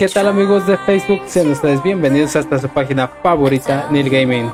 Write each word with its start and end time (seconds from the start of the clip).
¿qué 0.00 0.08
tal 0.08 0.28
amigos 0.28 0.66
de 0.66 0.78
Facebook? 0.78 1.20
Sean 1.26 1.50
ustedes 1.50 1.82
bienvenidos 1.82 2.34
hasta 2.34 2.58
su 2.58 2.70
página 2.70 3.06
favorita, 3.06 3.86
Neil 3.90 4.08
Gaming. 4.08 4.50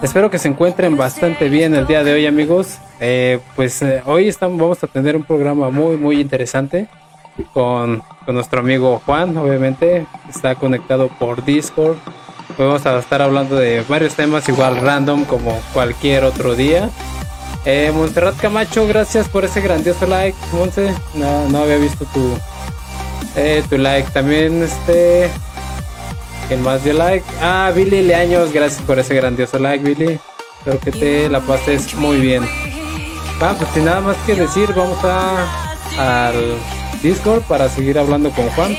Espero 0.00 0.30
que 0.30 0.38
se 0.38 0.46
encuentren 0.46 0.96
bastante 0.96 1.48
bien 1.48 1.74
el 1.74 1.88
día 1.88 2.04
de 2.04 2.12
hoy, 2.12 2.24
amigos. 2.24 2.78
Eh, 3.00 3.40
pues 3.56 3.82
eh, 3.82 4.00
hoy 4.06 4.28
estamos, 4.28 4.60
vamos 4.60 4.84
a 4.84 4.86
tener 4.86 5.16
un 5.16 5.24
programa 5.24 5.70
muy, 5.70 5.96
muy 5.96 6.20
interesante 6.20 6.86
con, 7.52 8.00
con 8.24 8.36
nuestro 8.36 8.60
amigo 8.60 9.02
Juan, 9.04 9.36
obviamente. 9.36 10.06
Está 10.28 10.54
conectado 10.54 11.08
por 11.18 11.44
Discord. 11.44 11.96
Vamos 12.56 12.86
a 12.86 12.96
estar 13.00 13.22
hablando 13.22 13.56
de 13.56 13.84
varios 13.88 14.14
temas, 14.14 14.48
igual 14.48 14.76
random 14.76 15.24
como 15.24 15.60
cualquier 15.72 16.22
otro 16.22 16.54
día. 16.54 16.90
Eh, 17.64 17.90
Montserrat 17.92 18.36
Camacho, 18.36 18.86
gracias 18.86 19.28
por 19.28 19.44
ese 19.44 19.62
grandioso 19.62 20.06
like, 20.06 20.38
Monse. 20.52 20.94
No, 21.14 21.48
no 21.48 21.58
había 21.58 21.78
visto 21.78 22.04
tu, 22.14 22.36
eh, 23.36 23.62
tu 23.68 23.78
like. 23.78 24.10
También 24.10 24.62
este. 24.62 25.30
¿Quién 26.48 26.62
más 26.62 26.82
dio 26.82 26.94
like? 26.94 27.24
Ah, 27.40 27.70
Billy 27.74 28.02
Leaños, 28.02 28.52
gracias 28.52 28.82
por 28.82 28.98
ese 28.98 29.14
grandioso 29.14 29.58
like, 29.58 29.84
Billy. 29.84 30.18
Espero 30.58 30.80
que 30.80 30.90
te 30.90 31.28
la 31.28 31.40
pases 31.40 31.94
muy 31.94 32.18
bien. 32.18 32.44
Ah, 33.40 33.54
pues 33.56 33.70
sin 33.72 33.84
nada 33.84 34.00
más 34.00 34.16
que 34.26 34.34
decir, 34.34 34.72
vamos 34.74 34.98
a 35.04 35.46
al 35.98 36.56
Discord 37.02 37.42
para 37.42 37.68
seguir 37.68 37.98
hablando 37.98 38.30
con 38.30 38.48
Juan. 38.50 38.76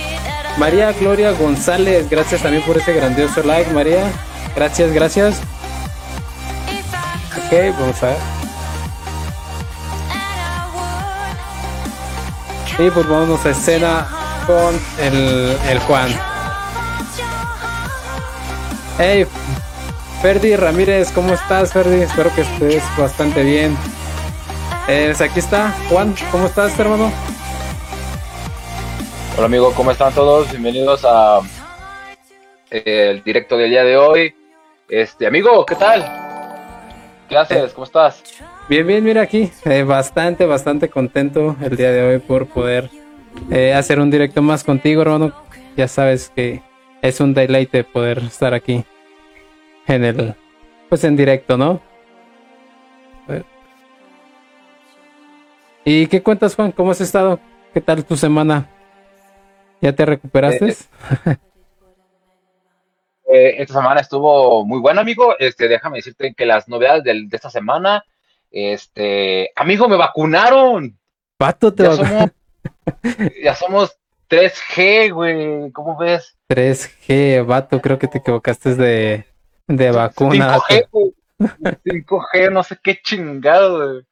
María 0.57 0.91
Gloria 0.91 1.31
González, 1.31 2.09
gracias 2.09 2.41
también 2.41 2.63
por 2.63 2.77
ese 2.77 2.93
grandioso 2.93 3.41
like, 3.43 3.71
María. 3.71 4.11
Gracias, 4.55 4.91
gracias. 4.91 5.39
Ok, 7.37 7.79
vamos 7.79 8.03
a 8.03 8.07
ver. 8.07 8.17
Y 12.79 12.89
pues 12.89 13.07
vamos 13.07 13.45
a 13.45 13.49
escena 13.51 14.20
con 14.45 14.79
el, 14.99 15.57
el 15.69 15.79
Juan. 15.79 16.09
Hey, 18.97 19.25
Ferdi 20.21 20.55
Ramírez, 20.55 21.11
¿cómo 21.11 21.33
estás, 21.33 21.73
Ferdi? 21.73 22.01
Espero 22.01 22.33
que 22.35 22.41
estés 22.41 22.83
bastante 22.97 23.43
bien. 23.43 23.75
Eh, 24.87 25.13
aquí 25.19 25.39
está, 25.39 25.71
Juan, 25.89 26.15
¿cómo 26.31 26.47
estás, 26.47 26.77
hermano? 26.79 27.11
Hola 29.37 29.45
amigo, 29.45 29.73
¿cómo 29.73 29.91
están 29.91 30.13
todos? 30.13 30.49
Bienvenidos 30.51 31.05
a 31.05 31.39
eh, 32.69 33.09
el 33.11 33.23
directo 33.23 33.57
del 33.57 33.69
día 33.69 33.83
de 33.83 33.97
hoy. 33.97 34.35
Este 34.87 35.25
amigo, 35.25 35.65
¿qué 35.65 35.75
tal? 35.75 36.05
¿Qué 37.29 37.37
haces? 37.37 37.73
¿Cómo 37.73 37.85
estás? 37.85 38.21
Bien, 38.67 38.85
bien, 38.85 39.03
mira 39.03 39.21
aquí, 39.21 39.51
eh, 39.65 39.83
bastante, 39.83 40.45
bastante 40.45 40.89
contento 40.89 41.55
el 41.61 41.77
día 41.77 41.91
de 41.91 42.03
hoy 42.03 42.19
por 42.19 42.47
poder 42.47 42.89
eh, 43.49 43.73
hacer 43.73 43.99
un 43.99 44.09
directo 44.11 44.41
más 44.41 44.63
contigo, 44.63 45.01
hermano. 45.01 45.33
Ya 45.77 45.87
sabes 45.87 46.29
que 46.35 46.61
es 47.01 47.19
un 47.19 47.33
deleite 47.33 47.83
poder 47.83 48.19
estar 48.19 48.53
aquí 48.53 48.83
en 49.87 50.03
el, 50.03 50.35
pues 50.89 51.03
en 51.03 51.15
directo, 51.15 51.57
¿no? 51.57 51.81
¿Y 55.83 56.07
qué 56.07 56.21
cuentas, 56.21 56.55
Juan? 56.55 56.71
¿Cómo 56.71 56.91
has 56.91 57.01
estado? 57.01 57.39
¿Qué 57.73 57.81
tal 57.81 58.05
tu 58.05 58.15
semana? 58.15 58.69
¿Ya 59.81 59.93
te 59.93 60.05
recuperaste? 60.05 60.75
Eh, 63.33 63.55
esta 63.61 63.73
semana 63.75 64.01
estuvo 64.01 64.63
muy 64.65 64.79
buena, 64.79 65.01
amigo. 65.01 65.35
Este, 65.39 65.67
déjame 65.67 65.97
decirte 65.97 66.33
que 66.35 66.45
las 66.45 66.67
novedades 66.67 67.03
de 67.03 67.27
esta 67.31 67.49
semana, 67.49 68.03
este, 68.51 69.49
amigo, 69.55 69.87
me 69.87 69.95
vacunaron. 69.95 70.99
Pato, 71.37 71.73
te 71.73 71.83
Ya 71.83 71.89
va- 71.89 71.95
somos, 71.95 72.29
ya 73.43 73.55
somos 73.55 73.97
3G, 74.29 75.13
güey. 75.13 75.71
¿Cómo 75.71 75.97
ves? 75.97 76.37
3G, 76.49 77.45
vato, 77.45 77.81
creo 77.81 77.97
que 77.99 78.07
te 78.07 78.19
equivocaste 78.19 78.75
de, 78.75 79.25
de 79.67 79.91
vacuna. 79.91 80.57
5G, 80.59 80.87
güey. 80.91 81.13
5G, 81.39 82.51
no 82.51 82.63
sé 82.63 82.77
qué 82.81 82.99
chingado, 83.01 83.93
güey. 83.93 84.05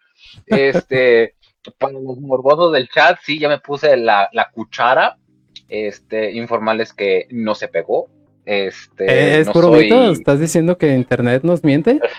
Este, 0.48 1.36
para 1.78 1.94
los 1.94 2.20
morbosos 2.20 2.74
del 2.74 2.90
chat, 2.90 3.20
sí, 3.24 3.40
ya 3.40 3.50
me 3.50 3.60
puse 3.60 3.96
la, 3.98 4.30
la 4.34 4.50
cuchara. 4.50 5.18
Este, 5.68 6.32
informarles 6.32 6.94
que 6.94 7.28
no 7.30 7.54
se 7.56 7.68
pegó. 7.68 8.10
Este, 8.46 9.06
Eh, 9.06 9.40
¿Es 9.42 9.48
no 9.48 9.54
puro 9.54 9.68
soy- 9.68 9.84
mito? 9.84 10.12
¿Estás 10.12 10.40
diciendo 10.40 10.78
que 10.78 10.94
internet 10.96 11.44
nos 11.44 11.64
miente? 11.64 12.00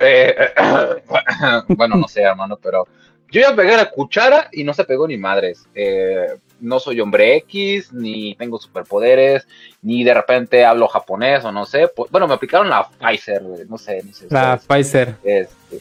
Eh, 0.00 0.34
bueno, 1.68 1.96
no 1.96 2.08
sé, 2.08 2.22
hermano, 2.22 2.58
pero 2.60 2.86
yo 3.34 3.40
ya 3.40 3.56
pegué 3.56 3.76
la 3.76 3.90
cuchara 3.90 4.48
y 4.52 4.62
no 4.64 4.72
se 4.72 4.84
pegó 4.84 5.08
ni 5.08 5.16
madres. 5.16 5.66
Eh, 5.74 6.36
no 6.60 6.78
soy 6.78 7.00
hombre 7.00 7.36
X, 7.38 7.92
ni 7.92 8.36
tengo 8.36 8.58
superpoderes, 8.58 9.46
ni 9.82 10.04
de 10.04 10.14
repente 10.14 10.64
hablo 10.64 10.86
japonés 10.86 11.44
o 11.44 11.50
no 11.50 11.66
sé. 11.66 11.88
Pues, 11.88 12.10
bueno, 12.12 12.28
me 12.28 12.34
aplicaron 12.34 12.70
la 12.70 12.88
Pfizer, 12.88 13.42
no 13.68 13.76
sé, 13.76 14.02
no 14.04 14.12
sé. 14.14 14.26
La 14.30 14.54
ustedes. 14.54 14.66
Pfizer. 14.84 15.16
Este, 15.24 15.80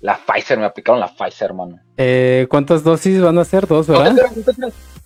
la 0.00 0.16
Pfizer, 0.16 0.58
me 0.58 0.64
aplicaron 0.66 1.00
la 1.00 1.08
Pfizer, 1.08 1.46
hermano. 1.50 1.80
Eh, 1.96 2.46
¿Cuántas 2.48 2.84
dosis 2.84 3.20
van 3.20 3.36
a 3.38 3.44
ser? 3.44 3.66
Dos, 3.66 3.88
¿verdad? 3.88 4.12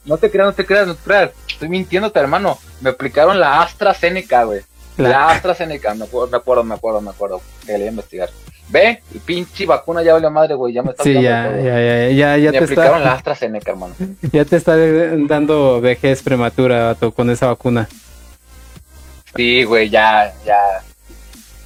no 0.04 0.18
te 0.18 0.30
creas, 0.30 0.46
no 0.48 0.52
te 0.52 0.64
creas, 0.66 0.86
no 0.86 0.94
te 0.94 1.02
creas. 1.02 1.30
Estoy 1.48 1.68
mintiéndote, 1.70 2.18
hermano. 2.20 2.58
Me 2.82 2.90
aplicaron 2.90 3.40
la 3.40 3.62
AstraZeneca, 3.62 4.44
güey. 4.44 4.60
La, 4.98 5.08
La- 5.08 5.28
AstraZeneca, 5.30 5.94
me 5.94 6.04
acuerdo, 6.04 6.28
me 6.30 6.36
acuerdo, 6.36 6.62
me 6.62 6.74
acuerdo, 6.74 7.00
me 7.00 7.10
acuerdo. 7.10 7.40
Que 7.64 7.72
le 7.72 7.78
iba 7.78 7.86
a 7.86 7.90
investigar. 7.90 8.28
Ve, 8.68 9.00
el 9.14 9.20
pinche 9.20 9.64
vacuna 9.64 10.02
ya 10.02 10.14
valió 10.14 10.30
madre, 10.30 10.54
güey. 10.54 10.74
Ya 10.74 10.82
me 10.82 10.90
está 10.90 11.04
Sí, 11.04 11.12
ya, 11.12 11.48
todo. 11.50 11.64
ya, 11.64 11.80
ya, 11.80 12.08
ya, 12.08 12.36
ya 12.36 12.52
me 12.52 12.58
te 12.58 12.64
aplicaron 12.64 12.92
la 12.92 12.98
está, 12.98 13.14
AstraZeneca, 13.14 13.70
hermano. 13.70 13.94
ya 14.32 14.44
te 14.44 14.56
está 14.56 14.76
dando 14.76 15.80
vejez 15.80 16.22
prematura, 16.22 16.86
vato, 16.86 17.12
con 17.12 17.30
esa 17.30 17.46
vacuna. 17.46 17.88
Sí, 19.36 19.64
güey, 19.64 19.88
ya, 19.88 20.32
ya. 20.44 20.58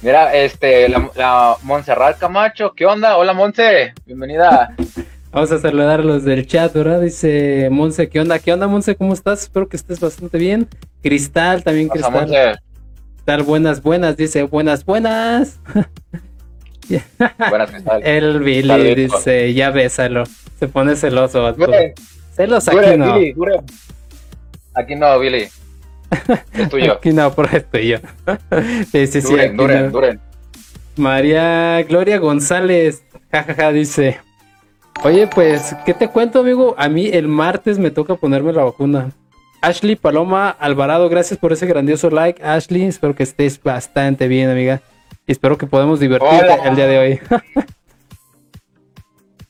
Mira, 0.01 0.33
este, 0.35 0.89
la, 0.89 1.09
la 1.15 1.55
Montserrat 1.63 2.17
Camacho, 2.19 2.73
¿qué 2.73 2.85
onda? 2.85 3.17
Hola, 3.17 3.33
Monse, 3.33 3.93
bienvenida. 4.05 4.75
Vamos 5.31 5.51
a 5.51 5.59
saludar 5.59 6.01
a 6.01 6.03
los 6.03 6.25
del 6.25 6.45
chat, 6.45 6.73
¿verdad? 6.73 6.99
Dice 6.99 7.69
Monse, 7.71 8.09
¿qué 8.09 8.19
onda? 8.19 8.37
¿Qué 8.37 8.51
onda, 8.51 8.67
Monse? 8.67 8.95
¿Cómo 8.95 9.13
estás? 9.13 9.43
Espero 9.43 9.69
que 9.69 9.77
estés 9.77 9.99
bastante 9.99 10.37
bien. 10.37 10.67
Cristal, 11.01 11.63
también 11.63 11.87
Cristal. 11.87 12.11
Monse. 12.11 12.55
Cristal, 13.15 13.43
buenas, 13.43 13.81
buenas, 13.81 14.17
dice, 14.17 14.43
buenas, 14.43 14.83
buenas. 14.85 15.59
Buenas, 17.49 17.71
¿qué 17.71 17.81
tal? 17.81 18.03
El 18.05 18.39
Billy 18.39 18.95
dice, 18.95 19.53
ya 19.53 19.71
bésalo. 19.71 20.23
Se 20.59 20.67
pone 20.67 20.95
celoso, 20.95 21.43
vato. 21.43 21.67
Güey, 21.67 21.93
Celos 22.33 22.65
güey, 22.69 22.85
aquí 22.85 22.97
no. 22.97 23.13
Billy, 23.13 23.31
güey. 23.33 23.59
Aquí 24.73 24.95
no, 24.95 25.19
Billy. 25.19 25.47
Es 26.53 26.69
tuyo. 26.69 26.93
Aquí 26.97 27.11
no, 27.11 27.33
por 27.33 27.53
esto 27.53 27.77
yo. 27.77 27.97
sí, 28.91 29.07
sí, 29.07 29.21
sí. 29.21 29.31
duren, 29.31 29.57
duren, 29.57 29.85
no. 29.85 29.91
duren. 29.91 30.19
María 30.97 31.81
Gloria 31.83 32.17
González, 32.19 33.03
jajaja, 33.31 33.71
dice. 33.71 34.19
Oye, 35.03 35.27
pues, 35.27 35.75
¿qué 35.85 35.93
te 35.93 36.09
cuento, 36.09 36.39
amigo? 36.39 36.75
A 36.77 36.89
mí 36.89 37.07
el 37.07 37.27
martes 37.27 37.79
me 37.79 37.91
toca 37.91 38.15
ponerme 38.15 38.53
la 38.53 38.63
vacuna. 38.63 39.11
Ashley 39.61 39.95
Paloma 39.95 40.49
Alvarado, 40.49 41.07
gracias 41.07 41.39
por 41.39 41.53
ese 41.53 41.65
grandioso 41.65 42.09
like. 42.09 42.43
Ashley, 42.43 42.83
espero 42.83 43.15
que 43.15 43.23
estés 43.23 43.61
bastante 43.61 44.27
bien, 44.27 44.49
amiga. 44.49 44.81
Y 45.31 45.33
espero 45.33 45.57
que 45.57 45.65
podamos 45.65 46.01
divertirte 46.01 46.43
Hola. 46.43 46.55
el 46.65 46.75
día 46.75 46.87
de 46.87 46.99
hoy. 46.99 47.19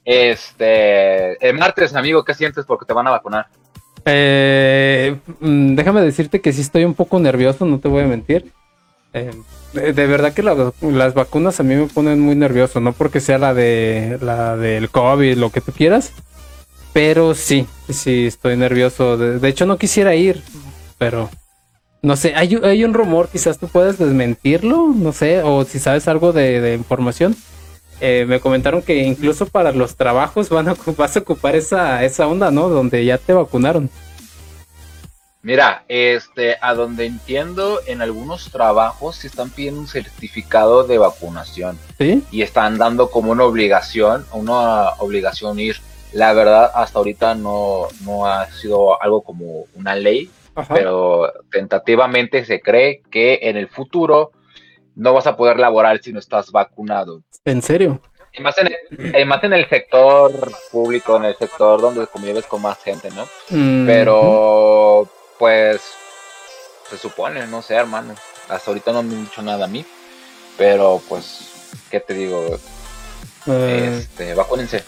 Este, 0.06 1.44
el 1.50 1.58
martes, 1.58 1.96
amigo, 1.96 2.24
¿qué 2.24 2.36
sientes 2.36 2.66
porque 2.66 2.86
te 2.86 2.94
van 2.94 3.08
a 3.08 3.10
vacunar? 3.10 3.48
Eh, 4.06 5.16
mm, 5.40 5.74
déjame 5.74 6.02
decirte 6.02 6.40
que 6.40 6.54
sí 6.54 6.62
estoy 6.62 6.86
un 6.86 6.94
poco 6.94 7.20
nervioso, 7.20 7.66
no 7.66 7.80
te 7.80 7.88
voy 7.88 8.04
a 8.04 8.08
mentir. 8.08 8.52
Eh, 9.14 9.32
de, 9.74 9.94
de 9.94 10.06
verdad 10.06 10.34
que 10.36 10.44
la- 10.44 10.72
las 10.82 11.16
vacunas 11.16 11.60
a 11.60 11.64
mí 11.64 11.74
me 11.74 11.88
ponen 11.88 12.20
muy 12.20 12.36
nervioso, 12.36 12.80
no 12.80 12.94
porque 12.94 13.20
sea 13.20 13.40
la 13.40 13.56
de 13.56 14.20
la 14.22 14.58
del 14.58 14.92
COVID, 14.92 15.36
lo 15.38 15.50
que 15.50 15.62
tú 15.62 15.72
quieras, 15.72 16.14
pero 16.94 17.34
sí, 17.34 17.66
sí 17.90 18.28
estoy 18.28 18.56
nervioso. 18.56 19.18
De, 19.18 19.40
de 19.40 19.48
hecho 19.50 19.66
no 19.66 19.78
quisiera 19.80 20.14
ir, 20.14 20.44
pero 21.00 21.32
no 22.02 22.16
sé, 22.16 22.34
hay, 22.36 22.58
hay 22.64 22.84
un 22.84 22.94
rumor, 22.94 23.30
quizás 23.30 23.60
tú 23.60 23.68
puedes 23.68 23.98
desmentirlo, 23.98 24.92
no 24.96 25.12
sé, 25.12 25.44
o 25.44 25.64
si 25.66 25.80
sabes 25.80 26.08
algo 26.08 26.34
de, 26.34 26.60
de 26.60 26.74
información. 26.74 27.36
Eh, 28.00 28.26
me 28.28 28.40
comentaron 28.40 28.82
que 28.82 28.98
incluso 29.04 29.46
para 29.46 29.72
los 29.72 29.96
trabajos 29.96 30.50
van 30.50 30.70
a, 30.70 30.76
vas 30.98 31.16
a 31.16 31.20
ocupar 31.20 31.56
esa, 31.56 32.04
esa 32.04 32.28
onda, 32.28 32.50
¿no? 32.50 32.68
Donde 32.68 33.06
ya 33.06 33.20
te 33.20 33.34
vacunaron. 33.34 33.92
Mira, 35.44 35.86
este, 35.88 36.58
a 36.62 36.74
donde 36.74 37.06
entiendo, 37.06 37.80
en 37.86 38.02
algunos 38.02 38.52
trabajos 38.52 39.18
se 39.18 39.28
están 39.28 39.52
pidiendo 39.52 39.82
un 39.82 39.88
certificado 39.88 40.84
de 40.84 41.00
vacunación 41.00 41.80
¿Sí? 41.98 42.24
y 42.32 42.44
están 42.44 42.78
dando 42.78 43.10
como 43.10 43.32
una 43.32 43.44
obligación, 43.44 44.26
una 44.34 44.90
obligación 45.00 45.60
ir. 45.60 45.78
La 46.14 46.34
verdad, 46.34 46.72
hasta 46.76 47.00
ahorita 47.00 47.36
no, 47.36 47.88
no 48.02 48.26
ha 48.26 48.52
sido 48.52 49.02
algo 49.02 49.22
como 49.22 49.66
una 49.76 49.96
ley, 49.96 50.30
Ajá. 50.56 50.74
pero 50.74 51.32
tentativamente 51.50 52.44
se 52.46 52.60
cree 52.62 53.02
que 53.10 53.40
en 53.44 53.56
el 53.58 53.68
futuro 53.70 54.32
no 54.96 55.14
vas 55.14 55.26
a 55.28 55.38
poder 55.38 55.58
laborar 55.58 56.00
si 56.02 56.12
no 56.12 56.20
estás 56.20 56.52
vacunado. 56.52 57.22
¿En 57.46 57.62
serio? 57.62 58.02
Y 58.34 58.42
más 58.42 58.58
en 58.58 58.68
el, 58.68 59.16
y 59.22 59.26
más 59.26 59.44
en 59.44 59.54
el 59.54 59.68
sector 59.68 60.32
público, 60.72 61.18
en 61.18 61.26
el 61.26 61.36
sector 61.36 61.82
donde 61.82 62.08
convives 62.08 62.46
con 62.46 62.62
más 62.62 62.82
gente, 62.84 63.10
¿no? 63.12 63.26
Mm, 63.50 63.86
Pero, 63.86 65.08
pues, 65.38 65.82
se 66.90 66.98
supone, 66.98 67.46
no 67.48 67.62
sé, 67.62 67.76
hermano. 67.76 68.14
Hasta 68.50 68.72
ahorita 68.72 68.92
no 68.94 69.04
me 69.04 69.16
han 69.16 69.24
dicho 69.26 69.42
nada 69.42 69.66
a 69.66 69.68
mí. 69.68 69.86
Pero, 70.58 71.02
pues, 71.10 71.72
¿qué 71.90 72.00
te 72.00 72.14
digo? 72.14 72.58
eh, 73.48 73.98
Este, 74.00 74.34
vacúnense. 74.34 74.84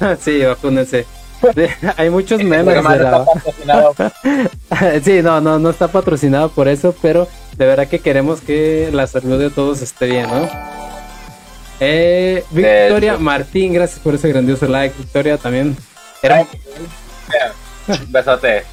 sí, 0.20 0.44
vacúnense. 0.44 1.06
Hay 1.96 2.10
muchos 2.10 2.42
memes 2.42 2.82
no 2.82 2.92
está 2.94 3.24
patrocinado. 3.24 3.94
sí, 5.04 5.22
no, 5.22 5.40
no, 5.40 5.58
no 5.58 5.70
está 5.70 5.88
patrocinado 5.88 6.48
por 6.50 6.68
eso, 6.68 6.94
pero 7.02 7.28
de 7.56 7.66
verdad 7.66 7.88
que 7.88 7.98
queremos 7.98 8.40
que 8.40 8.90
la 8.92 9.06
salud 9.06 9.38
de 9.38 9.50
todos 9.50 9.82
esté 9.82 10.06
bien, 10.06 10.26
¿no? 10.28 10.48
Eh, 11.80 12.42
Victoria. 12.50 13.18
Martín, 13.18 13.72
gracias 13.74 14.00
por 14.00 14.14
ese 14.14 14.28
grandioso 14.28 14.66
like. 14.66 14.94
Victoria 14.96 15.36
también. 15.36 15.76
Era 16.22 16.46
Besote. 18.08 18.64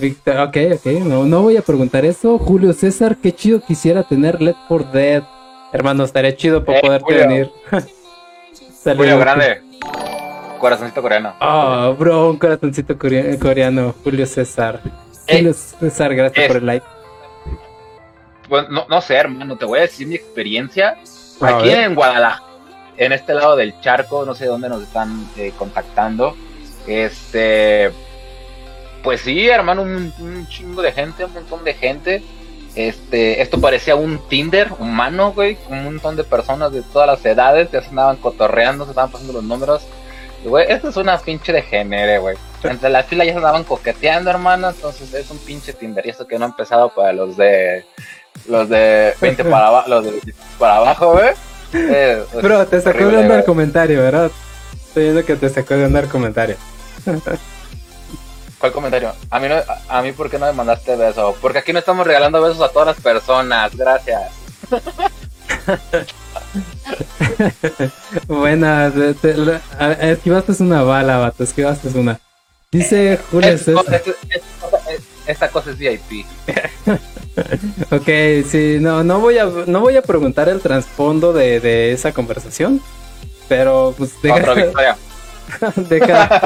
Victor, 0.00 0.38
ok, 0.38 0.56
ok, 0.74 0.86
no, 1.04 1.24
no 1.24 1.42
voy 1.42 1.56
a 1.56 1.62
preguntar 1.62 2.04
eso. 2.04 2.38
Julio 2.38 2.72
César, 2.72 3.16
qué 3.22 3.32
chido 3.34 3.60
quisiera 3.60 4.02
tener 4.02 4.42
Let 4.42 4.56
for 4.68 4.90
Dead. 4.90 5.22
Hermano, 5.72 6.04
estaría 6.04 6.36
chido 6.36 6.64
para 6.64 6.78
Eh, 6.78 6.82
poderte 6.82 7.04
Julio. 7.04 7.20
venir. 7.28 7.50
Saludos. 8.82 8.96
Julio 8.96 9.18
Grande. 9.18 9.62
Corazoncito 10.58 11.02
coreano. 11.02 11.34
Oh, 11.40 11.94
bro, 11.98 12.30
un 12.30 12.38
corazoncito 12.38 12.98
corea- 12.98 13.38
coreano, 13.38 13.94
Julio 14.02 14.26
César. 14.26 14.80
Eh, 15.26 15.38
Julio 15.38 15.52
César, 15.54 16.14
gracias 16.14 16.46
por 16.48 16.56
el 16.58 16.66
like. 16.66 16.86
Pues, 18.48 18.68
no, 18.68 18.86
no 18.88 19.00
sé, 19.00 19.14
hermano, 19.16 19.56
te 19.56 19.64
voy 19.64 19.80
a 19.80 19.82
decir 19.82 20.06
mi 20.06 20.14
experiencia. 20.14 20.96
A 21.40 21.48
Aquí 21.58 21.68
ver. 21.68 21.78
en 21.80 21.94
Guadalajara, 21.94 22.42
en 22.96 23.12
este 23.12 23.34
lado 23.34 23.56
del 23.56 23.78
charco, 23.80 24.24
no 24.24 24.34
sé 24.34 24.46
dónde 24.46 24.68
nos 24.68 24.82
están 24.82 25.28
eh, 25.36 25.52
contactando. 25.58 26.36
Este, 26.86 27.90
pues 29.02 29.20
sí, 29.22 29.48
hermano, 29.48 29.82
un, 29.82 30.12
un 30.20 30.46
chingo 30.48 30.80
de 30.82 30.92
gente, 30.92 31.24
un 31.24 31.32
montón 31.34 31.64
de 31.64 31.74
gente. 31.74 32.22
Este, 32.76 33.40
esto 33.40 33.60
parecía 33.60 33.96
un 33.96 34.18
Tinder 34.28 34.70
humano, 34.78 35.32
güey, 35.32 35.56
con 35.56 35.78
un 35.78 35.84
montón 35.84 36.14
de 36.14 36.24
personas 36.24 36.70
de 36.72 36.82
todas 36.82 37.06
las 37.08 37.24
edades, 37.24 37.70
ya 37.72 37.80
se 37.80 37.88
andaban 37.88 38.16
cotorreando, 38.18 38.84
se 38.84 38.90
estaban 38.90 39.10
pasando 39.10 39.32
los 39.32 39.42
números. 39.44 39.82
Güey, 40.44 40.66
esto 40.70 40.88
es 40.88 40.96
una 40.96 41.18
pinche 41.18 41.52
de 41.52 41.62
género, 41.62 42.22
güey. 42.22 42.36
Entre 42.62 42.88
la 42.90 43.02
fila 43.02 43.24
ya 43.24 43.32
se 43.32 43.38
andaban 43.38 43.64
coqueteando, 43.64 44.30
hermano, 44.30 44.70
entonces 44.70 45.12
es 45.14 45.30
un 45.30 45.38
pinche 45.38 45.72
Tinder. 45.72 46.06
Y 46.06 46.10
esto 46.10 46.26
que 46.26 46.38
no 46.38 46.46
ha 46.46 46.48
empezado 46.48 46.90
para 46.90 47.12
los 47.12 47.36
de 47.36 47.84
los 48.48 48.68
de 48.68 49.14
20 49.20 49.44
para 49.50 49.68
abajo, 49.68 49.88
los 49.88 50.04
de 50.04 50.10
20 50.10 50.34
para 50.58 50.76
abajo, 50.76 51.12
güey. 51.12 51.30
Eh, 51.72 52.24
Bro, 52.42 52.66
te 52.66 52.80
sacó 52.80 53.06
de 53.06 53.26
güey. 53.26 53.44
comentario, 53.44 54.00
¿verdad? 54.02 54.30
Estoy 54.72 55.04
viendo 55.04 55.24
que 55.24 55.36
te 55.36 55.48
sacó 55.48 55.74
de 55.74 55.84
onda 55.84 56.00
el 56.00 56.08
comentario. 56.08 56.56
¿Cuál 58.58 58.72
comentario? 58.72 59.12
A 59.30 59.38
mí, 59.38 59.48
no, 59.48 59.56
a 59.88 60.02
mí, 60.02 60.12
¿por 60.12 60.30
qué 60.30 60.38
no 60.38 60.46
me 60.46 60.52
mandaste 60.52 60.96
beso? 60.96 61.36
Porque 61.40 61.58
aquí 61.58 61.72
no 61.72 61.78
estamos 61.78 62.06
regalando 62.06 62.40
besos 62.40 62.62
a 62.62 62.68
todas 62.70 62.88
las 62.88 63.00
personas. 63.00 63.76
Gracias. 63.76 64.32
Buena, 68.28 68.90
te- 68.94 69.14
te- 69.14 69.60
esquivaste 70.12 70.52
una 70.62 70.82
bala, 70.82 71.18
vato, 71.18 71.44
esquivaste 71.44 71.88
una. 71.98 72.18
Dice 72.72 73.18
Julio 73.30 73.56
César. 73.58 73.84
esta 73.94 74.00
cosa 74.60 74.90
es- 74.90 75.02
esta 75.26 75.48
cosa 75.48 75.70
es 75.70 75.78
VIP. 75.78 76.26
Ok, 77.90 78.08
sí, 78.50 78.78
no, 78.80 79.04
no 79.04 79.20
voy 79.20 79.36
a, 79.36 79.44
no 79.66 79.80
voy 79.80 79.94
a 79.98 80.00
preguntar 80.02 80.48
el 80.48 80.60
trasfondo 80.62 81.34
de, 81.34 81.60
de 81.60 81.92
esa 81.92 82.12
conversación. 82.12 82.80
Pero 83.46 83.94
pues 83.98 84.12
Otra 84.18 84.54
deja, 84.54 84.54
victoria. 84.54 84.96
deja, 85.76 86.40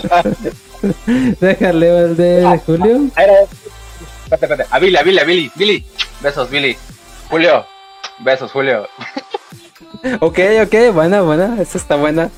déjale 1.40 1.98
el 2.04 2.16
de 2.16 2.60
Julio. 2.66 3.00
Ahí 3.14 3.24
era- 3.24 3.34
Espérate, 3.42 4.46
espérate. 4.46 4.66
A 4.70 4.78
Billy, 4.80 4.96
a 4.96 5.02
Billy, 5.02 5.18
a 5.20 5.24
Billy. 5.24 5.52
Billy. 5.54 5.84
Besos, 6.20 6.50
Billy. 6.50 6.76
Julio. 7.28 7.64
Besos, 8.18 8.50
Julio. 8.50 8.88
Ok, 10.20 10.38
ok, 10.64 10.94
buena, 10.94 11.22
buena, 11.22 11.60
esa 11.60 11.78
está 11.78 11.96
buena. 11.96 12.30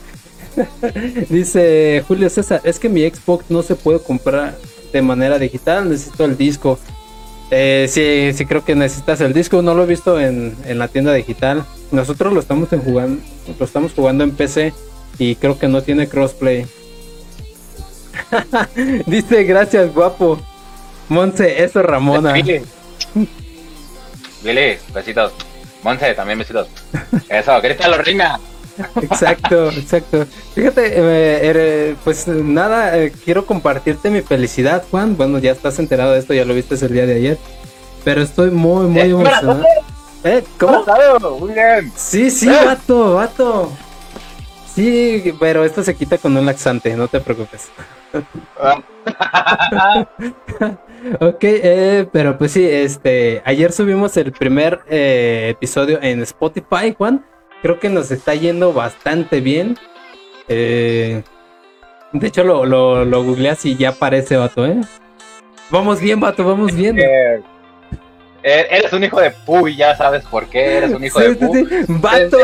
Dice 1.28 2.04
Julio 2.07 2.28
César, 2.28 2.61
es 2.64 2.78
que 2.78 2.88
mi 2.88 3.09
Xbox 3.09 3.47
no 3.49 3.62
se 3.62 3.75
puede 3.75 4.00
comprar 4.00 4.57
de 4.92 5.02
manera 5.02 5.38
digital, 5.38 5.88
necesito 5.88 6.25
el 6.25 6.37
disco. 6.37 6.78
Eh, 7.50 7.87
sí, 7.88 8.37
sí 8.37 8.47
creo 8.47 8.64
que 8.64 8.75
necesitas 8.75 9.21
el 9.21 9.33
disco, 9.33 9.62
no 9.62 9.75
lo 9.75 9.85
he 9.85 9.87
visto 9.87 10.21
en, 10.21 10.57
en 10.66 10.78
la 10.78 10.88
tienda 10.88 11.12
digital. 11.12 11.64
Nosotros 11.90 12.33
lo 12.33 12.40
estamos 12.40 12.73
en 12.73 12.83
jugando, 12.83 13.23
lo 13.59 13.64
estamos 13.64 13.92
jugando 13.92 14.25
en 14.25 14.33
PC 14.33 14.73
y 15.19 15.37
creo 15.37 15.59
que 15.59 15.69
no 15.69 15.83
tiene 15.83 16.09
crossplay. 16.09 16.66
Dice 19.07 19.45
gracias 19.45 19.92
guapo. 19.95 20.38
Monse, 21.09 21.62
eso 21.62 21.83
Ramona. 21.83 22.33
Billy, 24.42 24.78
besitos. 24.95 25.33
Monse, 25.82 26.14
también 26.14 26.38
besitos. 26.38 26.68
Eso, 27.28 27.60
grítalo, 27.60 27.98
Rina. 27.98 28.38
Exacto, 29.02 29.68
exacto. 29.70 30.24
Fíjate, 30.54 30.86
eh, 30.86 31.40
eh, 31.42 31.96
pues 32.04 32.26
nada, 32.26 32.96
eh, 32.98 33.12
quiero 33.24 33.44
compartirte 33.44 34.08
mi 34.10 34.22
felicidad, 34.22 34.82
Juan. 34.90 35.16
Bueno, 35.16 35.38
ya 35.38 35.52
estás 35.52 35.78
enterado 35.78 36.12
de 36.12 36.20
esto, 36.20 36.32
ya 36.34 36.44
lo 36.44 36.54
viste 36.54 36.74
el 36.74 36.92
día 36.92 37.06
de 37.06 37.16
ayer. 37.16 37.38
Pero 38.04 38.22
estoy 38.22 38.50
muy, 38.50 38.86
muy 38.86 39.10
emocionado. 39.10 39.62
¿Eh? 40.24 40.42
¿Cómo? 40.58 40.84
Muy 41.40 41.52
bien. 41.52 41.92
Sí, 41.96 42.30
sí, 42.30 42.48
Eh. 42.48 42.64
vato, 42.64 43.14
vato. 43.14 43.72
Sí, 44.75 45.35
pero 45.38 45.64
esto 45.64 45.83
se 45.83 45.95
quita 45.95 46.19
con 46.19 46.37
un 46.37 46.47
laxante, 46.47 46.95
no 46.97 47.09
te 47.09 47.21
preocupes. 47.21 47.69
Ok, 51.21 51.43
eh, 51.43 52.07
pero 52.12 52.38
pues 52.38 52.52
sí, 52.52 52.64
este, 52.64 53.43
ayer 53.45 53.73
subimos 53.73 54.17
el 54.17 54.31
primer 54.31 54.81
eh, 54.88 55.49
episodio 55.50 55.99
en 56.00 56.23
Spotify, 56.23 56.95
Juan. 56.97 57.25
Creo 57.61 57.81
que 57.81 57.88
nos 57.88 58.12
está 58.12 58.37
yendo 58.37 58.73
bastante 58.73 59.41
bien. 59.41 59.76
Eh, 60.47 61.23
de 62.12 62.26
hecho, 62.26 62.45
lo, 62.45 62.64
lo, 62.67 63.05
lo 63.05 63.25
googleas 63.25 63.64
y 63.67 63.76
ya 63.76 63.91
aparece, 63.91 64.37
vato, 64.37 64.64
¿eh? 64.64 64.81
Vamos 65.71 66.00
bien, 66.00 66.21
vato, 66.21 66.45
vamos 66.45 66.73
bien. 66.73 66.97
Eh, 67.00 67.43
eh, 68.45 68.67
eres 68.71 68.93
un 68.93 69.02
hijo 69.02 69.21
de 69.21 69.31
Puy, 69.31 69.75
ya 69.75 69.97
sabes 69.97 70.25
por 70.25 70.47
qué 70.47 70.76
eres 70.76 70.93
un 70.93 71.05
hijo 71.05 71.21
Sí, 71.23 71.26
de 71.26 71.35
sí, 71.35 71.47
Puy. 71.47 71.67
sí. 71.69 71.85
Vato, 71.88 72.38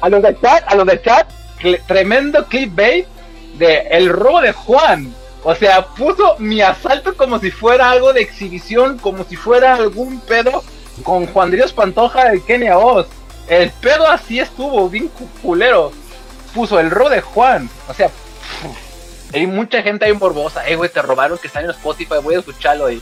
a 0.00 0.08
los 0.08 0.22
de 0.22 0.36
chat, 0.40 0.64
a 0.66 0.74
los 0.74 0.86
de 0.86 1.00
chat, 1.02 1.28
cl- 1.60 1.80
tremendo 1.86 2.46
clickbait 2.46 3.06
de 3.58 3.78
el 3.90 4.08
robo 4.08 4.40
de 4.40 4.52
Juan. 4.52 5.12
O 5.44 5.54
sea, 5.54 5.86
puso 5.86 6.36
mi 6.38 6.60
asalto 6.60 7.16
como 7.16 7.38
si 7.38 7.50
fuera 7.50 7.90
algo 7.90 8.12
de 8.12 8.20
exhibición, 8.22 8.98
como 8.98 9.24
si 9.24 9.36
fuera 9.36 9.74
algún 9.74 10.20
pedo 10.20 10.62
con 11.04 11.26
Juan 11.26 11.50
Dios 11.50 11.72
Pantoja 11.72 12.30
de 12.30 12.42
Kenia 12.42 12.78
Oz. 12.78 13.06
El 13.48 13.70
pedo 13.70 14.06
así 14.10 14.40
estuvo, 14.40 14.88
bien 14.90 15.10
culero. 15.42 15.92
Puso 16.54 16.78
el 16.80 16.90
ro 16.90 17.08
de 17.08 17.20
Juan. 17.20 17.70
O 17.88 17.94
sea, 17.94 18.10
hay 19.32 19.46
mucha 19.46 19.80
gente 19.82 20.04
ahí 20.04 20.12
morbosa. 20.12 20.66
Eh, 20.68 20.76
güey, 20.76 20.90
te 20.90 21.00
robaron 21.02 21.38
que 21.38 21.46
está 21.46 21.60
en 21.60 21.70
Spotify, 21.70 22.14
voy 22.22 22.34
a 22.34 22.38
escucharlo. 22.40 22.90
Y... 22.90 23.00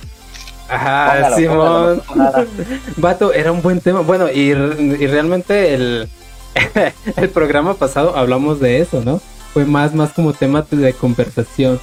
Ajá, 0.69 1.13
Póngalo, 1.15 1.37
Simón. 1.37 2.03
póngalo, 2.07 2.31
no 2.31 2.33
pasa 2.33 2.47
Vato, 2.97 3.33
era 3.33 3.51
un 3.53 3.63
buen 3.63 3.81
tema. 3.81 4.01
Bueno, 4.01 4.29
y, 4.31 4.51
y 4.51 5.07
realmente 5.07 5.75
el, 5.75 6.09
el 7.17 7.29
programa 7.31 7.75
pasado 7.75 8.17
hablamos 8.17 8.61
de 8.61 8.81
eso, 8.81 9.03
¿no? 9.05 9.21
Fue 9.53 9.65
más, 9.65 9.95
más 9.95 10.13
como 10.13 10.33
tema 10.33 10.67
de 10.71 10.93
conversación. 10.93 11.81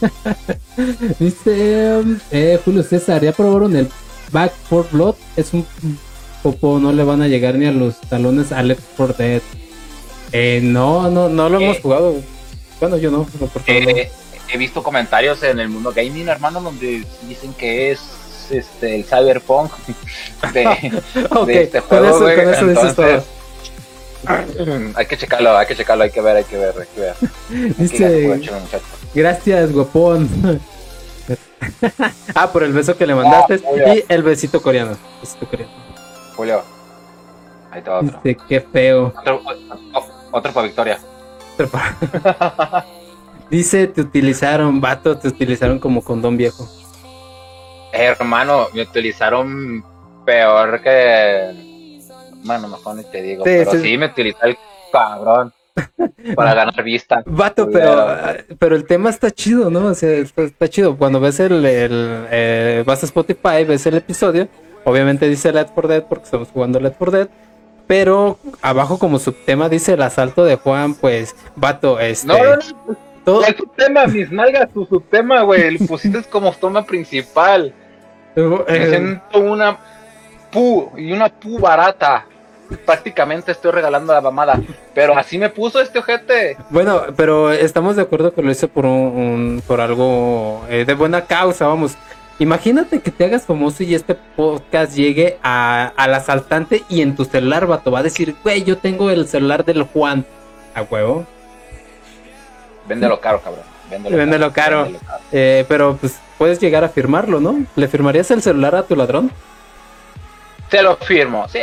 Dice 1.18 1.96
um, 2.02 2.18
eh, 2.30 2.58
Julio 2.64 2.82
César, 2.82 3.22
ya 3.22 3.32
probaron 3.32 3.76
el 3.76 3.88
Back 4.32 4.52
for 4.68 4.86
Blood. 4.90 5.14
Es 5.36 5.52
un 5.52 5.66
popo, 6.42 6.78
no 6.78 6.92
le 6.92 7.04
van 7.04 7.22
a 7.22 7.28
llegar 7.28 7.54
ni 7.56 7.66
a 7.66 7.72
los 7.72 8.00
talones 8.02 8.52
a 8.52 8.62
Left 8.62 8.82
4 8.96 9.14
Dead. 9.18 9.42
Eh, 10.32 10.60
no, 10.62 11.10
no, 11.10 11.28
no 11.28 11.48
lo 11.48 11.60
hemos 11.60 11.76
Eh. 11.76 11.80
jugado. 11.82 12.14
Bueno, 12.80 12.96
yo 12.98 13.10
no, 13.10 13.18
no, 13.18 13.46
por 13.46 13.62
favor. 13.62 13.62
Eh, 13.66 14.10
he 14.52 14.58
visto 14.58 14.82
comentarios 14.82 15.42
en 15.42 15.58
el 15.60 15.68
mundo 15.68 15.92
gaming, 15.94 16.28
hermano, 16.28 16.60
donde 16.60 17.04
dicen 17.28 17.52
que 17.54 17.90
es 17.92 18.00
este 18.50 18.94
el 18.96 19.04
cyberpunk 19.04 19.72
de, 20.52 20.66
Ok, 21.30 21.46
de 21.46 21.62
este 21.64 21.80
con 21.80 21.88
juego, 21.98 22.06
eso, 22.08 22.20
güey. 22.20 22.36
con 22.36 22.54
eso 22.54 22.66
dices 22.66 22.94
todo. 22.94 23.24
Hay 24.96 25.06
que 25.06 25.16
checarlo, 25.16 25.56
hay 25.56 25.66
que 25.66 25.76
checarlo, 25.76 26.04
hay 26.04 26.10
que 26.10 26.20
ver, 26.20 26.36
hay 26.36 26.44
que 26.44 26.56
ver, 26.58 26.74
hay 26.78 26.86
que 26.94 27.00
ver. 27.00 27.14
Hay 27.50 27.74
Dice, 27.78 28.28
muchacho. 28.28 28.84
gracias, 29.14 29.72
guapón. 29.72 30.28
ah, 32.34 32.52
por 32.52 32.62
el 32.62 32.72
beso 32.72 32.96
que 32.96 33.06
le 33.06 33.14
mandaste 33.14 33.54
Ah, 33.64 33.68
obvio. 33.70 33.94
y 33.94 34.04
el 34.08 34.22
besito 34.22 34.60
coreano. 34.60 34.96
Besito 35.20 35.46
coreano. 35.48 35.72
Julio, 36.36 36.62
ahí 37.70 37.82
te 37.82 37.90
va 37.90 38.00
otro. 38.00 38.20
Dice, 38.22 38.38
qué 38.48 38.60
feo. 38.60 39.12
Otro, 39.18 39.42
otro 40.32 40.52
para 40.52 40.66
Victoria. 40.66 40.98
Dice, 43.50 43.86
te 43.86 44.00
utilizaron, 44.00 44.80
vato, 44.80 45.16
te 45.16 45.28
utilizaron 45.28 45.78
como 45.78 46.02
condón 46.02 46.36
viejo. 46.36 46.68
Hermano, 47.92 48.66
me 48.74 48.82
utilizaron 48.82 49.84
peor 50.24 50.82
que. 50.82 51.65
Bueno, 52.46 52.68
mejor 52.68 52.96
ni 52.96 53.04
te 53.04 53.22
digo. 53.22 53.44
Sí, 53.44 53.50
pero 53.58 53.70
sí. 53.72 53.78
sí, 53.80 53.98
me 53.98 54.06
utilizó 54.06 54.44
el 54.44 54.56
cabrón 54.92 55.52
para 56.34 56.54
ganar 56.54 56.82
vista. 56.82 57.22
Vato, 57.26 57.68
pero, 57.70 58.06
pero 58.58 58.76
el 58.76 58.86
tema 58.86 59.10
está 59.10 59.30
chido, 59.30 59.70
¿no? 59.70 59.86
O 59.86 59.94
sea, 59.94 60.10
está, 60.10 60.42
está 60.42 60.68
chido. 60.68 60.96
Cuando 60.96 61.20
ves 61.20 61.40
el, 61.40 61.64
el 61.66 62.26
eh, 62.30 62.82
vas 62.86 63.02
a 63.02 63.06
Spotify, 63.06 63.64
ves 63.66 63.86
el 63.86 63.96
episodio, 63.96 64.48
obviamente 64.84 65.28
dice 65.28 65.52
Let 65.52 65.66
for 65.74 65.88
Dead 65.88 66.04
porque 66.04 66.24
estamos 66.24 66.48
jugando 66.48 66.80
Let 66.80 66.92
for 66.92 67.10
Dead. 67.10 67.28
Pero 67.86 68.38
abajo 68.62 68.98
como 68.98 69.18
subtema 69.20 69.68
dice 69.68 69.92
el 69.92 70.02
asalto 70.02 70.44
de 70.44 70.56
Juan, 70.56 70.94
pues, 70.94 71.36
vato, 71.54 72.00
este... 72.00 72.26
No, 72.26 72.36
no, 72.38 72.56
no. 72.56 72.96
todo- 73.24 73.44
El 73.44 73.56
subtema, 73.56 74.06
mis 74.06 74.32
nalgas, 74.32 74.72
tu 74.72 74.84
subtema, 74.86 75.42
güey. 75.42 75.78
Lo 75.78 75.86
pusiste 75.86 76.22
como 76.24 76.52
toma 76.52 76.84
principal. 76.84 77.72
Me 78.34 78.42
eh, 78.66 78.88
siento 78.90 79.38
una 79.38 79.78
pu 80.50 80.90
y 80.96 81.12
una 81.12 81.28
pu 81.28 81.60
barata. 81.60 82.26
Prácticamente 82.84 83.52
estoy 83.52 83.70
regalando 83.72 84.12
la 84.12 84.20
mamada. 84.20 84.60
Pero 84.94 85.16
así 85.16 85.38
me 85.38 85.50
puso 85.50 85.80
este 85.80 85.98
ojete. 85.98 86.56
Bueno, 86.70 87.02
pero 87.16 87.52
estamos 87.52 87.96
de 87.96 88.02
acuerdo 88.02 88.32
que 88.34 88.42
lo 88.42 88.50
hizo 88.50 88.68
por 88.68 88.84
un, 88.86 88.92
un- 88.92 89.62
por 89.66 89.80
algo 89.80 90.64
eh, 90.68 90.84
de 90.84 90.94
buena 90.94 91.22
causa, 91.26 91.66
vamos. 91.66 91.94
Imagínate 92.38 93.00
que 93.00 93.10
te 93.10 93.24
hagas 93.24 93.44
famoso 93.46 93.82
y 93.82 93.94
este 93.94 94.14
podcast 94.14 94.94
llegue 94.94 95.38
a, 95.42 95.92
al 95.96 96.12
asaltante 96.14 96.82
y 96.88 97.00
en 97.00 97.16
tu 97.16 97.24
celular, 97.24 97.66
vato, 97.66 97.90
va 97.90 98.00
a 98.00 98.02
decir, 98.02 98.36
güey, 98.42 98.62
yo 98.62 98.76
tengo 98.76 99.10
el 99.10 99.26
celular 99.26 99.64
del 99.64 99.84
Juan. 99.84 100.26
A 100.74 100.82
huevo. 100.82 101.24
Véndelo 102.86 103.20
caro, 103.20 103.40
cabrón. 103.40 103.64
Véndelo, 103.90 104.16
Véndelo 104.16 104.52
caro. 104.52 104.82
Véndelo 104.84 105.04
caro. 105.06 105.20
Eh, 105.32 105.64
pero 105.68 105.96
pues 105.96 106.18
puedes 106.38 106.60
llegar 106.60 106.84
a 106.84 106.88
firmarlo, 106.88 107.40
¿no? 107.40 107.64
¿Le 107.74 107.88
firmarías 107.88 108.30
el 108.30 108.42
celular 108.42 108.74
a 108.74 108.82
tu 108.82 108.94
ladrón? 108.96 109.30
Te 110.68 110.82
lo 110.82 110.96
firmo, 110.96 111.48
sí. 111.48 111.58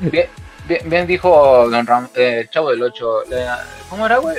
Bien, 0.00 0.26
bien, 0.68 0.80
bien 0.90 1.06
dijo 1.06 1.68
Don 1.70 1.86
Ram, 1.86 2.08
eh, 2.14 2.40
el 2.42 2.50
chavo 2.50 2.70
del 2.70 2.82
8. 2.82 3.06
¿Cómo 3.90 4.06
era, 4.06 4.18
güey? 4.18 4.36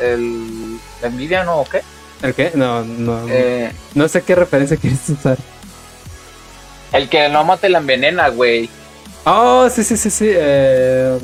El, 0.00 0.78
¿La 1.00 1.08
envidia 1.08 1.44
no 1.44 1.60
o 1.60 1.64
qué? 1.64 1.82
¿El 2.22 2.34
qué? 2.34 2.52
No, 2.54 2.84
no. 2.84 3.26
Eh, 3.28 3.72
No 3.94 4.08
sé 4.08 4.22
qué 4.22 4.34
referencia 4.34 4.76
quieres 4.76 5.08
usar. 5.08 5.38
el 6.92 7.08
que 7.08 7.28
no 7.28 7.44
mate 7.44 7.68
la 7.68 7.78
envenena, 7.78 8.28
güey. 8.28 8.68
Oh, 9.24 9.68
sí, 9.70 9.82
sí, 9.84 9.96
sí, 9.96 10.10
sí. 10.10 10.28
eh, 10.32 11.18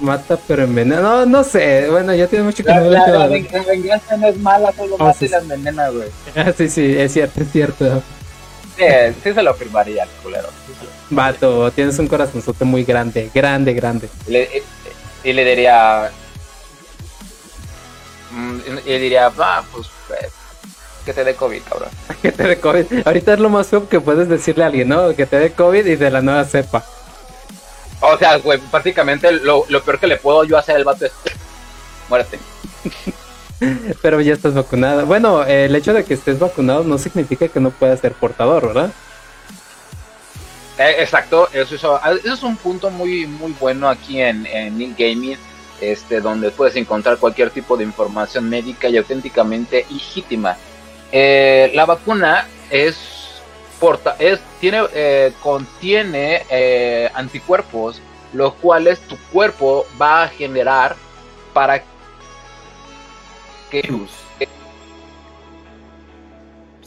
Mata 0.00 0.36
pero 0.48 0.64
envenena. 0.64 1.00
No, 1.00 1.24
no 1.26 1.44
sé. 1.44 1.88
Bueno, 1.88 2.12
ya 2.14 2.26
tiene 2.26 2.44
mucho 2.44 2.64
que 2.64 2.74
no 2.74 2.80
la- 2.90 3.06
la 3.06 3.26
ven- 3.28 3.48
la 3.52 3.62
venganza 3.62 4.16
no 4.16 4.26
es 4.26 4.36
mala, 4.36 4.72
solo 4.72 4.96
Oh, 4.96 5.04
mata 5.06 5.18
sí, 5.18 5.26
y 5.26 5.28
la 5.28 5.38
envenena, 5.38 5.88
güey. 5.88 6.08
Sí, 6.58 6.68
sí, 6.68 6.96
es 6.98 7.12
cierto, 7.12 7.40
es 7.40 7.50
cierto. 7.52 8.02
Sí, 8.76 8.84
sí 9.22 9.32
se 9.34 9.42
lo 9.42 9.54
firmaría 9.54 10.02
el 10.04 10.08
culero. 10.22 10.48
sí 10.66 10.86
Vato, 11.10 11.70
tienes 11.70 11.98
un 11.98 12.08
corazonzote 12.08 12.64
muy 12.64 12.84
grande, 12.84 13.30
grande, 13.32 13.72
grande. 13.74 14.08
Y 14.26 14.30
le, 14.32 14.42
y- 15.24 15.28
y 15.28 15.32
le 15.32 15.44
diría. 15.44 16.10
mm, 18.30 18.58
Y 18.84 18.88
le 18.88 18.98
diría, 18.98 19.28
va, 19.28 19.64
pues. 19.72 19.86
eh, 20.20 20.28
que 21.04 21.12
te 21.12 21.22
dé 21.24 21.34
COVID, 21.34 21.62
cabrón. 21.62 21.88
Que 22.22 22.32
te 22.32 22.42
dé 22.44 22.58
COVID. 22.60 23.06
Ahorita 23.06 23.34
es 23.34 23.38
lo 23.40 23.48
más 23.50 23.66
feo 23.68 23.88
que 23.88 24.00
puedes 24.00 24.28
decirle 24.28 24.64
a 24.64 24.68
alguien, 24.68 24.88
¿no? 24.88 25.14
Que 25.14 25.26
te 25.26 25.38
dé 25.38 25.52
COVID 25.52 25.84
y 25.86 25.96
de 25.96 26.10
la 26.10 26.20
nueva 26.22 26.44
cepa. 26.44 26.84
O 28.00 28.18
sea, 28.18 28.36
güey, 28.38 28.58
prácticamente 28.58 29.30
lo, 29.32 29.64
lo 29.68 29.82
peor 29.82 29.98
que 30.00 30.06
le 30.06 30.16
puedo 30.16 30.44
yo 30.44 30.58
hacer 30.58 30.76
al 30.76 30.84
vato 30.84 31.06
es. 31.06 31.12
Muérete. 32.08 32.38
Pero 34.02 34.20
ya 34.20 34.34
estás 34.34 34.54
vacunado. 34.54 35.06
Bueno, 35.06 35.44
el 35.44 35.74
hecho 35.74 35.92
de 35.92 36.04
que 36.04 36.14
estés 36.14 36.38
vacunado 36.38 36.84
no 36.84 36.98
significa 36.98 37.48
que 37.48 37.60
no 37.60 37.70
puedas 37.70 38.00
ser 38.00 38.12
portador, 38.12 38.68
¿verdad? 38.68 38.90
Eh, 40.78 40.96
exacto, 40.98 41.48
eso, 41.52 41.76
eso, 41.76 42.00
eso 42.04 42.34
es 42.34 42.42
un 42.42 42.56
punto 42.56 42.90
muy 42.90 43.26
muy 43.26 43.54
bueno 43.60 43.88
aquí 43.88 44.20
en, 44.20 44.44
en 44.46 44.76
Gaming, 44.98 45.38
este, 45.80 46.20
donde 46.20 46.50
puedes 46.50 46.74
encontrar 46.74 47.18
cualquier 47.18 47.50
tipo 47.50 47.76
de 47.76 47.84
información 47.84 48.48
médica 48.48 48.88
y 48.88 48.96
auténticamente 48.96 49.86
legítima. 49.88 50.56
Eh, 51.12 51.70
la 51.74 51.86
vacuna 51.86 52.48
es 52.70 52.96
porta, 53.78 54.16
es 54.18 54.40
tiene 54.60 54.82
eh, 54.92 55.32
contiene 55.40 57.10
anticuerpos, 57.14 58.00
los 58.32 58.54
cuales 58.54 58.98
tu 59.00 59.16
cuerpo 59.32 59.86
va 60.00 60.24
a 60.24 60.28
generar 60.28 60.96
para 61.52 61.78
que 61.78 61.93
¿Sí 63.82 64.46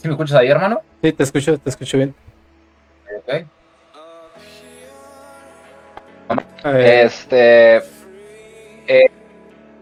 me 0.04 0.10
escuchas 0.12 0.38
ahí, 0.38 0.48
hermano? 0.48 0.80
Sí, 1.02 1.12
te 1.12 1.22
escucho, 1.22 1.58
te 1.58 1.70
escucho 1.70 1.96
bien. 1.96 2.14
Ok. 3.18 3.34
Eh, 6.64 7.02
Este. 7.04 7.76
eh, 7.76 7.82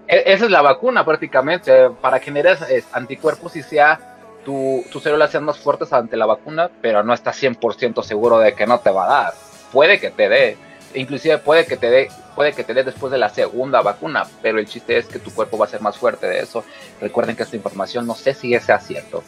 e- 0.08 0.22
esa 0.26 0.44
es 0.44 0.50
la 0.50 0.62
vacuna 0.62 1.04
prácticamente, 1.04 1.90
para 2.00 2.18
generar 2.18 2.58
eh, 2.70 2.82
anticuerpos 2.92 3.56
y 3.56 3.62
sea 3.62 3.98
tu, 4.44 4.84
tus 4.92 5.02
células 5.02 5.30
sean 5.30 5.44
más 5.44 5.58
fuertes 5.58 5.92
ante 5.92 6.16
la 6.16 6.26
vacuna, 6.26 6.70
pero 6.80 7.02
no 7.02 7.12
estás 7.12 7.36
100% 7.36 8.02
seguro 8.02 8.38
de 8.38 8.54
que 8.54 8.66
no 8.66 8.78
te 8.80 8.90
va 8.90 9.04
a 9.04 9.22
dar. 9.24 9.34
Puede 9.72 9.98
que 9.98 10.10
te 10.10 10.28
dé, 10.28 10.56
inclusive 10.94 11.38
puede 11.38 11.66
que 11.66 11.76
te 11.76 11.90
dé, 11.90 12.08
puede 12.36 12.52
que 12.52 12.62
te 12.62 12.74
dé 12.74 12.84
después 12.84 13.10
de 13.10 13.18
la 13.18 13.30
segunda 13.30 13.82
vacuna, 13.82 14.24
pero 14.42 14.60
el 14.60 14.66
chiste 14.66 14.96
es 14.96 15.06
que 15.06 15.18
tu 15.18 15.32
cuerpo 15.32 15.58
va 15.58 15.64
a 15.64 15.68
ser 15.68 15.80
más 15.80 15.96
fuerte 15.96 16.28
de 16.28 16.38
eso. 16.38 16.64
Recuerden 17.00 17.34
que 17.34 17.42
esta 17.42 17.56
información 17.56 18.06
no 18.06 18.14
sé 18.14 18.34
si 18.34 18.56
sea 18.60 18.78
cierto. 18.78 19.24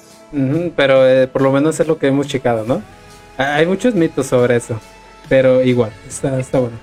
pero 0.77 1.09
eh, 1.09 1.27
por 1.27 1.43
lo 1.43 1.51
menos 1.51 1.81
es 1.81 1.89
lo 1.89 1.99
que 1.99 2.07
hemos 2.07 2.29
checado, 2.29 2.65
¿no? 2.65 2.83
Hay 3.39 3.67
muchos 3.67 3.95
mitos 3.95 4.27
sobre 4.27 4.57
eso. 4.57 4.79
Pero 5.29 5.63
igual, 5.63 5.93
está, 6.07 6.39
está 6.39 6.59
bueno. 6.59 6.77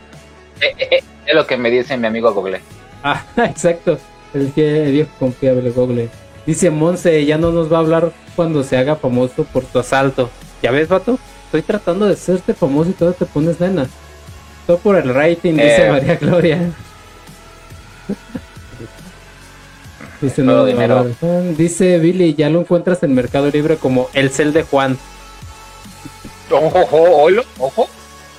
Eh, 0.61 0.73
eh, 0.77 0.87
eh, 0.91 1.03
es 1.25 1.35
lo 1.35 1.45
que 1.45 1.57
me 1.57 1.69
dice 1.69 1.97
mi 1.97 2.07
amigo 2.07 2.33
Google. 2.33 2.61
Ah, 3.03 3.23
exacto. 3.37 3.97
El, 4.33 4.51
que, 4.51 4.83
el 4.85 4.91
viejo 4.91 5.11
confiable 5.19 5.71
Google. 5.71 6.09
Dice 6.45 6.69
Monse, 6.69 7.25
ya 7.25 7.37
no 7.37 7.51
nos 7.51 7.71
va 7.71 7.77
a 7.77 7.79
hablar 7.79 8.11
cuando 8.35 8.63
se 8.63 8.77
haga 8.77 8.95
famoso 8.95 9.43
por 9.45 9.63
tu 9.65 9.79
asalto. 9.79 10.29
¿Ya 10.61 10.71
ves, 10.71 10.87
vato? 10.87 11.17
Estoy 11.45 11.61
tratando 11.61 12.05
de 12.05 12.13
hacerte 12.13 12.53
famoso 12.53 12.89
y 12.91 12.93
todo 12.93 13.13
te 13.13 13.25
pones 13.25 13.59
nena. 13.59 13.87
Todo 14.67 14.77
por 14.79 14.95
el 14.95 15.13
rating, 15.13 15.53
dice 15.53 15.85
Eh. 15.85 15.91
María 15.91 16.15
Gloria. 16.15 16.59
dice, 20.21 20.41
no, 20.41 20.65
dinero. 20.65 21.05
dice 21.57 21.99
Billy, 21.99 22.33
ya 22.35 22.49
lo 22.49 22.61
encuentras 22.61 23.03
en 23.03 23.13
Mercado 23.13 23.49
Libre 23.51 23.75
como 23.77 24.09
el 24.13 24.29
cel 24.31 24.53
de 24.53 24.63
Juan. 24.63 24.97
Ojo, 26.49 26.79
ojo, 26.79 27.27
ojo. 27.59 27.89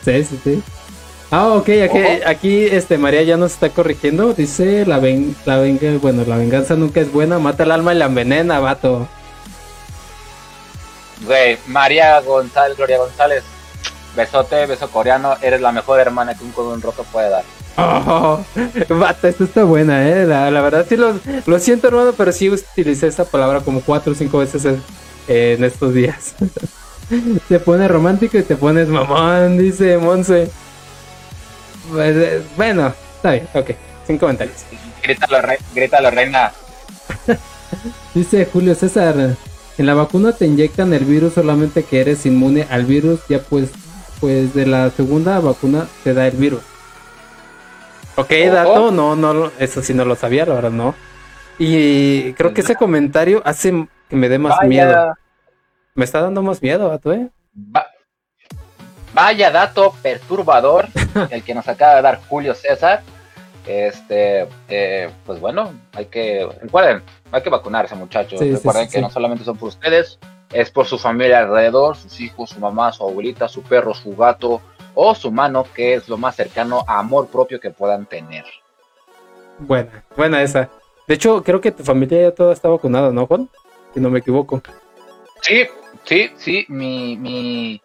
Sí, 0.05 0.25
sí, 0.25 0.41
sí. 0.43 0.63
Ah, 1.31 1.49
ok, 1.55 1.69
aquí, 1.85 1.99
aquí 2.25 2.65
este 2.67 2.99
María 2.99 3.23
ya 3.23 3.37
nos 3.37 3.53
está 3.53 3.69
corrigiendo. 3.71 4.33
Dice 4.33 4.87
la 4.87 4.99
ven, 5.01 5.35
la 5.45 5.59
venga, 5.59 5.91
bueno, 6.01 6.25
la 6.27 6.37
venganza 6.37 6.75
nunca 6.77 7.01
es 7.01 7.13
buena, 7.13 7.39
mata 7.41 7.65
el 7.65 7.73
alma 7.73 7.93
y 7.95 7.99
la 7.99 8.05
envenena, 8.07 8.61
vato. 8.61 9.09
Güey, 11.25 11.59
María 11.67 12.21
González, 12.21 12.77
Gloria 12.77 12.99
González. 12.99 13.43
Besote, 14.17 14.67
beso 14.67 14.89
coreano. 14.91 15.35
Eres 15.43 15.61
la 15.61 15.73
mejor 15.73 16.01
hermana 16.01 16.35
que 16.35 16.43
un 16.45 16.53
codón 16.53 16.81
roto 16.83 17.05
puede 17.05 17.31
dar. 17.31 17.45
Oh, 17.79 18.41
vato, 18.89 19.29
esto 19.29 19.45
está 19.45 19.65
buena, 19.65 20.09
eh. 20.09 20.25
La, 20.25 20.51
la 20.51 20.61
verdad 20.63 20.87
sí 20.89 20.97
lo, 20.97 21.19
lo 21.45 21.59
siento, 21.59 21.89
hermano, 21.89 22.15
pero 22.17 22.33
sí 22.33 22.49
utilicé 22.49 23.07
esa 23.09 23.25
palabra 23.27 23.61
como 23.61 23.83
cuatro 23.83 24.13
o 24.13 24.17
cinco 24.17 24.39
veces 24.39 24.65
en, 24.65 24.83
en 25.29 25.63
estos 25.63 25.93
días. 25.93 26.35
te 27.49 27.61
pone 27.61 27.87
romántico 27.87 28.39
y 28.39 28.43
te 28.43 28.57
pones 28.57 28.89
mamón, 28.89 29.59
dice 29.59 29.99
Monse. 29.99 30.51
Pues, 31.93 32.17
eh, 32.17 32.43
Bueno, 32.57 32.95
está 33.17 33.33
bien, 33.33 33.49
ok. 33.55 33.71
Sin 34.07 34.19
comentarios. 34.19 34.57
Grítalo, 35.03 35.41
re- 35.43 35.59
grítalo, 35.75 36.11
reina. 36.11 36.53
Dice 38.15 38.49
Julio 38.53 38.75
César, 38.75 39.37
en 39.79 39.87
la 39.87 39.95
vacuna 39.95 40.33
te 40.33 40.47
inyectan 40.47 40.93
el 40.95 41.05
virus 41.05 41.35
solamente 41.35 41.83
que 41.85 42.01
eres 42.01 42.25
inmune 42.27 42.67
al 42.71 42.85
virus, 42.85 43.21
ya 43.29 43.41
pues, 43.41 43.69
pues 44.21 44.55
de 44.55 44.67
la 44.67 44.91
segunda 44.91 45.39
vacuna 45.41 45.87
te 46.05 46.15
da 46.15 46.27
el 46.27 46.37
virus. 46.37 46.63
Ok, 48.17 48.33
Ojo. 48.47 48.55
dato, 48.55 48.91
no, 48.91 49.15
no, 49.15 49.51
eso 49.59 49.83
sí 49.83 49.93
no 49.93 50.05
lo 50.05 50.15
sabía, 50.17 50.47
la 50.47 50.55
verdad 50.55 50.71
no. 50.71 50.95
Y 51.59 52.33
creo 52.35 52.53
que 52.55 52.63
ese 52.63 52.77
comentario 52.77 53.43
hace 53.45 53.87
que 54.09 54.17
me 54.17 54.29
dé 54.29 54.39
más 54.39 54.57
Vaya, 54.57 54.69
miedo. 54.69 55.15
Me 55.95 56.05
está 56.05 56.21
dando 56.23 56.43
más 56.43 56.63
miedo, 56.63 56.89
vato, 56.89 57.13
eh. 57.13 57.29
va- 57.75 57.87
vaya 59.15 59.51
dato 59.51 59.95
perturbador 60.03 60.87
el 61.31 61.43
que 61.43 61.55
nos 61.55 61.67
acaba 61.69 61.97
de 61.97 62.03
dar 62.03 62.21
Julio 62.29 62.55
César. 62.55 63.03
Este, 63.67 64.47
eh, 64.69 65.11
pues 65.25 65.41
bueno, 65.41 65.73
hay 65.93 66.07
que, 66.07 66.49
recuerden, 66.63 67.03
hay 67.33 67.43
que 67.43 67.51
vacunarse, 67.51 67.95
muchachos. 67.97 68.39
Sí, 68.39 68.47
sí, 68.49 68.55
recuerden 68.55 68.85
sí, 68.85 68.91
que 68.93 68.99
sí. 68.99 69.03
no 69.03 69.11
solamente 69.11 69.45
son 69.45 69.57
por 69.57 69.69
ustedes, 69.71 70.19
es 70.53 70.71
por 70.71 70.87
su 70.87 70.99
familia 70.99 71.41
alrededor, 71.41 71.97
sus 71.97 72.21
hijos, 72.21 72.51
su 72.51 72.61
mamá, 72.61 72.93
su 72.93 73.03
abuelita, 73.03 73.49
su 73.49 73.63
perro, 73.63 73.95
su 73.95 74.15
gato 74.15 74.61
o 74.95 75.15
su 75.15 75.31
mano, 75.31 75.67
que 75.75 75.95
es 75.95 76.09
lo 76.09 76.17
más 76.17 76.37
cercano 76.37 76.85
a 76.87 76.99
amor 76.99 77.29
propio 77.29 77.61
que 77.61 77.71
puedan 77.71 78.07
tener. 78.07 78.45
Buena, 79.59 80.05
buena 80.17 80.43
esa. 80.43 80.71
De 81.07 81.15
hecho, 81.15 81.43
creo 81.43 81.61
que 81.61 81.73
tu 81.73 81.85
familia 81.85 82.23
ya 82.23 82.35
toda 82.35 82.53
está 82.53 82.69
vacunada, 82.69 83.13
¿no, 83.13 83.27
Juan? 83.27 83.49
Si 83.95 84.01
no 84.01 84.11
me 84.11 84.19
equivoco. 84.19 84.63
Sí, 85.41 85.67
sí, 86.05 86.31
sí, 86.37 86.67
mi, 86.69 87.17
mi, 87.17 87.81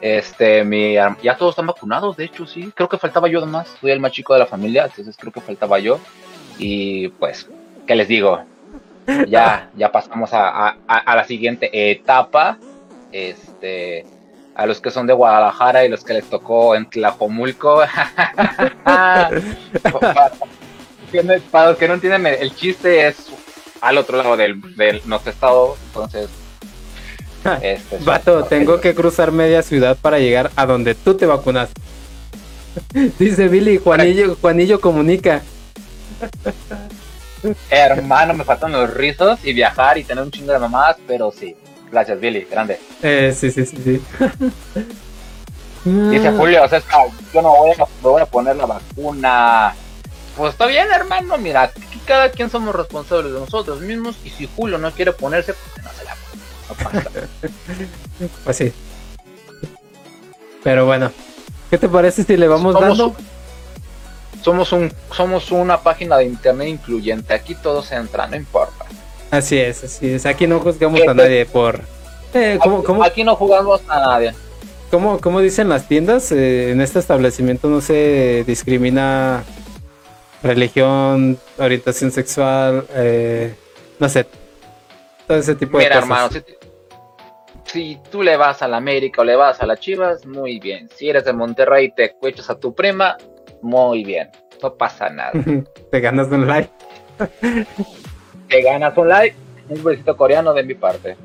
este, 0.00 0.64
mi, 0.64 0.94
ya 0.94 1.36
todos 1.38 1.52
están 1.52 1.66
vacunados, 1.66 2.16
de 2.16 2.24
hecho, 2.24 2.46
sí, 2.46 2.70
creo 2.74 2.88
que 2.88 2.98
faltaba 2.98 3.28
yo 3.28 3.38
además, 3.38 3.76
soy 3.80 3.92
el 3.92 4.00
más 4.00 4.12
chico 4.12 4.34
de 4.34 4.40
la 4.40 4.46
familia, 4.46 4.84
entonces 4.84 5.16
creo 5.16 5.32
que 5.32 5.40
faltaba 5.40 5.78
yo, 5.78 5.98
y 6.58 7.08
pues, 7.08 7.48
¿qué 7.86 7.94
les 7.94 8.08
digo? 8.08 8.42
Ya, 9.28 9.70
ya 9.76 9.90
pasamos 9.92 10.32
a, 10.32 10.48
a- 10.68 10.76
a- 10.86 10.98
a 10.98 11.16
la 11.16 11.24
siguiente 11.24 11.70
etapa, 11.90 12.58
este, 13.12 14.04
a 14.54 14.66
los 14.66 14.80
que 14.80 14.90
son 14.90 15.06
de 15.06 15.12
Guadalajara 15.12 15.84
y 15.84 15.88
los 15.88 16.04
que 16.04 16.14
les 16.14 16.24
tocó 16.28 16.74
en 16.74 16.88
Tlajomulco, 16.88 17.80
para, 18.84 19.30
para 21.50 21.68
los 21.70 21.76
que 21.78 21.88
no 21.88 21.94
entienden, 21.94 22.26
el 22.26 22.54
chiste 22.54 23.06
es 23.08 23.26
al 23.80 23.98
otro 23.98 24.16
lado 24.18 24.36
del, 24.36 24.60
del 24.76 25.00
nuestro 25.06 25.32
estado, 25.32 25.76
entonces 25.86 26.28
este, 27.62 27.96
son- 27.96 28.04
Vato, 28.04 28.44
tengo 28.44 28.80
que 28.80 28.94
cruzar 28.94 29.32
media 29.32 29.62
ciudad 29.62 29.96
para 30.00 30.18
llegar 30.18 30.50
a 30.56 30.66
donde 30.66 30.94
tú 30.94 31.14
te 31.14 31.26
vacunas. 31.26 31.70
Dice 33.18 33.48
Billy, 33.48 33.78
Juanillo, 33.78 34.36
Juanillo 34.40 34.80
comunica. 34.80 35.42
Hermano, 37.70 38.34
me 38.34 38.44
faltan 38.44 38.72
los 38.72 38.92
rizos 38.92 39.38
y 39.44 39.52
viajar 39.52 39.98
y 39.98 40.04
tener 40.04 40.22
un 40.22 40.30
chingo 40.30 40.52
de 40.52 40.58
mamás, 40.58 40.96
pero 41.06 41.32
sí. 41.32 41.54
Gracias, 41.90 42.20
Billy, 42.20 42.46
grande. 42.50 42.78
Eh, 43.02 43.34
sí, 43.36 43.50
sí, 43.50 43.66
sí, 43.66 43.76
sí. 43.82 44.00
Dice 45.84 46.28
Ah, 46.28 46.34
Julio, 46.36 46.62
o 46.64 46.68
sea, 46.68 46.80
yo 47.32 47.42
no 47.42 47.56
voy 47.56 47.70
a, 47.70 47.86
voy 48.02 48.22
a 48.22 48.26
poner 48.26 48.56
la 48.56 48.66
vacuna. 48.66 49.74
Pues 50.36 50.52
está 50.52 50.66
bien, 50.66 50.86
hermano, 50.92 51.36
mira, 51.38 51.62
aquí 51.62 52.00
cada 52.06 52.30
quien 52.30 52.50
somos 52.50 52.74
responsables 52.74 53.32
de 53.32 53.40
nosotros 53.40 53.80
mismos 53.80 54.16
y 54.24 54.30
si 54.30 54.48
Julio 54.56 54.78
no 54.78 54.92
quiere 54.92 55.12
ponerse, 55.12 55.54
pues 55.54 55.84
no 55.84 55.90
se 55.92 56.04
la 56.04 56.14
ponga. 56.14 57.02
No 57.02 57.04
pasa. 57.04 57.10
Pues 58.44 58.56
sí. 58.56 58.72
Pero 60.62 60.84
bueno, 60.84 61.10
¿qué 61.70 61.78
te 61.78 61.88
parece 61.88 62.22
si 62.22 62.36
le 62.36 62.46
vamos 62.46 62.78
dando? 62.78 63.16
Somos, 64.42 64.72
un, 64.72 64.92
somos 65.12 65.50
una 65.50 65.78
página 65.80 66.16
de 66.16 66.24
internet 66.24 66.68
incluyente, 66.68 67.34
aquí 67.34 67.54
todos 67.54 67.90
entran, 67.92 68.30
no 68.30 68.36
importa. 68.36 68.86
Así 69.30 69.58
es, 69.58 69.84
así 69.84 70.10
es. 70.12 70.26
Aquí 70.26 70.46
no 70.46 70.58
juzgamos 70.60 71.00
¿Qué 71.00 71.08
a 71.08 71.14
nadie 71.14 71.46
por... 71.46 71.80
Eh, 72.34 72.58
¿cómo, 72.62 72.76
Aquí- 72.78 72.86
cómo, 72.86 73.04
Aquí 73.04 73.24
no 73.24 73.36
jugamos 73.36 73.80
a 73.88 73.98
nadie. 74.00 74.34
cómo- 74.90 75.20
cómo 75.20 75.40
dicen 75.40 75.68
las 75.68 75.86
tiendas? 75.86 76.32
Eh, 76.32 76.70
en 76.72 76.80
este 76.80 76.98
establecimiento 76.98 77.68
no 77.68 77.80
se 77.80 78.44
discrimina 78.46 79.44
religión, 80.42 81.38
orientación 81.58 82.10
sexual, 82.10 82.86
eh, 82.94 83.54
no 83.98 84.08
sé, 84.08 84.26
todo 85.26 85.36
ese 85.38 85.54
tipo 85.54 85.78
de 85.78 85.84
Mira, 85.84 86.00
cosas. 86.00 86.10
hermano, 86.10 86.30
si, 87.66 87.72
si 87.72 87.98
tú 88.10 88.22
le 88.22 88.36
vas 88.36 88.62
a 88.62 88.68
la 88.68 88.78
América 88.78 89.20
o 89.20 89.24
le 89.24 89.36
vas 89.36 89.60
a 89.60 89.66
las 89.66 89.78
Chivas, 89.80 90.24
muy 90.26 90.58
bien. 90.58 90.88
Si 90.96 91.08
eres 91.08 91.24
de 91.24 91.32
Monterrey 91.32 91.86
y 91.86 91.94
te 91.94 92.12
cuechas 92.14 92.48
a 92.50 92.58
tu 92.58 92.74
prima, 92.74 93.16
muy 93.62 94.04
bien. 94.04 94.30
No 94.62 94.74
pasa 94.74 95.08
nada. 95.10 95.32
Te 95.90 96.00
ganas 96.00 96.28
un 96.28 96.46
like. 96.46 96.70
Te 98.48 98.62
ganas 98.62 98.96
un 98.96 99.08
like, 99.08 99.36
un 99.68 99.82
besito 99.82 100.16
coreano 100.16 100.52
de 100.52 100.62
mi 100.62 100.74
parte. 100.74 101.16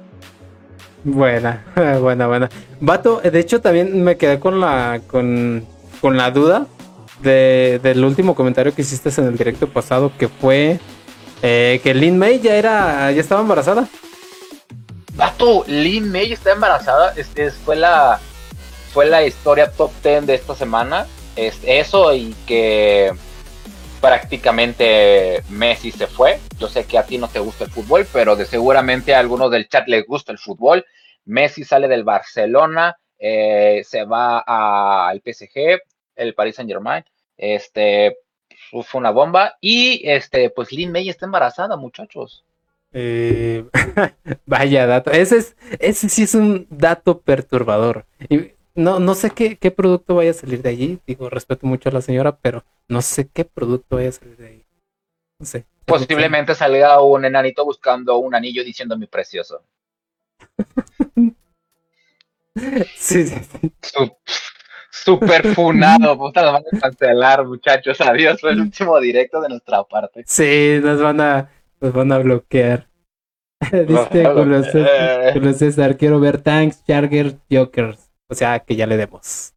Buena, 1.04 1.64
buena, 2.02 2.28
buena. 2.28 2.50
Vato, 2.80 3.22
de 3.22 3.40
hecho 3.40 3.62
también 3.62 4.04
me 4.04 4.18
quedé 4.18 4.40
con 4.40 4.60
la 4.60 5.02
con, 5.08 5.66
con 6.02 6.18
la 6.18 6.32
duda 6.32 6.66
de, 7.22 7.80
del 7.84 8.04
último 8.04 8.36
comentario 8.36 8.74
que 8.74 8.82
hiciste 8.82 9.10
en 9.22 9.28
el 9.28 9.38
directo 9.38 9.68
pasado 9.68 10.12
que 10.18 10.28
fue 10.28 10.80
eh, 11.42 11.80
que 11.84 11.94
Lin 11.94 12.18
May 12.18 12.40
ya 12.40 12.56
era 12.56 13.12
ya 13.12 13.22
estaba 13.22 13.42
embarazada. 13.42 13.88
Vato, 15.16 15.64
Lin 15.68 16.12
May 16.12 16.34
está 16.34 16.52
embarazada. 16.52 17.14
Este 17.16 17.52
fue 17.52 17.76
la 17.76 18.20
fue 18.92 19.06
la 19.06 19.24
historia 19.26 19.72
top 19.72 19.92
10 20.04 20.26
de 20.26 20.36
esta 20.36 20.56
semana. 20.56 21.06
Es 21.36 21.60
eso 21.66 22.14
y 22.14 22.34
que 22.48 23.12
prácticamente 24.02 25.42
Messi 25.50 25.92
se 25.92 26.08
fue. 26.08 26.40
Yo 26.60 26.68
sé 26.68 26.86
que 26.86 26.98
a 26.98 27.06
ti 27.06 27.18
no 27.18 27.28
te 27.28 27.40
gusta 27.40 27.66
el 27.66 27.72
fútbol, 27.72 28.08
pero 28.12 28.36
de 28.36 28.46
seguramente 28.46 29.16
a 29.16 29.20
algunos 29.20 29.52
del 29.52 29.68
chat 29.68 29.88
les 29.88 30.06
gusta 30.06 30.32
el 30.32 30.38
fútbol. 30.38 30.86
Messi 31.26 31.64
sale 31.64 31.88
del 31.88 32.04
Barcelona, 32.04 32.96
eh, 33.18 33.82
se 33.84 34.06
va 34.06 34.40
al 34.40 35.22
PSG, 35.22 35.80
el 36.16 36.34
Paris 36.36 36.56
Saint 36.56 36.70
Germain. 36.70 37.04
Este 37.38 38.18
fue 38.72 39.00
una 39.00 39.12
bomba. 39.12 39.58
Y 39.62 40.02
este, 40.08 40.50
pues 40.50 40.72
Lin 40.72 40.92
May 40.92 41.10
está 41.10 41.26
embarazada, 41.26 41.76
muchachos. 41.76 42.44
Eh, 42.94 43.66
vaya 44.46 44.88
dato. 44.88 45.12
Ese 45.12 45.38
es 45.38 45.56
ese 45.80 46.10
sí 46.10 46.24
es 46.24 46.36
un 46.36 46.68
dato 46.70 47.22
perturbador. 47.22 48.06
Y 48.30 48.55
no 48.76 49.00
no 49.00 49.16
sé 49.16 49.32
qué, 49.32 49.58
qué 49.58 49.72
producto 49.72 50.16
vaya 50.16 50.32
a 50.32 50.36
salir 50.36 50.62
de 50.62 50.70
allí. 50.70 51.00
Digo, 51.08 51.30
respeto 51.30 51.66
mucho 51.68 51.90
a 51.90 51.92
la 51.92 52.02
señora, 52.02 52.38
pero 52.38 52.64
no 52.88 53.02
sé 53.02 53.28
qué 53.30 53.46
producto 53.46 53.96
vaya 53.96 54.10
a 54.10 54.14
salir 54.14 54.38
de 54.38 54.48
ahí. 54.48 54.66
No 55.40 55.46
sé. 55.46 55.66
Posiblemente 55.86 56.56
salga 56.56 57.02
un 57.02 57.26
enanito 57.26 57.64
buscando 57.66 58.18
un 58.18 58.34
anillo 58.36 58.64
diciendo 58.64 58.98
mi 58.98 59.08
precioso. 59.08 59.62
Sí, 62.96 63.26
sí, 63.28 63.36
sí. 63.52 63.74
Su- 63.82 64.16
Super 64.90 65.54
funado, 65.54 66.18
puta, 66.18 66.42
nos 66.42 66.54
van 66.54 66.64
a 66.72 66.80
cancelar, 66.80 67.46
muchachos. 67.46 68.00
Adiós, 68.00 68.40
fue 68.40 68.52
el 68.52 68.62
último 68.62 68.98
directo 69.02 69.42
de 69.42 69.50
nuestra 69.50 69.84
parte. 69.84 70.24
Sí, 70.26 70.80
nos 70.82 71.02
van 71.02 71.20
a, 71.20 71.50
nos 71.82 71.92
van 71.94 72.14
a 72.14 72.20
bloquear. 72.20 72.88
Dice 73.72 74.26
Julio 75.34 75.54
César, 75.54 75.98
quiero 75.98 76.20
ver 76.22 76.42
Tanks, 76.42 76.84
Chargers, 76.86 77.36
Jokers. 77.52 78.05
O 78.30 78.36
sea, 78.36 78.60
que 78.60 78.76
ya 78.76 78.88
le 78.88 78.98
demos. 78.98 79.54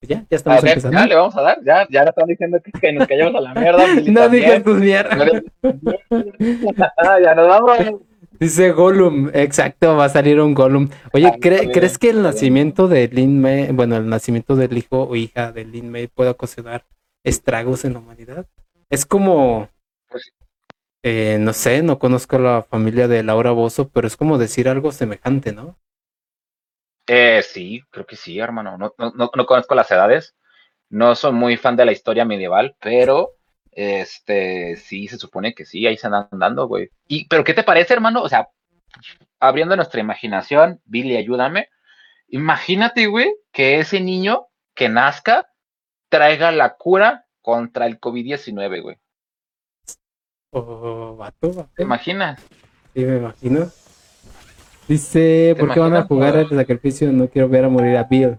Ya, 0.00 0.18
ya 0.18 0.22
A 0.30 0.36
estamos 0.36 0.62
ver, 0.62 0.72
empezando. 0.72 0.96
ya 0.98 1.06
le 1.06 1.14
vamos 1.16 1.36
a 1.36 1.42
dar, 1.42 1.58
ya, 1.64 1.86
ya 1.90 2.04
le 2.04 2.10
están 2.10 2.26
diciendo 2.28 2.58
que, 2.62 2.70
que 2.70 2.92
nos 2.92 3.06
callemos 3.08 3.34
a 3.34 3.40
la 3.40 3.54
mierda. 3.54 3.84
No 4.06 4.28
digas 4.28 4.62
tus 4.62 4.78
mierdas. 4.78 5.18
Ah, 6.96 7.18
ya 7.22 7.34
nos 7.34 7.48
vamos. 7.48 8.00
Dice 8.38 8.70
Gollum, 8.70 9.30
exacto, 9.34 9.96
va 9.96 10.04
a 10.04 10.08
salir 10.08 10.40
un 10.40 10.54
Gollum. 10.54 10.88
Oye, 11.12 11.26
Ah, 11.26 11.36
¿cre- 11.38 11.60
bien, 11.62 11.72
¿crees 11.72 11.98
que 11.98 12.10
el 12.10 12.22
nacimiento 12.22 12.86
de 12.86 13.08
Lin 13.08 13.40
May, 13.40 13.72
bueno, 13.72 13.96
el 13.96 14.08
nacimiento 14.08 14.54
del 14.54 14.78
hijo 14.78 15.02
o 15.08 15.16
hija 15.16 15.50
de 15.50 15.64
Lin 15.64 15.90
May 15.90 16.06
pueda 16.06 16.30
ocasionar 16.30 16.84
estragos 17.24 17.84
en 17.84 17.94
la 17.94 17.98
humanidad? 17.98 18.46
Es 18.90 19.04
como, 19.06 19.68
Pues- 20.08 20.32
eh, 21.02 21.38
no 21.40 21.52
sé, 21.52 21.82
no 21.82 21.98
conozco 21.98 22.38
la 22.38 22.62
familia 22.62 23.08
de 23.08 23.24
Laura 23.24 23.50
Bozo, 23.50 23.88
pero 23.88 24.06
es 24.06 24.16
como 24.16 24.38
decir 24.38 24.68
algo 24.68 24.92
semejante, 24.92 25.52
¿no? 25.52 25.76
Eh, 27.08 27.42
sí, 27.42 27.82
creo 27.90 28.06
que 28.06 28.16
sí, 28.16 28.38
hermano. 28.38 28.76
No, 28.76 28.94
no, 28.98 29.12
no, 29.14 29.30
no 29.34 29.46
conozco 29.46 29.74
las 29.74 29.90
edades, 29.90 30.36
No 30.90 31.14
soy 31.14 31.32
muy 31.32 31.56
fan 31.56 31.76
de 31.76 31.84
la 31.84 31.92
historia 31.92 32.24
medieval, 32.24 32.76
pero 32.80 33.32
este 33.72 34.76
sí 34.76 35.08
se 35.08 35.18
supone 35.18 35.54
que 35.54 35.64
sí, 35.64 35.86
ahí 35.86 35.96
se 35.96 36.06
andan 36.06 36.28
dando, 36.32 36.66
güey. 36.66 36.90
Y, 37.06 37.26
pero 37.28 37.44
¿qué 37.44 37.54
te 37.54 37.62
parece, 37.62 37.94
hermano? 37.94 38.22
O 38.22 38.28
sea, 38.28 38.48
abriendo 39.40 39.76
nuestra 39.76 40.00
imaginación, 40.00 40.80
Billy, 40.84 41.16
ayúdame. 41.16 41.68
Imagínate, 42.28 43.06
güey, 43.06 43.34
que 43.52 43.78
ese 43.78 44.00
niño 44.00 44.48
que 44.74 44.88
nazca 44.88 45.48
traiga 46.08 46.52
la 46.52 46.76
cura 46.76 47.26
contra 47.40 47.86
el 47.86 48.00
COVID-19, 48.00 48.82
güey. 48.82 48.96
Oh, 50.50 51.16
vato, 51.16 51.52
vato. 51.52 51.70
¿Te 51.76 51.82
imaginas? 51.82 52.40
Sí, 52.94 53.04
me 53.04 53.16
imagino. 53.16 53.70
Dice, 54.88 55.52
¿Te 55.54 55.60
¿por 55.60 55.72
qué 55.74 55.80
van 55.80 55.94
a 55.94 56.04
jugar 56.04 56.36
el 56.36 56.48
sacrificio? 56.48 57.12
No 57.12 57.28
quiero 57.28 57.48
ver 57.48 57.64
a 57.64 57.68
morir 57.68 57.96
a 57.96 58.04
Bill. 58.04 58.38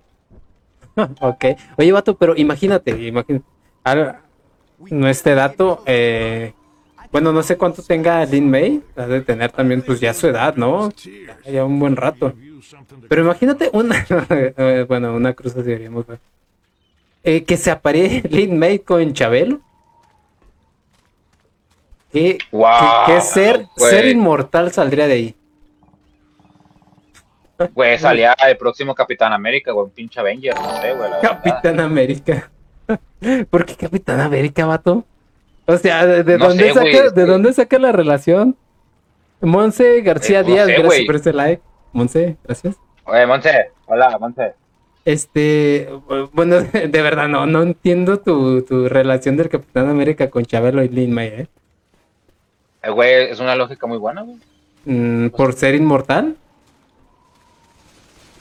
ok. 1.21 1.45
Oye, 1.77 1.91
vato, 1.91 2.17
pero 2.17 2.35
imagínate, 2.35 2.91
imagínate. 2.91 3.45
Ahora, 3.83 4.21
no 4.89 5.07
este 5.07 5.35
dato, 5.35 5.83
eh, 5.85 6.53
bueno, 7.11 7.31
no 7.31 7.43
sé 7.43 7.57
cuánto 7.57 7.81
tenga 7.83 8.25
Lin 8.25 8.49
May, 8.49 8.81
ha 8.95 9.05
de 9.05 9.21
tener 9.21 9.51
también 9.51 9.81
pues 9.81 9.99
ya 9.99 10.13
su 10.13 10.27
edad, 10.27 10.55
¿no? 10.55 10.89
Ya, 11.45 11.51
ya 11.51 11.65
un 11.65 11.79
buen 11.79 11.95
rato. 11.95 12.33
Pero 13.07 13.21
imagínate 13.21 13.69
una, 13.73 14.05
eh, 14.29 14.85
bueno, 14.87 15.15
una 15.15 15.33
cruz 15.33 15.53
así 15.53 15.63
deberíamos 15.63 16.05
ver. 16.07 16.19
Eh, 17.23 17.43
que 17.43 17.57
se 17.57 17.69
aparee 17.71 18.23
Lin 18.29 18.57
May 18.57 18.79
con 18.79 19.13
Chabelo. 19.13 19.59
¿Qué, 22.11 22.39
Wow, 22.51 23.05
qué- 23.05 23.13
qué 23.13 23.21
ser, 23.21 23.67
ser 23.77 24.07
inmortal 24.07 24.71
saldría 24.71 25.07
de 25.07 25.13
ahí? 25.13 25.35
Güey, 27.73 27.97
salía 27.99 28.33
el 28.47 28.57
próximo 28.57 28.95
Capitán 28.95 29.33
América, 29.33 29.71
güey, 29.71 29.85
un 29.85 29.91
pinche 29.91 30.19
Avenger, 30.19 30.55
no 30.55 30.81
sé, 30.81 30.93
güey. 30.93 31.09
verdad. 31.11 31.21
Capitán 31.21 31.79
América. 31.79 32.49
¿Por 33.49 33.65
qué 33.65 33.75
Capitán 33.75 34.19
América, 34.21 34.65
vato? 34.65 35.03
O 35.65 35.77
sea, 35.77 36.05
¿de, 36.05 36.23
de 36.23 36.37
No 36.37 36.47
dónde, 36.47 36.69
sé, 36.69 36.73
saca, 36.73 37.09
¿de 37.11 37.25
dónde 37.25 37.53
saca 37.53 37.77
la 37.79 37.91
relación? 37.91 38.55
Monse 39.41 40.01
García 40.01 40.39
Eh, 40.39 40.43
no 40.43 40.47
Díaz, 40.49 40.65
sé, 40.67 40.73
gracias 40.81 41.05
por 41.05 41.15
ese 41.15 41.33
like. 41.33 41.61
Monse, 41.93 42.37
gracias. 42.43 42.75
Oye, 43.05 43.25
Monse, 43.25 43.71
hola, 43.87 44.17
Monse. 44.19 44.53
Este, 45.05 45.89
bueno, 46.33 46.61
de 46.73 47.01
verdad 47.01 47.27
no, 47.27 47.45
no 47.45 47.61
entiendo 47.63 48.19
tu, 48.19 48.61
tu 48.63 48.87
relación 48.89 49.37
del 49.37 49.49
Capitán 49.49 49.89
América 49.89 50.29
con 50.29 50.45
Chabelo 50.45 50.83
y 50.83 50.89
Lin 50.89 51.13
May, 51.13 51.27
¿eh? 51.27 51.47
Eh, 52.83 52.89
güey, 52.89 53.29
es 53.31 53.39
una 53.39 53.55
lógica 53.55 53.85
muy 53.87 53.97
buena, 53.97 54.21
güey. 54.21 54.37
Mm, 54.85 55.29
¿Por 55.29 55.53
ser 55.53 55.75
inmortal? 55.75 56.35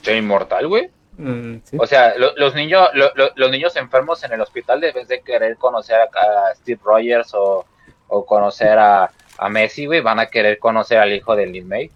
Soy 0.09 0.19
inmortal, 0.19 0.67
güey. 0.69 0.89
Mm, 1.17 1.57
sí. 1.65 1.77
O 1.81 1.87
sea, 1.87 2.15
lo- 2.17 2.35
los 2.37 2.55
niños, 2.55 2.89
lo- 2.95 3.11
lo- 3.15 3.31
los 3.35 3.51
niños 3.51 3.75
enfermos 3.77 4.23
en 4.25 4.33
el 4.33 4.41
hospital, 4.41 4.81
de 4.81 4.93
vez 4.93 5.09
de 5.09 5.21
querer 5.21 5.57
conocer 5.57 5.97
a, 5.97 6.05
a 6.05 6.55
Steve 6.55 6.81
Rogers 6.85 7.35
o, 7.35 7.65
o 8.09 8.25
conocer 8.25 8.79
a, 8.79 9.11
a 9.37 9.49
Messi, 9.49 9.87
güey, 9.87 10.01
van 10.01 10.21
a 10.21 10.27
querer 10.27 10.59
conocer 10.59 10.99
al 10.99 11.13
hijo 11.13 11.35
de 11.35 11.47
Lin 11.47 11.67
May. 11.69 11.91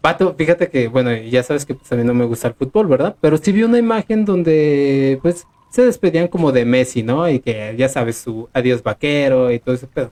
Pato, 0.00 0.34
fíjate 0.34 0.68
que, 0.68 0.86
bueno, 0.88 1.12
ya 1.14 1.42
sabes 1.42 1.64
que 1.64 1.74
pues, 1.74 1.90
a 1.90 1.96
mí 1.96 2.04
no 2.04 2.14
me 2.14 2.26
gusta 2.26 2.48
el 2.48 2.54
fútbol, 2.54 2.86
¿verdad? 2.86 3.16
Pero 3.20 3.38
sí 3.38 3.50
vi 3.52 3.62
una 3.62 3.78
imagen 3.78 4.24
donde, 4.24 5.18
pues, 5.22 5.46
se 5.70 5.84
despedían 5.84 6.28
como 6.28 6.52
de 6.52 6.64
Messi, 6.64 7.02
¿no? 7.02 7.28
Y 7.28 7.40
que 7.40 7.74
ya 7.76 7.88
sabes, 7.88 8.18
su 8.18 8.48
adiós 8.52 8.82
vaquero 8.82 9.50
y 9.50 9.58
todo 9.58 9.74
ese 9.74 9.86
pedo. 9.88 10.10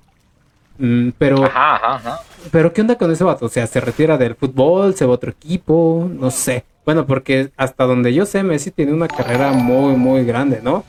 Mm, 0.78 1.10
pero, 1.18 1.44
Ajá, 1.44 1.76
ajá, 1.76 1.94
ajá. 1.96 2.20
pero, 2.50 2.72
¿qué 2.72 2.80
onda 2.80 2.96
con 2.96 3.12
ese 3.12 3.22
vato? 3.22 3.46
O 3.46 3.48
sea, 3.48 3.66
¿se 3.66 3.78
retira 3.80 4.16
del 4.18 4.34
fútbol? 4.34 4.94
¿Se 4.94 5.04
va 5.04 5.12
a 5.12 5.14
otro 5.14 5.30
equipo? 5.30 6.08
No 6.10 6.30
sé. 6.30 6.64
Bueno, 6.84 7.06
porque 7.06 7.50
hasta 7.56 7.84
donde 7.84 8.12
yo 8.12 8.26
sé, 8.26 8.42
Messi 8.42 8.70
tiene 8.70 8.92
una 8.92 9.08
carrera 9.08 9.52
muy, 9.52 9.94
muy 9.94 10.24
grande, 10.24 10.60
¿no? 10.62 10.84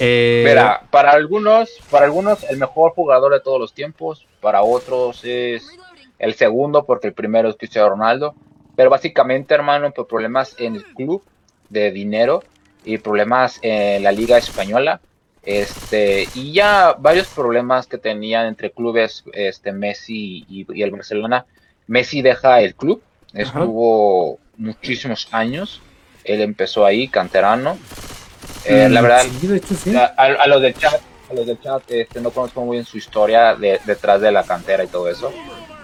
Eh, 0.00 0.44
Mira, 0.46 0.82
para 0.90 1.12
algunos, 1.12 1.70
para 1.90 2.06
algunos 2.06 2.42
el 2.44 2.58
mejor 2.58 2.92
jugador 2.92 3.32
de 3.32 3.40
todos 3.40 3.60
los 3.60 3.74
tiempos, 3.74 4.26
para 4.40 4.62
otros 4.62 5.24
es 5.24 5.68
el 6.18 6.34
segundo 6.34 6.84
porque 6.84 7.08
el 7.08 7.12
primero 7.12 7.48
es 7.48 7.56
Cristiano 7.56 7.90
Ronaldo, 7.90 8.34
pero 8.76 8.90
básicamente, 8.90 9.54
hermano, 9.54 9.90
por 9.90 10.06
problemas 10.06 10.54
en 10.58 10.76
el 10.76 10.84
club 10.84 11.22
de 11.68 11.90
dinero 11.90 12.42
y 12.84 12.98
problemas 12.98 13.58
en 13.62 14.02
la 14.02 14.12
liga 14.12 14.38
española, 14.38 15.00
este 15.42 16.26
y 16.34 16.52
ya 16.52 16.96
varios 16.98 17.26
problemas 17.28 17.86
que 17.86 17.98
tenían 17.98 18.46
entre 18.46 18.70
clubes, 18.70 19.24
este 19.32 19.72
Messi 19.72 20.46
y, 20.48 20.66
y 20.72 20.82
el 20.82 20.90
Barcelona. 20.90 21.44
Messi 21.86 22.22
deja 22.22 22.62
el 22.62 22.74
club, 22.74 23.02
estuvo 23.34 24.38
muchísimos 24.56 25.28
años, 25.30 25.80
él 26.24 26.40
empezó 26.40 26.84
ahí 26.86 27.08
canterano. 27.08 27.78
Eh, 28.64 28.88
la 28.88 29.00
mm, 29.00 29.04
verdad, 29.04 29.22
Sí, 29.40 29.46
de 29.46 29.56
hecho 29.56 29.74
sí. 29.74 29.94
a, 29.96 30.04
a- 30.16 30.46
los 30.46 30.60
del 30.62 30.74
chat, 30.74 31.00
a 31.30 31.34
los 31.34 31.46
del 31.46 31.60
chat, 31.60 31.82
este, 31.90 32.20
no 32.20 32.30
conozco 32.30 32.62
muy 32.64 32.76
bien 32.76 32.84
su 32.84 32.96
historia 32.98 33.54
de- 33.54 33.80
detrás 33.84 34.20
de 34.20 34.32
la 34.32 34.44
cantera 34.44 34.84
y 34.84 34.88
todo 34.88 35.08
eso, 35.10 35.32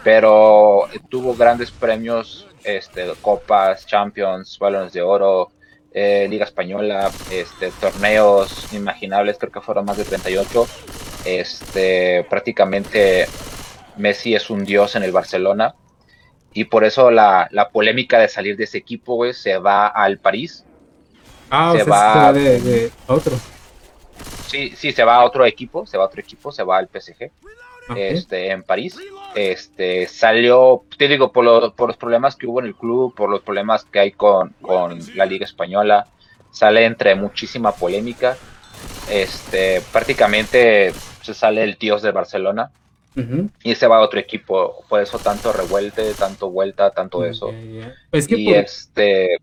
pero 0.03 0.89
tuvo 1.09 1.35
grandes 1.35 1.71
premios, 1.71 2.47
este, 2.65 3.07
copas, 3.21 3.87
champions, 3.87 4.59
balones 4.59 4.93
de 4.93 5.03
oro, 5.03 5.51
eh, 5.93 6.27
liga 6.31 6.45
española, 6.45 7.11
este, 7.31 7.71
torneos 7.73 8.69
inimaginables, 8.73 9.37
creo 9.39 9.51
que 9.53 9.61
fueron 9.61 9.85
más 9.85 9.97
de 9.97 10.05
38. 10.05 10.67
Este, 11.25 12.25
prácticamente 12.31 13.27
Messi 13.97 14.35
es 14.35 14.49
un 14.49 14.65
dios 14.65 14.97
en 14.97 15.03
el 15.03 15.13
Barcelona 15.13 15.75
y 16.53 16.65
por 16.65 16.85
eso 16.85 17.11
la, 17.11 17.49
la 17.51 17.69
polémica 17.71 18.19
de 18.19 18.29
salir 18.29 18.57
de 18.57 18.65
ese 18.65 18.79
equipo, 18.79 19.15
güey, 19.17 19.33
se 19.35 19.59
va 19.59 19.87
al 19.87 20.19
París. 20.19 20.65
Ah, 21.51 21.73
o 21.73 21.77
se 21.79 21.85
sea, 21.85 21.93
va- 21.93 22.13
se 22.13 22.19
va 22.19 22.33
de, 22.33 22.61
de 22.61 22.91
otro. 23.07 23.37
Sí, 24.47 24.73
sí, 24.77 24.93
se 24.93 25.05
va 25.05 25.17
a 25.17 25.25
otro 25.25 25.45
equipo, 25.47 25.87
se 25.87 25.97
va 25.97 26.05
a 26.05 26.07
otro 26.09 26.21
equipo, 26.21 26.51
se 26.53 26.63
va 26.65 26.79
al 26.79 26.89
PSG. 26.89 27.31
Ok. 27.89 27.97
este, 27.97 28.51
en 28.51 28.63
París. 28.63 28.97
Este, 29.35 30.07
salió, 30.07 30.83
te 30.97 31.09
digo, 31.09 31.33
por, 31.33 31.45
lo- 31.45 31.73
por 31.75 31.89
los 31.89 31.97
problemas 31.97 32.37
que 32.37 32.47
hubo 32.47 32.61
en 32.61 32.67
el 32.67 32.75
club, 32.75 33.15
por 33.15 33.31
los 33.31 33.41
problemas 33.43 33.85
que 33.85 33.99
hay 34.01 34.13
con, 34.13 34.51
con 34.61 34.99
la 35.15 35.27
Liga 35.27 35.45
Española, 35.45 36.07
sale 36.53 36.85
entre 36.85 37.15
muchísima 37.15 37.73
polémica. 37.73 38.37
Este, 39.09 39.81
prácticamente 39.93 40.93
se 41.23 41.35
sale 41.35 41.63
el 41.65 41.75
dios 41.79 42.03
de 42.03 42.11
Barcelona 42.13 42.71
Y 43.63 43.75
se 43.75 43.87
va 43.87 43.97
a 43.97 44.01
otro 44.01 44.19
equipo. 44.21 44.85
Por 44.89 45.01
eso 45.03 45.19
tanto 45.19 45.53
revuelte, 45.53 46.15
tanto 46.15 46.51
vuelta, 46.51 46.91
tanto 46.91 47.25
eso. 47.25 47.53
Ya, 47.53 47.81
ya. 47.81 47.95
Es 48.13 48.27
que 48.27 48.37
Y 48.37 48.45
por- 48.47 48.57
este, 48.57 49.39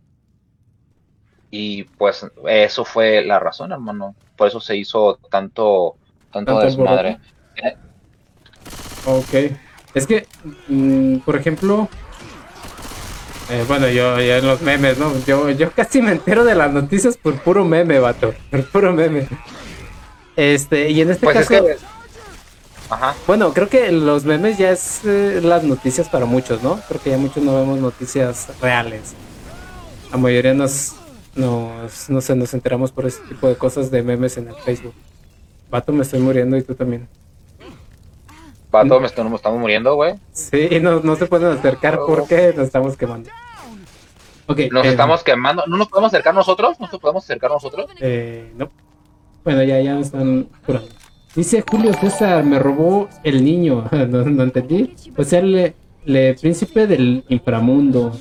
y 1.52 1.84
pues 1.84 2.26
eso 2.48 2.86
fue 2.86 3.24
la 3.24 3.40
razón, 3.40 3.72
hermano. 3.72 4.16
Por 4.36 4.48
eso 4.48 4.60
se 4.60 4.76
hizo 4.76 5.20
tanto, 5.30 5.96
tanto 6.32 6.54
Tanto 6.54 6.66
desmadre. 6.66 7.18
Ok. 9.06 9.52
Es 9.94 10.06
que, 10.06 10.28
mm, 10.68 11.18
por 11.20 11.36
ejemplo, 11.38 11.88
eh, 13.50 13.64
bueno, 13.68 13.88
yo, 13.88 14.20
yo 14.20 14.36
en 14.36 14.46
los 14.46 14.62
memes, 14.62 14.98
¿no? 14.98 15.14
Yo, 15.26 15.50
yo 15.52 15.72
casi 15.72 16.02
me 16.02 16.12
entero 16.12 16.44
de 16.44 16.56
las 16.56 16.72
noticias 16.72 17.16
por 17.18 17.36
puro 17.42 17.64
meme, 17.64 18.00
vato. 18.00 18.34
Por 18.52 18.66
puro 18.70 18.94
meme. 18.94 19.28
Este, 20.36 20.90
y 20.92 21.02
en 21.02 21.10
este 21.12 21.24
Pues 21.26 21.38
es 21.38 21.48
caso, 21.48 21.66
que, 21.66 21.78
ajá. 22.90 23.16
bueno, 23.28 23.54
creo 23.54 23.70
que 23.70 23.92
los 23.92 24.24
memes 24.26 24.58
ya 24.58 24.72
es 24.72 25.02
eh, 25.06 25.40
las 25.44 25.64
noticias 25.64 26.10
para 26.10 26.26
muchos, 26.26 26.62
¿no? 26.64 26.80
Creo 26.88 27.02
que 27.02 27.10
ya 27.12 27.18
muchos 27.18 27.44
no 27.44 27.56
vemos 27.56 27.80
noticias 27.80 28.48
reales. 28.62 29.14
La 30.12 30.18
mayoría 30.18 30.54
nos, 30.54 30.96
nos, 31.36 32.10
no 32.10 32.22
sé, 32.22 32.36
nos 32.36 32.54
enteramos 32.54 32.92
por 32.92 33.06
ese 33.06 33.22
tipo 33.30 33.48
de 33.48 33.56
cosas 33.56 33.92
de 33.92 34.02
memes 34.04 34.38
en 34.38 34.48
el 34.50 34.56
Facebook. 34.56 34.94
Vato, 35.70 35.92
me 35.92 36.04
estoy 36.04 36.20
muriendo 36.20 36.56
y 36.58 36.64
tú 36.64 36.76
también. 36.76 37.08
Pato, 38.72 39.00
me 39.00 39.08
estoy- 39.08 39.34
estamos 39.34 39.60
muriendo, 39.60 39.96
güey. 39.96 40.16
Sí, 40.34 40.70
no, 40.82 41.00
no 41.00 41.16
se 41.16 41.26
pueden 41.26 41.58
acercar 41.58 42.00
porque 42.06 42.54
nos 42.56 42.68
estamos 42.68 42.98
quemando. 42.98 43.30
Ok, 44.48 44.60
Nos 44.72 44.86
eh, 44.86 44.90
estamos 44.90 45.24
quemando. 45.24 45.64
¿No 45.68 45.78
nos 45.78 45.88
podemos 45.90 46.10
acercar 46.14 46.34
nosotros? 46.34 46.80
¿No 46.80 46.88
nos 46.92 47.00
podemos 47.02 47.24
acercar 47.24 47.50
nosotros? 47.52 47.90
eh, 48.00 48.52
no. 48.56 48.70
Bueno, 49.44 49.64
ya, 49.64 49.80
ya 49.80 49.96
me 49.96 50.02
están 50.02 50.50
curando. 50.66 50.90
Dice 51.38 51.64
Julio 51.70 51.94
César, 51.94 52.44
me 52.44 52.58
robó 52.58 53.08
el 53.24 53.46
niño. 53.46 53.88
no, 54.10 54.24
no 54.24 54.44
entendí. 54.44 54.96
O 55.16 55.24
sea, 55.24 55.38
el, 55.38 55.76
el 56.04 56.36
príncipe 56.36 56.88
del 56.88 57.24
inframundo. 57.30 58.12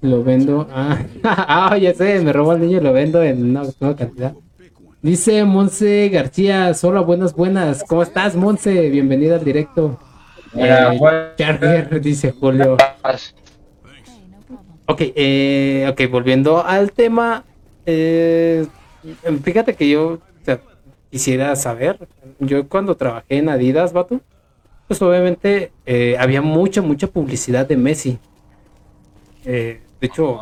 Lo 0.00 0.24
vendo. 0.24 0.66
Ah, 0.72 0.98
ah, 1.22 1.78
ya 1.78 1.94
sé, 1.94 2.18
me 2.18 2.32
robó 2.32 2.54
el 2.54 2.62
niño 2.62 2.78
y 2.78 2.80
lo 2.80 2.92
vendo 2.92 3.22
en 3.22 3.50
una 3.50 3.62
nueva 3.78 3.94
cantidad. 3.94 4.34
Dice 5.00 5.44
Monse 5.44 6.08
García, 6.08 6.74
solo 6.74 7.04
buenas, 7.04 7.32
buenas. 7.32 7.84
¿Cómo 7.84 8.02
estás, 8.02 8.34
Monse? 8.34 8.90
Bienvenida 8.90 9.36
al 9.36 9.44
directo. 9.44 9.96
Eh, 10.56 10.98
Charger, 11.36 12.00
dice 12.02 12.32
Julio. 12.32 12.76
Ok, 14.86 15.00
eh, 15.00 15.86
ok, 15.88 16.10
volviendo 16.10 16.66
al 16.66 16.90
tema. 16.90 17.44
eh, 17.84 18.66
fíjate 19.44 19.74
que 19.74 19.88
yo 19.88 20.18
quisiera 21.10 21.54
saber. 21.56 22.08
Yo 22.38 22.68
cuando 22.68 22.96
trabajé 22.96 23.38
en 23.38 23.48
Adidas, 23.48 23.92
vato, 23.92 24.20
pues 24.88 25.00
obviamente 25.02 25.72
eh, 25.84 26.16
había 26.18 26.42
mucha, 26.42 26.82
mucha 26.82 27.06
publicidad 27.06 27.66
de 27.66 27.76
Messi. 27.76 28.18
Eh, 29.44 29.80
de 30.00 30.06
hecho, 30.06 30.40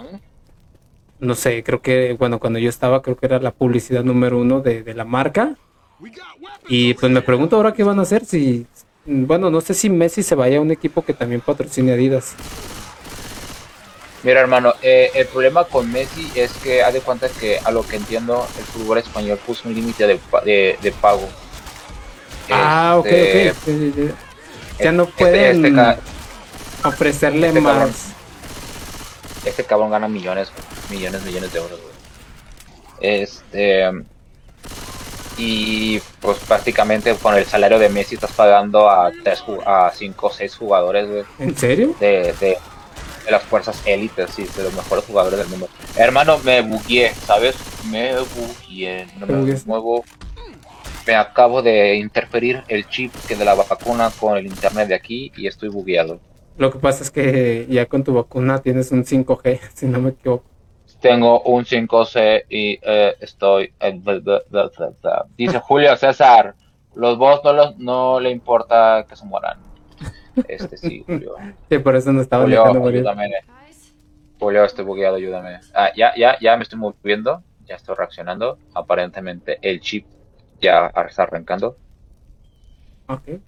no 1.21 1.35
sé, 1.35 1.63
creo 1.63 1.81
que, 1.81 2.15
bueno, 2.19 2.39
cuando 2.39 2.59
yo 2.59 2.69
estaba, 2.69 3.03
creo 3.03 3.17
que 3.17 3.27
era 3.27 3.39
la 3.39 3.53
publicidad 3.53 4.05
número 4.05 4.39
uno 4.39 4.61
de, 4.61 4.83
de 4.83 4.95
la 4.95 5.05
marca. 5.05 5.57
Y 6.69 6.95
pues 6.95 7.11
me 7.13 7.23
pregunto 7.23 7.57
ahora 7.57 7.73
qué 7.73 7.85
van 7.85 7.99
a 7.99 8.03
hacer 8.03 8.25
si, 8.25 8.67
bueno, 9.07 9.51
no 9.51 9.61
sé 9.61 9.75
si 9.75 9.91
Messi 9.91 10.23
se 10.23 10.35
vaya 10.35 10.59
a 10.59 10.61
un 10.61 10.71
equipo 10.71 11.03
que 11.03 11.15
también 11.15 11.41
patrocine 11.41 11.93
Adidas. 11.93 12.35
Mira, 14.25 14.41
hermano, 14.41 14.75
eh, 14.83 15.11
el 15.15 15.27
problema 15.27 15.65
con 15.65 15.93
Messi 15.93 16.33
es 16.35 16.51
que 16.55 16.83
haz 16.83 16.95
de 16.95 17.01
cuenta 17.01 17.29
que 17.29 17.59
a 17.63 17.71
lo 17.71 17.87
que 17.87 17.97
entiendo 17.97 18.47
el 18.59 18.65
fútbol 18.65 18.99
español 18.99 19.39
puso 19.47 19.69
un 19.69 19.75
límite 19.75 20.07
de, 20.07 20.19
de, 20.45 20.79
de 20.81 20.93
pago. 20.93 21.29
Ah, 22.51 22.97
ok, 22.99 23.07
Este, 23.07 23.51
ok. 23.51 23.57
sí. 23.65 24.11
Ya 24.81 24.93
no 24.93 25.03
este- 25.05 25.15
pueden 25.17 25.65
este 25.65 25.77
ca- 25.77 25.99
ofrecerle 26.85 27.49
este 27.49 27.63
cabrón. 27.63 27.89
más. 27.89 28.07
este 29.45 29.65
cabrón 29.65 29.91
gana 29.91 30.09
millones, 30.09 30.49
millones, 30.91 31.23
millones 31.23 31.53
de 31.53 31.59
euros, 31.59 31.79
güey. 31.81 31.95
Este. 33.23 33.91
Y 35.37 36.01
pues 36.21 36.39
prácticamente 36.39 37.15
con 37.17 37.35
el 37.35 37.45
salario 37.45 37.79
de 37.79 37.89
Messi 37.89 38.15
estás 38.15 38.31
pagando 38.33 38.89
a 38.89 39.11
tres, 39.25 39.43
a 39.67 39.91
5 39.95 40.27
o 40.29 40.31
6 40.33 40.55
jugadores, 40.57 41.09
güey, 41.11 41.25
¿En 41.41 41.57
serio? 41.57 41.95
de, 41.99 42.33
de, 42.41 42.57
de 43.25 43.31
las 43.31 43.43
fuerzas 43.43 43.83
élites, 43.87 44.31
sí, 44.31 44.47
de 44.57 44.65
los 44.65 44.75
mejores 44.75 45.05
jugadores 45.05 45.39
del 45.39 45.49
mundo. 45.49 45.69
Hermano, 45.97 46.39
me 46.39 46.61
bugueé, 46.61 47.15
¿sabes? 47.15 47.57
Me 47.91 48.15
bugueé, 48.19 49.07
no 49.19 49.27
me 49.27 49.35
bugueaste. 49.35 49.69
muevo. 49.69 50.05
Me 51.07 51.15
acabo 51.15 51.61
de 51.63 51.97
interferir 51.97 52.63
el 52.69 52.89
chip 52.89 53.13
que 53.29 53.37
de 53.37 53.45
la 53.45 53.55
vacuna 53.55 54.11
con 54.19 54.39
el 54.39 54.47
internet 54.47 54.89
de 54.89 54.95
aquí 54.95 55.31
y 55.37 55.47
estoy 55.47 55.69
bugueado. 55.69 56.19
Lo 56.57 56.71
que 56.71 56.79
pasa 56.79 57.03
es 57.03 57.11
que 57.11 57.67
ya 57.69 57.87
con 57.87 58.05
tu 58.05 58.15
vacuna 58.15 58.61
tienes 58.63 58.91
un 58.93 59.05
5G, 59.05 59.61
si 59.75 59.87
no 59.87 60.01
me 60.01 60.11
equivoco. 60.11 60.45
Tengo 61.01 61.43
un 61.43 61.65
5C 61.65 62.45
y 62.49 62.79
eh, 62.81 63.17
estoy. 63.21 63.73
bla. 63.81 65.27
Dice 65.37 65.59
Julio 65.59 65.97
César: 65.97 66.55
Los 66.95 67.19
boss 67.19 67.41
no, 67.45 67.53
los, 67.53 67.77
no 67.79 68.21
le 68.21 68.31
importa 68.31 69.05
que 69.07 69.15
se 69.15 69.25
mueran. 69.27 69.59
Este 70.49 70.77
sí, 70.77 71.05
Julio. 71.07 71.37
Sí, 71.69 71.79
por 71.79 71.97
eso 71.97 72.13
no 72.13 72.21
estaba 72.21 72.45
Julio, 72.45 72.65
ayúdame. 72.65 73.31
Julio, 74.39 74.65
estoy 74.65 74.85
bugueado, 74.85 75.17
ayúdame. 75.17 75.61
Ah, 75.75 75.91
ya, 75.97 76.15
ya, 76.17 76.39
ya 76.41 76.57
me 76.57 76.63
estoy 76.65 76.79
moviendo. 76.79 77.43
Ya 77.67 77.77
estoy 77.77 77.95
reaccionando. 77.95 78.59
Aparentemente 78.75 79.59
el 79.63 79.81
chip 79.81 80.07
ya 80.61 80.93
está 81.09 81.23
arrancando. 81.23 81.77
Ok. 83.07 83.41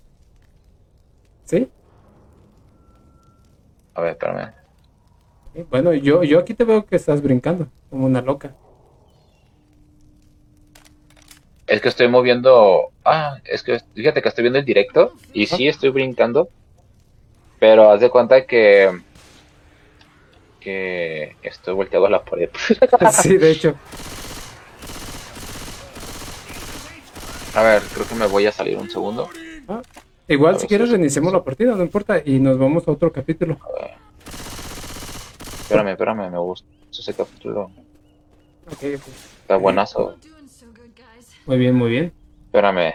¿Sí? 1.45 1.71
A 3.95 4.01
ver, 4.01 4.13
espérame. 4.13 4.53
Bueno, 5.71 5.93
yo, 5.95 6.23
yo 6.23 6.39
aquí 6.39 6.53
te 6.55 6.65
veo 6.65 6.85
que 6.85 6.97
estás 6.97 7.23
brincando, 7.23 7.69
como 7.89 8.07
una 8.07 8.21
loca. 8.21 8.55
Es 11.67 11.81
que 11.81 11.89
estoy 11.89 12.09
moviendo. 12.09 12.93
Ah, 13.05 13.39
es 13.45 13.63
que 13.63 13.81
fíjate 13.95 14.23
que 14.23 14.29
estoy 14.29 14.43
viendo 14.43 14.59
el 14.59 14.65
directo 14.65 15.13
y 15.33 15.47
sí 15.47 15.67
estoy 15.67 15.91
brincando. 15.91 16.49
Pero 17.59 17.91
haz 17.91 18.01
de 18.01 18.11
cuenta 18.11 18.47
que. 18.47 19.01
Que 20.61 21.37
estoy 21.43 21.75
volteado 21.75 22.07
a 22.07 22.11
la 22.11 22.25
pared. 22.25 22.51
Sí, 23.13 23.37
de 23.37 23.51
hecho. 23.51 23.75
A 27.55 27.63
ver, 27.63 27.83
creo 27.95 28.07
que 28.07 28.15
me 28.15 28.27
voy 28.27 28.47
a 28.47 28.53
salir 28.53 28.77
un 28.77 28.91
segundo. 28.91 29.29
Ah, 29.67 29.81
igual 30.29 30.61
si 30.61 30.67
quieres 30.67 30.89
sí. 30.89 30.93
reiniciemos 30.95 31.33
la 31.33 31.43
partida, 31.43 31.75
no 31.75 31.83
importa, 31.83 32.21
y 32.23 32.39
nos 32.39 32.59
vamos 32.59 32.87
a 32.87 32.93
otro 32.93 33.11
capítulo. 33.11 33.59
Espérame, 35.63 35.89
espérame, 35.89 36.31
me 36.31 36.39
gusta 36.39 36.69
ese 36.91 37.15
capítulo. 37.15 37.71
Ok, 38.67 38.79
pues, 38.79 39.03
Está 39.41 39.57
buenazo. 39.57 40.17
Muy 41.47 41.59
bien, 41.59 41.75
muy 41.75 41.91
bien. 41.91 42.13
Espérame. 42.47 42.93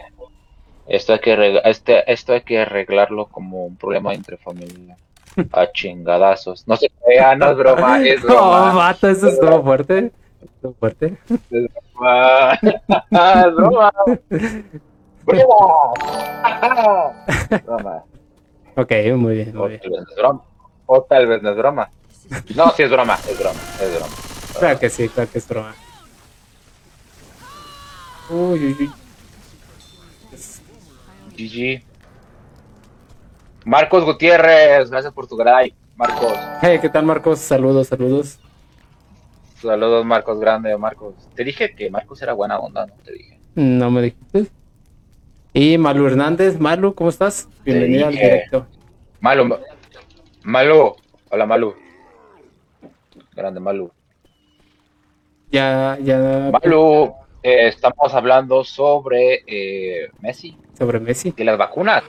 Esto 0.88 1.14
hay 1.14 1.20
que 1.20 1.36
reg- 1.38 1.62
este, 1.64 2.12
esto 2.12 2.34
hay 2.34 2.42
que 2.42 2.60
arreglarlo 2.60 3.28
como 3.28 3.66
un 3.66 3.76
problema 3.78 4.14
entre 4.14 4.38
familia. 4.38 4.98
A 5.54 5.72
chingadazos. 5.72 6.68
No 6.68 6.76
se 6.76 6.90
crea, 7.04 7.36
no 7.36 7.52
es 7.52 7.58
broma, 7.58 8.02
es 8.06 8.20
No, 8.24 8.28
broma. 8.30 8.74
vato, 8.74 9.08
eso 9.08 9.28
estuvo 9.30 9.64
fuerte. 9.64 10.12
Estuvo 10.42 10.74
fuerte. 10.74 11.18
Es 11.30 11.68
broma. 11.94 12.60
Es 13.12 13.56
broma. 13.56 13.92
Broma. 15.24 15.94
Broma. 17.66 18.04
Ok, 18.76 18.92
muy 19.16 19.36
bien, 19.36 19.58
O 19.58 19.68
bien. 19.68 19.80
tal 19.80 19.92
vez 19.92 20.02
no 20.02 20.10
es 20.10 20.16
broma. 20.18 20.42
O 20.88 21.02
tal 21.04 21.28
vez 21.28 21.42
no 21.44 21.50
es 21.52 21.58
broma. 21.58 21.90
No, 22.56 22.72
sí 22.72 22.84
es 22.84 22.90
broma, 22.92 23.18
es 23.30 23.38
broma, 23.40 23.60
es 23.82 23.92
broma. 23.96 24.14
Claro 24.60 24.80
que 24.80 24.90
sí, 24.90 25.10
claro 25.10 25.30
que 25.32 25.38
es 25.38 25.48
broma. 25.48 25.76
Uy, 28.32 28.66
uy, 28.66 28.76
uy. 28.80 28.92
GG. 31.38 31.84
Marcos 33.66 34.06
Gutiérrez, 34.06 34.90
gracias 34.90 35.14
por 35.14 35.28
tu 35.28 35.38
like. 35.38 35.76
Marcos, 35.96 36.34
Hey, 36.62 36.80
¿qué 36.82 36.90
tal, 36.90 37.06
Marcos? 37.06 37.40
Saludos, 37.40 37.88
saludos. 37.88 38.40
saludos, 39.62 40.06
Marcos, 40.06 40.40
grande, 40.40 40.76
Marcos. 40.78 41.14
Te 41.36 41.44
dije 41.44 41.76
que 41.76 41.90
Marcos 41.92 42.22
era 42.22 42.34
buena 42.34 42.58
onda, 42.58 42.88
¿no? 42.88 42.94
Te 43.04 43.12
dije. 43.14 43.40
No 43.56 43.92
me 43.92 44.02
dijiste. 44.02 44.48
Y 45.54 45.78
Malu 45.78 46.08
Hernández, 46.08 46.58
Malu, 46.60 46.96
¿cómo 46.96 47.10
estás? 47.10 47.50
Bienvenida 47.66 48.08
al 48.08 48.14
directo. 48.16 48.66
Malu, 49.20 49.46
Ma- 49.46 49.60
Malu, 50.44 50.96
hola 51.30 51.46
Malu. 51.46 51.76
Grande 53.36 53.60
Malu. 53.60 53.92
Ya, 55.52 55.98
ya 56.02 56.50
Malu, 56.52 57.14
eh, 57.44 57.68
estamos 57.68 58.14
hablando 58.14 58.64
sobre 58.64 59.44
eh, 59.48 60.10
Messi 60.22 60.58
sobre 60.78 61.00
Messi. 61.00 61.34
y 61.38 61.44
las 61.44 61.58
vacunas. 61.58 62.04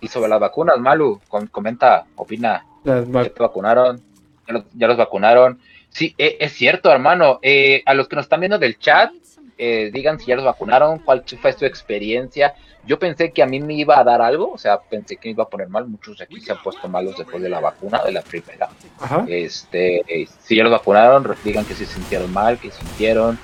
Y 0.00 0.08
sobre 0.08 0.28
las 0.28 0.40
vacunas, 0.40 0.78
Malu, 0.78 1.20
com- 1.28 1.46
comenta, 1.46 2.04
opina. 2.16 2.66
Las 2.84 3.08
¿Ya 3.08 3.24
te 3.30 3.42
vacunaron? 3.42 4.00
¿Ya 4.48 4.54
los, 4.54 4.64
ya 4.74 4.86
los 4.88 4.96
vacunaron? 4.96 5.60
Sí, 5.90 6.14
e- 6.18 6.36
es 6.40 6.52
cierto, 6.52 6.90
hermano. 6.90 7.38
Eh, 7.42 7.82
a 7.86 7.94
los 7.94 8.08
que 8.08 8.16
nos 8.16 8.24
están 8.24 8.40
viendo 8.40 8.58
del 8.58 8.78
chat, 8.78 9.12
eh, 9.58 9.90
digan 9.92 10.18
si 10.18 10.26
ya 10.26 10.36
los 10.36 10.44
vacunaron, 10.44 10.98
cuál 11.00 11.24
fue 11.40 11.52
su 11.52 11.64
experiencia. 11.66 12.54
Yo 12.84 12.98
pensé 12.98 13.30
que 13.32 13.44
a 13.44 13.46
mí 13.46 13.60
me 13.60 13.74
iba 13.74 13.96
a 13.98 14.02
dar 14.02 14.20
algo, 14.22 14.50
o 14.52 14.58
sea, 14.58 14.80
pensé 14.80 15.16
que 15.16 15.28
me 15.28 15.32
iba 15.34 15.44
a 15.44 15.48
poner 15.48 15.68
mal. 15.68 15.86
Muchos 15.86 16.18
de 16.18 16.24
aquí 16.24 16.40
se 16.40 16.50
han 16.50 16.60
puesto 16.62 16.88
malos 16.88 17.16
después 17.16 17.40
de 17.40 17.48
la 17.48 17.60
vacuna, 17.60 18.02
de 18.04 18.10
la 18.10 18.22
primera. 18.22 18.68
Ajá. 18.98 19.24
Este, 19.28 19.98
eh, 20.08 20.26
si 20.40 20.56
ya 20.56 20.64
los 20.64 20.72
vacunaron, 20.72 21.24
digan 21.44 21.64
que 21.64 21.74
se 21.74 21.86
sintieron 21.86 22.32
mal, 22.32 22.58
que 22.58 22.72
sintieron. 22.72 23.38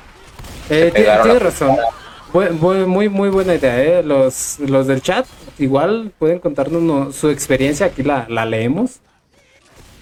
Eh, 0.71 0.91
tienes 0.95 1.43
razón. 1.43 1.77
Muy, 2.33 3.09
muy 3.09 3.29
buena 3.31 3.55
idea, 3.55 3.83
¿eh? 3.83 4.03
Los, 4.03 4.59
los 4.61 4.87
del 4.87 5.01
chat 5.01 5.27
igual 5.59 6.13
pueden 6.19 6.39
contarnos 6.41 6.83
no- 6.83 7.11
su 7.13 7.31
experiencia, 7.31 7.87
aquí 7.87 8.03
la, 8.03 8.27
la 8.29 8.45
leemos, 8.45 9.01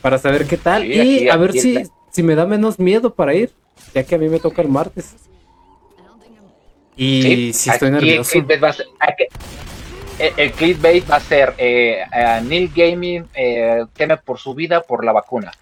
para 0.02 0.18
saber 0.18 0.46
qué 0.46 0.56
tal 0.56 0.82
Sí, 0.82 0.88
y 0.92 1.00
aquí- 1.00 1.28
a 1.28 1.36
ver 1.36 1.50
aquí 1.50 1.60
si, 1.60 1.82
si 2.10 2.22
me 2.24 2.34
da 2.34 2.44
menos 2.46 2.78
miedo 2.80 3.14
para 3.14 3.32
ir, 3.34 3.52
ya 3.94 4.02
que 4.02 4.16
a 4.16 4.18
mí 4.18 4.28
me 4.28 4.40
toca 4.40 4.60
el 4.62 4.68
martes. 4.68 5.14
Y 6.96 7.52
si 7.52 7.70
estoy 7.70 7.88
el 7.88 7.94
nervioso. 7.94 8.30
clickbait 8.32 8.62
va 8.64 8.68
a 8.68 8.72
ser- 8.72 8.86
aquí- 8.98 9.24
el, 10.18 10.32
el 10.36 10.52
clickbait 10.52 11.10
va 11.10 11.16
a 11.16 11.20
ser 11.20 11.54
eh, 11.58 12.02
Neil 12.44 12.72
Gaming 12.74 13.26
eh, 13.34 13.84
teme 13.94 14.16
por 14.16 14.38
su 14.38 14.54
vida 14.54 14.80
por 14.80 15.04
la 15.04 15.12
vacuna. 15.12 15.52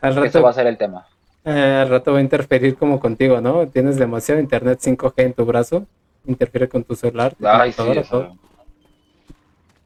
Al 0.00 0.24
Eso 0.26 0.42
va 0.42 0.50
a 0.50 0.54
ser 0.54 0.66
el 0.66 0.76
tema. 0.78 1.06
Eh, 1.44 1.78
al 1.82 1.88
rato 1.88 2.12
va 2.12 2.18
a 2.18 2.22
interferir 2.22 2.76
como 2.76 3.00
contigo, 3.00 3.40
¿no? 3.40 3.66
Tienes 3.68 3.96
demasiado 3.96 4.40
internet 4.40 4.78
5G 4.80 5.12
en 5.16 5.32
tu 5.32 5.44
brazo, 5.44 5.86
interfiere 6.26 6.68
con 6.68 6.84
tu 6.84 6.94
celular, 6.94 7.34
tu 7.34 7.46
Ay, 7.46 7.72
sí, 7.72 7.76
computadora, 7.78 8.00
o 8.00 8.04
sea, 8.04 8.10
todo. 8.10 8.36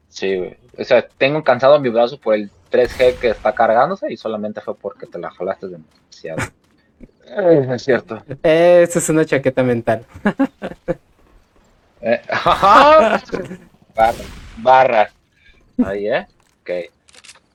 sí, 0.09 0.35
güey. 0.37 0.57
O 0.77 0.83
sea, 0.83 1.07
tengo 1.07 1.41
cansado 1.43 1.79
mi 1.79 1.89
brazo 1.89 2.19
por 2.19 2.35
el 2.35 2.49
3G 2.71 3.15
que 3.15 3.29
está 3.29 3.53
cargándose 3.55 4.11
y 4.11 4.17
solamente 4.17 4.59
fue 4.59 4.75
porque 4.75 5.05
te 5.07 5.17
la 5.17 5.31
jalaste 5.31 5.67
demasiado. 5.67 6.51
Eh, 7.27 7.67
es 7.71 7.83
cierto. 7.83 8.21
Esa 8.43 8.99
es 8.99 9.09
una 9.09 9.25
chaqueta 9.25 9.63
mental. 9.63 10.05
Eh, 12.01 12.21
barras, 13.95 14.21
barras. 14.57 15.13
Ahí, 15.83 16.07
¿eh? 16.09 16.27
Ok. 16.61 16.91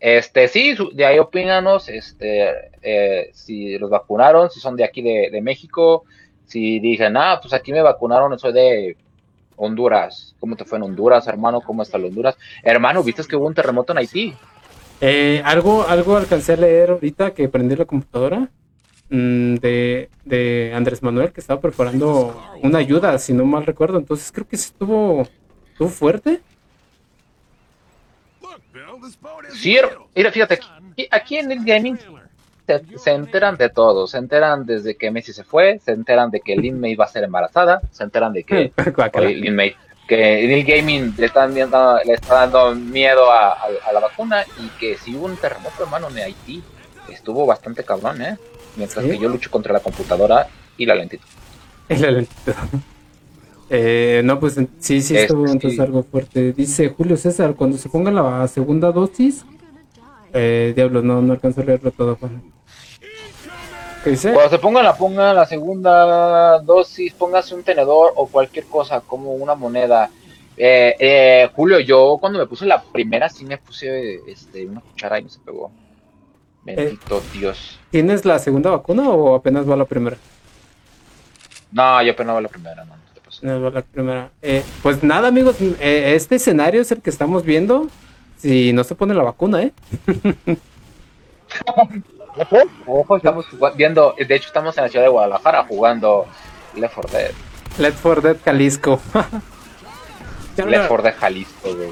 Este, 0.00 0.48
sí, 0.48 0.74
de 0.94 1.04
ahí 1.04 1.18
opínanos, 1.18 1.88
este, 1.90 2.69
eh, 2.82 3.30
si 3.32 3.78
los 3.78 3.90
vacunaron, 3.90 4.50
si 4.50 4.60
son 4.60 4.76
de 4.76 4.84
aquí 4.84 5.02
de, 5.02 5.28
de 5.30 5.40
México, 5.40 6.04
si 6.46 6.80
dicen, 6.80 7.16
ah, 7.16 7.38
pues 7.40 7.52
aquí 7.54 7.72
me 7.72 7.82
vacunaron, 7.82 8.38
soy 8.38 8.52
de 8.52 8.96
Honduras. 9.56 10.34
¿Cómo 10.40 10.56
te 10.56 10.64
fue 10.64 10.78
en 10.78 10.84
Honduras, 10.84 11.26
hermano? 11.26 11.60
¿Cómo 11.60 11.82
está 11.82 11.98
Honduras? 11.98 12.36
Hermano, 12.62 13.02
¿viste 13.02 13.22
que 13.24 13.36
hubo 13.36 13.46
un 13.46 13.54
terremoto 13.54 13.92
en 13.92 13.98
Haití? 13.98 14.34
Eh, 15.00 15.40
algo, 15.44 15.86
algo 15.86 16.16
alcancé 16.16 16.54
a 16.54 16.56
leer 16.56 16.90
ahorita 16.90 17.32
que 17.32 17.48
prendí 17.48 17.74
la 17.76 17.84
computadora 17.86 18.48
mm, 19.08 19.54
de, 19.56 20.10
de 20.24 20.72
Andrés 20.74 21.02
Manuel 21.02 21.32
que 21.32 21.40
estaba 21.40 21.60
preparando 21.60 22.34
una 22.62 22.78
ayuda, 22.78 23.18
si 23.18 23.32
no 23.32 23.44
mal 23.44 23.64
recuerdo. 23.64 23.98
Entonces 23.98 24.30
creo 24.32 24.46
que 24.46 24.56
sí 24.56 24.70
estuvo, 24.72 25.26
estuvo 25.72 25.88
fuerte. 25.88 26.40
Sí, 29.52 29.76
her- 29.76 29.98
mira, 30.14 30.30
fíjate, 30.32 30.54
aquí, 30.54 31.08
aquí 31.10 31.36
en 31.36 31.52
el 31.52 31.64
gaming 31.64 31.98
se, 32.78 32.98
se 32.98 33.10
enteran 33.12 33.56
de 33.56 33.68
todo. 33.68 34.06
Se 34.06 34.18
enteran 34.18 34.64
desde 34.66 34.96
que 34.96 35.10
Messi 35.10 35.32
se 35.32 35.44
fue, 35.44 35.80
se 35.84 35.92
enteran 35.92 36.30
de 36.30 36.40
que 36.40 36.56
Lin 36.56 36.78
May 36.80 36.94
va 36.94 37.04
a 37.06 37.08
ser 37.08 37.24
embarazada, 37.24 37.80
se 37.90 38.04
enteran 38.04 38.32
de 38.32 38.44
que 38.44 38.72
Lin 39.20 39.54
May, 39.56 39.74
que 40.06 40.16
Neil 40.16 40.64
Gaming 40.64 41.14
le, 41.16 41.26
están 41.26 41.54
viendo- 41.54 41.98
le 42.04 42.14
está 42.14 42.46
dando 42.46 42.74
miedo 42.74 43.30
a, 43.30 43.52
a- 43.52 43.88
a 43.88 43.92
la 43.92 44.00
vacuna 44.00 44.44
y 44.58 44.68
que 44.78 44.96
si 44.96 45.14
hubo 45.16 45.26
un 45.26 45.36
terremoto, 45.36 45.82
hermano, 45.84 46.08
en 46.10 46.18
Haití, 46.18 46.62
estuvo 47.08 47.46
bastante 47.46 47.84
cabrón, 47.84 48.20
¿eh? 48.22 48.36
Mientras 48.76 49.04
¿Sí? 49.04 49.10
que 49.10 49.18
yo 49.18 49.28
lucho 49.28 49.50
contra 49.50 49.72
la 49.72 49.80
computadora 49.80 50.46
y 50.76 50.86
la 50.86 50.94
lentitud. 50.94 51.26
El 51.88 52.04
alentito. 52.04 52.52
Eh, 53.68 54.22
no, 54.24 54.40
pues 54.40 54.54
sí, 54.54 55.00
sí 55.00 55.14
Este, 55.14 55.22
estuvo 55.22 55.46
entonces 55.46 55.74
sí. 55.76 55.80
algo 55.80 56.02
fuerte. 56.02 56.52
Dice 56.52 56.88
Julio 56.88 57.16
César, 57.16 57.54
cuando 57.54 57.78
se 57.78 57.88
ponga 57.88 58.10
la 58.10 58.46
segunda 58.48 58.90
dosis, 58.90 59.44
eh, 60.32 60.72
diablos, 60.74 61.04
no, 61.04 61.22
no 61.22 61.32
alcanzo 61.32 61.60
a 61.60 61.64
leerlo 61.64 61.90
todo, 61.92 62.16
Juan. 62.16 62.42
¿Qué 64.02 64.10
dice? 64.10 64.32
Cuando 64.32 64.50
se 64.50 64.58
ponga 64.58 64.82
la 64.82 64.96
ponga 64.96 65.34
la 65.34 65.44
segunda 65.46 66.58
dosis, 66.60 67.12
póngase 67.12 67.54
un 67.54 67.62
tenedor 67.62 68.12
o 68.16 68.26
cualquier 68.26 68.64
cosa 68.64 69.00
como 69.00 69.32
una 69.34 69.54
moneda. 69.54 70.10
Eh, 70.56 70.96
eh, 70.98 71.50
Julio, 71.54 71.80
yo 71.80 72.16
cuando 72.20 72.38
me 72.38 72.46
puse 72.46 72.66
la 72.66 72.82
primera 72.82 73.28
sí 73.28 73.44
me 73.44 73.58
puse 73.58 74.20
este, 74.26 74.66
una 74.66 74.80
cuchara 74.80 75.18
y 75.18 75.24
no 75.24 75.28
se 75.28 75.40
pegó. 75.40 75.70
Bendito 76.64 77.22
Dios. 77.32 77.78
¿Tienes 77.90 78.24
la 78.24 78.38
segunda 78.38 78.70
vacuna 78.70 79.08
o 79.08 79.34
apenas 79.34 79.68
va 79.68 79.76
la 79.76 79.84
primera? 79.84 80.16
No, 81.72 82.02
yo 82.02 82.12
apenas 82.12 82.42
la 82.42 82.48
primera, 82.48 82.84
no, 82.84 82.96
no 82.96 83.02
te 83.14 83.20
pasó. 83.20 83.46
No, 83.46 83.60
va 83.60 83.70
la 83.70 83.82
primera. 83.82 84.30
Eh, 84.42 84.62
pues 84.82 85.02
nada, 85.02 85.28
amigos, 85.28 85.56
eh, 85.60 86.12
este 86.14 86.36
escenario 86.36 86.80
es 86.80 86.90
el 86.90 87.00
que 87.02 87.10
estamos 87.10 87.44
viendo. 87.44 87.88
Si 88.38 88.72
no 88.72 88.84
se 88.84 88.94
pone 88.94 89.14
la 89.14 89.22
vacuna, 89.22 89.62
¿eh? 89.62 89.72
Ojo, 92.86 93.16
estamos 93.16 93.46
jugando- 93.46 93.76
viendo, 93.76 94.14
de 94.16 94.34
hecho 94.34 94.46
estamos 94.48 94.76
en 94.78 94.84
la 94.84 94.88
ciudad 94.90 95.04
de 95.04 95.10
Guadalajara 95.10 95.64
jugando 95.68 96.26
Left 96.76 96.94
4 96.94 97.10
Dead. 97.18 97.30
Let's 97.78 97.96
for 97.96 98.22
Dead 98.22 98.36
Jalisco. 98.44 99.00
Left 100.56 100.70
no- 100.82 100.88
4 100.88 101.02
Dead 101.02 101.14
Jalisco, 101.18 101.74
güey. 101.74 101.88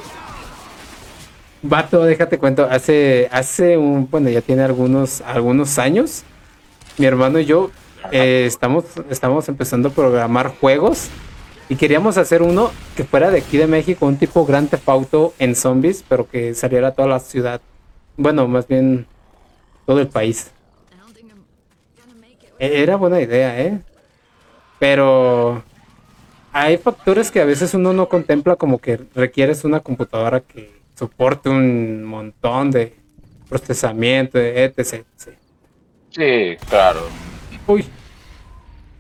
Vato, 1.63 2.05
déjate 2.05 2.39
cuento, 2.39 2.69
hace, 2.71 3.29
hace 3.33 3.77
un, 3.77 4.09
bueno, 4.09 4.29
ya 4.31 4.41
tiene 4.41 4.63
algunos, 4.63 5.23
algunos 5.23 5.79
años, 5.81 6.23
mi 6.99 7.07
hermano 7.07 7.41
y 7.41 7.47
yo 7.47 7.71
eh, 8.13 8.45
estamos, 8.47 8.85
estamos 9.11 9.49
empezando 9.49 9.89
a 9.89 9.93
programar 9.93 10.53
juegos 10.61 11.09
y 11.69 11.75
queríamos 11.75 12.17
hacer 12.17 12.43
uno 12.43 12.71
que 12.97 13.03
fuera 13.03 13.33
de 13.33 13.39
aquí 13.39 13.57
de 13.59 13.67
México, 13.67 14.07
un 14.07 14.19
tipo 14.19 14.47
Grand 14.47 14.71
Theft 14.71 14.89
Auto 14.89 15.35
en 15.41 15.57
zombies, 15.57 16.05
pero 16.09 16.29
que 16.31 16.55
saliera 16.55 16.89
a 16.89 16.93
toda 16.93 17.09
la 17.09 17.19
ciudad. 17.19 17.61
Bueno, 18.17 18.47
más 18.47 18.69
bien 18.69 19.07
todo 19.89 20.01
el 20.03 20.09
país. 20.09 20.53
E- 22.59 22.83
Era 22.83 22.97
buena 22.97 23.21
idea, 23.23 23.59
¿eh? 23.59 23.81
Pero 24.79 25.63
hay 26.53 26.77
factores 26.77 27.31
que 27.31 27.41
a 27.41 27.47
veces 27.47 27.73
uno 27.73 27.95
no 27.95 28.07
contempla 28.07 28.57
como 28.57 28.79
que 28.79 29.01
requieres 29.15 29.65
una 29.65 29.81
computadora 29.81 30.41
que 30.41 30.83
soporte 30.95 31.49
un 31.49 32.05
montón 32.05 32.71
de 32.71 32.93
procesamiento, 33.49 34.39
etc. 34.39 34.77
etc. 34.79 35.39
Sí, 36.11 36.57
claro. 36.69 37.01
Uy, 37.67 37.87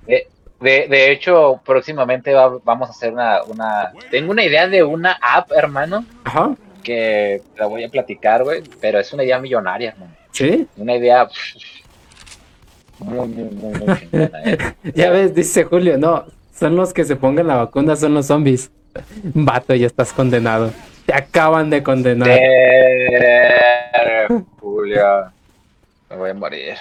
De, 0.06 0.26
de, 0.60 0.88
de 0.88 1.12
hecho, 1.12 1.60
próximamente 1.66 2.32
va- 2.32 2.58
vamos 2.64 2.88
a 2.88 2.92
hacer 2.92 3.12
una, 3.12 3.42
una... 3.44 3.92
Tengo 4.10 4.30
una 4.30 4.44
idea 4.44 4.66
de 4.68 4.82
una 4.82 5.18
app, 5.20 5.50
hermano, 5.52 6.06
ajá, 6.24 6.56
que 6.82 7.42
la 7.58 7.66
voy 7.66 7.84
a 7.84 7.90
platicar, 7.90 8.42
güey, 8.42 8.62
pero 8.80 8.98
es 8.98 9.12
una 9.12 9.24
idea 9.24 9.38
millonaria, 9.38 9.90
hermano. 9.90 10.17
Sí. 10.38 10.66
Una 10.76 10.96
idea 10.96 11.28
muy, 13.00 13.28
muy, 13.28 13.44
muy, 13.44 13.74
muy 13.74 14.08
¿eh? 14.12 14.58
Ya 14.94 15.10
ves, 15.10 15.34
dice 15.34 15.64
Julio, 15.64 15.98
no, 15.98 16.24
son 16.58 16.76
los 16.76 16.92
que 16.92 17.04
se 17.04 17.16
pongan 17.16 17.46
la 17.46 17.56
vacuna, 17.56 17.96
son 17.96 18.14
los 18.14 18.26
zombies. 18.26 18.70
Vato, 19.22 19.74
ya 19.74 19.86
estás 19.86 20.12
condenado. 20.12 20.72
Te 21.06 21.14
acaban 21.14 21.70
de 21.70 21.82
condenar. 21.82 22.28
De- 22.28 23.52
Julia, 24.60 25.32
me 26.10 26.16
voy 26.16 26.30
a 26.30 26.34
morir. 26.34 26.74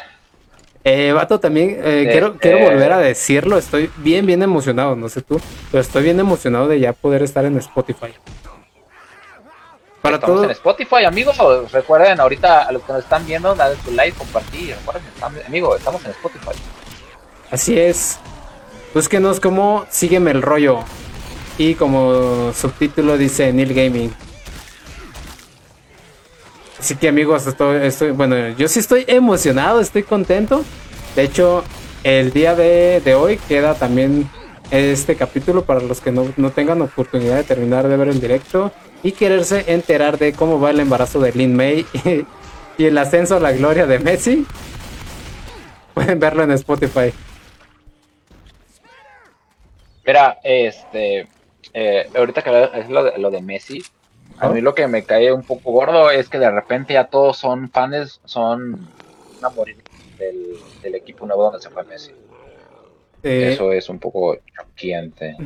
Eh, 0.83 1.11
vato, 1.11 1.39
también 1.39 1.71
eh, 1.71 2.03
Eh, 2.03 2.07
quiero, 2.11 2.37
quiero 2.37 2.59
eh. 2.59 2.63
volver 2.65 2.93
a 2.93 2.99
decirlo. 2.99 3.57
Estoy 3.57 3.89
bien, 3.97 4.25
bien 4.25 4.41
emocionado. 4.41 4.95
No 4.95 5.09
sé 5.09 5.21
tú, 5.21 5.39
pero 5.69 5.81
estoy 5.81 6.03
bien 6.03 6.19
emocionado 6.19 6.67
de 6.67 6.79
ya 6.79 6.93
poder 6.93 7.23
estar 7.23 7.45
en 7.45 7.57
Spotify. 7.57 8.13
Para 10.07 10.19
Estamos 10.19 10.35
todo, 10.37 10.45
en 10.45 10.51
Spotify, 10.51 11.03
amigos. 11.05 11.37
Recuerden, 11.73 12.21
ahorita 12.21 12.61
a 12.61 12.71
los 12.71 12.81
que 12.83 12.93
nos 12.93 13.03
están 13.03 13.25
viendo, 13.25 13.53
dale 13.53 13.75
su 13.83 13.91
like, 13.91 14.17
compartir. 14.17 14.73
Recuerden, 14.77 15.03
estamos 15.75 16.05
en 16.05 16.11
Spotify. 16.11 16.51
así 17.51 17.77
es. 17.77 18.17
Búsquenos 18.93 19.41
como 19.41 19.85
Sígueme 19.89 20.31
el 20.31 20.41
rollo. 20.41 20.79
Y 21.57 21.75
como 21.75 22.53
subtítulo 22.53 23.17
dice 23.17 23.51
Neil 23.51 23.73
Gaming. 23.73 24.13
Así 26.79 26.95
que 26.95 27.09
amigos, 27.09 27.45
estoy, 27.45 27.85
estoy, 27.85 28.11
bueno, 28.11 28.37
yo 28.51 28.69
sí 28.69 28.79
estoy 28.79 29.03
emocionado, 29.07 29.81
estoy 29.81 30.03
contento. 30.03 30.63
De 31.17 31.23
hecho, 31.23 31.65
el 32.05 32.31
día 32.31 32.55
de, 32.55 33.01
de 33.03 33.13
hoy 33.13 33.39
queda 33.49 33.73
también 33.73 34.29
este 34.71 35.17
capítulo 35.17 35.65
para 35.65 35.81
los 35.81 35.99
que 35.99 36.13
no, 36.13 36.31
no 36.37 36.51
tengan 36.51 36.81
oportunidad 36.81 37.35
de 37.35 37.43
terminar 37.43 37.89
de 37.89 37.97
ver 37.97 38.07
el 38.07 38.21
directo 38.21 38.71
y 39.07 39.13
quererse 39.13 39.63
enterar 39.71 40.17
de 40.17 40.33
cómo 40.33 40.59
va 40.59 40.71
el 40.71 40.81
embarazo 40.81 41.21
de 41.21 41.31
Lin 41.31 41.55
May 41.55 41.85
y, 41.93 42.25
y 42.77 42.85
el 42.87 42.97
ascenso 42.97 43.37
a 43.37 43.39
la 43.39 43.53
gloria 43.53 43.87
de 43.87 43.99
Messi. 43.99 44.45
Pueden 45.93 46.19
verlo 46.19 46.43
en 46.43 46.51
Spotify. 46.51 47.13
Mira, 50.05 50.39
este, 50.43 51.25
eh, 51.73 52.09
ahorita 52.17 52.41
que 52.41 52.69
es 52.73 52.89
lo 52.89 53.05
de, 53.05 53.17
lo 53.17 53.31
de 53.31 53.41
Messi, 53.41 53.81
a 54.39 54.49
mí 54.49 54.59
lo 54.59 54.75
que 54.75 54.89
me 54.89 55.03
cae 55.03 55.31
un 55.31 55.43
poco 55.43 55.71
gordo 55.71 56.11
es 56.11 56.27
que 56.27 56.37
de 56.37 56.51
repente 56.51 56.95
ya 56.95 57.05
todos 57.05 57.37
son 57.37 57.69
fans, 57.69 58.19
son 58.25 58.89
del 60.83 60.95
equipo 60.95 61.25
nuevo 61.25 61.43
donde 61.43 61.61
se 61.61 61.69
fue 61.69 61.85
Messi. 61.85 62.11
Eh, 63.23 63.53
Eso 63.53 63.71
es 63.71 63.87
un 63.87 63.99
poco 63.99 64.37
choqueante. 64.53 65.37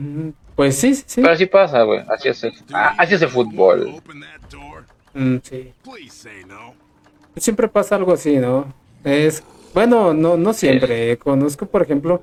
Pues 0.62 0.78
sí, 0.78 0.93
sí. 0.93 1.22
Pero 1.22 1.34
así 1.34 1.47
pasa, 1.47 1.82
güey. 1.82 2.03
Así 2.07 2.30
es 2.30 2.43
el, 2.43 2.53
ah, 2.72 2.93
así 2.95 3.16
es 3.16 3.22
el 3.24 3.30
fútbol. 3.30 3.99
Mm, 5.12 5.38
sí. 5.41 5.74
Siempre 7.36 7.68
pasa 7.68 7.95
algo 7.95 8.14
así, 8.14 8.38
¿no? 8.38 8.72
Es 9.03 9.43
bueno, 9.74 10.14
no, 10.14 10.38
no 10.38 10.53
siempre. 10.53 11.18
Conozco, 11.18 11.66
por 11.66 11.82
ejemplo, 11.82 12.22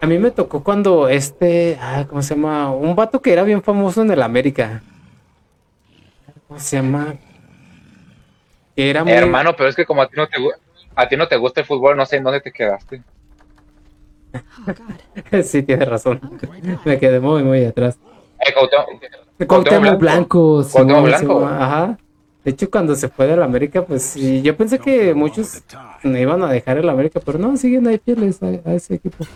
a 0.00 0.06
mí 0.06 0.16
me 0.20 0.30
tocó 0.30 0.62
cuando 0.62 1.08
este, 1.08 1.76
ah, 1.80 2.06
¿cómo 2.08 2.22
se 2.22 2.36
llama? 2.36 2.70
Un 2.70 2.94
vato 2.94 3.20
que 3.20 3.32
era 3.32 3.42
bien 3.42 3.64
famoso 3.64 4.02
en 4.02 4.12
el 4.12 4.22
América. 4.22 4.84
¿Cómo 6.46 6.60
se 6.60 6.76
llama? 6.76 7.16
Que 8.76 8.90
era 8.90 9.02
muy... 9.02 9.12
Hermano, 9.12 9.56
pero 9.56 9.68
es 9.68 9.74
que 9.74 9.84
como 9.84 10.02
a 10.02 10.08
ti 10.08 10.14
no 10.16 10.28
te 10.28 10.36
a 10.94 11.08
ti 11.08 11.16
no 11.16 11.26
te 11.26 11.36
gusta 11.36 11.62
el 11.62 11.66
fútbol, 11.66 11.96
no 11.96 12.06
sé 12.06 12.18
en 12.18 12.22
dónde 12.22 12.42
te 12.42 12.52
quedaste. 12.52 13.02
sí, 15.44 15.62
tiene 15.62 15.84
razón. 15.84 16.20
me 16.84 16.98
quedé 16.98 17.20
muy, 17.20 17.42
muy 17.42 17.64
atrás. 17.64 17.98
Eh, 18.40 18.52
Cuauhtémoc- 18.54 19.46
Cuauhtémoc 19.46 19.98
Blanco. 19.98 20.64
Cuauhtémoc 20.70 21.04
Blanco. 21.04 21.46
Ajá. 21.46 21.98
De 22.44 22.52
hecho, 22.52 22.70
cuando 22.70 22.94
se 22.96 23.08
fue 23.08 23.26
del 23.26 23.42
América, 23.42 23.84
pues 23.84 24.02
sí, 24.02 24.40
yo 24.40 24.56
pensé 24.56 24.78
que 24.78 25.12
muchos 25.14 25.62
no 26.02 26.16
iban 26.18 26.42
a 26.42 26.50
dejar 26.50 26.78
el 26.78 26.88
América, 26.88 27.20
pero 27.24 27.38
no, 27.38 27.54
siguen 27.56 27.86
ahí 27.86 28.00
fieles 28.02 28.42
a, 28.42 28.46
a 28.46 28.72
ese 28.74 28.94
equipo. 28.94 29.26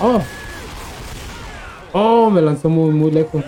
Oh. 0.00 0.20
Oh, 1.94 2.28
me 2.30 2.42
lanzó 2.42 2.68
muy, 2.68 2.90
muy 2.90 3.10
lejos. 3.10 3.42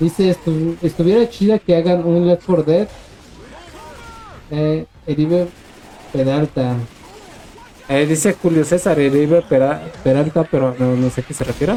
Dice, 0.00 0.34
estu- 0.34 0.76
estuviera 0.82 1.28
chida 1.28 1.58
que 1.60 1.76
hagan 1.76 2.04
un 2.04 2.26
Left 2.26 2.42
4 2.46 2.62
Dead. 2.64 2.88
Eh, 4.50 4.86
Eribe 5.06 5.46
Peralta. 6.12 6.74
Eh, 7.92 8.06
dice 8.06 8.36
Julio 8.40 8.64
César, 8.64 8.96
Pera- 9.48 9.82
Peralta, 10.04 10.44
pero 10.44 10.76
no, 10.78 10.94
no 10.94 11.10
sé 11.10 11.22
a 11.22 11.24
qué 11.24 11.34
se 11.34 11.42
refiere. 11.42 11.74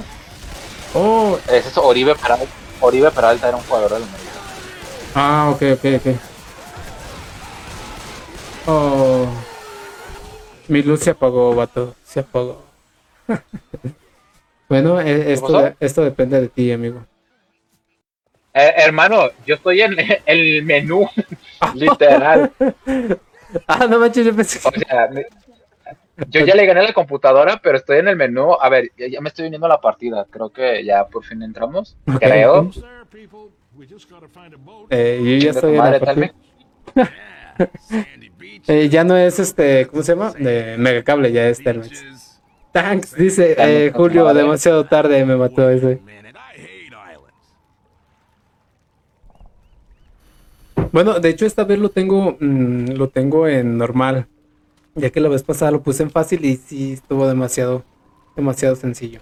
Oh, 0.94 1.40
Es 1.48 1.66
eso, 1.66 1.84
Oribe 1.84 2.14
Peralta. 2.14 2.46
Oribe 2.82 3.10
Peralta 3.10 3.48
era 3.48 3.58
un 3.58 3.64
jugador 3.64 3.94
del 3.94 4.04
América. 4.04 4.30
Ah, 5.16 5.50
ok, 5.52 5.62
ok, 5.74 5.86
ok. 5.98 6.16
Oh. 8.68 9.26
Mi 10.68 10.84
luz 10.84 11.00
se 11.00 11.10
apagó, 11.10 11.56
vato. 11.56 11.96
Se 12.06 12.20
apagó. 12.20 12.62
bueno, 14.70 15.02
eh, 15.02 15.34
esto, 15.34 15.62
de- 15.62 15.76
esto 15.80 16.04
depende 16.04 16.40
de 16.42 16.48
ti, 16.50 16.72
amigo. 16.72 17.04
Eh, 18.54 18.72
hermano, 18.78 19.30
yo 19.48 19.56
estoy 19.56 19.82
en 19.82 19.96
el 20.28 20.62
menú, 20.64 21.10
literal. 21.74 22.52
Ah, 23.68 23.88
no 23.90 23.98
manches, 23.98 24.28
yo 24.28 24.36
pensé 24.36 24.60
O 24.64 24.72
que... 24.72 24.82
sea, 24.82 25.08
me- 25.12 25.26
yo 26.30 26.46
ya 26.46 26.56
le 26.56 26.66
gané 26.66 26.84
la 26.84 26.94
computadora, 26.94 27.60
pero 27.62 27.78
estoy 27.78 28.00
en 28.00 28.08
el 28.08 28.16
menú. 28.16 28.54
A 28.60 28.70
ver, 28.70 28.92
ya, 28.98 29.08
ya 29.08 29.22
me 29.22 29.30
estoy 29.30 29.44
viniendo 29.46 29.66
a 29.66 29.70
la 29.70 29.82
partida. 29.82 30.26
Creo 30.30 30.52
que 30.52 30.84
ya 30.84 31.06
por 31.08 31.24
fin 31.24 31.42
entramos. 31.42 31.98
Creo. 32.20 32.70
Eh, 34.90 35.22
yo 35.24 35.46
ya 35.46 35.52
estoy 35.52 35.72
en 35.72 35.78
madre, 35.78 36.00
la 36.00 36.06
partida. 36.06 36.34
Eh, 38.68 38.90
ya 38.90 39.04
no 39.04 39.16
es 39.16 39.40
este, 39.40 39.88
¿cómo 39.88 40.02
se 40.02 40.14
llama? 40.14 40.32
De 40.32 40.76
Megacable, 40.78 41.32
ya 41.32 41.48
es 41.50 41.62
Telmex. 41.64 42.42
Thanks, 42.72 43.16
dice 43.16 43.56
eh, 43.58 43.92
Julio, 43.94 44.34
demasiado 44.34 44.86
tarde 44.86 45.24
me 45.26 45.36
mató 45.36 45.70
ese. 45.70 46.02
Bueno, 50.92 51.20
de 51.20 51.30
hecho 51.30 51.46
esta 51.46 51.64
vez 51.64 51.80
lo 51.80 51.90
tengo, 51.90 52.38
mm, 52.40 52.94
lo 52.96 53.10
tengo 53.10 53.48
en 53.48 53.78
normal, 53.78 54.28
ya 54.96 55.10
que 55.10 55.20
la 55.20 55.30
vez 55.30 55.44
pasada 55.44 55.72
lo 55.72 55.82
puse 55.82 56.04
en 56.04 56.12
fácil 56.12 56.46
y 56.46 56.58
sí 56.58 56.94
estuvo 56.94 57.28
demasiado, 57.28 57.84
demasiado 58.36 58.76
sencillo. 58.76 59.20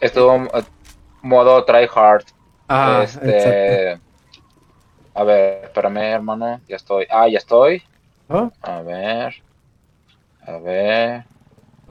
Estuvo 0.00 0.34
eh, 0.34 0.64
modo 1.22 1.64
try 1.64 1.88
hard. 1.92 2.24
Ah, 2.68 3.02
este. 3.04 3.98
A 5.14 5.24
ver, 5.24 5.64
espérame, 5.64 6.12
hermano. 6.12 6.60
Ya 6.68 6.76
estoy. 6.76 7.06
Ah, 7.10 7.28
ya 7.28 7.38
estoy. 7.38 7.82
A 8.28 8.82
ver. 8.82 9.34
A 10.42 10.58
ver. 10.58 11.24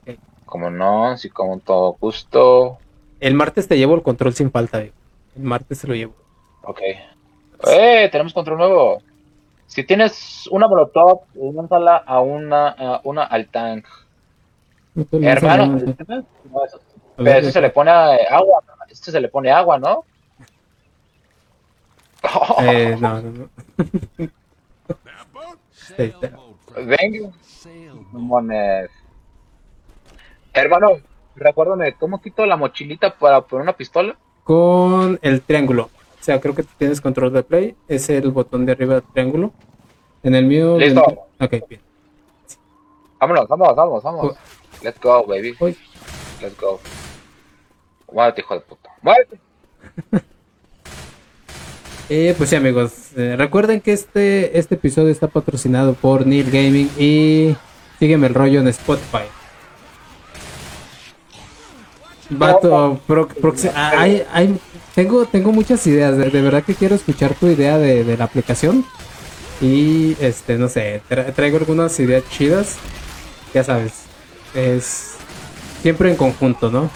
Ok. 0.01 0.17
Como 0.45 0.69
no, 0.69 1.17
sí, 1.17 1.29
con 1.29 1.59
todo 1.59 1.97
gusto. 1.99 2.77
El 3.19 3.33
martes 3.33 3.67
te 3.67 3.77
llevo 3.77 3.95
el 3.95 4.03
control 4.03 4.33
sin 4.33 4.51
falta, 4.51 4.79
eh. 4.79 4.93
el 5.35 5.43
martes 5.43 5.79
se 5.79 5.87
lo 5.87 5.95
llevo. 5.95 6.13
Ok. 6.61 6.81
¡Eh! 7.67 8.07
Tenemos 8.11 8.33
control 8.33 8.59
nuevo. 8.59 9.01
Si 9.67 9.83
tienes 9.83 10.47
una 10.51 10.67
molotov, 10.67 11.21
lánzala 11.35 11.97
a 11.97 12.21
una, 12.21 12.69
a 12.69 13.01
una 13.03 13.23
al 13.23 13.47
tank. 13.49 13.85
No 14.95 15.05
Hermano, 15.11 15.65
no, 15.67 15.95
no, 16.49 16.65
eso- 16.65 16.79
pero 17.17 17.39
eso 17.39 17.51
se 17.51 17.61
le 17.61 17.69
pone 17.69 17.91
agua. 17.91 18.63
Esto 18.89 19.11
se 19.11 19.19
le 19.21 19.27
pone 19.29 19.51
agua, 19.51 19.77
¿no? 19.77 20.03
Eh, 22.61 22.95
no, 22.99 23.21
no, 23.21 23.31
no. 23.31 23.49
Venga. 26.75 27.29
Mamones. 28.11 28.89
Hermano, 30.53 30.97
recuérdame, 31.35 31.93
¿cómo 31.93 32.21
quito 32.21 32.45
la 32.45 32.55
mochilita 32.57 33.13
para 33.15 33.41
poner 33.41 33.63
una 33.63 33.73
pistola? 33.73 34.15
Con 34.43 35.19
el 35.21 35.41
triángulo. 35.41 35.89
O 36.27 36.29
sea, 36.29 36.41
creo 36.41 36.53
que 36.53 36.63
tienes 36.77 36.99
control 36.99 37.31
de 37.31 37.41
play. 37.41 37.73
Es 37.87 38.09
el 38.09 38.31
botón 38.31 38.65
de 38.65 38.73
arriba 38.73 38.95
del 38.95 39.03
triángulo. 39.13 39.53
En 40.21 40.35
el 40.35 40.45
mío. 40.45 40.77
Listo. 40.77 41.01
Ok, 41.39 41.53
bien. 41.69 41.79
Vámonos, 43.17 43.47
vamos, 43.47 43.73
vamos, 43.73 44.03
vamos. 44.03 44.35
Let's 44.83 44.99
go, 44.99 45.25
baby. 45.25 45.55
Let's 46.41 46.59
go. 46.59 46.81
Muévete, 48.11 48.41
hijo 48.41 48.55
de 48.55 48.59
puta. 48.59 48.89
Muévete. 49.01 49.39
Eh, 52.09 52.33
pues 52.37 52.49
sí, 52.49 52.55
amigos. 52.55 53.09
eh, 53.17 53.35
recuerden 53.37 53.81
que 53.81 53.91
este, 53.91 54.57
este 54.57 54.75
episodio 54.75 55.09
está 55.09 55.27
patrocinado 55.27 55.93
por 55.93 56.25
Neil 56.25 56.49
Gaming 56.49 56.89
y 56.97 57.53
sígueme 57.99 58.27
el 58.27 58.33
rollo 58.33 58.61
en 58.61 58.69
Spotify. 58.69 59.25
Vato, 62.29 62.99
pro- 63.07 63.27
proxi- 63.29 63.71
ah, 63.75 63.93
hay- 63.95 64.23
hay- 64.31 64.59
tengo, 64.95 65.25
tengo 65.25 65.51
muchas 65.51 65.85
ideas. 65.87 66.17
De, 66.17 66.29
de 66.29 66.41
verdad 66.41 66.63
que 66.63 66.75
quiero 66.75 66.95
escuchar 66.95 67.35
tu 67.35 67.47
idea 67.47 67.77
de, 67.77 68.03
de 68.03 68.17
la 68.17 68.25
aplicación. 68.25 68.85
Y 69.61 70.15
este, 70.19 70.57
no 70.57 70.67
sé, 70.69 71.01
tra- 71.09 71.33
traigo 71.33 71.57
algunas 71.57 71.99
ideas 71.99 72.23
chidas. 72.29 72.77
Ya 73.53 73.63
sabes, 73.63 73.93
es 74.53 75.15
siempre 75.81 76.09
en 76.09 76.15
conjunto, 76.17 76.69
¿no? 76.69 76.89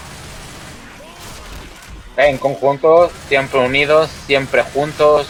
En 2.17 2.37
conjunto, 2.37 3.09
siempre 3.27 3.59
unidos, 3.59 4.09
siempre 4.25 4.63
juntos. 4.63 5.27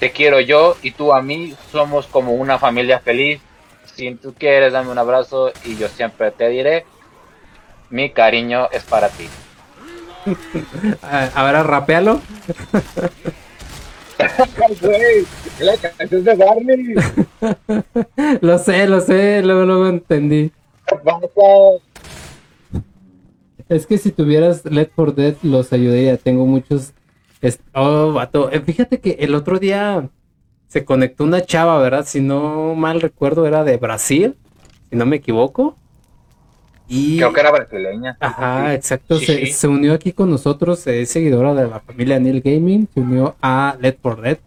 Te 0.00 0.10
quiero 0.10 0.40
yo 0.40 0.76
y 0.82 0.92
tú 0.92 1.12
a 1.12 1.22
mí. 1.22 1.54
Somos 1.70 2.06
como 2.06 2.32
una 2.32 2.58
familia 2.58 2.98
feliz. 3.00 3.40
Si 3.94 4.14
tú 4.14 4.34
quieres, 4.36 4.72
dame 4.72 4.90
un 4.90 4.98
abrazo 4.98 5.52
y 5.64 5.76
yo 5.76 5.88
siempre 5.88 6.30
te 6.30 6.48
diré. 6.48 6.86
Mi 7.92 8.10
cariño 8.10 8.68
es 8.72 8.82
para 8.84 9.08
ti. 9.10 9.28
Ah, 11.02 11.28
Ahora 11.34 11.62
rapealo. 11.62 12.20
la 15.60 15.76
canción 15.76 16.24
de 16.24 16.34
Barney. 16.34 16.94
Lo 18.40 18.58
sé, 18.58 18.86
lo 18.86 19.00
sé, 19.00 19.42
luego, 19.42 19.64
luego 19.64 19.86
entendí. 19.88 20.50
Es 23.68 23.86
que 23.86 23.96
si 23.96 24.10
tuvieras 24.10 24.64
Let 24.66 24.90
for 24.94 25.14
Dead 25.14 25.34
los 25.42 25.72
ayudaría. 25.72 26.16
Tengo 26.18 26.44
muchos. 26.44 26.92
Oh, 27.74 28.12
vato. 28.12 28.50
Eh, 28.52 28.60
Fíjate 28.60 29.00
que 29.00 29.12
el 29.20 29.34
otro 29.34 29.58
día 29.58 30.10
se 30.68 30.84
conectó 30.84 31.24
una 31.24 31.42
chava, 31.42 31.78
¿verdad? 31.78 32.04
Si 32.06 32.20
no 32.20 32.74
mal 32.74 33.00
recuerdo, 33.00 33.46
era 33.46 33.64
de 33.64 33.78
Brasil, 33.78 34.36
si 34.90 34.96
no 34.96 35.06
me 35.06 35.16
equivoco. 35.16 35.78
Y. 36.88 37.16
Creo 37.18 37.32
que 37.32 37.40
era 37.40 37.50
brasileña. 37.50 38.16
Ajá, 38.20 38.74
exacto. 38.74 39.18
Sí, 39.18 39.26
se, 39.26 39.46
sí. 39.46 39.52
se 39.52 39.68
unió 39.68 39.94
aquí 39.94 40.12
con 40.12 40.30
nosotros, 40.30 40.86
es 40.86 41.08
seguidora 41.10 41.54
de 41.54 41.66
la 41.68 41.80
familia 41.80 42.18
Neil 42.18 42.40
Gaming. 42.42 42.88
Se 42.92 43.00
unió 43.00 43.36
a 43.40 43.76
Let 43.80 43.98
for 44.02 44.20
Dead. 44.20 44.38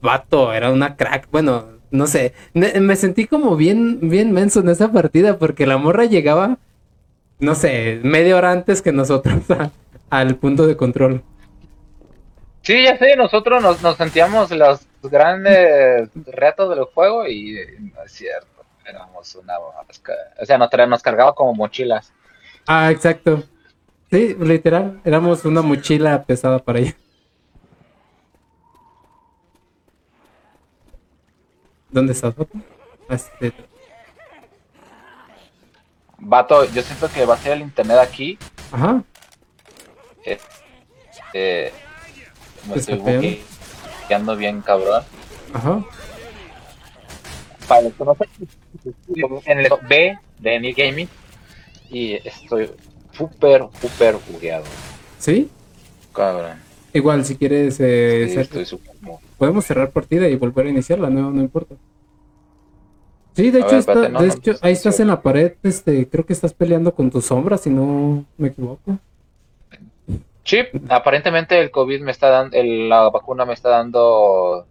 Vato, 0.00 0.52
era 0.52 0.70
una 0.70 0.96
crack. 0.96 1.28
Bueno, 1.30 1.66
no 1.90 2.06
sé. 2.06 2.34
Me, 2.54 2.96
sentí 2.96 3.26
como 3.26 3.56
bien, 3.56 3.98
bien 4.10 4.32
menso 4.32 4.60
en 4.60 4.68
esa 4.68 4.92
partida 4.92 5.38
porque 5.38 5.66
la 5.66 5.78
morra 5.78 6.04
llegaba, 6.04 6.58
no 7.40 7.54
sé, 7.54 8.00
media 8.02 8.36
hora 8.36 8.52
antes 8.52 8.82
que 8.82 8.92
nosotros 8.92 9.38
a- 9.50 9.70
al 10.10 10.36
punto 10.36 10.66
de 10.66 10.76
control. 10.76 11.22
Sí, 12.62 12.82
ya 12.84 12.98
sé, 12.98 13.16
nosotros 13.16 13.62
nos, 13.62 13.82
nos 13.82 13.96
sentíamos 13.96 14.50
los 14.50 14.80
grandes 15.02 16.10
retos 16.26 16.68
del 16.74 16.84
juego 16.84 17.26
y 17.26 17.56
eh, 17.56 17.76
no 17.80 18.02
es 18.04 18.12
cierto. 18.12 18.57
Éramos 18.88 19.34
una. 19.34 19.58
O 19.58 20.44
sea, 20.44 20.58
nos, 20.58 20.70
nos 20.88 21.02
cargaba 21.02 21.34
como 21.34 21.54
mochilas. 21.54 22.12
Ah, 22.66 22.90
exacto. 22.90 23.42
Sí, 24.10 24.34
literal. 24.40 25.00
Éramos 25.04 25.44
una 25.44 25.62
mochila 25.62 26.24
pesada 26.24 26.58
para 26.58 26.78
ella. 26.80 26.96
¿Dónde 31.90 32.12
estás, 32.12 32.34
vato? 32.34 32.58
Este, 33.08 33.52
Vato, 36.18 36.64
yo 36.64 36.82
siento 36.82 37.08
que 37.08 37.24
va 37.24 37.34
a 37.34 37.38
ser 37.38 37.52
el 37.52 37.62
internet 37.62 37.98
aquí. 37.98 38.38
Ajá. 38.72 39.02
eh, 40.24 40.38
eh, 41.32 41.72
me 42.66 42.74
¿Te 42.74 42.80
estoy 42.80 42.98
bugueando 42.98 44.36
bien, 44.36 44.60
cabrón. 44.60 45.04
Ajá. 45.54 45.84
Para 47.68 47.82
los 47.82 47.92
que 47.94 48.04
no 48.04 48.16
en 49.44 49.58
el 49.58 49.68
B 49.88 50.18
de 50.38 50.60
Neil 50.60 50.74
Gaming 50.74 51.08
y 51.90 52.14
estoy 52.14 52.70
súper, 53.12 53.64
súper 53.80 54.16
bugueado, 54.30 54.64
¿Sí? 55.18 55.48
cabrón. 56.12 56.58
Igual, 56.92 57.24
si 57.24 57.36
quieres, 57.36 57.78
eh, 57.80 58.24
Sí, 58.28 58.34
ser- 58.34 58.42
estoy 58.42 58.64
súper 58.64 58.94
bu- 59.02 59.18
podemos 59.36 59.64
cerrar 59.64 59.90
partida 59.90 60.28
y 60.28 60.36
volver 60.36 60.66
a 60.66 60.70
iniciarla, 60.70 61.10
no, 61.10 61.30
no 61.30 61.40
importa. 61.40 61.74
Sí, 63.34 63.50
de 63.50 63.58
A 63.58 63.60
hecho, 63.60 63.70
ver, 63.70 63.78
está- 63.78 63.92
espérate, 63.92 64.12
no, 64.12 64.20
de 64.22 64.26
no, 64.28 64.34
hecho, 64.34 64.52
no, 64.52 64.58
ahí 64.62 64.72
estás 64.72 65.00
en 65.00 65.06
la 65.08 65.22
pared, 65.22 65.52
este, 65.62 66.08
creo 66.08 66.26
que 66.26 66.32
estás 66.32 66.52
peleando 66.54 66.94
con 66.94 67.10
tu 67.10 67.20
sombra, 67.20 67.56
si 67.58 67.70
no 67.70 68.24
me 68.36 68.48
equivoco. 68.48 68.98
Chip, 70.44 70.68
aparentemente 70.88 71.60
el 71.60 71.70
COVID 71.70 72.00
me 72.00 72.10
está 72.10 72.30
dando, 72.30 72.56
el- 72.56 72.88
la 72.88 73.10
vacuna 73.10 73.44
me 73.44 73.52
está 73.52 73.68
dando 73.68 74.66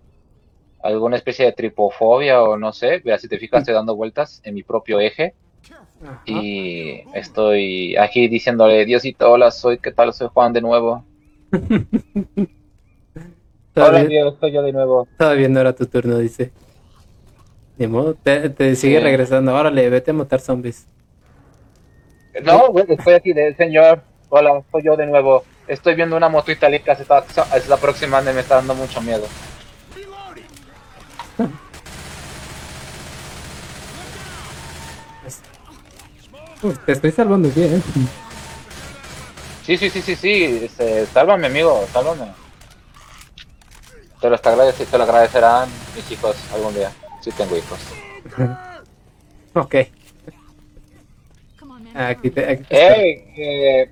alguna 0.81 1.15
especie 1.17 1.45
de 1.45 1.53
tripofobia 1.53 2.41
o 2.43 2.57
no 2.57 2.71
sé. 2.73 3.01
Mira, 3.03 3.17
si 3.17 3.27
te 3.27 3.37
fijas, 3.39 3.59
estoy 3.61 3.73
dando 3.73 3.95
vueltas 3.95 4.41
en 4.43 4.53
mi 4.55 4.63
propio 4.63 4.99
eje 4.99 5.33
Ajá. 6.01 6.21
y 6.25 7.03
estoy 7.13 7.95
aquí 7.97 8.27
diciéndole, 8.27 8.85
Diosito, 8.85 9.31
hola, 9.31 9.51
soy, 9.51 9.79
¿qué 9.79 9.91
tal? 9.91 10.13
Soy 10.13 10.27
Juan 10.33 10.53
de 10.53 10.61
nuevo. 10.61 11.03
Hola, 13.75 13.89
Todavía, 13.89 14.07
Dios, 14.23 14.35
soy 14.39 14.51
yo 14.51 14.61
de 14.63 14.73
nuevo. 14.73 15.07
todavía 15.17 15.49
no 15.49 15.59
era 15.59 15.73
tu 15.73 15.85
turno, 15.85 16.17
dice. 16.17 16.51
De 17.77 17.87
modo, 17.87 18.15
te, 18.15 18.49
te 18.49 18.75
sigue 18.75 18.97
Sí. 18.97 19.03
regresando. 19.03 19.53
Órale, 19.53 19.87
vete 19.89 20.09
a 20.09 20.13
matar 20.15 20.39
zombies. 20.39 20.87
No, 22.43 22.71
güey, 22.71 22.85
estoy 22.89 23.13
aquí 23.13 23.33
de 23.33 23.53
señor. 23.55 24.01
Hola, 24.29 24.63
soy 24.71 24.83
yo 24.83 24.95
de 24.97 25.05
nuevo. 25.05 25.43
Estoy 25.67 25.93
viendo 25.93 26.17
una 26.17 26.27
moto 26.27 26.51
itálica, 26.51 26.95
se 26.95 27.03
está, 27.03 27.21
se 27.23 27.41
está 27.57 27.75
aproximando 27.75 28.31
y 28.31 28.33
me 28.33 28.39
está 28.41 28.55
dando 28.55 28.73
mucho 28.73 28.99
miedo. 29.01 29.25
Uy, 36.63 36.73
te 36.85 36.91
estoy 36.93 37.11
salvando 37.11 37.49
bien. 37.49 37.81
Sí, 39.63 39.77
sí, 39.77 39.89
sí, 39.89 40.01
sí, 40.01 40.15
sí. 40.15 40.59
este, 40.63 41.05
sálvame, 41.07 41.47
amigo, 41.47 41.85
sálvame. 41.91 42.31
Te 44.21 44.29
lo, 44.29 44.37
agradece- 44.37 44.85
te 44.85 44.97
lo 44.97 45.03
agradecerán 45.03 45.69
mis 45.95 46.09
hijos 46.11 46.35
algún 46.53 46.73
día. 46.73 46.91
Sí 47.21 47.31
tengo 47.31 47.55
hijos. 47.57 47.79
Ok, 49.53 49.73
Come 51.59 51.73
on, 51.73 51.83
man. 51.83 51.97
aquí 51.97 52.29
te, 52.29 52.47
aquí 52.47 52.63
te 52.63 52.75
espero. 52.77 52.95
Hey, 52.95 53.33
eh, 53.37 53.91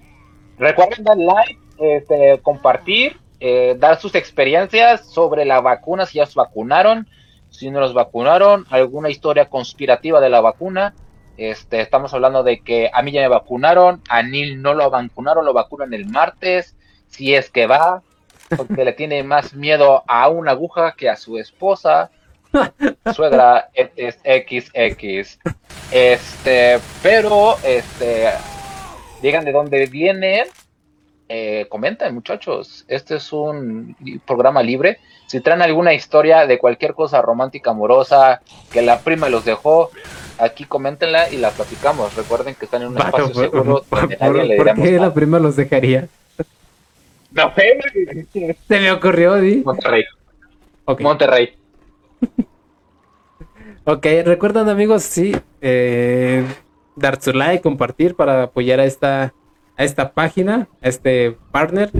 recuerden 0.59 1.03
dar 1.03 1.17
like, 1.17 1.57
este, 1.79 2.39
compartir, 2.43 3.19
eh, 3.39 3.75
dar 3.79 3.99
sus 3.99 4.13
experiencias 4.13 5.11
sobre 5.11 5.43
la 5.43 5.59
vacuna 5.61 6.05
si 6.05 6.19
ya 6.19 6.27
se 6.27 6.33
vacunaron. 6.35 7.07
si 7.49 7.71
no 7.71 7.79
los 7.79 7.95
vacunaron, 7.95 8.67
alguna 8.69 9.09
historia 9.09 9.45
conspirativa 9.49 10.21
de 10.21 10.29
la 10.29 10.41
vacuna. 10.41 10.93
Este, 11.37 11.81
estamos 11.81 12.13
hablando 12.13 12.43
de 12.43 12.61
que 12.61 12.89
a 12.93 13.01
mí 13.01 13.11
ya 13.11 13.21
me 13.21 13.27
vacunaron, 13.27 14.01
a 14.09 14.23
Neil 14.23 14.61
no 14.61 14.73
lo 14.73 14.89
vacunaron, 14.89 15.45
lo 15.45 15.53
vacunan 15.53 15.93
el 15.93 16.05
martes, 16.05 16.75
si 17.09 17.35
es 17.35 17.49
que 17.49 17.67
va, 17.67 18.01
porque 18.55 18.85
le 18.85 18.93
tiene 18.93 19.23
más 19.35 19.53
miedo 19.53 20.03
a 20.07 20.29
una 20.29 20.51
aguja 20.51 20.95
que 20.97 21.09
a 21.09 21.15
su 21.15 21.37
esposa. 21.37 22.09
Suegra 23.13 23.69
es 23.73 24.15
XX. 24.15 25.39
Este, 25.91 26.79
pero, 27.03 27.57
este, 27.63 28.29
digan 29.21 29.43
de 29.43 29.51
dónde 29.51 29.87
vienen, 29.87 30.47
eh, 31.29 31.65
comenten 31.69 32.13
muchachos, 32.13 32.85
este 32.87 33.15
es 33.15 33.33
un 33.33 33.95
programa 34.25 34.61
libre. 34.63 34.99
Si 35.27 35.39
traen 35.41 35.61
alguna 35.63 35.93
historia 35.93 36.45
de 36.45 36.59
cualquier 36.59 36.93
cosa 36.93 37.21
romántica, 37.21 37.71
amorosa, 37.71 38.41
que 38.71 38.81
la 38.83 38.99
prima 38.99 39.27
los 39.29 39.43
dejó, 39.43 39.89
aquí 40.37 40.65
coméntenla 40.65 41.29
y 41.31 41.37
la 41.37 41.49
platicamos. 41.49 42.15
Recuerden 42.15 42.53
que 42.55 42.65
están 42.65 42.83
en 42.83 42.89
un 42.89 42.97
espacio 42.99 43.31
por, 43.31 43.35
seguro. 43.43 43.83
por- 43.89 43.99
donde 44.01 44.17
por- 44.17 44.27
nadie 44.35 44.43
le 44.49 44.55
¿por 44.57 44.65
diremos 44.65 44.85
qué 44.85 44.91
nada. 44.93 45.07
la 45.07 45.13
prima 45.13 45.39
los 45.39 45.55
dejaría? 45.55 46.07
No, 47.31 47.51
eh, 47.57 48.25
Se 48.67 48.79
me 48.79 48.91
ocurrió, 48.91 49.35
Di. 49.35 49.63
Monterrey. 49.65 50.03
Ok. 50.85 51.01
Monterrey. 51.01 51.55
Ok, 53.87 54.05
recuerden 54.25 54.67
amigos, 54.67 55.03
sí, 55.03 55.35
eh, 55.61 56.43
dar 56.95 57.21
su 57.21 57.31
like, 57.33 57.61
compartir 57.61 58.15
para 58.15 58.43
apoyar 58.43 58.79
a 58.79 58.85
esta, 58.85 59.31
a 59.77 59.83
esta 59.83 60.13
página, 60.13 60.67
a 60.81 60.87
este 60.87 61.37
partner. 61.51 61.91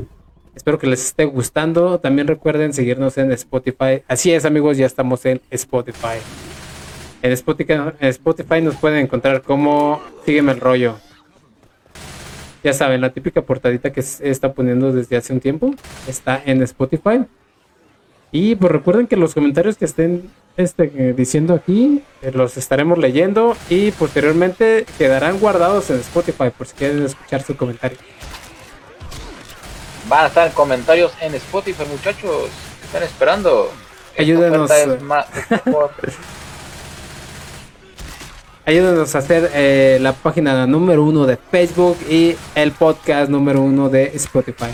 Espero 0.56 0.80
que 0.80 0.88
les 0.88 1.06
esté 1.06 1.26
gustando. 1.26 2.00
También 2.00 2.28
recuerden 2.28 2.74
seguirnos 2.74 3.18
en 3.18 3.32
Spotify. 3.34 4.04
Así 4.08 4.32
es 4.32 4.46
amigos, 4.46 4.78
ya 4.78 4.86
estamos 4.86 5.26
en 5.26 5.42
Spotify. 5.50 6.18
En 7.22 7.32
Spotify, 7.32 7.74
en 8.00 8.08
Spotify 8.10 8.62
nos 8.62 8.76
pueden 8.76 9.00
encontrar 9.00 9.42
como 9.42 10.02
Sígueme 10.26 10.54
el 10.54 10.60
rollo. 10.60 10.98
Ya 12.64 12.74
saben, 12.74 13.02
la 13.02 13.14
típica 13.14 13.44
portadita 13.44 13.92
que 13.92 14.02
se 14.02 14.30
está 14.30 14.54
poniendo 14.54 14.92
desde 14.92 15.18
hace 15.18 15.34
un 15.34 15.40
tiempo 15.40 15.76
está 16.08 16.42
en 16.46 16.64
Spotify. 16.64 17.26
Y 18.32 18.56
pues 18.56 18.72
recuerden 18.72 19.08
que 19.08 19.16
los 19.16 19.34
comentarios 19.34 19.78
que 19.78 19.86
estén 19.86 20.30
este, 20.58 21.14
diciendo 21.14 21.54
aquí 21.54 22.02
eh, 22.22 22.32
los 22.34 22.58
estaremos 22.58 22.98
leyendo 22.98 23.56
y 23.70 23.92
posteriormente 23.92 24.86
quedarán 24.98 25.40
guardados 25.40 25.90
en 25.90 26.00
Spotify 26.00 26.50
por 26.58 26.68
si 26.68 26.74
quieren 26.76 27.04
escuchar 27.06 27.44
su 27.44 27.56
comentario. 27.56 27.98
Van 30.10 30.26
a 30.26 30.28
estar 30.28 30.48
en 30.48 30.54
comentarios 30.54 31.12
en 31.22 31.34
Spotify, 31.36 31.84
muchachos. 31.90 32.50
¿Qué 32.80 32.86
están 32.86 33.04
esperando? 33.04 33.72
Ayúdenos, 34.18 34.70
eh. 34.72 34.84
es 34.96 35.02
más- 35.02 35.26
es 35.52 35.66
mejor. 35.66 35.92
Ayúdenos 38.68 39.14
a 39.14 39.20
hacer 39.20 39.52
eh, 39.54 40.00
la 40.02 40.14
página 40.14 40.66
número 40.66 41.04
uno 41.04 41.26
de 41.28 41.38
Facebook 41.38 41.98
y 42.10 42.36
el 42.56 42.72
podcast 42.72 43.30
número 43.30 43.62
uno 43.62 43.90
de 43.90 44.06
Spotify. 44.16 44.72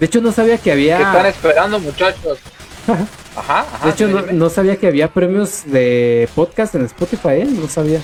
De 0.00 0.06
hecho, 0.06 0.20
no 0.20 0.32
sabía 0.32 0.58
que 0.58 0.72
¿Qué 0.72 0.90
están 0.92 1.14
había. 1.16 1.28
esperando, 1.28 1.78
muchachos? 1.78 2.38
Ajá, 3.36 3.60
ajá. 3.60 3.84
De 3.86 3.90
hecho, 3.92 4.06
dime, 4.06 4.20
no, 4.20 4.26
dime. 4.26 4.38
no 4.38 4.48
sabía 4.50 4.76
que 4.76 4.86
había 4.86 5.08
premios 5.12 5.64
de 5.66 6.28
podcast 6.34 6.74
en 6.74 6.84
Spotify, 6.86 7.28
¿eh? 7.42 7.44
No 7.46 7.68
sabía. 7.68 8.00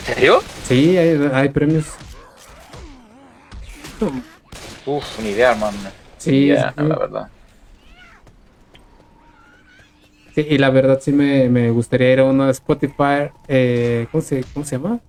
¿En 0.00 0.06
serio? 0.14 0.42
Sí, 0.66 0.96
hay, 0.96 1.30
hay 1.32 1.48
premios. 1.48 1.86
Uf, 4.86 5.04
ni 5.22 5.30
idea, 5.30 5.52
hermano. 5.52 5.76
Sí, 6.18 6.30
Ni 6.30 6.36
idea, 6.46 6.74
sí. 6.76 6.84
la 6.84 6.96
verdad. 6.96 7.28
Sí, 10.34 10.46
y 10.48 10.58
la 10.58 10.70
verdad 10.70 11.00
sí 11.02 11.12
me, 11.12 11.48
me 11.48 11.70
gustaría 11.70 12.12
ir 12.12 12.20
a 12.20 12.24
uno 12.24 12.46
de 12.46 12.52
Spotify. 12.52 13.30
Eh, 13.48 14.06
¿cómo, 14.12 14.22
se, 14.22 14.44
¿Cómo 14.54 14.64
se 14.64 14.76
llama? 14.76 15.00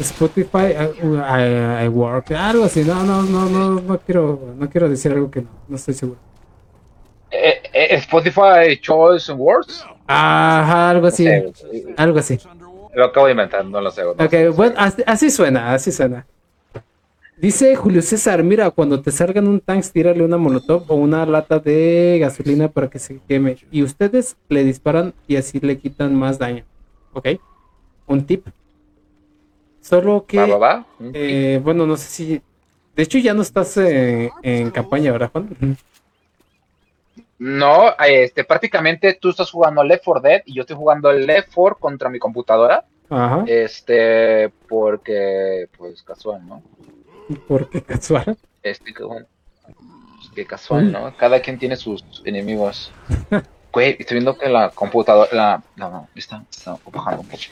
Spotify 0.00 0.72
I, 1.02 1.84
I 1.84 1.88
Work, 1.88 2.32
algo 2.32 2.64
así. 2.64 2.82
No, 2.84 3.02
no, 3.04 3.22
no, 3.22 3.48
no, 3.50 3.80
no 3.80 3.98
quiero, 3.98 4.54
no 4.58 4.70
quiero 4.70 4.88
decir 4.88 5.12
algo 5.12 5.30
que 5.30 5.42
no, 5.42 5.48
no 5.68 5.76
estoy 5.76 5.94
seguro. 5.94 6.18
Eh, 7.30 7.62
eh, 7.72 7.94
Spotify 7.96 8.78
Choice 8.80 9.30
Awards. 9.32 9.84
Ajá, 10.06 10.90
algo 10.90 11.08
No 11.08 11.08
así. 11.08 11.24
sé, 11.24 11.52
Algo 11.96 12.18
así. 12.18 12.38
lo 12.94 13.04
acabo 13.06 13.26
de 13.26 13.32
inventar, 13.32 13.64
no 13.64 13.80
lo 13.80 13.90
sé. 13.90 14.02
no 14.04 14.10
Ok, 14.18 14.30
sé. 14.30 14.48
bueno, 14.48 14.74
así, 14.78 15.02
así 15.06 15.30
suena, 15.30 15.72
así 15.72 15.92
suena. 15.92 16.26
Dice 17.36 17.74
Julio 17.74 18.02
César, 18.02 18.42
mira, 18.42 18.70
cuando 18.70 19.00
te 19.00 19.10
salgan 19.10 19.48
un 19.48 19.60
tank, 19.60 19.82
tírale 19.92 20.22
una 20.22 20.36
molotov 20.36 20.84
o 20.88 20.94
una 20.94 21.24
lata 21.24 21.58
de 21.58 22.18
gasolina 22.20 22.68
para 22.68 22.90
que 22.90 22.98
se 22.98 23.18
queme. 23.26 23.56
Y 23.70 23.82
ustedes 23.82 24.36
le 24.48 24.62
disparan 24.62 25.14
y 25.26 25.36
así 25.36 25.58
le 25.60 25.78
quitan 25.78 26.14
más 26.14 26.38
daño. 26.38 26.64
¿Ok? 27.12 27.28
Un 28.06 28.26
tip. 28.26 28.46
Solo 29.80 30.26
que, 30.26 30.38
Va, 30.38 30.46
va, 30.46 30.58
va. 30.58 30.86
eh, 31.14 31.60
bueno, 31.62 31.86
no 31.86 31.96
sé 31.96 32.06
si... 32.08 32.42
De 32.94 33.02
hecho, 33.02 33.18
ya 33.18 33.32
no 33.32 33.40
estás 33.42 33.76
eh, 33.78 34.30
en 34.42 34.70
campaña, 34.70 35.10
¿verdad, 35.12 35.30
Juan? 35.32 35.48
No, 37.40 37.94
este, 38.06 38.44
prácticamente 38.44 39.14
tú 39.14 39.30
estás 39.30 39.50
jugando 39.50 39.82
Left 39.82 40.04
4 40.04 40.20
Dead 40.20 40.42
y 40.44 40.52
yo 40.52 40.60
estoy 40.60 40.76
jugando 40.76 41.10
Left 41.10 41.50
4 41.54 41.78
contra 41.78 42.10
mi 42.10 42.18
computadora. 42.18 42.84
Ajá. 43.08 43.44
Este, 43.46 44.50
porque, 44.68 45.66
pues 45.78 46.02
casual, 46.02 46.46
¿no? 46.46 46.62
¿Por 47.48 47.70
qué 47.70 47.80
casual? 47.82 48.36
Este, 48.62 48.92
que 48.92 49.04
bueno, 49.04 49.26
pues, 49.62 50.30
qué 50.34 50.44
casual, 50.44 50.92
¿no? 50.92 51.16
Cada 51.16 51.40
quien 51.40 51.58
tiene 51.58 51.76
sus 51.76 52.04
enemigos. 52.26 52.92
Güey, 53.72 53.96
estoy 54.00 54.16
viendo 54.16 54.36
que 54.36 54.48
la 54.48 54.70
computadora, 54.70 55.28
la, 55.32 55.62
no, 55.76 55.90
no, 55.90 56.08
está, 56.16 56.44
está 56.50 56.76
bajando 56.92 57.20
un 57.20 57.28
poco. 57.28 57.42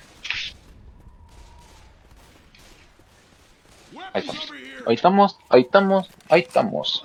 Ahí 4.12 4.20
estamos, 4.20 4.53
ahí 4.84 4.95
estamos, 4.97 5.39
ahí 5.49 5.61
estamos, 5.61 6.11
ahí 6.28 6.41
estamos. 6.41 7.05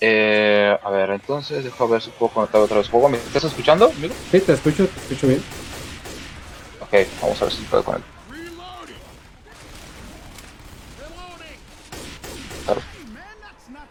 Eh, 0.00 0.78
a 0.82 0.90
ver, 0.90 1.10
entonces, 1.10 1.64
dejo 1.64 1.88
ver 1.88 2.00
si 2.00 2.10
puedo 2.10 2.32
conectar 2.32 2.60
otra 2.60 2.78
vez. 2.78 2.88
¿Juego? 2.88 3.08
¿Me 3.08 3.18
estás 3.18 3.44
escuchando, 3.44 3.86
amigo? 3.86 4.14
Sí, 4.30 4.40
te 4.40 4.52
escucho, 4.52 4.86
te 4.86 5.00
escucho 5.00 5.26
bien. 5.26 5.42
Ok, 6.80 6.94
vamos 7.20 7.42
a 7.42 7.44
ver 7.44 7.54
si 7.54 7.62
puedo 7.64 7.84
conectar. 7.84 8.18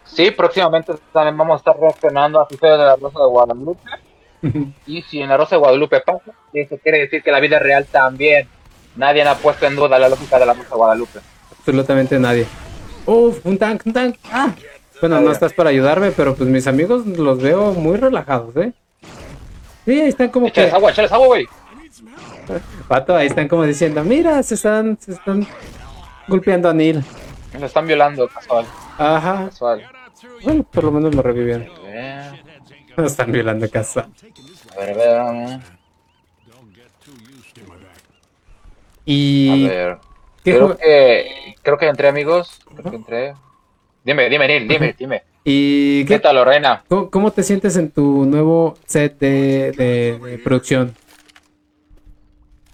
Sí, 0.06 0.32
próximamente 0.32 0.94
también 1.14 1.38
vamos 1.38 1.54
a 1.54 1.58
estar 1.58 1.78
reaccionando 1.80 2.42
a 2.42 2.48
sucesos 2.50 2.80
de 2.80 2.86
la 2.86 2.96
Rosa 2.96 3.20
de 3.20 3.28
Guadalupe. 3.28 3.90
Y 4.88 5.04
si 5.04 5.22
en 5.22 5.30
la 5.30 5.38
Rosa 5.38 5.56
de 5.56 5.60
Guadalupe 5.60 6.00
pasa, 6.00 6.32
eso 6.54 6.78
quiere 6.82 7.02
decir 7.02 7.22
que 7.22 7.32
la 7.32 7.40
vida 7.40 7.60
real 7.60 7.86
también. 7.86 8.48
Nadie 8.96 9.22
ha 9.22 9.36
puesto 9.36 9.68
en 9.68 9.76
duda 9.76 10.00
la 10.00 10.10
lógica 10.10 10.40
de 10.40 10.46
la 10.48 10.54
Rosa 10.54 10.70
de 10.70 10.76
Guadalupe. 10.76 11.20
Absolutamente 11.60 12.18
nadie. 12.18 12.48
Uf, 13.06 13.46
un 13.46 13.60
tank, 13.60 13.84
un 13.86 13.94
tank. 13.94 14.16
Ah. 14.32 14.56
Bueno, 15.00 15.22
no 15.22 15.32
estás 15.32 15.54
para 15.54 15.70
ayudarme, 15.70 16.12
pero 16.12 16.36
pues 16.36 16.50
mis 16.50 16.66
amigos 16.68 17.06
los 17.06 17.42
veo 17.42 17.74
muy 17.74 17.98
relajados, 17.98 18.56
¿eh? 18.58 18.74
Sí, 19.86 20.02
ahí 20.02 20.10
están 20.10 20.30
como 20.30 20.48
que... 20.48 20.52
Échales 20.52 20.74
agua, 20.74 20.92
échales 20.92 21.12
agua, 21.12 21.28
güey. 21.28 21.48
Pato, 22.88 23.16
ahí 23.16 23.28
están 23.28 23.48
como 23.48 23.64
diciendo, 23.64 24.04
mira, 24.04 24.42
se 24.44 24.56
están, 24.56 24.98
se 25.00 25.14
están 25.14 25.46
golpeando 26.28 26.70
a 26.70 26.74
Neil. 26.74 27.04
Lo 27.60 27.66
están 27.66 27.88
violando, 27.88 28.28
casual, 28.28 28.66
Ajá. 28.98 29.46
casual. 29.46 29.84
Bueno, 30.44 30.64
por 30.64 30.84
lo 30.84 30.92
menos 30.92 31.14
lo 31.16 31.22
revivieron. 31.22 31.68
A 31.70 31.80
ver, 31.90 32.34
Lo 32.96 33.06
están 33.06 33.32
violando 33.32 33.70
casa. 33.70 34.10
a 34.76 34.80
ver, 34.80 35.00
a 35.00 35.32
ver. 35.32 35.50
A 35.54 35.60
Y... 39.06 39.68
ver. 39.68 39.98
¿qué 40.44 40.54
Creo 40.56 40.78
que, 40.78 41.56
creo 41.62 41.78
que 41.78 41.88
entré, 41.88 42.08
amigos. 42.08 42.60
Creo 42.76 42.90
que 42.92 42.96
entré. 42.98 43.34
Dime, 44.08 44.30
dime, 44.30 44.48
Neil, 44.48 44.68
dime, 44.70 44.96
dime. 44.98 45.24
¿Y 45.44 46.06
¿Qué 46.06 46.14
qué, 46.16 46.20
tal, 46.20 46.36
Lorena? 46.38 46.82
cómo, 46.88 47.10
cómo 47.10 47.32
te 47.32 47.44
sientes 47.44 47.76
en 47.76 47.92
tu 47.92 48.24
nuevo 48.26 48.78
set 48.86 49.20
de, 49.20 49.74
de- 49.74 50.18
de 50.18 50.38
producción? 50.38 50.96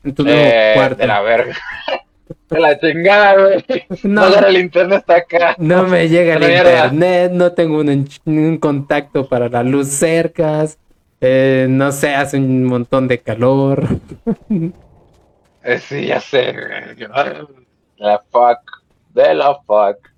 En 0.03 0.13
tu 0.13 0.23
nuevo 0.23 0.39
Eh, 0.39 0.73
cuarto. 0.75 0.97
de 0.97 1.07
la 1.07 1.21
verga. 1.21 1.55
De 2.49 2.59
la 2.59 2.79
chingada, 2.79 3.33
güey. 3.35 3.65
No. 4.03 4.29
No, 4.29 4.47
el 4.47 4.57
internet 4.57 4.99
hasta 4.99 5.15
acá. 5.15 5.55
No 5.57 5.87
me 5.87 6.07
llega 6.07 6.35
el 6.35 6.43
internet, 6.43 7.31
no 7.31 7.51
tengo 7.53 7.79
un, 7.79 8.57
contacto 8.59 9.27
para 9.27 9.49
la 9.49 9.63
luz 9.63 9.87
cercas, 9.87 10.77
eh, 11.19 11.65
no 11.67 11.91
sé, 11.91 12.13
hace 12.13 12.37
un 12.37 12.63
montón 12.65 13.07
de 13.07 13.17
calor. 13.19 13.87
Eh, 15.63 15.79
sí, 15.79 16.05
ya 16.05 16.19
sé. 16.19 16.53
güey. 16.53 16.95
De 16.95 17.07
la 17.97 18.19
fuck. 18.31 18.59
De 19.15 19.33
la 19.33 19.55
fuck. 19.65 20.12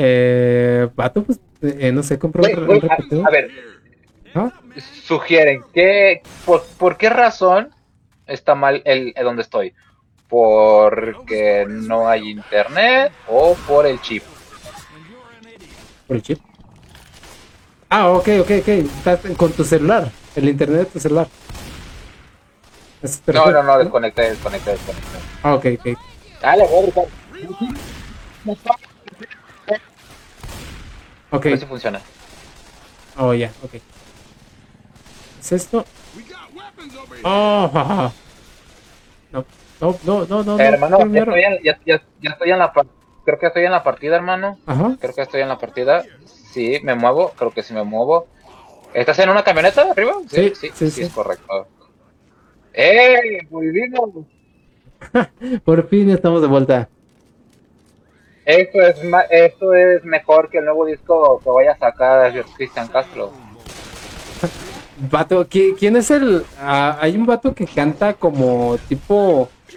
Eh, 0.00 0.88
vato, 0.94 1.24
pues, 1.24 1.40
eh, 1.60 1.90
no 1.90 2.04
sé, 2.04 2.20
compré 2.20 2.54
Güey, 2.54 2.78
un, 2.78 2.88
a, 2.88 3.26
a 3.26 3.30
ver, 3.32 3.50
¿Ah? 4.32 4.52
sugieren 5.04 5.64
que 5.74 6.22
por, 6.44 6.64
por 6.78 6.96
qué 6.96 7.10
razón 7.10 7.70
está 8.28 8.54
mal 8.54 8.80
el, 8.84 9.12
el 9.16 9.24
donde 9.24 9.42
estoy 9.42 9.74
porque 10.28 11.66
no 11.68 12.08
hay 12.08 12.30
internet 12.30 13.12
o 13.26 13.56
por 13.66 13.86
el 13.86 14.00
chip 14.00 14.22
Por 16.06 16.16
el 16.16 16.22
chip. 16.22 16.38
Ah, 17.88 18.10
ok, 18.10 18.28
ok, 18.42 18.50
ok. 18.60 18.68
Estás 18.68 19.20
con 19.36 19.50
tu 19.52 19.64
celular. 19.64 20.10
El 20.36 20.48
internet 20.48 20.80
de 20.80 20.86
tu 20.86 21.00
celular. 21.00 21.26
Es 23.02 23.22
No, 23.26 23.50
no, 23.50 23.62
no, 23.62 23.78
desconecté, 23.78 24.30
desconecté, 24.30 24.72
desconecté. 24.72 25.18
Ah, 25.42 25.54
ok, 25.54 25.66
ok. 25.78 25.98
Dale, 26.40 26.66
voy 26.68 26.78
a 26.78 26.82
gritar. 26.82 27.04
Ok. 31.30 31.44
Ver 31.44 31.58
si 31.58 31.66
funciona. 31.66 32.00
Oh, 33.16 33.34
ya, 33.34 33.52
ok. 33.62 33.74
¿Es 35.40 35.52
esto? 35.52 35.84
Oh, 37.24 37.70
jaja. 37.72 38.12
No, 39.32 39.44
no, 39.80 39.98
no, 40.04 40.26
no, 40.26 40.42
no. 40.42 40.58
Eh, 40.58 40.66
hermano, 40.66 40.98
qué 40.98 41.12
ya 41.12 41.20
estoy, 41.20 41.42
en, 41.42 41.62
ya, 41.62 41.78
ya- 41.84 42.02
ya 42.20 42.30
estoy 42.30 42.50
en 42.50 42.58
la 42.58 42.72
creo 43.24 43.38
que 43.38 43.46
estoy 43.46 43.64
en 43.64 43.72
la 43.72 43.82
partida, 43.84 44.16
hermano. 44.16 44.58
Ajá. 44.66 44.96
Creo 45.00 45.14
que 45.14 45.22
estoy 45.22 45.42
en 45.42 45.48
la 45.48 45.58
partida. 45.58 46.04
Sí, 46.52 46.80
me 46.82 46.94
muevo, 46.94 47.32
creo 47.36 47.52
que 47.52 47.62
sí 47.62 47.74
me 47.74 47.84
muevo. 47.84 48.26
¿Estás 48.94 49.18
en 49.18 49.28
una 49.28 49.44
camioneta 49.44 49.90
arriba? 49.90 50.14
Sí, 50.28 50.52
sí, 50.54 50.54
sí, 50.54 50.70
sí, 50.74 50.90
sí. 50.90 51.02
es 51.02 51.12
correcto. 51.12 51.68
¡Eh! 52.72 53.46
Volvimos. 53.50 54.10
Por 55.64 55.88
fin 55.88 56.10
estamos 56.10 56.40
de 56.40 56.48
vuelta. 56.48 56.88
Esto 58.48 58.80
es, 58.80 59.04
ma- 59.04 59.26
esto 59.28 59.74
es 59.74 60.02
mejor 60.04 60.48
que 60.48 60.56
el 60.56 60.64
nuevo 60.64 60.86
disco 60.86 61.38
que 61.44 61.50
vaya 61.50 61.72
a 61.72 61.76
sacar 61.76 62.32
Cristian 62.56 62.88
Castro. 62.88 63.30
Vato, 65.10 65.46
¿qui- 65.46 65.76
¿quién 65.78 65.96
es 65.96 66.10
el...? 66.10 66.46
ah, 66.58 66.96
hay 66.98 67.14
un 67.14 67.26
vato 67.26 67.54
que 67.54 67.66
canta 67.66 68.14
como 68.14 68.78
tipo... 68.88 69.50
¿qué 69.68 69.76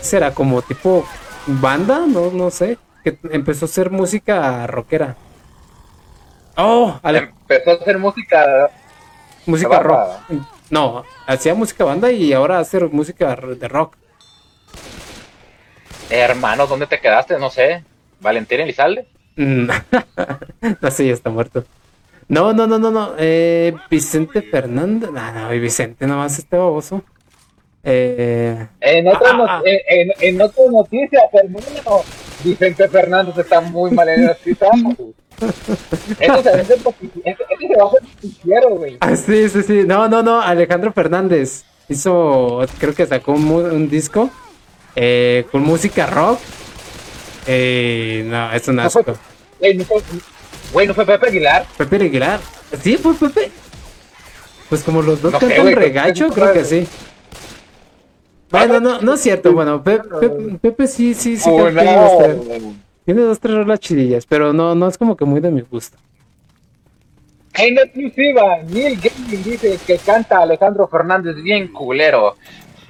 ¿Será 0.00 0.34
como 0.34 0.60
tipo 0.60 1.06
banda? 1.46 2.00
No, 2.08 2.32
no 2.32 2.50
sé. 2.50 2.78
Que 3.04 3.16
empezó 3.30 3.66
a 3.66 3.68
hacer 3.68 3.90
música 3.92 4.66
rockera. 4.66 5.14
Oh, 6.56 6.98
Ale- 7.04 7.30
Empezó 7.42 7.70
a 7.70 7.74
hacer 7.74 7.96
música. 7.96 8.70
música 9.46 9.78
rock. 9.78 10.00
No, 10.68 11.04
hacía 11.28 11.54
música 11.54 11.84
banda 11.84 12.10
y 12.10 12.32
ahora 12.32 12.58
hace 12.58 12.80
música 12.80 13.36
de 13.36 13.68
rock. 13.68 13.94
Hermano, 16.10 16.66
¿dónde 16.66 16.88
te 16.88 16.98
quedaste? 16.98 17.38
No 17.38 17.50
sé. 17.50 17.84
¿Valentín 18.20 18.60
Elizalde? 18.60 19.06
Mm, 19.36 19.66
no 20.80 20.88
ya 20.88 21.12
está 21.12 21.30
muerto. 21.30 21.64
No, 22.28 22.52
no, 22.52 22.66
no, 22.66 22.78
no, 22.78 22.90
no. 22.90 23.14
Eh, 23.18 23.74
Vicente 23.90 24.42
Fernández. 24.42 25.10
No, 25.10 25.32
no, 25.32 25.48
Vicente 25.50 26.06
nomás 26.06 26.38
este 26.38 26.56
baboso. 26.56 27.02
Eh, 27.82 28.66
En 28.80 29.08
otra, 29.08 29.30
Ah, 29.30 29.36
no- 29.36 29.44
ah, 29.44 29.58
ah. 29.58 29.62
En, 29.64 30.10
en, 30.10 30.12
en 30.20 30.42
otra 30.42 30.64
noticia, 30.70 31.20
hermano, 31.32 32.02
Vicente 32.44 32.88
Fernández 32.88 33.36
está 33.38 33.60
muy 33.60 33.90
mal 33.90 34.08
en 34.10 34.24
el 34.24 34.30
hospital. 34.30 34.70
Este 35.40 36.42
se 36.42 36.60
este- 36.60 36.74
este 37.24 37.44
se 37.66 37.76
va 37.76 37.84
a 37.84 37.88
hacer 37.88 38.00
justiciero, 38.20 38.70
güey. 38.76 38.96
ah, 39.00 39.16
sí, 39.16 39.48
sí, 39.48 39.62
sí. 39.62 39.82
No, 39.86 40.06
no, 40.06 40.22
no. 40.22 40.40
Alejandro 40.40 40.92
Fernández 40.92 41.64
hizo, 41.88 42.60
creo 42.78 42.94
que 42.94 43.06
sacó 43.06 43.32
un, 43.32 43.46
un 43.50 43.88
disco 43.88 44.28
eh, 44.94 45.46
con 45.50 45.62
música 45.62 46.06
rock. 46.06 46.38
No, 48.26 48.52
es 48.52 48.68
un 48.68 48.76
No 48.76 48.82
asco. 48.82 49.04
güey, 49.58 49.74
no 49.76 49.84
fue, 49.84 50.02
güey, 50.72 50.86
¿no 50.86 50.94
fue 50.94 51.06
Pepe 51.06 51.28
Aguilar. 51.28 51.66
Pepe 51.76 51.96
Aguilar. 51.96 52.40
Sí, 52.82 52.96
fue 52.96 53.14
Pepe. 53.14 53.50
Pues 54.68 54.82
como 54.84 55.02
los 55.02 55.20
dos 55.20 55.32
No 55.32 55.38
cantan 55.38 55.62
güey, 55.62 55.74
regacho, 55.74 56.28
creo 56.28 56.52
que- 56.52 56.64
sí. 56.64 56.86
Bueno, 58.50 58.80
no, 58.80 59.00
no 59.00 59.14
es 59.14 59.20
cierto. 59.20 59.52
Bueno, 59.52 59.82
Pe- 59.82 60.00
Pe- 60.00 60.58
Pepe 60.60 60.86
sí, 60.86 61.14
sí, 61.14 61.36
sí. 61.36 61.48
Oh, 61.52 61.70
no. 61.70 61.80
tiene 61.80 61.96
dos, 61.96 62.18
tres- 62.18 62.62
Tiene 63.04 63.22
dos, 63.22 63.40
tres 63.40 63.54
rolas 63.54 63.80
chidillas, 63.80 64.26
pero 64.26 64.52
no, 64.52 64.74
no 64.74 64.88
es 64.88 64.98
como 64.98 65.16
que 65.16 65.24
muy 65.24 65.40
de 65.40 65.50
mi 65.50 65.60
gusto. 65.62 65.96
En 67.54 67.78
exclusiva, 67.78 68.58
Neil 68.68 69.00
Gaiman 69.00 69.42
dice 69.44 69.78
que 69.86 69.98
canta 69.98 70.38
Alejandro 70.38 70.86
Fernández 70.88 71.36
bien 71.42 71.68
culero. 71.72 72.36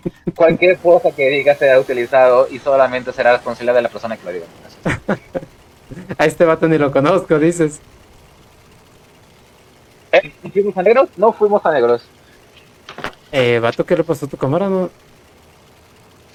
Cualquier 0.36 0.78
cosa 0.78 1.10
que 1.12 1.28
diga 1.28 1.54
será 1.54 1.78
utilizado 1.78 2.48
y 2.50 2.58
solamente 2.58 3.12
será 3.12 3.32
responsabilidad 3.32 3.74
de 3.74 3.82
la 3.82 3.88
persona 3.88 4.16
que 4.16 4.24
lo 4.24 4.32
diga. 4.32 4.46
A 6.18 6.24
este 6.24 6.44
vato 6.44 6.68
ni 6.68 6.78
lo 6.78 6.92
conozco, 6.92 7.38
dices. 7.38 7.80
¿Eh? 10.12 10.32
¿Y 10.44 10.50
¿Fuimos 10.50 10.76
a 10.76 10.82
negros? 10.82 11.08
No 11.16 11.32
fuimos 11.32 11.64
a 11.66 11.72
negros. 11.72 12.02
Eh, 13.32 13.58
vato, 13.60 13.84
¿qué 13.84 13.96
le 13.96 14.04
pasó 14.04 14.26
a 14.26 14.28
tu 14.28 14.36
cámara? 14.36 14.68
No? 14.68 14.90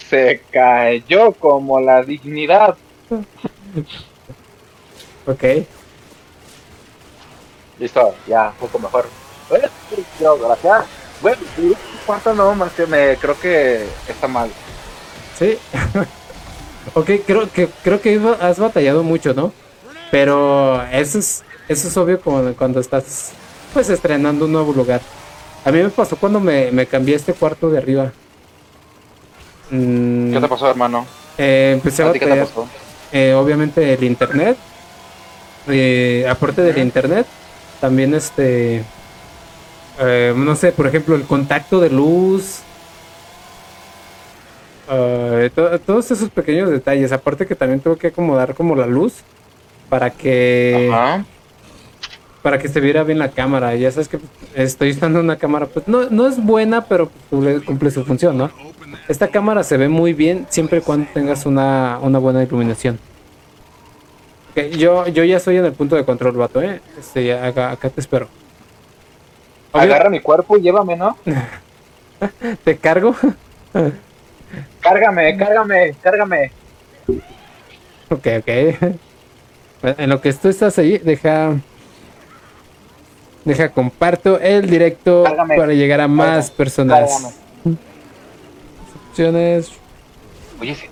Se 0.10 0.42
cayó 0.52 1.32
como 1.34 1.80
la 1.80 2.04
dignidad. 2.04 2.76
Ok. 5.28 5.44
Listo, 7.80 8.14
ya, 8.28 8.50
un 8.50 8.56
poco 8.58 8.78
mejor. 8.78 9.08
Yo, 10.20 10.38
gracias. 10.38 10.86
Bueno, 11.22 11.38
cuánto 12.06 12.34
no, 12.34 12.56
más 12.56 12.74
que 12.74 12.86
me 12.86 13.18
creo 13.18 13.40
que 13.40 13.86
está 14.08 14.28
mal. 14.28 14.50
Sí. 15.38 15.58
ok, 16.94 17.10
creo 17.26 17.52
que 17.52 17.70
creo 17.84 18.02
que 18.02 18.20
has 18.42 18.60
batallado 18.60 19.04
mucho, 19.04 19.34
¿no? 19.34 19.54
Pero 20.12 20.84
eso 20.92 21.20
es 21.20 21.44
eso 21.68 21.88
es 21.88 21.98
obvio 21.98 22.22
como 22.22 22.54
cuando 22.56 22.80
estás 22.80 23.34
pues 23.74 23.90
estrenando 23.90 24.46
un 24.46 24.52
nuevo 24.54 24.74
lugar. 24.74 25.02
A 25.66 25.72
mí 25.72 25.82
me 25.82 25.90
pasó 25.90 26.16
cuando 26.18 26.40
me, 26.40 26.72
me 26.72 26.88
cambié 26.88 27.16
a 27.16 27.18
este 27.18 27.34
cuarto 27.34 27.70
de 27.70 27.78
arriba. 27.80 28.14
Mm, 29.70 30.34
¿Qué 30.34 30.40
te 30.40 30.48
pasó, 30.48 30.70
hermano? 30.70 31.08
eh, 31.38 31.72
empecé 31.76 32.04
a 32.04 32.06
¿A 32.06 32.12
ti 32.12 32.20
qué 32.20 32.28
te 32.28 32.36
batallar, 32.36 32.48
pasó? 32.48 32.72
eh, 33.12 33.34
obviamente 33.34 33.94
el 33.94 34.04
internet. 34.04 34.58
Eh, 35.68 36.26
aparte 36.30 36.62
del 36.62 36.78
internet, 36.78 37.28
también 37.80 38.14
este 38.14 38.86
eh, 40.00 40.34
no 40.36 40.56
sé, 40.56 40.72
por 40.72 40.88
ejemplo, 40.88 41.16
el 41.16 41.24
contacto 41.24 41.80
de 41.80 41.90
luz. 41.90 42.60
eh, 44.90 45.50
to- 45.56 45.80
todos 45.80 46.12
esos 46.12 46.30
pequeños 46.30 46.70
detalles. 46.70 47.12
Aparte 47.12 47.46
que 47.48 47.56
también 47.56 47.80
tengo 47.80 47.98
que 47.98 48.08
acomodar 48.08 48.54
como 48.56 48.76
la 48.76 48.86
luz 48.86 49.16
para 49.90 50.10
que 50.12 50.90
Ajá. 50.94 51.26
para 52.44 52.60
que 52.60 52.68
se 52.70 52.80
viera 52.80 53.04
bien 53.04 53.18
la 53.20 53.30
cámara. 53.32 53.76
Ya 53.76 53.92
sabes 53.92 54.08
que 54.08 54.20
estoy 54.54 54.92
usando 54.92 55.20
una 55.20 55.38
cámara, 55.38 55.66
pues 55.66 55.88
no, 55.88 56.10
no 56.12 56.28
es 56.28 56.44
buena, 56.44 56.86
pero 56.86 57.10
cumple, 57.32 57.62
cumple 57.62 57.90
su 57.92 58.04
función, 58.06 58.38
¿no? 58.38 58.52
Esta 59.08 59.28
cámara 59.30 59.64
se 59.64 59.78
ve 59.78 59.90
muy 59.90 60.14
bien 60.14 60.46
siempre 60.50 60.80
y 60.80 60.82
cuando 60.82 61.08
tengas 61.14 61.46
una, 61.48 61.98
una 62.02 62.20
buena 62.20 62.44
iluminación. 62.44 63.00
Yo, 64.78 65.06
yo 65.08 65.24
ya 65.24 65.38
estoy 65.38 65.58
en 65.58 65.66
el 65.66 65.74
punto 65.74 65.96
de 65.96 66.06
control, 66.06 66.34
vato, 66.38 66.62
¿eh? 66.62 66.80
Este, 66.98 67.26
ya 67.26 67.46
acá, 67.46 67.72
acá 67.72 67.90
te 67.90 68.00
espero. 68.00 68.30
Agarra 69.82 70.10
mi 70.10 70.20
cuerpo 70.20 70.58
y 70.58 70.62
llévame, 70.62 70.96
¿no? 70.96 71.18
te 72.64 72.78
cargo. 72.78 73.16
Cárgame, 74.80 75.38
cárgame, 75.38 75.96
cárgame. 76.02 76.52
ok, 78.10 78.28
ok. 78.40 78.48
En 79.98 80.10
lo 80.10 80.22
que 80.22 80.34
tú 80.34 80.50
estás 80.50 80.78
ahí, 80.80 80.98
deja. 80.98 81.54
Deja, 83.44 83.70
comparto 83.70 84.40
el 84.40 84.68
directo 84.68 85.24
Cárgame. 85.24 85.56
para 85.56 85.74
llegar 85.74 86.02
a 86.02 86.08
más 86.08 86.46
Cárgame. 86.50 86.58
personas. 86.58 87.12
Cárgame. 87.12 87.78
Opciones. 89.10 89.72
Oye, 90.60 90.74
sí. 90.74 90.88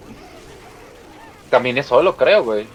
Caminé 1.50 1.82
solo, 1.82 2.16
creo, 2.16 2.44
güey. 2.44 2.68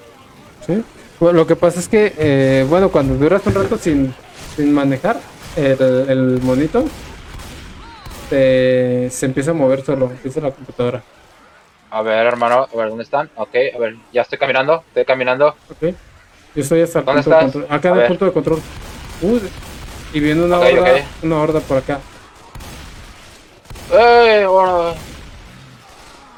Sí. 0.66 0.82
Bueno, 1.20 1.38
lo 1.38 1.46
que 1.46 1.54
pasa 1.54 1.78
es 1.78 1.88
que, 1.88 2.12
eh, 2.16 2.66
bueno, 2.68 2.90
cuando 2.90 3.14
duras 3.14 3.42
un 3.46 3.54
rato 3.54 3.76
sin, 3.78 4.12
sin 4.56 4.72
manejar 4.72 5.20
el, 5.56 6.06
el 6.08 6.40
monito, 6.42 6.84
se, 8.28 9.08
se 9.10 9.26
empieza 9.26 9.50
a 9.52 9.54
mover 9.54 9.84
solo, 9.84 10.06
empieza 10.10 10.40
la 10.40 10.50
computadora. 10.50 11.02
A 11.90 12.02
ver, 12.02 12.26
hermano, 12.26 12.68
a 12.72 12.76
ver, 12.76 12.88
¿dónde 12.88 13.04
están? 13.04 13.30
Ok, 13.36 13.54
a 13.74 13.78
ver, 13.78 13.96
ya 14.12 14.22
estoy 14.22 14.38
caminando, 14.38 14.84
estoy 14.88 15.04
caminando. 15.04 15.48
Ok. 15.70 15.94
Yo 16.54 16.62
estoy 16.62 16.82
hasta 16.82 16.98
el 17.00 17.04
¿Dónde 17.04 17.22
punto 17.22 17.30
de 17.38 17.44
estás? 17.46 17.52
control. 17.52 17.76
Acá 17.78 17.88
A 17.88 17.90
en 17.92 17.94
el 17.94 18.00
ver. 18.00 18.08
punto 18.08 18.24
de 18.26 18.32
control. 18.32 18.62
Uy, 19.22 19.40
y 20.12 20.20
viene 20.20 20.42
una 20.42 20.58
horda, 20.58 21.04
una 21.22 21.36
horda 21.40 21.60
por 21.60 21.78
acá. 21.78 22.00
¡Ey! 23.92 24.44
Hola. 24.44 24.94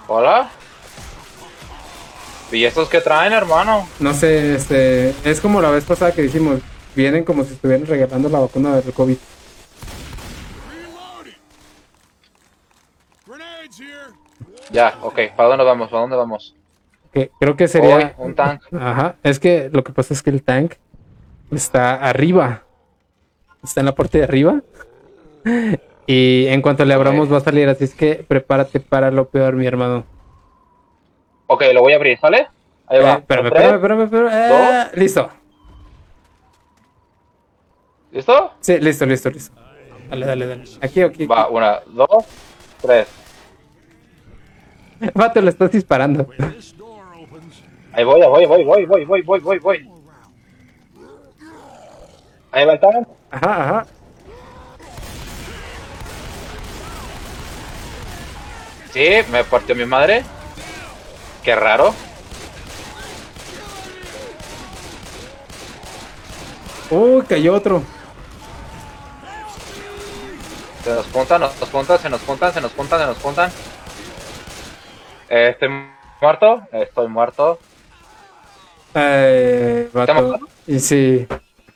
¿Hola? 0.07 0.51
¿Y 2.53 2.65
estos 2.65 2.89
que 2.89 3.01
traen, 3.01 3.33
hermano? 3.33 3.89
No 4.01 4.13
sé, 4.13 4.55
este, 4.57 5.15
es 5.25 5.41
como 5.41 5.61
la 5.63 5.71
vez 5.71 5.85
pasada 5.85 6.13
que 6.13 6.23
dijimos, 6.23 6.61
vienen 7.01 7.25
como 7.25 7.45
si 7.45 7.55
estuvieran 7.55 7.87
regalando 7.87 8.29
la 8.29 8.41
vacuna 8.41 8.77
del 8.81 8.93
COVID. 8.93 9.17
Ya, 14.71 14.95
ok, 15.03 15.19
¿para 15.37 15.49
dónde 15.49 15.65
vamos? 15.65 15.89
¿Para 15.91 16.03
dónde 16.03 16.17
vamos? 16.17 16.55
Creo 17.41 17.57
que 17.57 17.67
sería 17.67 17.97
Uy, 17.97 18.25
un 18.27 18.35
tank. 18.35 18.63
Ajá, 18.73 19.17
es 19.23 19.41
que 19.41 19.69
lo 19.73 19.83
que 19.83 19.93
pasa 19.93 20.15
es 20.15 20.23
que 20.23 20.31
el 20.31 20.43
tank 20.43 20.75
está 21.51 21.95
arriba. 21.95 22.63
Está 23.65 23.81
en 23.81 23.87
la 23.87 23.95
parte 23.95 24.19
de 24.19 24.25
arriba. 24.25 24.61
Y 26.07 26.47
en 26.49 26.63
cuanto 26.63 26.85
le 26.85 26.95
abramos 26.95 27.33
va 27.33 27.39
a 27.39 27.41
salir, 27.41 27.69
así 27.69 27.85
es 27.85 27.95
que 27.95 28.25
prepárate 28.27 28.81
para 28.81 29.11
lo 29.11 29.29
peor, 29.29 29.55
mi 29.55 29.67
hermano. 29.67 30.05
Ok, 31.49 31.65
lo 31.75 31.81
voy 31.83 31.93
a 31.93 31.97
abrir, 31.97 32.19
¿sale? 32.21 32.47
Ahí 32.87 32.99
Eh, 32.99 33.03
va. 33.03 33.13
espérame, 33.15 33.47
espérame, 33.47 33.75
espérame, 33.75 34.03
espérame. 34.05 34.31
Eh, 34.33 34.91
listo. 34.95 35.31
¿Listo? 38.13 38.53
Sí, 38.61 38.79
listo, 38.79 39.07
listo, 39.07 39.31
listo. 39.31 39.55
Dale, 40.09 40.27
dale, 40.27 40.47
dale. 40.47 40.65
Aquí, 40.81 41.01
aquí. 41.03 41.27
Va, 41.27 41.49
una, 41.49 41.81
dos, 41.87 42.25
tres. 42.81 43.07
Vato, 45.15 45.41
le 45.41 45.51
estás 45.51 45.71
disparando. 45.71 46.29
Ahí 47.93 48.05
voy, 48.05 48.21
ahí 48.21 48.29
voy, 48.29 48.47
voy, 48.47 48.65
voy, 48.65 48.85
voy, 48.87 49.05
voy, 49.05 49.23
voy, 49.23 49.41
voy, 49.41 49.59
voy. 49.59 49.91
Ahí 52.53 52.67
va 52.67 52.73
el. 52.75 53.07
Ajá, 53.31 53.63
ajá. 53.63 53.87
Sí, 58.93 59.09
me 59.31 59.45
partió 59.45 59.77
mi 59.77 59.85
madre. 59.85 60.25
Qué 61.45 61.55
raro. 61.55 61.95
Uy, 66.91 67.23
cayó 67.23 67.55
otro. 67.55 67.85
Se 70.83 70.95
nos 70.95 71.07
juntan, 71.13 71.41
nos 71.41 71.53
juntan, 71.71 71.99
se 71.99 72.11
nos 72.11 72.21
juntan, 72.23 72.53
se 72.53 72.61
nos 72.61 72.73
juntan, 72.73 73.01
se 73.01 73.07
nos 73.07 73.19
juntan. 73.19 73.51
Eh, 75.29 75.51
estoy 75.51 75.69
muerto, 76.21 76.63
estoy 76.73 77.09
muerto. 77.09 77.59
Eh? 78.95 79.89
Y 80.67 80.81
sí. 80.81 81.27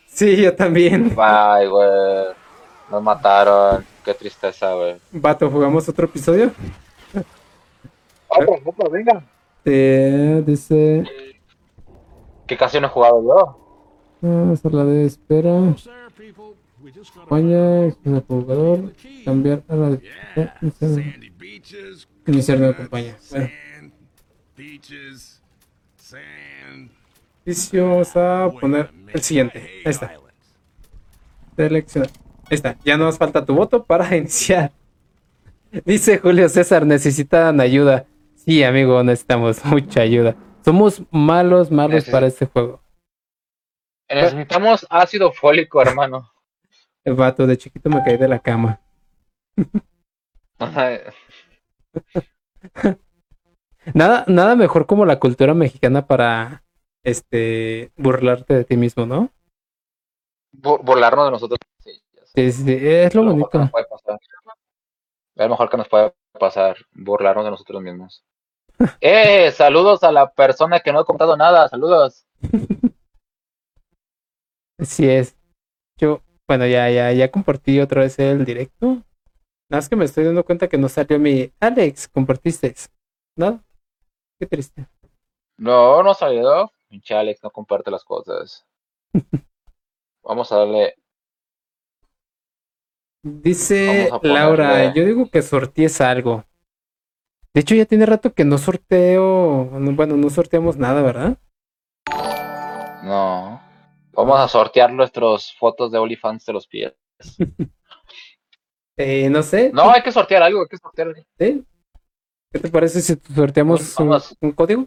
Sí, 0.06 0.36
yo 0.36 0.54
también. 0.54 1.14
Ay, 1.18 1.66
güey. 1.66 2.26
Nos 2.90 3.02
mataron. 3.02 3.84
Qué 4.04 4.14
tristeza, 4.14 4.72
güey. 4.74 4.96
Vato, 5.12 5.50
¿jugamos 5.50 5.88
otro 5.88 6.06
episodio? 6.06 6.52
Otro, 8.28 8.58
otro, 8.64 8.90
venga. 8.90 9.22
Eh, 9.64 10.42
dice. 10.46 11.04
Que 12.46 12.56
casi 12.56 12.80
no 12.80 12.86
he 12.86 12.90
jugado 12.90 13.22
yo. 13.22 13.58
Ah, 14.22 14.56
sala 14.56 14.84
de 14.84 15.06
espera. 15.06 15.50
España, 16.86 17.86
el 17.86 18.20
jugador. 18.28 18.92
Cambiar 19.24 19.62
a 19.68 19.74
la. 19.76 19.98
iniciar- 22.26 22.58
nueva 22.58 22.76
campaña. 22.76 23.16
Bueno, 23.30 23.50
vamos 27.78 28.16
a 28.16 28.50
poner 28.60 28.90
el 29.12 29.22
siguiente. 29.22 29.58
Ahí 29.84 29.90
está. 29.90 30.12
Seleccionar. 31.56 32.10
Ahí 32.50 32.54
está. 32.54 32.76
Ya 32.84 32.96
no 32.96 33.04
nos 33.04 33.18
falta 33.18 33.44
tu 33.44 33.54
voto 33.54 33.84
para 33.84 34.16
iniciar. 34.16 34.72
Dice 35.84 36.18
Julio 36.18 36.48
César, 36.48 36.86
necesitan 36.86 37.60
ayuda. 37.60 38.06
Sí, 38.36 38.62
amigo, 38.62 39.02
necesitamos 39.02 39.64
mucha 39.64 40.02
ayuda. 40.02 40.36
Somos 40.64 41.02
malos, 41.10 41.70
malos 41.70 42.04
para 42.04 42.26
este 42.26 42.46
juego. 42.46 42.80
Necesitamos 44.08 44.86
ácido 44.90 45.32
fólico, 45.32 45.80
hermano. 45.82 46.30
El 47.04 47.14
vato 47.14 47.46
de 47.46 47.58
chiquito 47.58 47.90
me 47.90 48.02
caí 48.02 48.16
de 48.16 48.28
la 48.28 48.38
cama. 48.38 48.80
Nada, 53.92 54.24
nada 54.28 54.56
mejor 54.56 54.86
como 54.86 55.04
la 55.04 55.20
cultura 55.20 55.52
mexicana 55.52 56.06
para 56.06 56.64
este 57.02 57.92
burlarte 57.96 58.54
de 58.54 58.64
ti 58.64 58.76
mismo, 58.78 59.04
¿no? 59.04 59.30
Bu- 60.52 60.82
Burlarnos 60.82 61.26
de 61.26 61.30
nosotros. 61.32 61.58
Sí. 61.80 61.90
Sí, 62.34 62.52
sí, 62.52 62.76
es 62.80 63.14
lo 63.14 63.22
lo 63.22 63.34
mejor 63.34 63.50
que 63.50 63.58
bonito. 63.58 63.60
nos 63.64 63.70
puede 63.70 63.84
pasar. 63.86 64.18
Es 65.36 65.44
lo 65.44 65.48
mejor 65.50 65.68
que 65.70 65.76
nos 65.76 65.88
puede 65.88 66.14
pasar, 66.40 66.76
burlarnos 66.94 67.44
de 67.44 67.50
nosotros 67.50 67.82
mismos. 67.82 68.24
¡Eh! 69.02 69.52
Saludos 69.52 70.02
a 70.02 70.10
la 70.12 70.32
persona 70.32 70.80
que 70.80 70.92
no 70.92 71.00
ha 71.00 71.04
contado 71.04 71.36
nada. 71.36 71.68
Saludos. 71.68 72.24
Sí 74.82 75.08
es. 75.08 75.36
Yo, 75.98 76.20
bueno, 76.48 76.66
ya, 76.66 76.90
ya, 76.90 77.12
ya 77.12 77.30
compartí 77.30 77.80
otra 77.80 78.02
vez 78.02 78.18
el 78.18 78.44
directo. 78.44 78.86
Nada 79.70 79.78
más 79.80 79.88
que 79.88 79.96
me 79.96 80.04
estoy 80.04 80.24
dando 80.24 80.44
cuenta 80.44 80.68
que 80.68 80.78
no 80.78 80.88
salió 80.88 81.18
mi 81.18 81.50
Alex, 81.60 82.08
compartiste. 82.08 82.74
¿No? 83.36 83.62
Qué 84.38 84.46
triste. 84.46 84.86
No, 85.56 86.02
no 86.02 86.10
ha 86.10 86.14
salido. 86.14 86.70
Pinche 86.88 87.14
Alex 87.14 87.42
no 87.42 87.50
comparte 87.50 87.90
las 87.90 88.04
cosas. 88.04 88.64
Vamos 90.22 90.52
a 90.52 90.56
darle. 90.58 90.94
Dice 93.22 94.10
a 94.12 94.18
Laura, 94.22 94.92
yo 94.92 95.04
digo 95.04 95.30
que 95.30 95.40
sortees 95.42 96.00
algo. 96.00 96.44
De 97.54 97.60
hecho, 97.62 97.74
ya 97.74 97.86
tiene 97.86 98.04
rato 98.04 98.34
que 98.34 98.44
no 98.44 98.58
sorteo. 98.58 99.70
no- 99.72 99.92
Bueno, 99.92 100.16
no 100.16 100.28
sorteamos 100.28 100.76
nada, 100.76 101.00
¿verdad? 101.02 101.38
No. 103.02 103.60
Vamos 104.14 104.38
a 104.40 104.48
sortear 104.48 104.92
nuestras 104.92 105.52
fotos 105.54 105.90
de 105.92 105.98
OnlyFans 105.98 106.44
de 106.46 106.52
los 106.52 106.66
pies. 106.66 106.94
Eh, 108.96 109.28
no 109.28 109.42
sé. 109.42 109.72
No, 109.74 109.90
hay 109.90 110.02
que 110.02 110.12
sortear 110.12 110.44
algo, 110.44 110.60
hay 110.60 110.68
que 110.68 110.76
sortear 110.76 111.08
algo. 111.08 111.20
¿sí? 111.36 111.64
¿Qué 112.52 112.60
te 112.60 112.68
parece 112.68 113.00
si 113.02 113.16
sorteamos 113.34 113.98
un, 113.98 114.08
Vamos. 114.08 114.36
un 114.40 114.52
código? 114.52 114.86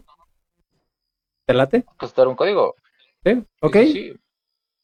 ¿Te 1.44 1.52
late? 1.52 1.82
Que 2.00 2.06
sortear 2.06 2.28
un 2.28 2.34
código. 2.34 2.74
¿Sí? 3.22 3.44
¿Ok? 3.60 3.76
Sí, 3.76 3.86
sí, 3.92 4.12
sí. 4.12 4.20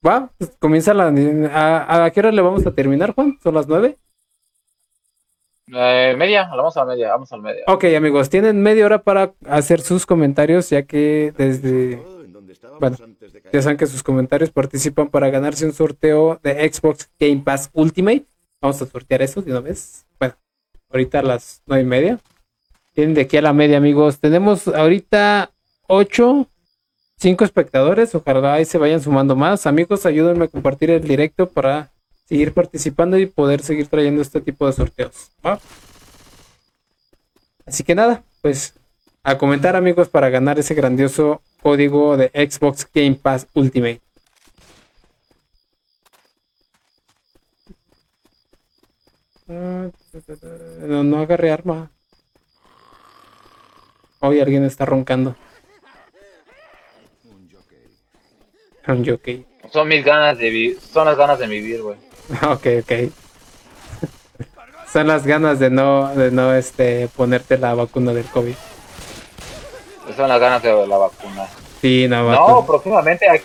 Va, 0.07 0.31
pues 0.37 0.55
comienza 0.59 0.93
la... 0.93 1.07
¿A, 1.55 2.05
a 2.05 2.11
qué 2.11 2.21
hora 2.21 2.33
le 2.33 2.43
vamos 2.43 2.67
a 2.67 2.75
terminar, 2.75 3.15
Juan? 3.15 3.39
¿Son 3.43 3.55
las 3.55 3.67
nueve? 3.67 3.97
Eh, 5.73 6.15
media, 6.19 6.47
vamos 6.55 6.77
a 6.77 6.81
la 6.81 6.87
media, 6.93 7.09
vamos 7.13 7.33
a 7.33 7.37
la 7.39 7.43
media. 7.45 7.65
Ok, 7.67 7.85
amigos, 7.97 8.29
tienen 8.29 8.61
media 8.63 8.85
hora 8.85 9.03
para 9.03 9.33
hacer 9.49 9.81
sus 9.81 10.05
comentarios, 10.05 10.69
ya 10.69 10.83
que 10.83 11.33
desde... 11.39 11.97
Bueno, 12.79 12.97
ya 13.55 13.63
saben 13.63 13.77
que 13.77 13.87
sus 13.87 14.03
comentarios 14.03 14.51
participan 14.51 15.09
para 15.09 15.31
ganarse 15.31 15.65
un 15.65 15.73
sorteo 15.73 16.41
de 16.43 16.69
Xbox 16.69 17.09
Game 17.21 17.43
Pass 17.45 17.71
Ultimate. 17.73 18.27
Vamos 18.61 18.83
a 18.83 18.87
sortear 18.87 19.23
eso 19.23 19.43
de 19.43 19.53
una 19.53 19.61
vez. 19.61 20.07
Bueno, 20.19 20.35
ahorita 20.91 21.21
a 21.21 21.23
las 21.23 21.63
nueve 21.65 21.85
y 21.85 21.87
media. 21.87 22.21
Tienen 22.95 23.15
de 23.15 23.21
aquí 23.21 23.37
a 23.37 23.43
la 23.43 23.53
media, 23.53 23.77
amigos. 23.77 24.19
Tenemos 24.19 24.67
ahorita 24.67 25.53
ocho, 25.87 26.49
cinco 27.17 27.45
espectadores. 27.45 28.13
Ojalá 28.17 28.55
ahí 28.55 28.65
se 28.65 28.77
vayan 28.77 29.01
sumando 29.01 29.37
más. 29.37 29.69
Amigos, 29.69 30.05
ayúdenme 30.05 30.47
a 30.47 30.49
compartir 30.49 30.91
el 30.91 31.07
directo 31.07 31.49
para 31.49 31.93
seguir 32.25 32.53
participando 32.53 33.17
y 33.19 33.27
poder 33.27 33.63
seguir 33.63 33.87
trayendo 33.87 34.21
este 34.21 34.41
tipo 34.41 34.67
de 34.67 34.73
sorteos. 34.73 35.31
¿va? 35.47 35.61
Así 37.67 37.85
que 37.85 37.95
nada, 37.95 38.25
pues 38.43 38.75
a 39.23 39.39
comentar 39.39 39.77
amigos 39.77 40.09
para 40.09 40.29
ganar 40.29 40.59
ese 40.59 40.75
grandioso 40.75 41.41
código 41.65 42.19
de 42.19 42.31
Xbox 42.35 42.87
Game 42.93 43.15
Pass 43.15 43.47
Ultimate. 43.55 44.03
Ah, 49.49 49.89
No, 50.81 51.03
no 51.03 51.19
agarré 51.21 51.51
arma. 51.51 51.91
Hoy 54.21 54.41
alguien 54.41 54.65
está 54.65 54.85
roncando. 54.85 55.35
Un 58.87 59.03
jockey. 59.03 59.47
Son 59.73 59.89
mis 59.89 60.05
ganas 60.05 60.37
de 60.37 60.51
vivir, 60.51 60.79
son 60.81 61.07
las 61.07 61.17
ganas 61.17 61.39
de 61.39 61.47
vivir, 61.49 61.81
güey. 61.81 61.97
Ok, 62.47 62.67
ok. 62.83 62.93
Son 64.93 65.07
las 65.07 65.27
ganas 65.27 65.59
de 65.59 65.71
no, 65.71 66.15
de 66.15 66.31
no 66.31 66.55
este, 66.55 67.09
ponerte 67.09 67.57
la 67.57 67.75
vacuna 67.75 68.13
del 68.13 68.27
COVID. 68.27 68.55
Son 70.17 70.29
las 70.29 70.41
ganas 70.41 70.63
de 70.63 70.87
la 70.87 70.97
vacuna. 70.99 71.47
Sí, 71.81 72.07
no, 72.09 72.31
No, 72.31 72.67
próximamente 72.67 73.29
aquí. 73.29 73.45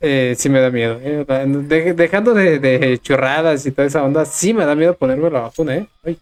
Eh, 0.00 0.34
sí 0.38 0.48
me 0.48 0.60
da 0.60 0.70
miedo. 0.70 0.98
eh. 1.02 1.24
De- 1.28 1.92
dejando 1.94 2.32
de, 2.32 2.58
de 2.58 2.98
churradas 3.00 3.66
y 3.66 3.70
toda 3.72 3.86
esa 3.86 4.02
onda, 4.02 4.24
sí 4.24 4.54
me 4.54 4.64
da 4.64 4.74
miedo 4.74 4.96
ponerme 4.96 5.28
la 5.30 5.40
vacuna, 5.40 5.76
¿eh? 5.76 5.86
Ay, 6.04 6.18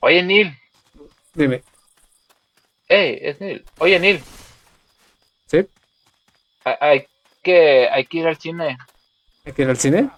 Oye, 0.00 0.22
Neil. 0.22 0.56
dime, 1.34 1.62
Hey, 2.88 3.18
es 3.20 3.40
Neil. 3.40 3.64
Oye, 3.78 4.00
Neil. 4.00 4.22
¿sí? 5.46 5.66
Hay, 6.64 6.74
hay 6.80 7.06
que, 7.42 7.88
hay 7.88 8.06
que 8.06 8.18
ir 8.18 8.26
al 8.26 8.36
cine. 8.38 8.78
¿Hay 9.44 9.52
que 9.52 9.62
ir 9.62 9.68
al 9.68 9.76
cine? 9.76 10.10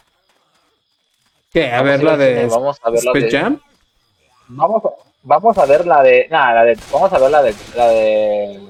¿Qué? 1.52 1.66
A 1.70 1.82
Vamos 1.82 1.90
ver 1.90 2.02
la 2.04 2.12
cine, 2.12 2.24
de 2.24 2.46
Vamos 2.46 2.78
a 2.82 2.90
ver 2.90 3.04
la 3.04 3.10
Space 3.12 3.26
de. 3.26 3.38
Jam. 3.38 3.60
Vamos 4.48 4.82
a, 4.84 4.88
vamos 5.22 5.58
a 5.58 5.66
ver 5.66 5.86
la 5.86 6.02
de. 6.02 6.26
Nada, 6.30 6.54
la 6.54 6.64
de. 6.64 6.78
Vamos 6.92 7.12
a 7.12 7.18
ver 7.18 7.30
la 7.30 7.42
de. 7.42 7.54
La 7.74 7.88
de. 7.88 8.60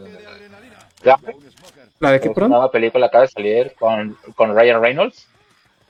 ¿La 2.00 2.10
de 2.10 2.20
qué 2.20 2.28
una 2.28 2.34
pronto? 2.34 2.48
nueva 2.56 2.70
película 2.70 3.06
acaba 3.06 3.22
de 3.22 3.28
salir 3.28 3.74
con, 3.78 4.16
con 4.34 4.56
Ryan 4.56 4.82
Reynolds. 4.82 5.28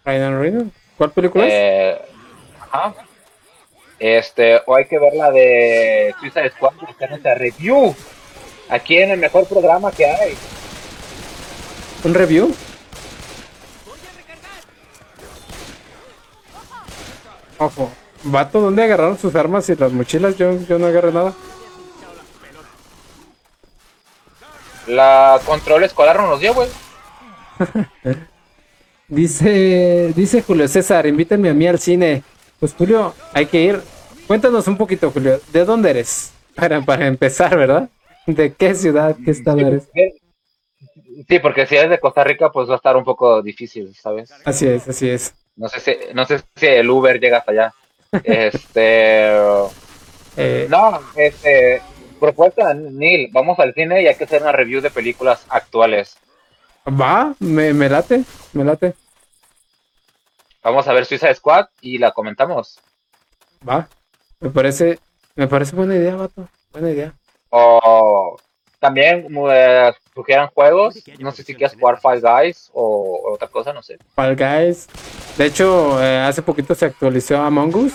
Ryan 0.05 0.41
Reynolds. 0.41 0.73
¿Cuál 0.99 1.11
película 1.11 1.47
es? 1.47 1.53
Eh, 1.55 2.03
ajá. 2.61 2.95
Este, 3.99 4.61
o 4.67 4.75
hay 4.75 4.85
que 4.87 4.99
ver 4.99 5.15
la 5.15 5.31
de 5.31 6.15
Suicide 6.21 6.51
Squad 6.51 6.73
y 6.83 6.91
hacer 6.91 7.11
nuestra 7.11 7.35
review. 7.35 7.95
Aquí 8.69 8.99
en 8.99 9.11
el 9.13 9.21
mejor 9.21 9.47
programa 9.47 9.91
que 9.91 10.05
hay. 10.07 10.35
¿Un 12.05 12.13
review? 12.15 12.55
Ojo. 17.59 17.91
Vato, 18.25 18.61
¿dónde 18.61 18.83
agarraron 18.83 19.19
sus 19.19 19.35
armas 19.35 19.69
y 19.69 19.77
las 19.77 19.93
mochilas? 19.93 20.37
Yo, 20.37 20.59
yo 20.69 20.79
no 20.79 20.87
agarré 20.87 21.13
nada. 21.13 21.33
La 24.87 25.41
control 25.47 25.85
escolar 25.85 26.17
no 26.17 26.29
nos 26.29 26.41
dio, 26.41 26.55
güey. 26.55 26.69
Dice, 29.13 30.11
dice 30.17 30.41
Julio 30.41 30.67
César, 30.69 31.07
invítenme 31.07 31.51
a 31.51 31.53
mí 31.53 31.67
al 31.67 31.79
cine. 31.79 32.23
Pues 32.59 32.73
Julio, 32.73 33.15
hay 33.35 33.45
que 33.45 33.61
ir. 33.61 33.83
Cuéntanos 34.27 34.67
un 34.69 34.79
poquito, 34.79 35.11
Julio, 35.11 35.39
¿de 35.53 35.67
dónde 35.67 35.91
eres? 35.91 36.33
Para, 36.55 36.81
para 36.81 37.07
empezar, 37.07 37.55
¿verdad? 37.57 37.91
¿De 38.27 38.55
qué 38.55 38.75
ciudad, 38.75 39.17
qué 39.23 39.31
estado 39.33 39.59
eres? 39.59 39.89
Sí, 41.29 41.39
porque 41.41 41.67
si 41.67 41.77
eres 41.77 41.91
de 41.91 41.99
Costa 41.99 42.25
Rica, 42.25 42.51
pues 42.51 42.69
va 42.69 42.75
a 42.75 42.77
estar 42.77 42.97
un 42.97 43.05
poco 43.05 43.43
difícil, 43.43 43.95
¿sabes? 43.95 44.31
Así 44.45 44.67
es, 44.67 44.89
así 44.89 45.11
es. 45.11 45.35
No 45.57 45.69
sé 45.69 45.81
si, 45.81 45.97
no 46.15 46.25
sé 46.25 46.41
si 46.57 46.67
el 46.67 46.89
Uber 46.89 47.21
llega 47.21 47.39
hasta 47.39 47.53
allá. 47.53 47.75
Este. 48.25 49.37
Eh, 50.37 50.67
No, 50.69 51.01
este. 51.17 51.83
Propuesta, 52.21 52.73
Neil. 52.75 53.31
Vamos 53.33 53.59
al 53.59 53.75
cine 53.75 54.03
y 54.03 54.07
hay 54.07 54.15
que 54.15 54.25
hacer 54.25 54.43
una 54.43 54.53
review 54.53 54.81
de 54.81 54.91
películas 54.91 55.45
actuales. 55.49 56.17
Va, 56.87 57.35
me, 57.41 57.73
me 57.73 57.89
late, 57.89 58.25
me 58.53 58.65
late. 58.65 58.95
Vamos 60.63 60.87
a 60.87 60.93
ver 60.93 61.07
Suicide 61.07 61.35
Squad 61.35 61.67
y 61.81 61.99
la 61.99 62.13
comentamos. 62.13 62.79
Va. 63.69 63.89
Me 64.41 64.51
parece, 64.51 64.99
me 65.35 65.49
parece 65.49 65.75
buena 65.75 65.97
idea, 65.97 66.15
vato. 66.17 66.49
Buena 66.73 66.91
idea. 66.91 67.15
O 67.51 68.37
también 68.83 69.29
eh, 69.49 69.93
sugieran 70.13 70.49
juegos. 70.49 70.97
No 71.21 71.31
sé 71.31 71.45
si 71.45 71.55
quieres 71.55 71.79
jugar 71.79 72.01
Five 72.01 72.21
Guys 72.21 72.69
o, 72.75 73.21
o 73.25 73.35
otra 73.35 73.47
cosa, 73.47 73.73
no 73.73 73.81
sé. 73.81 73.97
Fall 74.17 74.35
Guys. 74.35 74.89
De 75.39 75.47
hecho, 75.47 76.03
eh, 76.03 76.19
hace 76.19 76.43
poquito 76.43 76.75
se 76.75 76.87
actualizó 76.87 77.41
Among 77.41 77.77
Us. 77.77 77.93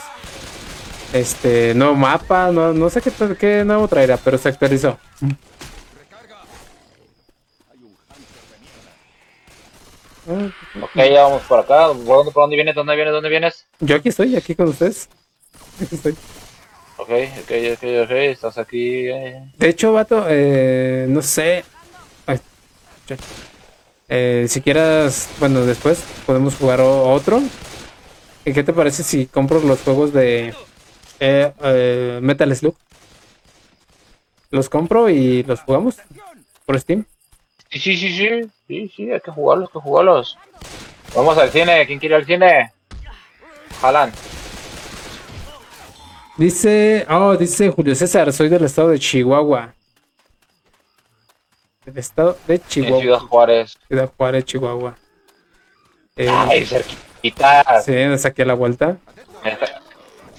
Este, 1.12 1.74
nuevo 1.74 1.94
mapa, 1.94 2.52
no, 2.52 2.72
no 2.72 2.90
sé 2.90 3.02
qué, 3.02 3.12
qué 3.38 3.66
nuevo 3.66 3.88
traerá, 3.90 4.16
pero 4.16 4.38
se 4.38 4.48
actualizó. 4.48 4.98
Ok, 10.82 10.96
ya 10.96 11.24
vamos 11.24 11.44
por 11.44 11.60
acá. 11.60 11.88
¿Por 11.88 12.06
dónde, 12.06 12.32
por 12.32 12.44
dónde 12.44 12.56
vienes? 12.56 12.76
¿Dónde 12.76 12.96
vienes? 12.96 13.14
¿Dónde 13.14 13.30
vienes? 13.30 13.66
Yo 13.82 13.98
aquí 13.98 14.10
estoy, 14.10 14.38
aquí 14.38 14.56
con 14.56 14.70
ustedes. 14.70 15.10
Aquí 15.82 15.96
estoy. 15.96 16.16
Ok, 16.98 17.10
ok, 17.44 17.52
ok, 17.74 17.84
ok. 18.04 18.12
Estás 18.12 18.58
aquí. 18.58 19.08
eh. 19.08 19.44
De 19.58 19.70
hecho, 19.70 19.94
vato, 19.94 20.26
eh, 20.28 21.06
no 21.08 21.22
sé. 21.22 21.64
Ay. 22.26 22.40
Eh, 24.10 24.46
si 24.48 24.62
quieras, 24.62 25.30
bueno, 25.40 25.66
después 25.66 26.04
podemos 26.26 26.56
jugar 26.56 26.82
otro. 26.82 27.42
¿Y 28.46 28.54
qué 28.54 28.64
te 28.64 28.74
parece 28.74 29.04
si 29.04 29.26
compro 29.26 29.60
los 29.60 29.82
juegos 29.82 30.14
de 30.14 30.54
eh, 31.20 31.52
eh, 31.64 32.20
Metal 32.22 32.56
Slug? 32.56 32.76
Los 34.50 34.70
compro 34.70 35.10
y 35.10 35.44
los 35.44 35.60
jugamos 35.62 35.98
por 36.66 36.80
Steam. 36.80 37.06
Sí, 37.70 37.80
sí, 37.80 37.98
sí, 37.98 38.18
sí. 38.18 38.50
Sí, 38.68 38.92
sí, 38.96 39.12
hay 39.12 39.20
que 39.20 39.32
jugarlos, 39.32 39.70
hay 39.70 39.74
que 39.74 39.80
jugarlos. 39.80 40.38
Vamos 41.14 41.38
al 41.38 41.52
cine. 41.52 41.86
¿Quién 41.86 42.00
quiere 42.00 42.16
ir 42.16 42.22
al 42.22 42.26
cine? 42.26 42.72
Jalan. 43.82 44.12
Dice, 46.38 47.06
oh, 47.10 47.36
dice 47.36 47.70
Julio 47.72 47.96
César, 47.96 48.32
soy 48.32 48.50
del 48.50 48.64
estado 48.66 48.90
de 48.90 49.00
Chihuahua. 49.00 49.74
Del 51.86 51.98
estado 51.98 52.38
de 52.48 52.56
En 52.56 52.62
Chihuahua. 52.68 53.02
Ciudad 53.02 53.20
Juárez. 53.20 53.78
Ciudad 53.88 54.12
Juárez, 54.16 54.46
Chihuahua. 54.46 54.96
Eh, 56.16 56.30
Ay, 56.30 56.66
cerquita. 56.66 57.82
sí, 57.82 57.94
es 57.96 58.26
aquí 58.26 58.42
a 58.42 58.46
la 58.46 58.54
vuelta. 58.54 58.98
Me 59.44 59.50
deja, 59.52 59.66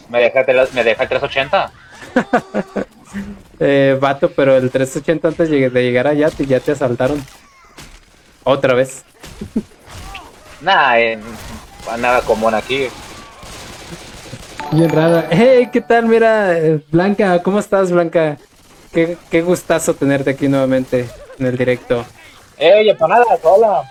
me 0.08 0.18
deja, 0.20 0.40
el- 0.40 0.68
me 0.72 0.84
deja 0.84 1.02
el 1.02 1.08
380. 1.08 1.72
Eh, 3.60 3.98
vato, 4.00 4.30
pero 4.30 4.56
el 4.56 4.70
380 4.70 5.26
antes 5.28 5.50
de 5.50 5.58
llegar 5.82 6.06
allá 6.06 6.30
te- 6.30 6.46
ya 6.46 6.60
te 6.60 6.70
asaltaron. 6.72 7.20
Otra 8.44 8.72
vez. 8.74 9.02
Nada, 10.60 11.00
en, 11.00 11.20
nada 11.98 12.20
común 12.20 12.54
aquí. 12.54 12.86
Bien 14.72 14.90
rara. 14.90 15.26
Hey, 15.30 15.68
¿qué 15.72 15.80
tal? 15.80 16.06
Mira, 16.06 16.58
eh, 16.58 16.82
Blanca, 16.90 17.42
¿cómo 17.42 17.58
estás, 17.58 17.90
Blanca? 17.90 18.36
Qué, 18.92 19.16
qué 19.30 19.42
gustazo 19.42 19.94
tenerte 19.94 20.30
aquí 20.30 20.48
nuevamente 20.48 21.06
en 21.38 21.46
el 21.46 21.56
directo. 21.56 22.04
¡Ey, 22.58 22.88
empanadas! 22.90 23.38
¡Hola! 23.42 23.82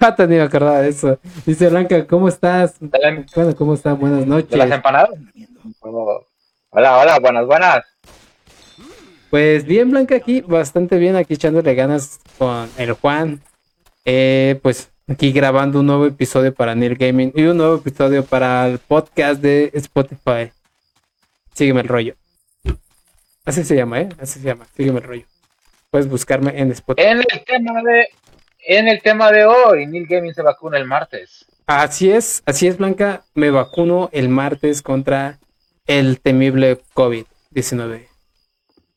ah, 0.00 0.14
te 0.16 0.26
de 0.26 0.88
eso. 0.88 1.18
Dice 1.44 1.68
Blanca, 1.68 2.06
¿cómo 2.06 2.28
estás? 2.28 2.74
¿De, 2.80 2.98
la- 2.98 3.24
Bueno, 3.34 3.54
¿cómo 3.56 3.74
estás? 3.74 3.98
Buenas 3.98 4.26
noches. 4.26 4.50
de 4.50 4.56
las 4.56 4.70
empanadas? 4.70 5.10
Oh. 5.80 6.24
Hola, 6.70 6.98
hola, 6.98 7.18
buenas, 7.18 7.46
buenas. 7.46 7.84
Pues 9.30 9.64
bien, 9.64 9.90
Blanca, 9.90 10.16
aquí, 10.16 10.40
bastante 10.40 10.96
bien, 10.98 11.16
aquí 11.16 11.34
echándole 11.34 11.74
ganas 11.74 12.20
con 12.38 12.70
el 12.78 12.92
Juan. 12.92 13.42
Eh, 14.04 14.58
pues 14.62 14.91
aquí 15.08 15.32
grabando 15.32 15.80
un 15.80 15.86
nuevo 15.86 16.06
episodio 16.06 16.54
para 16.54 16.74
Neil 16.74 16.96
Gaming 16.96 17.32
y 17.34 17.42
un 17.44 17.56
nuevo 17.56 17.76
episodio 17.76 18.24
para 18.24 18.66
el 18.66 18.78
podcast 18.78 19.40
de 19.40 19.70
Spotify. 19.74 20.52
Sígueme 21.54 21.80
el 21.80 21.88
rollo. 21.88 22.14
Así 23.44 23.64
se 23.64 23.76
llama, 23.76 24.00
¿eh? 24.00 24.08
Así 24.18 24.40
se 24.40 24.46
llama, 24.46 24.66
sígueme 24.76 24.98
el 24.98 25.04
rollo. 25.04 25.24
Puedes 25.90 26.08
buscarme 26.08 26.58
en 26.58 26.70
Spotify. 26.72 27.08
En 27.08 27.18
el 27.18 27.44
tema 27.44 27.82
de, 27.82 28.08
en 28.66 28.88
el 28.88 29.02
tema 29.02 29.32
de 29.32 29.44
hoy, 29.44 29.86
Neil 29.86 30.06
Gaming 30.06 30.34
se 30.34 30.42
vacuna 30.42 30.78
el 30.78 30.86
martes. 30.86 31.44
Así 31.66 32.10
es, 32.10 32.42
así 32.46 32.66
es, 32.66 32.78
Blanca. 32.78 33.24
Me 33.34 33.50
vacuno 33.50 34.08
el 34.12 34.28
martes 34.28 34.82
contra 34.82 35.38
el 35.86 36.20
temible 36.20 36.80
COVID-19. 36.94 38.06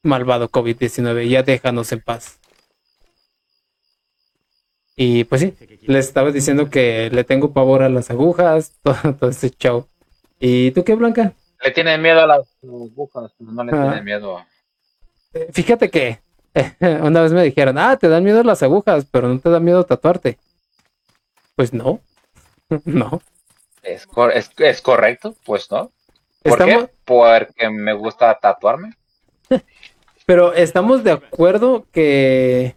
Malvado 0.04 0.50
COVID-19. 0.50 1.28
Ya 1.28 1.44
déjanos 1.44 1.92
en 1.92 2.02
paz. 2.02 2.40
Y 4.96 5.26
pues 5.26 5.42
sí, 5.42 5.54
les 5.82 6.08
estaba 6.08 6.32
diciendo 6.32 6.70
que 6.70 7.10
le 7.12 7.24
tengo 7.24 7.52
pavor 7.52 7.84
a 7.84 7.90
las 7.90 8.10
agujas, 8.12 8.74
todo, 8.84 9.14
todo 9.16 9.30
este 9.30 9.50
show. 9.52 9.88
¿Y 10.40 10.72
tú 10.72 10.84
qué, 10.84 10.96
Blanca? 10.96 11.34
Le 11.64 11.72
tienen 11.72 12.02
miedo 12.02 12.22
a 12.22 12.28
las 12.28 12.48
agujas, 12.64 13.32
pues 13.38 13.50
no 13.52 13.64
le 13.64 13.72
Ah. 13.76 13.82
tienen 13.84 14.04
miedo. 14.06 14.46
Eh, 15.34 15.50
Fíjate 15.52 15.90
que 15.90 16.20
una 17.02 17.22
vez 17.22 17.34
me 17.34 17.44
dijeron, 17.44 17.78
ah, 17.78 17.98
te 17.98 18.08
dan 18.08 18.24
miedo 18.24 18.42
las 18.44 18.64
agujas, 18.64 19.06
pero 19.12 19.28
no 19.28 19.40
te 19.40 19.50
da 19.50 19.60
miedo 19.60 19.84
tatuarte. 19.86 20.38
Pues 21.56 21.74
no, 21.74 22.00
no. 22.86 23.22
¿Es, 23.84 24.08
cor- 24.08 24.32
es, 24.34 24.50
es 24.58 24.82
correcto? 24.82 25.36
Pues 25.46 25.70
no. 25.72 25.92
¿Por 26.42 26.54
Estamos, 26.62 26.86
qué? 26.86 26.90
Porque 27.06 27.70
me 27.70 27.94
gusta 27.94 28.38
tatuarme. 28.40 28.94
Pero 30.26 30.54
estamos 30.54 31.04
de 31.04 31.12
acuerdo 31.12 31.86
que, 31.92 32.76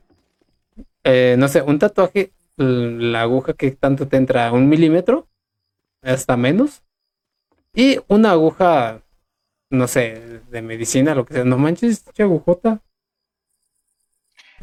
eh, 1.04 1.36
no 1.38 1.48
sé, 1.48 1.62
un 1.62 1.78
tatuaje, 1.78 2.32
la 2.56 3.22
aguja 3.22 3.54
que 3.54 3.70
tanto 3.72 4.08
te 4.08 4.16
entra, 4.16 4.52
un 4.52 4.68
milímetro, 4.68 5.28
hasta 6.02 6.36
menos. 6.36 6.82
Y 7.74 7.98
una 8.08 8.32
aguja, 8.32 9.02
no 9.70 9.86
sé, 9.88 10.40
de 10.50 10.62
medicina, 10.62 11.14
lo 11.14 11.24
que 11.24 11.34
sea. 11.34 11.44
No 11.44 11.58
manches, 11.58 12.04
che 12.12 12.22
agujota. 12.22 12.80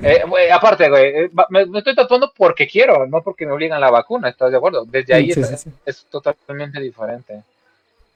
Eh, 0.02 0.24
güey, 0.28 0.50
aparte, 0.50 0.90
güey, 0.90 1.06
eh, 1.06 1.30
me, 1.50 1.66
me 1.68 1.80
estoy 1.80 1.96
tatuando 1.96 2.34
porque 2.36 2.68
quiero, 2.68 3.08
no 3.08 3.22
porque 3.24 3.46
me 3.46 3.54
obligan 3.54 3.80
la 3.80 3.90
vacuna, 3.92 4.28
¿estás 4.30 4.52
de 4.52 4.58
acuerdo? 4.58 4.84
Desde 4.86 5.14
ahí 5.14 5.32
Sí, 5.32 5.40
es, 5.40 5.48
sí, 5.48 5.56
sí. 5.58 5.70
es 5.86 6.06
totalmente 6.06 6.82
diferente. 6.82 7.44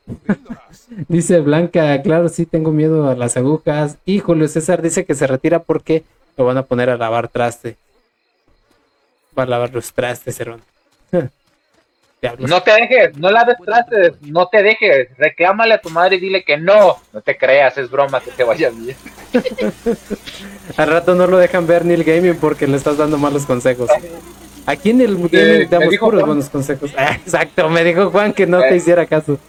Dice 1.07 1.39
Blanca, 1.39 2.01
claro, 2.01 2.29
sí 2.29 2.45
tengo 2.45 2.71
miedo 2.71 3.09
a 3.09 3.15
las 3.15 3.37
agujas. 3.37 3.97
Y 4.05 4.19
Julio 4.19 4.47
César 4.47 4.81
dice 4.81 5.05
que 5.05 5.15
se 5.15 5.27
retira 5.27 5.59
porque 5.63 6.03
lo 6.37 6.45
van 6.45 6.57
a 6.57 6.63
poner 6.65 6.89
a 6.89 6.97
lavar 6.97 7.27
traste. 7.27 7.77
Va 9.37 9.43
a 9.43 9.45
lavar 9.45 9.73
los 9.73 9.91
trastes. 9.93 10.37
Diablos. 12.21 12.49
No 12.49 12.61
te 12.61 12.71
dejes, 12.71 13.17
no 13.17 13.31
la 13.31 13.45
trastes, 13.45 14.21
no 14.21 14.47
te 14.49 14.61
dejes, 14.61 15.07
reclámale 15.17 15.75
a 15.75 15.81
tu 15.81 15.89
madre 15.89 16.17
y 16.17 16.19
dile 16.19 16.43
que 16.43 16.57
no, 16.57 16.97
no 17.13 17.21
te 17.21 17.37
creas, 17.37 17.77
es 17.77 17.89
broma, 17.89 18.19
que 18.19 18.31
te 18.31 18.43
vaya 18.43 18.69
bien. 18.71 18.97
Al 20.77 20.89
rato 20.89 21.15
no 21.15 21.27
lo 21.27 21.37
dejan 21.37 21.65
ver 21.65 21.85
Neil 21.85 22.03
Gaming 22.03 22.35
porque 22.35 22.67
le 22.67 22.75
estás 22.75 22.97
dando 22.97 23.17
malos 23.17 23.45
consejos. 23.45 23.89
Aquí 24.65 24.89
en 24.89 24.99
el 24.99 25.15
Gaming 25.15 25.59
me 25.59 25.65
damos 25.67 25.95
puros 25.97 26.25
buenos 26.25 26.49
consejos. 26.49 26.91
Ah, 26.97 27.15
exacto, 27.15 27.69
me 27.69 27.85
dijo 27.85 28.11
Juan 28.11 28.33
que 28.33 28.45
no 28.45 28.59
te 28.59 28.73
Eh. 28.73 28.75
hiciera 28.75 29.05
caso. 29.05 29.39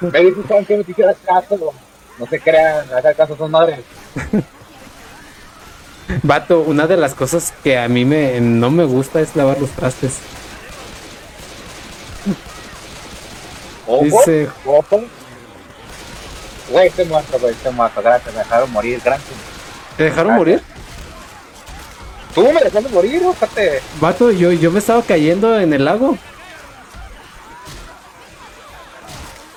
Me 0.00 0.20
dijo 0.20 0.42
Juan 0.48 0.64
que 0.64 0.76
no 0.78 0.84
te 0.84 0.90
hicieras 0.92 1.16
caso, 1.22 1.74
no 2.18 2.26
te 2.26 2.40
crean, 2.40 2.86
haga 2.94 3.12
caso 3.12 3.34
a 3.34 3.36
sus 3.36 3.50
madres. 3.50 3.80
Vato, 6.22 6.60
una 6.60 6.86
de 6.86 6.96
las 6.96 7.14
cosas 7.14 7.52
que 7.62 7.78
a 7.78 7.88
mí 7.88 8.04
me, 8.04 8.40
no 8.40 8.70
me 8.70 8.84
gusta 8.84 9.20
es 9.20 9.36
lavar 9.36 9.60
los 9.60 9.70
trastes. 9.70 10.18
Dice, 14.02 14.48
ojo. 14.66 15.00
Güey, 16.70 16.88
estoy 16.88 17.06
muerto, 17.06 17.38
güey, 17.38 17.54
estoy 17.54 17.72
muerto, 17.72 18.02
gracias, 18.02 18.34
me 18.34 18.40
dejaron 18.40 18.70
morir, 18.72 19.00
gracias. 19.02 19.30
¿te 19.96 20.04
dejaron 20.04 20.34
morir? 20.36 20.62
Tú 22.34 22.44
me 22.52 22.60
dejaste 22.60 22.88
morir, 22.90 23.22
fíjate. 23.32 23.82
Vato, 24.00 24.30
yo, 24.30 24.52
yo 24.52 24.70
me 24.70 24.78
estaba 24.78 25.02
cayendo 25.02 25.58
en 25.58 25.72
el 25.72 25.84
lago. 25.86 26.16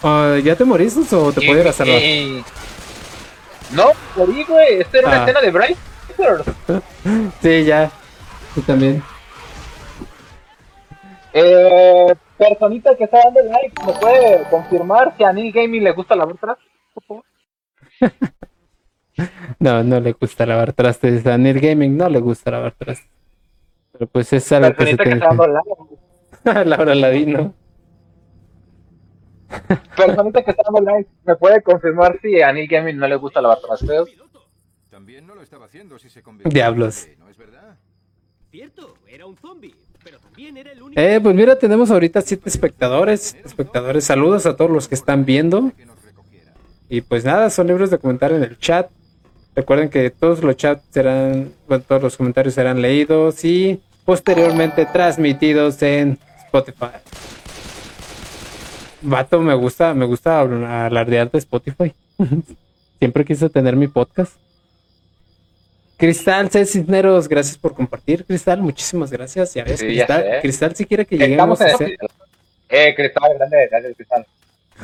Ah, 0.02 0.38
¿Ya 0.44 0.56
te 0.56 0.64
moriste 0.64 1.02
o 1.16 1.32
te 1.34 1.42
puedo 1.46 1.60
ir 1.62 1.68
a 1.68 1.74
salvar? 1.74 2.02
No, 3.72 3.92
morí, 4.16 4.44
güey, 4.46 4.80
esta 4.82 4.98
era 5.00 5.08
una 5.10 5.18
Ah. 5.18 5.22
escena 5.24 5.42
de 5.42 5.52
Bryce. 5.52 5.78
Sí, 7.42 7.66
ya. 7.66 7.92
Tú 8.54 8.62
también. 8.62 9.02
Eh, 11.34 12.16
personita 12.38 12.96
que 12.96 13.06
está 13.06 13.20
dando 13.24 13.42
like, 13.44 13.86
¿me 13.86 13.94
puede 13.94 14.44
confirmar 14.50 15.16
si 15.18 15.24
a 15.24 15.32
Neil 15.32 15.54
Gaming 15.54 15.84
le 15.84 15.92
gusta 15.92 16.16
la 16.16 16.26
otra? 16.26 16.58
Por 16.94 17.04
favor. 17.04 17.24
No, 19.60 19.84
no 19.84 20.00
le 20.00 20.14
gusta 20.14 20.46
lavar 20.46 20.74
trastes. 20.74 21.28
A 21.28 21.38
Neil 21.38 21.60
Gaming 21.60 21.96
no 21.96 22.10
le 22.10 22.20
gusta 22.20 22.50
lavar 22.50 22.72
trastes. 22.72 23.08
Pero 23.92 24.08
pues 24.08 24.34
es 24.34 24.52
algo 24.52 24.74
que 24.74 24.86
se 24.86 24.98
Personita 24.98 25.04
que 25.04 25.10
tiene 25.10 25.20
está 25.20 25.28
dando 25.28 25.48
like. 25.48 26.66
Laura 26.70 26.96
Ladino. 26.96 27.54
Personita 29.96 30.44
que 30.44 30.52
está 30.52 30.64
dando 30.64 30.92
like, 30.92 31.10
¿me 31.24 31.36
puede 31.36 31.62
confirmar 31.62 32.18
si 32.22 32.42
a 32.42 32.52
Neil 32.52 32.68
Gaming 32.68 32.98
no 32.98 33.08
le 33.08 33.18
gusta 33.18 33.42
lavar 33.42 33.60
trastes? 33.60 34.16
También 35.02 35.26
no 35.26 35.34
lo 35.34 35.42
estaba 35.42 35.66
haciendo 35.66 35.98
si 35.98 36.12
se 36.12 36.22
convirtió 36.22 36.54
Diablos. 36.54 36.98
en 36.98 37.02
zombie, 37.02 37.18
¿no 37.18 37.30
es 37.32 37.36
verdad? 37.36 37.76
Cierto, 38.52 38.94
era 39.08 39.26
un 39.26 39.36
zombie, 39.36 39.74
pero 40.04 40.20
también 40.20 40.58
era 40.58 40.72
el 40.74 40.84
único. 40.84 41.02
Eh, 41.02 41.20
pues 41.20 41.36
mira, 41.36 41.58
tenemos 41.58 41.90
ahorita 41.90 42.22
siete 42.22 42.48
espectadores. 42.48 43.36
Espectadores, 43.44 44.06
saludos 44.06 44.46
a 44.46 44.56
todos 44.56 44.70
los 44.70 44.88
que 44.88 44.94
están 44.94 45.26
viendo. 45.26 45.72
Y 46.88 47.02
pues 47.02 47.26
nada, 47.26 47.50
son 47.50 47.66
libres 47.66 47.90
de 47.90 47.98
comentar 47.98 48.32
en 48.32 48.44
el 48.44 48.60
chat. 48.60 48.92
Recuerden 49.56 49.90
que 49.90 50.12
todos 50.12 50.44
los 50.44 50.56
chats 50.56 50.84
serán, 50.92 51.52
bueno, 51.68 51.84
todos 51.88 52.04
los 52.04 52.16
comentarios 52.16 52.54
serán 52.54 52.80
leídos 52.80 53.44
y 53.44 53.82
posteriormente 54.06 54.86
transmitidos 54.86 55.82
en 55.82 56.20
Spotify. 56.46 57.02
Vato, 59.02 59.42
me 59.42 59.56
gusta, 59.56 59.96
me 59.96 60.06
gusta 60.06 60.42
alardear 60.42 61.32
de 61.32 61.40
Spotify. 61.40 61.92
Siempre 63.00 63.26
quise 63.26 63.50
tener 63.50 63.76
mi 63.76 63.88
podcast. 63.88 64.41
Cristal 66.02 66.50
C. 66.50 66.66
Cisneros, 66.66 67.28
gracias 67.30 67.58
por 67.58 67.74
compartir, 67.76 68.26
Cristal. 68.26 68.60
Muchísimas 68.62 69.12
gracias. 69.12 69.54
Ya 69.54 69.64
ves, 69.64 69.80
Sí, 69.80 69.86
Cristal. 69.86 70.40
Cristal, 70.42 70.76
si 70.76 70.86
quiere 70.86 71.06
que 71.06 71.16
lleguemos 71.16 71.62
Estamos 71.62 71.82
a 71.82 71.86
ser. 71.86 71.98
Eh, 72.70 72.96
cristal, 72.96 73.32
grande, 73.38 73.68
grande, 73.70 73.94
cristal. 73.96 74.26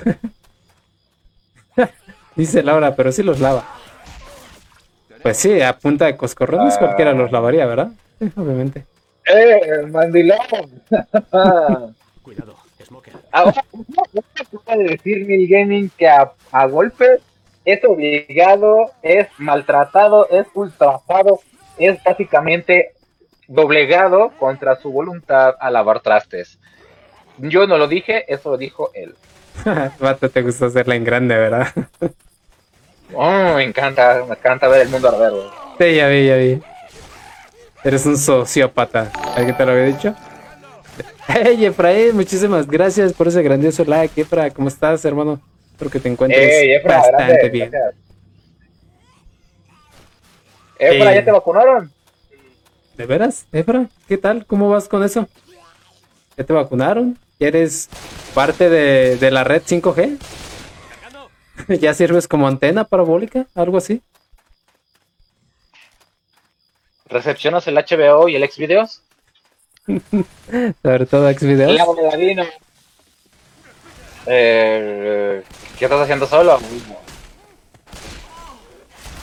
Dice 2.36 2.62
Laura, 2.62 2.96
pero 2.96 3.12
sí 3.12 3.24
los 3.24 3.40
lava. 3.40 3.66
Pues 5.24 5.38
sí, 5.38 5.60
a 5.62 5.76
punta 5.78 6.06
de 6.06 6.16
coscorrones 6.16 6.76
Ah. 6.76 6.80
cualquiera 6.80 7.14
los 7.14 7.32
lavaría, 7.32 7.66
¿verdad? 7.66 7.90
Sí, 8.20 8.30
obviamente. 8.38 8.86
Eh, 9.26 9.88
mandilón. 9.90 10.38
Cuidado, 12.22 12.56
Smoker. 12.86 13.14
Ahora, 13.32 13.66
¿cómo 13.72 13.84
puede 14.64 14.84
decir 14.84 15.28
Neil 15.28 15.48
Gaming 15.50 15.90
que 15.98 16.08
a, 16.08 16.32
a 16.52 16.66
golpes 16.68 17.22
es 17.68 17.84
obligado, 17.84 18.92
es 19.02 19.28
maltratado, 19.38 20.30
es 20.30 20.48
ultrajado, 20.54 21.42
es 21.78 22.02
básicamente 22.02 22.94
doblegado 23.50 24.32
contra 24.40 24.78
su 24.78 24.90
voluntad 24.90 25.56
a 25.60 25.70
lavar 25.70 26.00
trastes? 26.00 26.60
Yo 27.38 27.68
no 27.68 27.78
lo 27.78 27.90
dije, 27.90 28.24
eso 28.32 28.52
lo 28.52 28.58
dijo 28.58 28.92
él. 28.94 29.16
Vato, 30.00 30.30
te 30.30 30.42
gusta 30.44 30.68
hacerla 30.68 30.96
en 30.96 31.04
grande, 31.04 31.36
¿verdad? 31.36 31.68
Oh, 33.14 33.54
me 33.56 33.64
encanta, 33.64 34.26
me 34.28 34.36
encanta 34.36 34.68
ver 34.68 34.82
el 34.82 34.90
mundo 34.90 35.08
arder. 35.08 35.32
Sí, 35.78 35.96
ya 35.96 36.10
vi, 36.10 36.28
ya 36.28 36.36
vi. 36.36 36.62
Eres 37.82 38.06
un 38.06 38.18
sociópata. 38.18 39.10
¿Alguien 39.34 39.56
te 39.56 39.66
lo 39.66 39.72
había 39.72 39.86
dicho? 39.86 40.14
Hey, 41.30 41.66
Efraín, 41.66 42.18
muchísimas 42.18 42.68
gracias 42.68 43.14
por 43.14 43.30
ese 43.30 43.42
grandioso 43.42 43.86
like. 43.86 44.20
Efra, 44.20 44.50
¿cómo 44.50 44.68
estás, 44.68 45.06
hermano? 45.06 45.40
Espero 45.78 45.92
que 45.92 46.00
te 46.00 46.10
encuentres 46.10 46.54
Ey, 46.54 46.72
Efra, 46.72 46.98
bastante 46.98 47.24
grande, 47.24 47.50
bien. 47.50 47.70
gracias. 47.70 47.96
Efra. 50.80 51.14
¿ya 51.14 51.24
te 51.24 51.32
vacunaron? 51.32 51.94
¿De 52.96 53.06
veras, 53.06 53.46
Efra? 53.52 53.86
¿Qué 54.08 54.18
tal? 54.18 54.48
¿Cómo 54.48 54.70
vas 54.72 54.88
con 54.88 55.04
eso? 55.04 55.30
¿Ya 56.36 56.44
te 56.44 56.52
vacunaron? 56.52 57.16
¿Ya 57.40 57.50
eres 57.50 57.90
parte 58.34 58.72
de, 58.72 59.18
de 59.18 59.30
la 59.30 59.44
red 59.44 59.62
5G? 59.62 60.18
¿Ya 61.80 61.94
sirves 61.94 62.28
como 62.28 62.48
antena 62.48 62.84
parabólica? 62.84 63.46
¿Algo 63.54 63.78
así? 63.78 64.02
¿Recepcionas 67.06 67.68
el 67.68 67.76
HBO 67.76 68.28
y 68.30 68.36
el 68.36 68.50
Xvideos? 68.50 69.04
Sobre 70.82 71.06
todo 71.06 71.32
Xvideos. 71.32 71.72
La 71.72 71.86
Ladino. 72.10 72.46
Eh, 74.28 75.44
¿Qué 75.80 75.86
estás 75.86 76.02
haciendo 76.02 76.26
solo? 76.28 76.60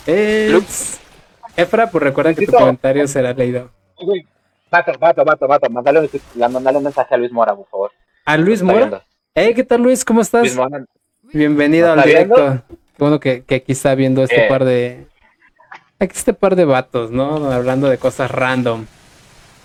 Eh, 0.06 0.48
Lux. 0.50 0.98
Efra, 1.56 1.90
pues 1.90 2.02
recuerda 2.02 2.34
que 2.34 2.46
tu 2.46 2.52
comentario 2.52 3.06
será 3.06 3.32
leído. 3.32 3.70
Vato, 4.70 4.92
vato, 4.98 5.24
vato, 5.24 5.46
vato, 5.46 5.70
mandale, 5.70 6.00
un- 6.00 6.66
un 6.76 6.82
mensaje 6.82 7.14
a 7.14 7.18
Luis 7.18 7.30
Mora, 7.32 7.54
por 7.54 7.66
favor. 7.68 7.90
A 8.24 8.36
Luis 8.36 8.62
Mora. 8.62 9.04
Hey, 9.34 9.52
¿qué 9.54 9.62
tal 9.62 9.82
Luis? 9.82 10.04
¿Cómo 10.04 10.20
estás? 10.20 10.42
Luis 10.42 10.56
Mora. 10.56 10.84
Bienvenido 11.32 11.94
¿No 11.94 12.02
al 12.02 12.08
directo. 12.08 12.62
Qué 12.68 12.74
bueno 12.98 13.20
que, 13.20 13.44
que 13.44 13.56
aquí 13.56 13.72
está 13.72 13.94
viendo 13.94 14.24
este 14.24 14.46
Eh. 14.46 14.48
par 14.48 14.64
de. 14.64 15.06
Aquí 16.00 16.12
este 16.16 16.34
par 16.34 16.56
de 16.56 16.64
vatos, 16.64 17.10
¿no? 17.12 17.50
Hablando 17.52 17.88
de 17.88 17.98
cosas 17.98 18.30
random. 18.30 18.86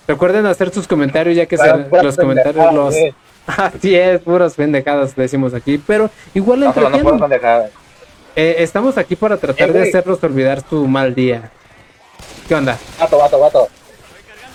Recuerden 0.07 0.45
hacer 0.45 0.69
sus 0.71 0.87
comentarios 0.87 1.35
ya 1.35 1.45
que 1.47 1.57
se- 1.57 1.87
los 2.03 2.15
comentarios 2.17 2.73
los. 2.73 2.95
Eh. 3.49 3.53
Así 3.75 3.95
es, 3.95 4.21
puras 4.21 4.53
pendejadas 4.55 5.15
decimos 5.15 5.53
aquí. 5.53 5.77
Pero 5.85 6.09
igual 6.33 6.59
pendejadas. 7.19 7.71
Eh, 8.35 8.55
estamos 8.59 8.97
aquí 8.97 9.15
para 9.15 9.37
tratar 9.37 9.69
Eh, 9.69 9.73
de 9.73 9.81
hacerlos 9.89 10.23
olvidar 10.23 10.63
su 10.69 10.87
mal 10.87 11.13
día. 11.15 11.51
¿Qué 12.47 12.55
onda? 12.55 12.77
Vato, 12.99 13.17
vato, 13.17 13.39
vato. 13.39 13.67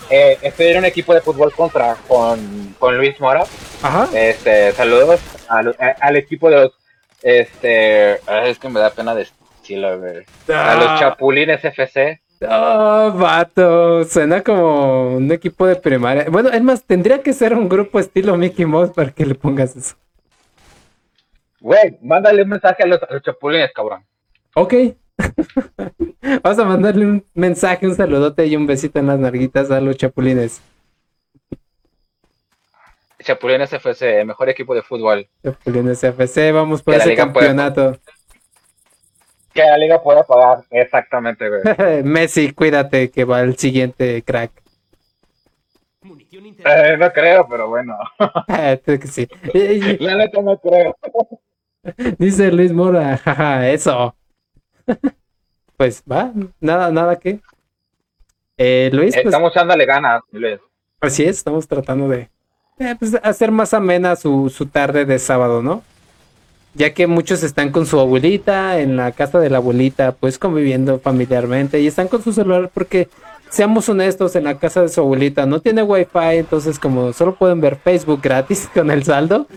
Eh, 0.09 0.37
estoy 0.41 0.67
en 0.67 0.77
un 0.79 0.85
equipo 0.85 1.13
de 1.13 1.21
fútbol 1.21 1.51
contra 1.53 1.95
con, 2.07 2.75
con 2.79 2.97
Luis 2.97 3.19
Mora. 3.19 3.43
Ajá. 3.81 4.07
Este, 4.13 4.71
saludos 4.73 5.19
al, 5.47 5.75
a- 5.79 5.95
al 5.99 6.15
equipo 6.15 6.49
de 6.49 6.55
los. 6.57 6.71
Este. 7.21 8.13
Es 8.49 8.59
que 8.59 8.69
me 8.69 8.79
da 8.79 8.91
pena 8.91 9.15
decirlo, 9.15 9.99
güey. 9.99 10.17
A 10.53 10.71
Ah. 10.71 10.75
los 10.75 10.99
Chapulines 10.99 11.63
FC. 11.63 12.21
Oh, 12.41 13.13
vato, 13.17 14.03
suena 14.05 14.41
como 14.43 15.15
un 15.17 15.31
equipo 15.31 15.65
de 15.65 15.75
primaria. 15.75 16.25
Bueno, 16.29 16.49
es 16.49 16.61
más, 16.61 16.83
tendría 16.83 17.21
que 17.23 17.33
ser 17.33 17.53
un 17.53 17.69
grupo 17.69 17.99
estilo 17.99 18.35
Mickey 18.37 18.65
Mouse 18.65 18.91
para 18.91 19.11
que 19.11 19.25
le 19.25 19.35
pongas 19.35 19.75
eso. 19.75 19.95
Güey, 21.61 21.97
mándale 22.01 22.43
un 22.43 22.49
mensaje 22.49 22.83
a 22.83 22.85
los, 22.85 23.01
a 23.01 23.07
los 23.13 23.23
Chapulines, 23.23 23.71
cabrón. 23.73 24.03
Ok. 24.53 24.73
Vas 26.43 26.59
a 26.59 26.65
mandarle 26.65 27.05
un 27.05 27.25
mensaje, 27.33 27.87
un 27.87 27.95
saludote 27.95 28.45
y 28.45 28.55
un 28.55 28.67
besito 28.67 28.99
en 28.99 29.07
las 29.07 29.17
narguitas 29.19 29.71
a 29.71 29.79
los 29.79 29.95
chapulines. 29.95 30.61
Chapulines 33.23 33.71
FC, 33.73 34.23
mejor 34.25 34.49
equipo 34.49 34.75
de 34.75 34.81
fútbol. 34.83 35.27
Chapulines 35.43 36.03
FC, 36.03 36.51
vamos 36.51 36.83
por 36.83 36.93
ese 36.95 37.03
pueda- 37.05 37.15
campeonato. 37.15 37.97
Que 39.55 39.63
la 39.63 39.77
liga 39.77 40.03
pueda 40.03 40.23
pagar. 40.23 40.65
Exactamente, 40.69 41.47
güey. 41.49 41.63
Messi, 42.03 42.51
cuídate 42.51 43.09
que 43.09 43.23
va 43.23 43.41
el 43.41 43.57
siguiente 43.57 44.21
crack. 44.21 44.51
Eh, 46.65 46.97
no 46.97 47.11
creo, 47.11 47.47
pero 47.47 47.69
bueno. 47.69 47.97
Ah, 48.47 48.77
sí. 49.05 49.27
La 49.99 50.15
neta 50.15 50.41
no 50.41 50.57
creo. 50.59 50.95
Dice 52.17 52.51
Luis 52.51 52.73
Mora, 52.73 53.17
jaja, 53.17 53.69
eso. 53.69 54.15
Pues 55.77 56.03
va, 56.11 56.31
nada, 56.59 56.91
nada 56.91 57.15
que. 57.17 57.39
Eh, 58.57 58.89
Luis, 58.91 59.13
pues 59.13 59.25
Estamos 59.25 59.51
echándole 59.51 59.85
ganas, 59.85 60.21
Luis. 60.31 60.59
así 61.01 61.23
es, 61.23 61.37
estamos 61.37 61.67
tratando 61.67 62.07
de 62.07 62.29
eh, 62.79 62.95
pues, 62.97 63.15
hacer 63.21 63.51
más 63.51 63.73
amena 63.73 64.15
su, 64.15 64.49
su 64.49 64.65
tarde 64.65 65.05
de 65.05 65.19
sábado, 65.19 65.61
¿no? 65.61 65.83
Ya 66.75 66.93
que 66.93 67.07
muchos 67.07 67.41
están 67.43 67.71
con 67.71 67.85
su 67.85 67.99
abuelita, 67.99 68.79
en 68.79 68.97
la 68.97 69.13
casa 69.13 69.39
de 69.39 69.49
la 69.49 69.57
abuelita, 69.57 70.11
pues 70.11 70.37
conviviendo 70.37 70.99
familiarmente 70.99 71.79
y 71.79 71.87
están 71.87 72.09
con 72.09 72.21
su 72.21 72.33
celular 72.33 72.69
porque, 72.73 73.07
seamos 73.49 73.87
honestos, 73.87 74.35
en 74.35 74.43
la 74.43 74.57
casa 74.57 74.81
de 74.81 74.89
su 74.89 74.99
abuelita 74.99 75.45
no 75.45 75.61
tiene 75.61 75.83
wifi, 75.83 76.35
entonces 76.37 76.77
como 76.77 77.13
solo 77.13 77.35
pueden 77.35 77.61
ver 77.61 77.77
Facebook 77.77 78.19
gratis 78.21 78.67
con 78.73 78.91
el 78.91 79.05
saldo, 79.05 79.47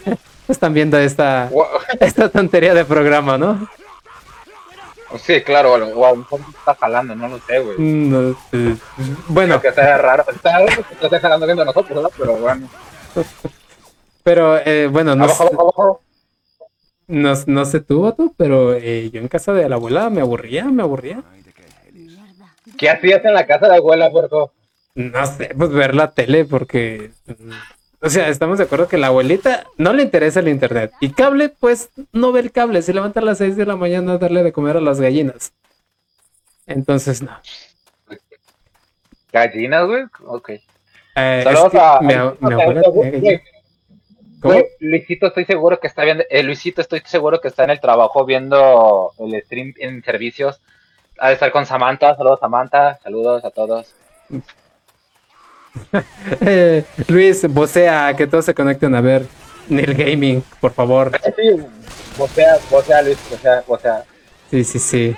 están 0.48 0.74
viendo 0.74 0.98
esta, 0.98 1.48
Wow. 1.50 1.64
esta 1.98 2.28
tontería 2.28 2.74
de 2.74 2.84
programa, 2.84 3.38
¿no? 3.38 3.68
Sí, 5.24 5.40
claro, 5.40 5.72
o 5.72 6.04
a 6.04 6.10
lo 6.10 6.16
mejor 6.16 6.40
está 6.58 6.74
jalando, 6.74 7.14
no 7.14 7.28
lo 7.28 7.38
sé, 7.38 7.60
güey. 7.60 7.78
Mm, 7.78 8.10
no, 8.10 8.36
eh, 8.52 8.76
bueno, 9.28 9.60
Que 9.62 9.72
sea 9.72 9.96
raro. 9.96 10.24
Está 10.30 10.58
raro 10.58 10.66
que 10.66 11.06
esté 11.06 11.20
jalando 11.20 11.46
viendo 11.46 11.62
a 11.62 11.66
nosotros, 11.66 12.02
¿no? 12.02 12.08
Pero 12.18 12.34
bueno. 12.36 12.68
pero 14.24 14.58
eh, 14.58 14.88
bueno, 14.88 15.14
no, 15.14 15.24
Abajo, 15.24 15.44
abajo, 15.44 15.62
abajo. 15.62 16.00
No, 17.08 17.32
no 17.46 17.64
sé 17.64 17.80
tú, 17.80 18.04
Otto, 18.04 18.34
pero 18.36 18.74
eh, 18.74 19.10
yo 19.12 19.20
en 19.20 19.28
casa 19.28 19.52
de 19.52 19.68
la 19.68 19.76
abuela 19.76 20.10
me 20.10 20.20
aburría, 20.20 20.64
me 20.64 20.82
aburría. 20.82 21.22
¿Qué 22.78 22.90
hacías 22.90 23.24
en 23.24 23.34
la 23.34 23.46
casa 23.46 23.68
de 23.68 23.76
abuela, 23.76 24.10
puerco? 24.10 24.52
No 24.94 25.24
sé, 25.26 25.50
pues 25.56 25.70
ver 25.70 25.94
la 25.94 26.12
tele 26.12 26.44
porque... 26.44 27.10
mm, 27.26 27.50
O 28.02 28.10
sea, 28.10 28.28
estamos 28.28 28.58
de 28.58 28.64
acuerdo 28.64 28.88
que 28.88 28.98
la 28.98 29.06
abuelita 29.08 29.66
no 29.78 29.92
le 29.92 30.02
interesa 30.02 30.40
el 30.40 30.48
internet. 30.48 30.92
Y 31.00 31.10
cable, 31.10 31.48
pues 31.48 31.90
no 32.12 32.32
ve 32.32 32.40
el 32.40 32.52
cable. 32.52 32.82
Se 32.82 32.92
levanta 32.94 33.20
a 33.20 33.24
las 33.24 33.38
6 33.38 33.56
de 33.56 33.66
la 33.66 33.76
mañana 33.76 34.12
a 34.14 34.18
darle 34.18 34.42
de 34.42 34.52
comer 34.52 34.76
a 34.76 34.80
las 34.80 35.00
gallinas. 35.00 35.52
Entonces, 36.66 37.22
no. 37.22 37.30
¿Gallinas, 39.32 39.86
güey? 39.86 40.04
Ok. 40.24 40.48
Eh, 40.50 40.62
es 41.38 41.44
Saludos 41.44 41.70
que 41.72 41.78
a, 41.78 42.00
mi, 42.00 42.12
a- 42.14 42.24
ab- 42.24 42.36
mi 42.40 42.52
a- 42.52 42.62
abuela 42.62 42.82
güey, 42.88 43.10
tenía 43.10 43.30
gallina. 43.32 43.42
Luisito, 44.80 45.26
estoy 45.26 45.44
seguro 45.44 45.80
que 45.80 45.86
está 45.86 46.04
viendo, 46.04 46.24
eh, 46.28 46.42
Luisito, 46.42 46.80
estoy 46.80 47.02
seguro 47.06 47.40
que 47.40 47.48
está 47.48 47.64
en 47.64 47.70
el 47.70 47.80
trabajo 47.80 48.24
viendo 48.24 49.12
el 49.18 49.42
stream 49.42 49.74
en 49.78 50.02
servicios. 50.02 50.60
Ha 51.18 51.28
de 51.28 51.34
estar 51.34 51.50
con 51.50 51.64
Samantha, 51.64 52.14
saludos 52.14 52.40
Samantha, 52.40 52.98
saludos 53.02 53.44
a 53.44 53.50
todos. 53.50 53.94
Eh, 56.40 56.84
Luis, 57.08 57.46
vocea, 57.52 58.14
que 58.16 58.26
todos 58.26 58.46
se 58.46 58.54
conecten 58.54 58.94
a 58.94 59.02
ver 59.02 59.26
Neil 59.68 59.92
Gaming, 59.92 60.42
por 60.58 60.72
favor. 60.72 61.12
Sí, 61.22 61.62
vocea, 62.16 62.56
vocea 62.70 63.02
Luis, 63.02 63.18
vocea, 63.28 63.62
vocea. 63.66 64.04
Sí, 64.50 64.64
sí, 64.64 64.78
sí. 64.78 65.16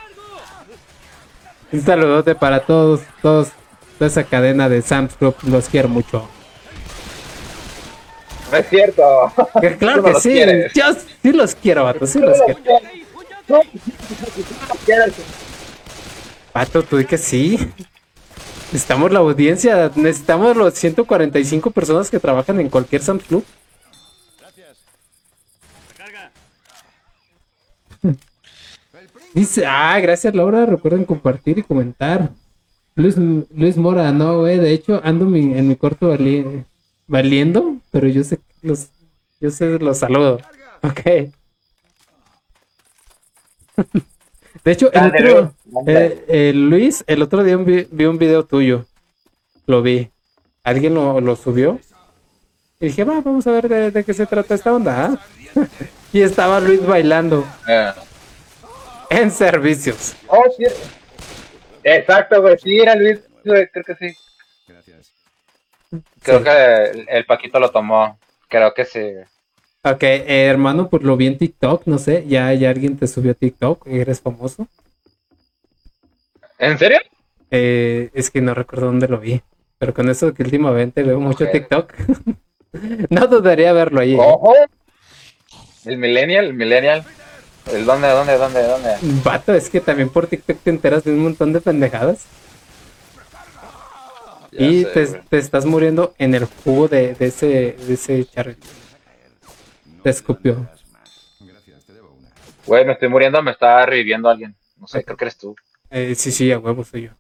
Un 1.71 1.81
saludote 1.81 2.35
para 2.35 2.67
todos, 2.67 3.03
todos, 3.23 3.51
toda 3.99 4.09
esa 4.09 4.25
cadena 4.25 4.69
de 4.69 4.83
Sam's 4.83 5.15
Club, 5.15 5.37
los 5.45 5.69
quiero 5.69 5.89
mucho. 5.89 6.29
No 8.51 8.57
es 8.59 8.69
cierto. 8.69 9.33
Que 9.61 9.77
claro 9.79 10.03
que 10.03 10.15
sí, 10.15 10.31
quieres. 10.33 10.73
yo 10.75 10.85
sí 11.23 11.33
los 11.33 11.55
quiero, 11.55 11.85
vato, 11.85 12.07
sí 12.07 12.19
los 12.19 12.39
quiero. 12.43 12.61
No. 13.49 13.61
Vato, 16.55 16.83
tú 16.83 16.97
di 16.97 17.05
que 17.05 17.19
sí. 17.19 17.59
Necesitamos 18.73 19.11
la 19.13 19.21
audiencia, 19.21 19.91
necesitamos 19.95 20.57
los 20.57 20.75
145 20.75 21.71
personas 21.71 22.11
que 22.11 22.19
trabajan 22.21 22.61
en 22.61 22.69
cualquier 22.69 23.03
Sam's 23.03 23.25
Club. 23.25 23.45
Dice, 29.35 29.67
ah, 29.67 29.99
gracias 30.01 30.35
Laura, 30.35 30.67
recuerden 30.67 31.05
compartir 31.05 31.59
y 31.59 31.63
comentar. 31.63 32.31
Luis, 32.97 33.17
Luis 33.17 33.77
Mora, 33.77 34.11
no, 34.11 34.39
güey, 34.41 34.59
de 34.59 34.73
hecho 34.73 35.01
ando 35.05 35.25
mi- 35.27 35.57
en 35.57 35.69
mi 35.69 35.77
corto 35.77 36.09
vali- 36.09 36.65
valiendo, 37.09 37.79
pero 37.91 38.07
yo 38.07 38.23
sé 38.23 38.39
los, 38.63 38.91
yo 39.41 39.51
sé 39.51 39.79
los 39.81 39.99
saludo. 39.99 40.41
Ok. 40.83 41.01
De 44.65 44.73
hecho, 44.73 44.93
el 44.93 45.07
otro, 45.07 45.55
eh, 45.87 46.25
eh, 46.29 46.53
Luis, 46.55 47.05
el 47.07 47.23
otro 47.23 47.45
día 47.45 47.57
vi, 47.57 47.87
vi 47.91 48.05
un 48.07 48.19
video 48.19 48.45
tuyo. 48.45 48.87
Lo 49.67 49.83
vi. 49.83 50.11
¿Alguien 50.65 50.95
lo, 50.95 51.21
lo 51.21 51.37
subió? 51.37 51.79
Y 52.81 52.87
dije, 52.87 53.05
va, 53.05 53.21
vamos 53.21 53.47
a 53.47 53.53
ver 53.53 53.69
de, 53.69 53.91
de 53.91 54.05
qué 54.05 54.13
se 54.15 54.27
trata 54.27 54.55
esta 54.55 54.75
onda. 54.75 55.07
¿ah?". 55.07 55.19
y 56.13 56.23
estaba 56.23 56.61
Luis 56.61 56.85
bailando 56.85 57.47
Eh. 57.69 57.93
en 59.11 59.31
servicios. 59.31 60.15
Oh, 60.27 60.45
sí. 60.57 60.65
Exacto, 61.85 62.43
güey. 62.43 62.59
Sí, 62.59 62.79
era 62.79 62.95
Luis, 62.97 63.21
creo 63.43 63.85
que 63.85 63.95
sí. 63.95 64.17
Creo 66.23 66.39
Sí. 66.39 66.45
que 66.45 66.85
el, 67.01 67.07
el 67.09 67.25
Paquito 67.27 67.59
lo 67.61 67.71
tomó. 67.71 68.19
Creo 68.49 68.73
que 68.75 68.85
sí. 68.85 69.01
Ok, 69.85 70.03
eh, 70.03 70.47
hermano, 70.47 70.89
pues 70.89 71.03
lo 71.03 71.17
vi 71.17 71.27
en 71.29 71.39
TikTok, 71.39 71.83
no 71.87 71.99
sé, 71.99 72.25
ya, 72.27 72.53
ya 72.55 72.71
alguien 72.71 72.97
te 72.99 73.07
subió 73.07 73.31
a 73.33 73.35
TikTok, 73.35 73.87
eres 73.87 74.21
famoso. 74.21 74.67
¿En 76.59 76.79
serio? 76.79 76.99
Eh, 77.51 78.11
es 78.13 78.31
que 78.31 78.41
no 78.41 78.55
recuerdo 78.55 78.87
dónde 78.87 79.09
lo 79.09 79.19
vi, 79.19 79.41
pero 79.79 79.95
con 79.95 80.11
eso 80.11 80.35
que 80.35 80.43
últimamente 80.43 81.03
veo 81.03 81.21
mucho 81.21 81.45
Ok. 81.45 81.53
TikTok, 81.53 81.93
no 83.11 83.27
dudaría 83.29 83.73
verlo 83.73 84.01
ahí. 84.01 84.15
¿eh? 84.15 84.19
Ojo. 84.19 84.53
El 85.85 85.97
Millennial, 85.99 86.47
el 86.47 86.55
Millennial. 86.55 87.05
¿El 87.73 87.85
dónde, 87.87 88.09
dónde, 88.09 88.37
dónde, 88.37 88.63
dónde? 88.63 88.91
Vato, 89.23 89.55
es 89.55 89.69
que 89.71 89.81
también 89.81 90.09
por 90.09 90.27
TikTok 90.27 90.59
te 90.63 90.71
enteras 90.71 91.05
de 91.05 91.13
un 91.13 91.21
montón 91.21 91.53
de 91.53 91.61
pendejadas 91.61 92.25
Ya 94.53 94.67
y 94.67 94.85
sé, 94.85 95.23
te, 95.29 95.39
estás 95.39 95.67
muriendo 95.67 96.15
en 96.19 96.35
el 96.35 96.47
jugo 96.47 96.89
de, 96.89 97.15
de 97.15 97.27
ese, 97.27 97.73
de 97.73 97.95
ese 97.95 98.25
charro. 98.25 98.55
Te 100.03 100.11
escupió. 100.11 100.67
Güey, 102.67 102.85
me 102.85 102.93
estoy 102.93 103.09
muriendo, 103.09 103.43
me 103.43 103.53
está 103.53 103.85
reviviendo 103.87 104.29
alguien. 104.29 104.55
No 104.77 104.87
sé, 104.87 105.05
creo 105.05 105.17
que 105.17 105.25
eres 105.25 105.39
tú. 105.39 105.57
Eh, 105.91 106.15
sí, 106.15 106.31
sí, 106.31 106.53
a 106.53 106.59
huevo 106.59 106.85
soy 106.85 107.05
yo. 107.05 107.11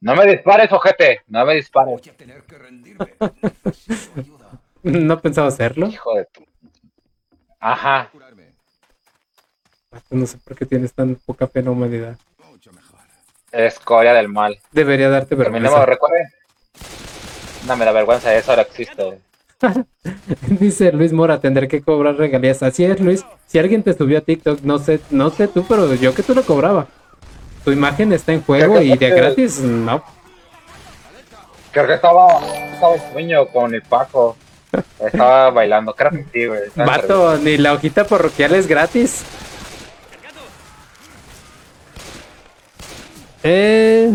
No 0.00 0.16
me 0.16 0.26
dispares, 0.26 0.70
ojete. 0.72 1.22
No 1.28 1.44
me 1.44 1.54
dispares. 1.54 2.00
Voy 2.00 2.10
a 2.10 2.16
tener 2.16 2.42
que 2.42 2.58
rendirme. 2.58 3.14
Ayuda. 4.16 4.60
No 4.82 5.20
pensaba 5.20 5.48
hacerlo. 5.48 5.86
Hijo 5.88 6.14
de 6.14 6.24
tu. 6.26 6.44
Ajá. 7.60 8.08
Curarme. 8.10 8.54
Vato, 9.90 10.06
No 10.16 10.26
sé 10.26 10.38
por 10.38 10.56
qué 10.56 10.66
tienes 10.66 10.92
tan 10.92 11.14
poca 11.14 11.46
pena 11.46 11.70
humanidad. 11.70 12.18
Escoria 13.52 14.14
del 14.14 14.28
mal. 14.28 14.58
Debería 14.72 15.08
darte 15.08 15.34
vergüenza. 15.34 15.84
recuerden. 15.86 16.28
Dame 17.66 17.84
la 17.84 17.92
vergüenza, 17.92 18.34
eso 18.34 18.50
ahora 18.50 18.62
existe. 18.62 19.18
Dice 20.48 20.90
Luis 20.92 21.12
Mora, 21.12 21.40
tendré 21.40 21.68
que 21.68 21.82
cobrar 21.82 22.16
regalías. 22.16 22.62
Así 22.62 22.84
es, 22.84 23.00
Luis. 23.00 23.24
Si 23.46 23.58
alguien 23.58 23.82
te 23.82 23.94
subió 23.94 24.18
a 24.18 24.20
TikTok, 24.22 24.60
no 24.62 24.78
sé, 24.78 25.00
no 25.10 25.30
sé 25.30 25.48
tú, 25.48 25.64
pero 25.68 25.94
yo 25.94 26.14
que 26.14 26.22
tú 26.22 26.34
lo 26.34 26.42
cobraba. 26.42 26.86
Tu 27.64 27.70
imagen 27.70 28.12
está 28.12 28.32
en 28.32 28.42
juego 28.42 28.80
y 28.80 28.96
de 28.96 29.10
gratis, 29.10 29.60
no. 29.60 30.02
Creo 31.70 31.86
que 31.86 31.94
estaba, 31.94 32.40
estaba 32.74 33.12
sueño 33.12 33.46
con 33.46 33.72
el 33.72 33.82
Paco. 33.82 34.36
Estaba 34.98 35.50
bailando, 35.50 35.94
creo 35.94 36.10
que 36.10 36.26
sí, 36.32 36.46
güey. 36.46 36.60
Vato, 36.74 37.36
ni 37.38 37.56
la 37.58 37.74
hojita 37.74 38.04
parroquial 38.04 38.54
es 38.54 38.66
gratis. 38.66 39.24
Eh, 43.42 44.10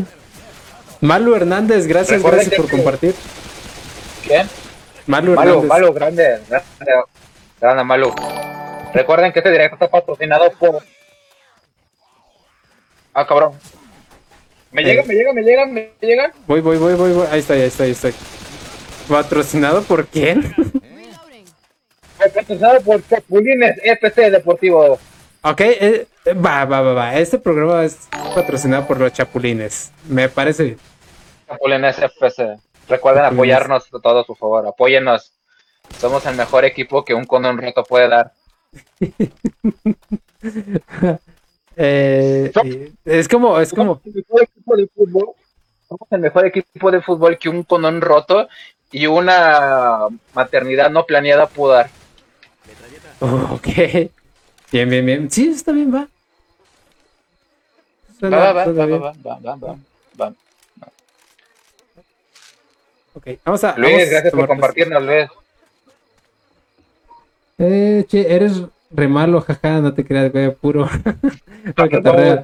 Malu 1.01 1.35
Hernández, 1.35 1.85
gracias, 1.87 2.21
gracias 2.23 2.49
que- 2.49 2.55
por 2.57 2.69
compartir. 2.69 3.15
¿Quién? 4.25 4.47
Malu 5.05 5.33
Malu, 5.35 5.49
Hernández. 5.51 5.69
Malu, 5.69 5.93
grande, 5.93 6.39
grande, 6.49 6.65
grande 7.61 7.83
Malu. 7.83 8.13
Recuerden 8.93 9.31
que 9.31 9.39
este 9.39 9.51
directo 9.51 9.75
está 9.75 9.89
patrocinado 9.89 10.51
por. 10.53 10.81
Ah, 13.13 13.25
cabrón. 13.27 13.53
Me 14.71 14.81
Eh. 14.81 14.85
llegan, 14.85 15.07
me 15.07 15.13
llegan, 15.13 15.35
me 15.35 15.41
llegan, 15.43 15.73
me 15.73 15.91
llegan. 16.01 16.31
Voy, 16.45 16.61
voy, 16.61 16.77
voy, 16.77 16.93
voy, 16.95 17.11
voy. 17.13 17.27
Ahí 17.31 17.39
estoy, 17.39 17.61
ahí 17.61 17.67
estoy, 17.67 17.85
ahí 17.87 17.91
estoy. 17.93 18.13
¿Patrocinado 19.07 19.81
por 19.83 20.07
quién? 20.07 20.53
Patrocinado 22.17 22.81
por 22.81 23.07
Chapulines 23.07 23.77
FC 23.83 24.29
Deportivo. 24.31 24.99
Ok, 25.49 25.61
eh, 25.61 26.07
va, 26.33 26.65
va, 26.65 26.81
va, 26.81 26.93
va. 26.93 27.15
Este 27.15 27.39
programa 27.39 27.85
es 27.85 28.09
patrocinado 28.35 28.85
por 28.85 28.99
los 28.99 29.13
Chapulines. 29.13 29.93
Me 30.09 30.27
parece 30.27 30.63
bien. 30.63 30.77
Chapulines 31.47 31.99
FC. 31.99 32.57
Recuerden 32.89 33.23
Chapulines. 33.23 33.55
apoyarnos 33.55 33.89
todos, 33.89 34.25
por 34.25 34.37
favor. 34.37 34.67
Apóyennos. 34.67 35.31
Somos 35.99 36.25
el 36.25 36.35
mejor 36.35 36.65
equipo 36.65 37.05
que 37.05 37.13
un 37.13 37.23
condón 37.23 37.57
roto 37.57 37.83
puede 37.83 38.09
dar. 38.09 38.33
Eh, 41.79 42.51
es 43.05 43.27
como, 43.27 43.59
es 43.59 43.71
como, 43.71 44.01
Somos 44.03 44.07
el 44.07 44.15
mejor 44.15 44.41
equipo 44.41 44.75
de 44.75 44.87
fútbol. 44.87 45.27
Somos 45.87 46.07
el 46.09 46.19
mejor 46.19 46.45
equipo 46.47 46.89
de 46.89 47.01
fútbol 47.03 47.37
que 47.37 47.49
un 47.49 47.61
condón 47.61 48.01
roto 48.01 48.47
y 48.91 49.05
una 49.05 50.07
maternidad 50.33 50.89
no 50.89 51.05
planeada 51.05 51.45
pudo 51.45 51.73
dar. 51.73 51.91
ok. 53.51 54.09
Bien, 54.71 54.89
bien, 54.89 55.05
bien. 55.05 55.31
Sí, 55.31 55.47
está 55.49 55.71
bien, 55.71 55.93
va. 55.93 56.07
Suena- 58.19 58.37
Va, 58.37 58.43
va, 58.45 58.53
va, 58.53 58.63
suena 58.65 58.85
va, 58.85 58.97
va, 58.97 59.13
va, 59.25 59.39
va, 59.39 59.55
va, 59.55 59.75
va. 60.21 60.33
Ok, 63.13 63.27
vamos 63.45 63.63
a. 63.63 63.77
Luis, 63.77 63.91
vamos 63.93 64.07
a 64.07 64.11
gracias 64.11 64.33
por 64.33 64.47
compartirnos, 64.47 65.03
Luis. 65.03 65.27
Eh, 67.59 68.05
che, 68.07 68.33
eres 68.35 68.61
re 68.91 69.07
malo, 69.07 69.41
jaja, 69.41 69.79
no 69.81 69.93
te 69.93 70.05
creas, 70.05 70.31
güey, 70.31 70.51
puro. 70.53 70.87
Para 71.75 71.89
que 71.89 71.97
te 72.01 72.11
No. 72.11 72.43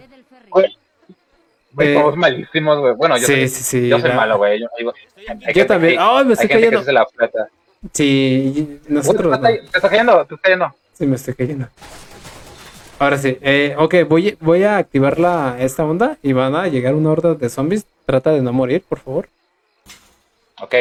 Güey, 1.75 1.87
Eh, 1.89 1.93
somos 1.95 2.15
malísimos, 2.17 2.79
güey. 2.79 2.93
Bueno, 2.93 3.17
yo 3.17 3.25
sí, 3.25 3.33
soy, 3.33 3.47
sí, 3.49 3.63
sí, 3.63 3.89
yo 3.89 3.99
soy 3.99 4.11
malo, 4.13 4.37
güey. 4.37 4.59
Yo, 4.61 4.67
gente 5.15 5.53
Yo 5.53 5.65
también. 5.65 5.97
¡Ay, 5.99 6.23
me 6.25 6.29
hay 6.29 6.33
estoy 6.33 6.47
que 6.47 6.53
cayendo! 6.53 6.83
se 6.83 6.93
la. 6.93 7.07
Sí, 7.91 8.53
Uy, 8.55 8.81
nosotros. 8.89 9.23
te, 9.23 9.41
no. 9.41 9.47
estás, 9.47 9.71
te 9.71 9.77
estás 9.77 9.89
cayendo, 9.91 10.15
te 10.17 10.21
estás 10.21 10.39
cayendo. 10.41 10.75
Sí, 10.93 11.07
me 11.07 11.15
estoy 11.15 11.33
cayendo. 11.33 11.67
Ahora 13.03 13.17
sí, 13.17 13.38
eh, 13.41 13.75
ok, 13.77 13.95
voy, 14.07 14.38
voy 14.39 14.63
a 14.63 14.77
activar 14.77 15.19
la, 15.19 15.57
esta 15.59 15.84
onda 15.84 16.17
y 16.23 16.31
van 16.31 16.55
a 16.55 16.69
llegar 16.69 16.95
una 16.95 17.11
horda 17.11 17.34
de 17.34 17.49
zombies. 17.49 17.85
Trata 18.05 18.31
de 18.31 18.41
no 18.41 18.53
morir, 18.53 18.81
por 18.88 18.99
favor. 18.99 19.27
Ok, 20.61 20.73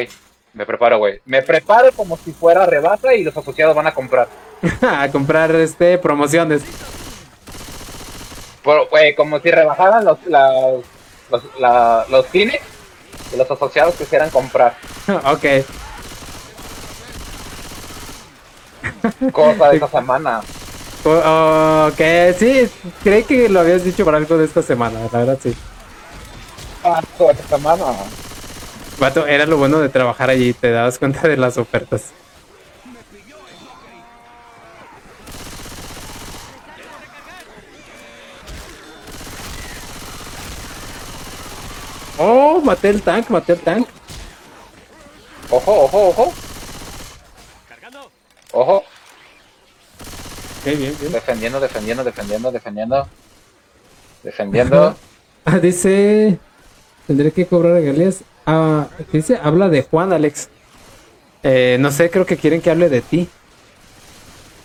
me 0.55 0.65
preparo, 0.65 0.99
güey. 0.99 1.19
Me 1.25 1.43
preparo 1.43 1.91
como 1.91 2.17
si 2.17 2.31
fuera 2.31 2.65
rebasa 2.65 3.13
y 3.17 3.25
los 3.25 3.37
asociados 3.37 3.75
van 3.75 3.89
a 3.89 3.93
comprar. 3.95 4.29
a 4.83 5.09
comprar 5.11 5.53
este 5.57 5.99
promociones. 5.99 6.63
Por- 8.63 8.89
Güey, 8.89 9.17
como 9.17 9.41
si 9.41 9.51
rebajaran 9.51 10.05
los, 10.05 10.25
la- 10.27 10.75
los, 11.29 11.43
la- 11.59 12.07
los 12.09 12.25
cines 12.29 12.61
y 13.35 13.37
los 13.37 13.51
asociados 13.51 13.97
quisieran 13.97 14.31
comprar. 14.31 14.77
ok. 15.09 15.45
Cosa 19.33 19.71
de 19.71 19.75
esta 19.79 19.89
semana. 19.89 20.41
Ok, 21.05 21.99
sí, 22.39 22.71
creí 23.03 23.25
que 23.25 23.49
lo 23.49 23.61
habías 23.61 23.85
dicho 23.85 24.05
para 24.05 24.19
algo 24.19 24.39
de 24.39 24.45
esta 24.45 24.63
semana, 24.63 25.01
la 25.13 25.19
verdad 25.19 25.39
sí. 25.43 25.55
Ah, 26.85 27.03
esta 27.31 27.57
semana. 27.57 27.85
Vato, 28.99 29.27
era 29.27 29.47
lo 29.47 29.57
bueno 29.57 29.81
de 29.81 29.89
trabajar 29.89 30.31
allí, 30.31 30.53
te 30.53 30.71
dabas 30.71 30.99
cuenta 30.99 31.27
de 31.27 31.37
las 31.37 31.59
ofertas. 31.59 32.13
Oh, 42.19 42.61
maté 42.61 42.91
el 42.91 43.03
tank, 43.03 43.29
maté 43.31 43.55
el 43.55 43.61
tank. 43.61 43.89
Ojo, 45.51 45.85
ojo, 45.85 46.09
ojo. 46.09 46.35
Cargando. 47.69 48.11
Ojo. 48.53 48.85
Ok, 50.63 50.79
bien, 50.79 50.97
bien. 51.01 51.13
Defendiendo, 51.13 51.59
defendiendo, 51.59 52.05
defendiendo, 52.05 52.53
defendiendo. 52.53 53.09
Defendiendo. 54.23 54.97
Ah, 55.45 55.59
dice. 55.59 56.39
Tendré 57.09 57.33
que 57.33 57.47
cobrar 57.47 57.73
regalías. 57.73 58.21
Ah, 58.47 58.87
¿qué 59.11 59.19
dice? 59.19 59.41
Habla 59.43 59.69
de 59.69 59.83
Juan, 59.83 60.13
Alex. 60.13 60.49
Eh, 61.43 61.79
no 61.81 61.91
sé, 61.91 62.11
creo 62.11 62.25
que 62.25 62.37
quieren 62.37 62.61
que 62.61 62.71
hable 62.71 62.89
de 62.89 63.01
ti. 63.01 63.29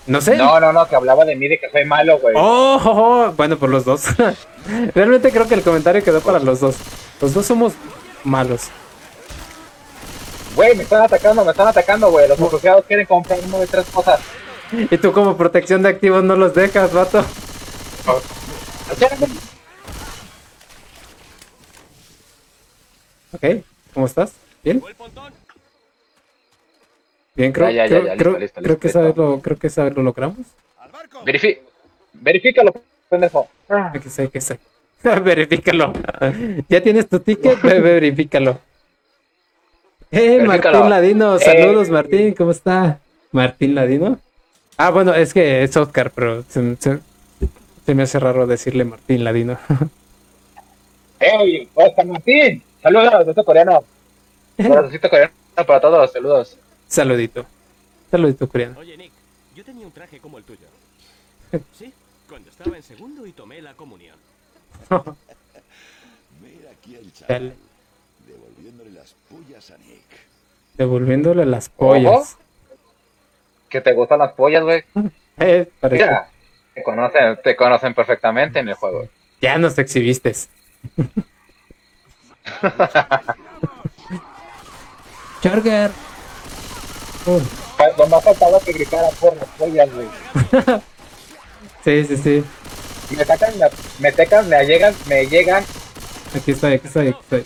No 0.05 0.21
sé. 0.21 0.37
No, 0.37 0.59
no, 0.59 0.71
no, 0.71 0.87
que 0.87 0.95
hablaba 0.95 1.25
de 1.25 1.35
mí, 1.35 1.47
de 1.47 1.59
que 1.59 1.71
soy 1.71 1.83
malo, 1.83 2.19
güey. 2.19 2.35
Oh, 2.37 2.79
oh, 2.83 2.91
oh, 2.91 3.31
bueno, 3.31 3.57
por 3.57 3.71
los 3.71 3.85
dos. 3.85 4.03
Realmente 4.93 5.31
creo 5.31 5.47
que 5.47 5.55
el 5.55 5.63
comentario 5.63 6.03
quedó 6.03 6.21
para 6.21 6.37
los 6.37 6.59
dos. 6.59 6.75
Los 7.19 7.33
dos 7.33 7.47
somos 7.47 7.73
malos. 8.23 8.67
Güey, 10.55 10.75
me 10.75 10.83
están 10.83 11.01
atacando, 11.01 11.43
me 11.43 11.51
están 11.51 11.69
atacando, 11.69 12.11
güey. 12.11 12.27
Los 12.27 12.39
refugiados 12.39 12.85
quieren 12.85 13.07
comprar 13.07 13.39
una 13.47 13.57
de 13.57 13.65
tres 13.65 13.87
cosas. 13.91 14.19
Y 14.71 14.97
tú 14.97 15.11
como 15.13 15.37
protección 15.37 15.81
de 15.83 15.89
activos 15.89 16.23
no 16.23 16.35
los 16.35 16.53
dejas, 16.53 16.91
vato. 16.93 17.23
Ok, 23.33 23.43
¿cómo 23.93 24.05
estás? 24.05 24.33
¿Bien? 24.63 24.81
Bien, 27.35 27.51
creo, 27.51 27.69
Ya, 27.69 27.85
creo, 27.87 27.99
ya, 28.05 28.13
listo, 28.15 28.17
creo- 28.23 28.39
listo, 28.39 28.61
creo 28.61 28.73
listo, 28.75 28.79
que 28.79 28.87
listo. 28.87 28.99
esa 28.99 29.01
vez 29.01 29.17
lo, 29.17 29.41
creo 29.41 29.57
que 29.57 29.67
esa 29.67 29.83
vez 29.83 29.95
lo 29.95 30.01
logramos. 30.03 30.37
Verifi 31.25 31.57
verifícalo, 32.13 32.73
pendejo. 33.09 33.47
Aquí 33.69 34.07
está, 34.07 34.23
aquí 34.23 34.37
está. 34.37 34.57
Verifícalo. 35.21 35.93
¿Ya 36.67 36.81
tienes 36.81 37.07
tu 37.07 37.19
ticket? 37.19 37.61
Ve, 37.61 37.79
verifícalo. 37.79 38.59
Eh, 40.09 40.37
Verifícalo. 40.39 40.79
Martín 40.79 40.89
Ladino. 40.89 41.39
Saludos, 41.39 41.87
Eh. 41.89 41.91
Martín. 41.91 42.33
¿Cómo 42.33 42.51
está? 42.51 42.99
Martín 43.31 43.75
Ladino. 43.75 44.19
Ah, 44.77 44.91
bueno, 44.91 45.13
es 45.13 45.33
que 45.33 45.63
es 45.63 45.75
Oscar, 45.75 46.11
pero 46.11 46.43
se, 46.43 46.75
se- 46.77 46.99
se 47.85 47.95
me 47.95 48.03
hace 48.03 48.19
raro 48.19 48.45
decirle 48.47 48.85
Martín 48.85 49.23
Ladino. 49.23 49.57
¡Ey! 51.19 51.67
Oscar 51.73 52.05
Martín! 52.05 52.61
Saludos, 52.81 53.25
doctor 53.25 53.45
coreano. 53.45 53.83
Doctor 54.57 55.09
coreano 55.09 55.33
para 55.55 55.79
todos, 55.81 56.11
saludos. 56.11 56.57
Saludito. 56.87 57.45
Saludito, 58.11 58.47
coreano. 58.47 58.79
Oye, 58.79 58.95
Nick, 58.97 59.11
yo 59.55 59.63
tenía 59.63 59.85
un 59.85 59.91
traje 59.91 60.19
como 60.19 60.37
el 60.37 60.43
tuyo. 60.43 60.67
Sí, 61.77 61.91
cuando 62.29 62.49
estaba 62.49 62.75
en 62.77 62.83
segundo 62.83 63.25
y 63.25 63.31
tomé 63.31 63.61
la 63.61 63.73
comunión. 63.73 64.15
Mira 64.89 66.71
aquí 66.71 66.95
el 66.95 67.11
chaval. 67.13 67.53
Devolviéndole 68.27 68.91
las 68.91 69.15
pullas 69.29 69.71
a 69.71 69.77
Nick. 69.79 70.05
Devolviéndole 70.77 71.45
las 71.45 71.69
pollas. 71.69 72.37
Que 73.69 73.81
te 73.81 73.93
gustan 73.93 74.19
las 74.19 74.33
pollas, 74.33 74.63
güey. 74.63 74.83
Eh, 75.39 75.69
parece- 75.79 76.03
Mira, 76.03 76.27
te 76.73 76.81
conocen, 76.81 77.37
te 77.43 77.55
conocen 77.55 77.93
perfectamente 77.93 78.57
en 78.57 78.69
el 78.69 78.73
juego. 78.73 79.07
Ya 79.39 79.59
nos 79.59 79.77
exhibiste. 79.77 80.33
Charger. 85.41 85.91
Uh, 87.25 87.39
Lo 87.97 88.07
más 88.07 88.23
faltaba 88.23 88.59
que 88.61 88.71
gritara 88.73 89.09
por 89.19 89.35
las 89.37 89.47
pollas, 89.49 89.89
güey. 89.93 90.07
sí, 91.83 92.05
sí, 92.05 92.17
sí. 92.17 92.43
Me 93.15 93.23
sacan, 93.23 93.57
me, 93.59 93.65
me 93.99 94.11
tecan, 94.11 94.49
me 94.49 94.65
llegan, 94.65 94.95
me 95.07 95.25
llegan. 95.27 95.63
Aquí 96.35 96.51
estoy, 96.51 96.73
aquí 96.73 96.87
estoy, 96.87 97.07
aquí 97.09 97.19
estoy. 97.21 97.45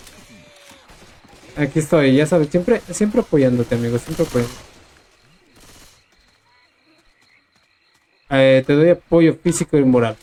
Aquí 1.62 1.78
estoy, 1.78 2.16
ya 2.16 2.26
sabes, 2.26 2.48
siempre, 2.48 2.80
siempre 2.90 3.20
apoyándote, 3.20 3.74
amigo, 3.74 3.98
siempre 3.98 4.24
apoyando. 4.24 4.54
Eh, 8.32 8.64
te 8.66 8.72
doy 8.72 8.90
apoyo 8.90 9.34
físico 9.34 9.76
y 9.76 9.84
moral. 9.84 10.16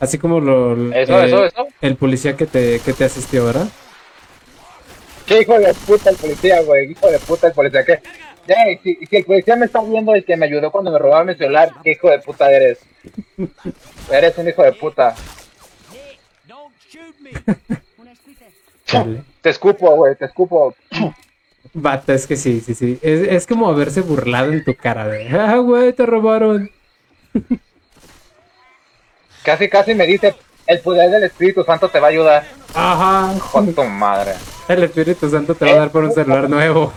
Así 0.00 0.18
como 0.18 0.40
lo, 0.40 0.92
Eso, 0.92 1.22
eh, 1.22 1.26
eso, 1.26 1.44
eso. 1.44 1.68
el 1.80 1.96
policía 1.96 2.36
que 2.36 2.46
te, 2.46 2.80
que 2.80 2.92
te 2.92 3.04
asistió, 3.04 3.46
¿verdad? 3.46 3.68
¿Qué 5.26 5.42
hijo 5.42 5.56
de 5.58 5.72
puta 5.86 6.10
el 6.10 6.16
policía, 6.16 6.60
güey? 6.62 6.90
Hijo 6.90 7.08
de 7.08 7.20
puta 7.20 7.46
el 7.46 7.52
policía, 7.52 7.84
¿qué? 7.84 8.00
Si, 8.82 8.96
si 9.06 9.16
el 9.16 9.24
policía 9.24 9.54
me 9.54 9.66
está 9.66 9.80
viendo 9.80 10.16
y 10.16 10.24
que 10.24 10.36
me 10.36 10.46
ayudó 10.46 10.72
cuando 10.72 10.90
me 10.90 10.98
robaron 10.98 11.28
mi 11.28 11.34
celular, 11.36 11.70
¿qué 11.84 11.92
hijo 11.92 12.10
de 12.10 12.18
puta 12.18 12.50
eres? 12.50 12.80
Eres 14.10 14.36
un 14.36 14.48
hijo 14.48 14.64
de 14.64 14.72
puta. 14.72 15.14
Te 19.40 19.50
escupo, 19.50 19.94
güey, 19.94 20.16
te 20.16 20.24
escupo. 20.24 20.74
Bata, 21.72 22.14
es 22.14 22.26
que 22.26 22.36
sí, 22.36 22.60
sí, 22.60 22.74
sí. 22.74 22.98
Es, 23.00 23.20
es 23.28 23.46
como 23.46 23.68
haberse 23.68 24.00
burlado 24.00 24.52
en 24.52 24.64
tu 24.64 24.74
cara 24.74 25.06
de, 25.06 25.28
ah, 25.28 25.56
güey, 25.58 25.92
te 25.92 26.04
robaron. 26.04 26.68
Casi, 29.44 29.68
casi 29.68 29.94
me 29.94 30.06
dice, 30.06 30.34
el 30.66 30.80
poder 30.80 31.10
del 31.10 31.24
Espíritu 31.24 31.64
Santo 31.64 31.88
te 31.88 31.98
va 31.98 32.06
a 32.06 32.10
ayudar. 32.10 32.46
Ajá. 32.74 33.34
Con 33.50 33.74
tu 33.74 33.82
madre. 33.84 34.34
El 34.68 34.84
Espíritu 34.84 35.28
Santo 35.28 35.54
te 35.56 35.64
va 35.64 35.72
a 35.72 35.76
dar 35.80 35.90
por 35.90 36.04
un 36.04 36.12
celular 36.12 36.48
nuevo. 36.48 36.92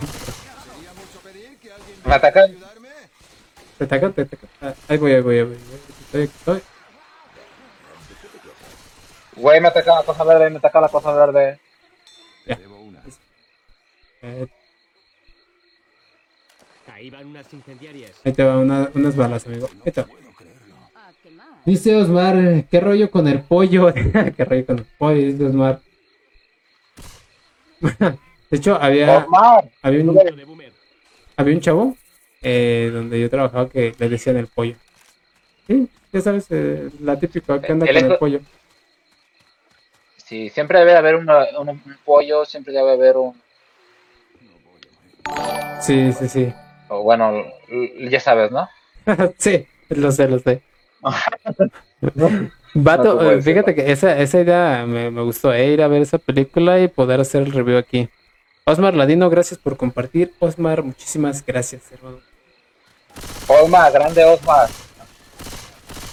Me 2.04 2.14
atacan. 2.14 2.56
Te 3.78 3.84
ataca, 3.84 4.10
te 4.10 4.22
ataca. 4.22 4.46
Ah, 4.62 4.74
Ahí 4.88 4.96
voy, 4.96 5.12
ahí 5.12 5.20
voy, 5.22 5.38
ahí 5.38 5.44
voy. 5.44 5.58
Estoy, 6.04 6.22
estoy. 6.22 6.62
Güey, 9.34 9.60
me 9.60 9.68
ataca 9.68 9.96
la 9.96 10.02
cosa 10.04 10.22
verde, 10.24 10.50
me 10.50 10.58
ataca 10.58 10.80
la 10.80 10.88
cosa 10.88 11.12
verde. 11.12 11.58
Debo 12.46 12.78
una. 12.80 13.02
Eh, 14.22 14.46
Ahí 16.94 17.10
van 17.10 17.26
unas 17.26 17.52
incendiarias. 17.52 18.12
ahí 18.24 18.32
te 18.32 18.42
van 18.44 18.58
una- 18.58 18.88
unas 18.94 19.16
balas, 19.16 19.44
amigo. 19.46 19.68
Ahí 19.84 19.90
te 19.92 20.00
va. 20.02 20.08
Dice 21.66 21.96
Osmar, 21.96 22.64
¿qué 22.70 22.80
rollo 22.80 23.10
con 23.10 23.26
el 23.26 23.42
pollo? 23.42 23.92
¿Qué 24.36 24.44
rollo 24.44 24.66
con 24.66 24.78
el 24.78 24.86
pollo? 24.98 25.16
Dice 25.26 25.44
Osmar. 25.46 25.80
De 28.50 28.56
hecho, 28.58 28.76
había, 28.80 29.24
Omar, 29.26 29.64
había, 29.82 30.04
un, 30.04 30.18
había 31.36 31.54
un 31.54 31.60
chavo 31.60 31.96
eh, 32.42 32.90
donde 32.92 33.20
yo 33.20 33.28
trabajaba 33.28 33.68
que 33.68 33.92
le 33.98 34.08
decían 34.08 34.36
el 34.36 34.46
pollo. 34.46 34.76
Sí, 35.66 35.88
ya 36.12 36.20
sabes, 36.20 36.46
eh, 36.50 36.88
la 37.00 37.18
típica 37.18 37.60
que 37.60 37.72
anda 37.72 37.86
El 37.86 37.94
con 38.00 38.12
el 38.12 38.18
pollo. 38.18 38.40
sí, 40.16 40.48
siempre 40.50 40.78
debe 40.78 40.94
haber 40.94 41.16
una- 41.16 41.58
un, 41.58 41.68
un 41.70 41.96
pollo, 42.04 42.44
siempre 42.44 42.72
debe 42.72 42.92
haber 42.92 43.16
un... 43.16 43.34
Sí, 45.82 46.12
sí, 46.12 46.28
sí. 46.28 46.52
o 46.88 47.02
bueno, 47.02 47.32
ya 48.08 48.20
sabes, 48.20 48.50
¿no? 48.52 48.68
sí, 49.38 49.66
lo 49.90 50.12
sé, 50.12 50.28
lo 50.28 50.38
sé. 50.38 50.62
Vato, 52.74 53.14
No 53.22 53.30
eh, 53.32 53.42
fíjate 53.42 53.74
que 53.74 53.90
esa, 53.90 54.18
esa 54.18 54.40
idea 54.40 54.84
me, 54.86 55.10
me 55.10 55.22
gustó, 55.22 55.52
eh, 55.52 55.66
ir 55.68 55.82
a 55.82 55.88
ver 55.88 56.02
esa 56.02 56.18
película 56.18 56.78
y 56.80 56.88
poder 56.88 57.20
hacer 57.20 57.42
el 57.42 57.52
review 57.52 57.78
aquí. 57.78 58.08
Osmar 58.64 58.94
Ladino, 58.94 59.30
gracias 59.30 59.58
por 59.58 59.76
compartir. 59.76 60.32
Osmar, 60.40 60.82
muchísimas 60.82 61.44
gracias, 61.44 61.90
hermano. 61.92 62.18
Osmar, 63.48 63.92
grande 63.92 64.24
Osmar. 64.24 64.68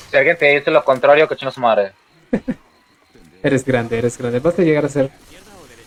Si 0.10 0.18
alguien 0.18 0.38
te 0.38 0.45
dice 0.45 0.72
lo 0.72 0.84
contrario, 0.85 1.27
que 1.27 1.35
su 1.35 1.60
madre. 1.60 1.91
Eres 3.43 3.65
grande, 3.65 3.97
eres 3.97 4.18
grande. 4.18 4.39
Vas 4.39 4.57
a 4.57 4.61
llegar 4.61 4.85
a 4.85 4.89
ser. 4.89 5.10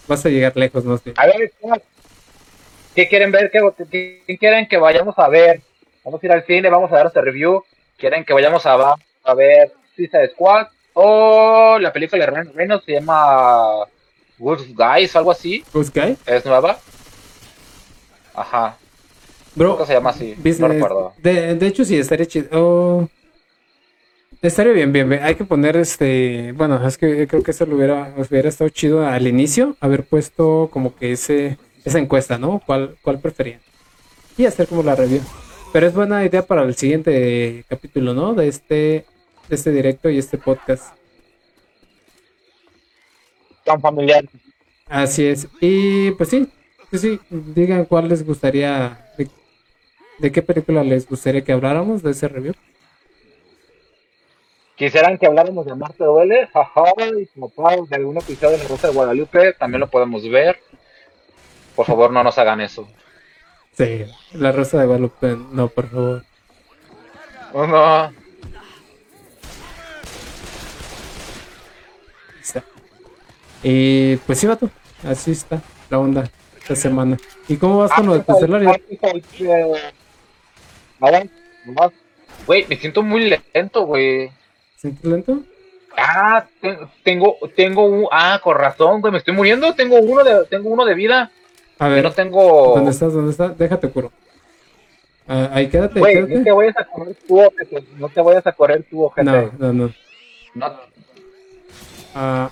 Vas 0.06 0.26
a 0.26 0.28
llegar 0.28 0.54
lejos, 0.56 0.84
más 0.84 1.02
bien. 1.02 1.16
A 1.18 1.26
ver, 1.26 1.52
¿qué 2.94 3.08
quieren 3.08 3.32
ver? 3.32 3.50
¿Qué, 3.50 3.60
qué- 3.90 4.22
qué 4.26 4.38
quieren 4.38 4.68
que 4.68 4.76
vayamos 4.76 5.18
a 5.18 5.28
ver? 5.28 5.62
Vamos 6.04 6.22
a 6.22 6.26
ir 6.26 6.32
al 6.32 6.44
cine, 6.44 6.68
vamos 6.68 6.92
a 6.92 6.96
dar 6.96 7.06
este 7.06 7.20
review. 7.22 7.64
¿Quieren 7.96 8.24
que 8.24 8.32
vayamos 8.32 8.64
a, 8.66 8.94
a 9.24 9.34
ver 9.34 9.72
Suicide 9.94 10.30
Squad? 10.30 10.66
O 10.94 11.78
la 11.80 11.92
película 11.92 12.24
de 12.24 12.30
Ryan 12.30 12.52
Reynolds 12.54 12.84
se 12.84 12.92
llama 12.92 13.84
Good 14.38 14.60
Guys 14.74 15.14
o 15.14 15.18
algo 15.18 15.30
así. 15.32 15.64
Ghost 15.72 15.94
Guy, 15.94 16.16
¿Es 16.26 16.44
nueva? 16.44 16.78
Ajá. 18.34 18.76
bro. 19.54 19.74
¿Cómo 19.74 19.86
se 19.86 19.94
llama 19.94 20.10
así? 20.10 20.34
No 20.36 20.42
business- 20.42 20.72
recuerdo. 20.74 21.14
De, 21.18 21.54
de 21.54 21.66
hecho, 21.66 21.84
sí, 21.84 21.98
estaría 21.98 22.26
chido. 22.26 22.48
Oh, 22.52 23.08
estaría 24.42 24.72
bien, 24.72 24.92
bien, 24.92 25.08
bien. 25.08 25.22
Hay 25.22 25.34
que 25.34 25.44
poner 25.44 25.76
este. 25.76 26.52
Bueno, 26.52 26.86
es 26.86 26.98
que 26.98 27.26
creo 27.26 27.42
que 27.42 27.50
eso 27.50 27.64
lo 27.66 27.76
hubiera, 27.76 28.12
hubiera 28.16 28.48
estado 28.48 28.68
chido 28.70 29.06
al 29.06 29.26
inicio, 29.26 29.76
haber 29.80 30.04
puesto 30.04 30.68
como 30.72 30.94
que 30.94 31.12
ese, 31.12 31.56
esa 31.84 31.98
encuesta, 31.98 32.36
¿no? 32.38 32.60
¿Cuál, 32.64 32.96
cuál 33.02 33.18
preferían? 33.20 33.60
Y 34.36 34.44
hacer 34.44 34.66
como 34.68 34.82
la 34.82 34.94
review. 34.94 35.22
Pero 35.72 35.86
es 35.86 35.94
buena 35.94 36.24
idea 36.24 36.42
para 36.42 36.62
el 36.62 36.74
siguiente 36.74 37.64
capítulo, 37.68 38.14
¿no? 38.14 38.34
De 38.34 38.48
este, 38.48 39.04
de 39.48 39.54
este 39.54 39.70
directo 39.70 40.08
y 40.08 40.18
este 40.18 40.38
podcast. 40.38 40.94
Tan 43.64 43.80
familiar. 43.80 44.24
Así 44.88 45.26
es. 45.26 45.48
Y 45.60 46.12
pues 46.12 46.30
sí, 46.30 46.48
sí, 46.90 46.98
sí, 46.98 47.20
digan 47.30 47.84
cuál 47.84 48.08
les 48.08 48.24
gustaría, 48.24 49.10
de, 49.18 49.28
de 50.18 50.32
qué 50.32 50.42
película 50.42 50.84
les 50.84 51.08
gustaría 51.08 51.42
que 51.42 51.52
habláramos 51.52 52.02
de 52.02 52.12
ese 52.12 52.28
review. 52.28 52.54
Quisieran 54.76 55.16
que 55.16 55.26
habláramos 55.26 55.64
de 55.64 55.74
Marte 55.74 56.04
Duele, 56.04 56.48
jaja, 56.48 56.84
y 57.18 57.26
como 57.26 57.50
de 57.88 57.96
algún 57.96 58.18
episodio 58.18 58.58
de 58.58 58.62
La 58.62 58.68
Rosa 58.68 58.88
de 58.88 58.94
Guadalupe, 58.94 59.54
también 59.54 59.80
lo 59.80 59.88
podemos 59.88 60.28
ver. 60.28 60.58
Por 61.74 61.86
favor, 61.86 62.12
no 62.12 62.22
nos 62.22 62.36
hagan 62.38 62.60
eso. 62.60 62.86
Sí, 63.76 64.04
La 64.32 64.52
Rosa 64.52 64.78
de 64.80 64.86
Guadalupe, 64.86 65.36
no, 65.52 65.68
por 65.68 65.88
favor. 65.90 66.24
Oh, 67.52 67.66
no. 67.66 68.12
Está. 72.40 72.64
Y 73.62 74.16
pues 74.16 74.38
sí, 74.40 74.46
vato, 74.46 74.70
así 75.04 75.32
está 75.32 75.60
la 75.90 75.98
onda 75.98 76.30
esta 76.58 76.74
semana. 76.76 77.16
¿Y 77.48 77.56
cómo 77.56 77.78
vas 77.78 77.92
con 77.92 78.06
lo 78.06 78.14
de 78.14 78.20
tu 78.20 78.34
celular? 78.38 78.80
Ahora, 81.00 81.24
nomás. 81.64 81.92
Güey, 82.46 82.66
me 82.68 82.76
siento 82.76 83.02
muy 83.02 83.28
lento, 83.52 83.82
güey. 83.82 84.30
¿Sientes 84.76 85.04
lento? 85.04 85.40
Ah, 85.96 86.46
te- 86.60 86.78
tengo, 87.02 87.36
tengo 87.54 87.84
un, 87.86 88.06
ah, 88.10 88.40
con 88.42 88.56
razón, 88.56 89.00
güey, 89.00 89.12
me 89.12 89.18
estoy 89.18 89.34
muriendo, 89.34 89.74
tengo 89.74 89.96
uno 89.98 90.22
de, 90.22 90.44
tengo 90.46 90.68
uno 90.68 90.84
de 90.84 90.94
vida, 90.94 91.30
A 91.78 91.88
ver, 91.88 92.04
no 92.04 92.12
tengo, 92.12 92.74
¿dónde 92.74 92.90
estás? 92.90 93.12
¿Dónde 93.12 93.30
estás? 93.32 93.56
Déjate 93.58 93.90
curo. 93.90 94.10
Ah, 95.28 95.50
ahí 95.52 95.68
quédate, 95.68 96.00
no 96.00 96.44
te 96.44 96.52
vayas 96.52 96.76
a 96.78 96.84
correr 96.84 97.16
tú, 97.26 97.40
ojete, 97.40 97.84
no 97.98 98.08
te 98.08 98.20
vayas 98.22 98.46
a 98.46 98.52
correr 98.52 98.84
tú, 98.88 99.04
ojete. 99.04 99.24
No, 99.24 99.52
no, 99.58 99.72
no. 99.72 99.94
No, 100.54 100.72
Ah, 102.14 102.50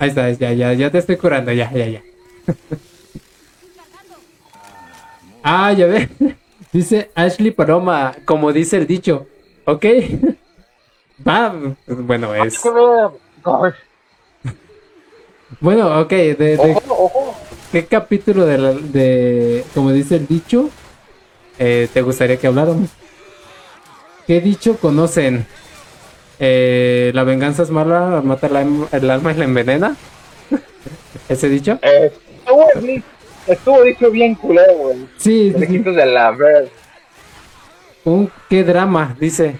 ahí 0.00 0.08
está, 0.08 0.30
ya, 0.30 0.52
ya, 0.52 0.72
ya 0.72 0.90
te 0.90 0.98
estoy 0.98 1.16
curando, 1.16 1.52
ya, 1.52 1.70
ya, 1.72 1.86
ya. 1.86 2.02
ah, 5.44 5.72
ya 5.72 5.86
ve. 5.86 6.08
Dice 6.72 7.10
Ashley 7.14 7.50
Paloma, 7.50 8.14
como 8.24 8.52
dice 8.52 8.76
el 8.76 8.86
dicho. 8.86 9.26
Ok. 9.64 9.84
Va, 11.26 11.54
bueno, 11.86 12.34
es. 12.34 12.64
Ay, 12.64 13.72
Bueno, 15.60 16.00
ok, 16.00 16.10
de, 16.10 16.34
de 16.34 16.56
Ojo, 16.56 16.94
ojo, 17.04 17.29
qué 17.72 17.86
capítulo 17.86 18.46
de, 18.46 18.58
la- 18.58 18.72
de 18.74 19.64
como 19.74 19.92
dice 19.92 20.16
el 20.16 20.26
dicho, 20.26 20.70
eh, 21.58 21.88
te 21.92 22.02
gustaría 22.02 22.36
que 22.38 22.46
habláramos? 22.46 22.90
¿Qué 24.26 24.40
dicho 24.40 24.76
conocen? 24.78 25.46
Eh, 26.38 27.10
la 27.14 27.24
venganza 27.24 27.62
es 27.62 27.70
mala, 27.70 28.22
mata 28.24 28.46
el, 28.46 28.56
alma- 28.56 28.88
el 28.92 29.10
alma 29.10 29.32
y 29.32 29.36
la 29.36 29.44
envenena. 29.44 29.96
¿Ese 31.28 31.48
dicho? 31.48 31.78
eh, 31.82 32.12
estuvo, 33.46 33.82
dicho 33.82 34.10
bien 34.10 34.34
culero, 34.34 34.72
güey, 34.74 35.06
Sí, 35.18 35.52
sí, 35.58 35.78
de 35.78 36.06
la 36.06 36.30
ver, 36.32 36.70
Un 38.04 38.30
qué 38.48 38.64
drama, 38.64 39.16
dice. 39.20 39.56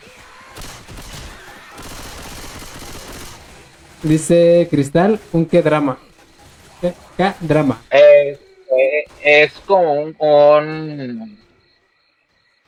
Dice 4.02 4.66
Cristal, 4.70 5.20
un 5.32 5.44
qué 5.44 5.60
drama. 5.62 5.98
¿Qué, 7.20 7.32
qué 7.40 7.46
drama? 7.46 7.82
eh, 7.90 8.38
eh, 8.78 9.04
es 9.22 9.52
como 9.66 9.92
un, 9.94 10.16
un, 10.18 11.38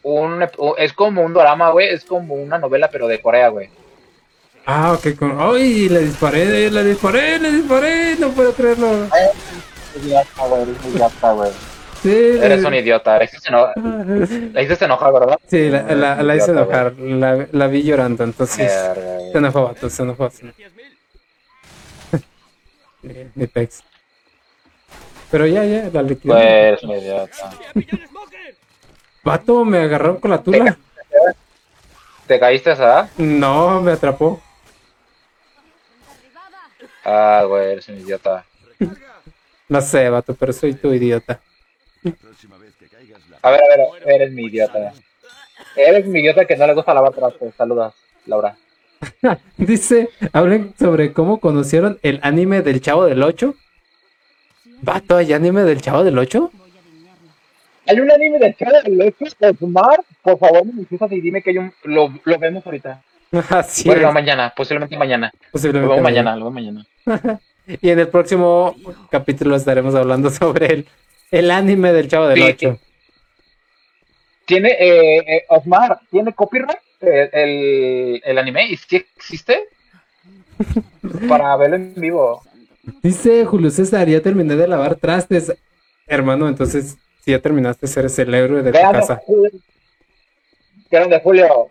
un- 0.03 0.49
es 0.79 0.93
como 0.93 1.23
un 1.23 1.33
drama, 1.33 1.71
güey, 1.71 1.89
es 1.89 2.05
como 2.05 2.35
una 2.35 2.59
novela, 2.59 2.89
pero 2.91 3.07
de 3.09 3.21
Corea, 3.21 3.49
güey. 3.49 3.71
Ah, 4.67 4.93
ok. 4.93 5.17
Con... 5.19 5.41
¡Ay! 5.41 5.89
Le 5.89 6.01
disparé, 6.01 6.71
le 6.71 6.85
disparé, 6.85 7.39
le 7.39 7.51
disparé. 7.53 8.17
No 8.17 8.29
puedo 8.31 8.53
creerlo. 8.53 9.09
Idiota, 9.97 10.47
güey, 10.47 10.63
eres 10.63 10.77
un 10.85 10.91
idiota, 10.95 11.33
güey. 11.33 11.51
Sí, 12.03 12.11
Eres 12.43 12.65
un 12.65 12.75
idiota, 12.75 13.17
la 13.19 13.25
hiciste 13.25 13.49
eno- 13.49 13.73
la 14.53 14.63
hiciste 14.63 14.85
enojar, 14.87 15.13
¿verdad? 15.13 15.39
Sí, 15.47 15.69
la, 15.69 15.83
la, 15.95 16.23
la 16.23 16.37
hice 16.37 16.51
enojar. 16.51 16.95
La, 16.99 17.47
la 17.53 17.67
vi 17.69 17.83
llorando, 17.85 18.25
entonces. 18.25 18.73
Se 19.33 19.39
enojó, 19.39 19.75
se 19.89 20.03
enojó. 20.03 20.31
se 20.31 20.43
enojó. 20.43 20.59
10.000. 20.59 22.23
Eh, 23.05 23.29
Mi 23.35 23.47
pex. 23.47 23.83
Pero 25.33 25.47
ya, 25.47 25.65
ya, 25.65 25.89
la 25.91 26.03
liquidé. 26.03 26.77
Pues, 26.79 26.83
idiota. 26.83 27.49
¡A 27.49 27.73
pillar 27.73 28.07
Smoker! 28.07 28.55
Vato, 29.25 29.65
me 29.65 29.79
agarraron 29.79 30.19
con 30.19 30.31
la 30.31 30.43
tula. 30.43 30.77
¿Te 32.27 32.39
caíste, 32.39 32.73
ah? 32.73 33.09
No, 33.17 33.81
me 33.81 33.93
atrapó. 33.93 34.43
Ah, 37.03 37.45
güey, 37.49 37.73
eres 37.73 37.89
un 37.89 37.99
idiota. 37.99 38.45
No 39.69 39.81
sé, 39.81 40.11
vato, 40.11 40.35
pero 40.35 40.53
soy 40.53 40.75
tu 40.75 40.93
idiota. 40.93 41.41
A 43.41 43.51
ver, 43.51 43.61
a 43.63 43.77
ver, 43.77 43.81
eres 44.07 44.33
mi 44.33 44.45
idiota. 44.45 44.93
Eres 45.75 46.07
mi 46.07 46.21
idiota 46.21 46.45
que 46.45 46.57
no 46.57 46.67
le 46.67 46.75
gusta 46.75 46.93
lavar 46.93 47.15
trastes. 47.15 47.55
Saludas, 47.55 47.95
Laura. 48.27 48.55
Dice, 49.57 50.11
hablen 50.35 50.75
sobre 50.79 51.15
cómo 51.15 51.41
conocieron 51.41 51.99
el 52.03 52.21
anime 52.23 52.61
del 52.61 52.83
Chavo 52.83 53.07
del 53.07 53.23
8. 53.23 53.55
Vato, 54.83 55.17
¿hay 55.17 55.33
anime 55.33 55.63
del 55.63 55.81
Chavo 55.81 56.03
del 56.03 56.19
8? 56.19 56.51
Hay 57.87 58.01
un 58.01 58.11
anime 58.11 58.39
de 58.39 58.55
Chad 58.55 58.83
del 58.85 58.99
Leche, 58.99 59.27
Osmar. 59.41 60.01
Por 60.23 60.39
favor, 60.39 60.63
me 60.67 60.83
y 60.83 61.21
dime 61.21 61.41
que 61.43 61.51
hay 61.51 61.59
un. 61.59 61.73
Lo, 61.85 62.13
lo 62.25 62.39
vemos 62.39 62.67
ahorita. 62.67 63.03
Así 63.51 63.89
bueno, 63.89 64.09
es, 64.09 64.15
mañana, 64.15 64.53
posiblemente 64.57 64.97
mañana. 64.97 65.33
Lo 65.35 65.51
posiblemente 65.53 65.89
vemos 65.89 66.03
mañana. 66.03 66.37
lo 66.37 66.51
vemos 66.51 66.55
mañana. 66.55 66.87
Y 67.81 67.91
en 67.91 68.01
el 68.01 68.09
próximo 68.09 68.75
capítulo 69.09 69.55
estaremos 69.55 69.95
hablando 69.95 70.31
sobre 70.31 70.67
el, 70.67 70.89
el 71.31 71.49
anime 71.49 71.93
del 71.93 72.09
Chavo 72.09 72.27
del 72.27 72.39
Sí. 72.39 72.67
8. 72.67 72.79
¿Tiene, 74.47 74.71
eh, 74.81 75.19
eh, 75.19 75.45
Osmar, 75.49 76.01
¿tiene 76.11 76.33
copyright 76.33 76.81
el, 77.01 78.21
el 78.25 78.39
anime? 78.39 78.67
¿Y 78.67 78.77
si 78.77 78.97
existe? 78.97 79.69
Para 81.29 81.57
verlo 81.57 81.77
en 81.77 81.95
vivo. 81.95 82.43
Dice 83.03 83.45
Julio 83.45 83.71
César, 83.71 84.09
ya 84.09 84.21
terminé 84.21 84.57
de 84.57 84.67
lavar 84.67 84.97
trastes. 84.97 85.53
Hermano, 86.07 86.49
entonces, 86.49 86.97
si 87.25 87.31
ya 87.31 87.39
terminaste, 87.39 87.87
eres 87.99 88.19
el 88.19 88.35
héroe 88.35 88.63
de 88.63 88.73
tu 88.73 88.79
casa. 88.79 89.21
Julio. 89.25 89.51
Grande 90.91 91.21
Julio. 91.21 91.71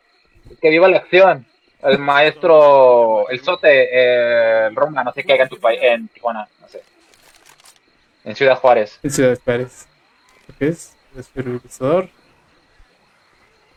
Que 0.61 0.69
viva 0.69 0.87
la 0.87 0.97
acción. 0.97 1.45
El 1.83 1.97
maestro, 1.99 3.27
el 3.29 3.41
sote, 3.41 3.67
eh, 3.91 4.67
el 4.67 4.75
Roma, 4.75 5.03
no 5.03 5.11
sé 5.13 5.23
qué 5.23 5.33
haga 5.33 5.43
en 5.43 5.49
tu 5.49 5.59
país, 5.59 5.79
en 5.81 6.07
Tijuana, 6.09 6.47
no 6.61 6.67
sé. 6.67 6.81
En 8.23 8.35
Ciudad 8.35 8.55
Juárez. 8.57 8.99
En 9.01 9.09
Ciudad 9.09 9.37
Pérez. 9.43 9.87
¿Qué 10.59 10.67
es? 10.67 10.95
Desfibrilador. 11.13 12.07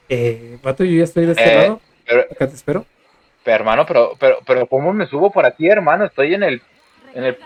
Eh, 0.09 0.59
vato, 0.62 0.85
yo 0.85 0.98
ya 0.98 1.05
estoy 1.05 1.24
de 1.27 1.32
este 1.32 1.44
Eh, 1.51 1.56
lado. 1.62 1.81
Pero, 2.06 2.20
Acá 2.31 2.47
te 2.47 2.55
espero. 2.55 2.85
pero, 3.43 3.56
hermano, 3.56 3.86
pero, 3.86 4.12
pero, 4.20 4.39
pero, 4.47 4.66
¿cómo 4.66 4.93
me 4.93 5.06
subo 5.06 5.31
por 5.32 5.47
aquí, 5.47 5.66
hermano? 5.66 6.05
Estoy 6.05 6.35
en 6.35 6.43
el, 6.43 6.62
en 7.15 7.24
el, 7.24 7.39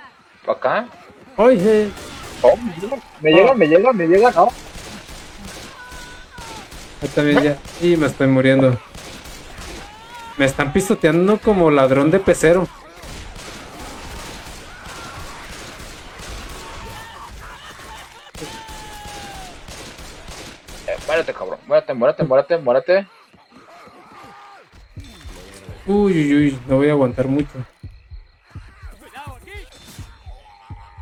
acá. 0.47 0.89
Oye, 1.37 1.91
Oh, 2.41 2.57
me 3.21 3.33
llega, 3.33 3.55
me 3.55 3.67
llega, 3.67 3.93
me 3.93 4.07
llega, 4.07 4.31
no. 4.31 4.49
Ahí 7.03 7.09
también 7.09 7.43
ya. 7.43 7.59
Y 7.81 7.97
me 7.97 8.07
estoy 8.07 8.29
muriendo. 8.29 8.79
Me 10.37 10.45
están 10.45 10.73
pisoteando 10.73 11.39
como 11.39 11.69
ladrón 11.71 12.13
de 12.13 12.21
pecero. 12.21 12.69
Eh, 20.87 20.97
muérete, 21.07 21.35
cabrón. 21.35 21.59
Muérete, 21.67 21.95
muérete, 21.95 22.23
muérete, 22.25 22.59
muérete. 22.59 23.07
Uy, 25.87 26.13
uy, 26.13 26.35
uy, 26.37 26.59
no 26.69 26.77
voy 26.77 26.89
a 26.89 26.93
aguantar 26.93 27.27
mucho. 27.27 27.51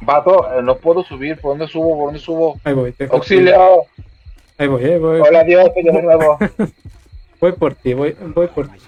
Vato, 0.06 0.48
eh, 0.56 0.62
no 0.62 0.76
puedo 0.76 1.02
subir. 1.02 1.38
¿Por 1.40 1.58
dónde 1.58 1.66
subo? 1.66 1.96
¿Por 1.96 2.06
dónde 2.06 2.20
subo? 2.20 2.60
Ahí 2.64 2.72
voy, 2.72 2.94
déjate. 2.96 3.14
Auxilio. 3.16 3.82
Ahí 4.56 4.68
voy, 4.68 4.84
ahí 4.84 4.98
voy. 4.98 5.20
Hola, 5.20 5.44
Dios, 5.44 5.68
soy 5.74 5.84
yo 5.84 5.92
de 5.92 6.02
nuevo. 6.02 6.38
Voy 7.38 7.52
por 7.52 7.74
ti, 7.74 7.92
voy, 7.92 8.16
voy 8.34 8.46
por 8.46 8.66
ti. 8.66 8.78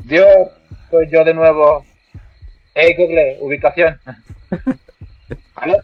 Dios, 0.00 0.26
soy 0.90 1.08
yo 1.10 1.24
de 1.24 1.32
nuevo. 1.32 1.86
Hey, 2.74 2.94
Google, 2.98 3.38
ubicación. 3.40 3.98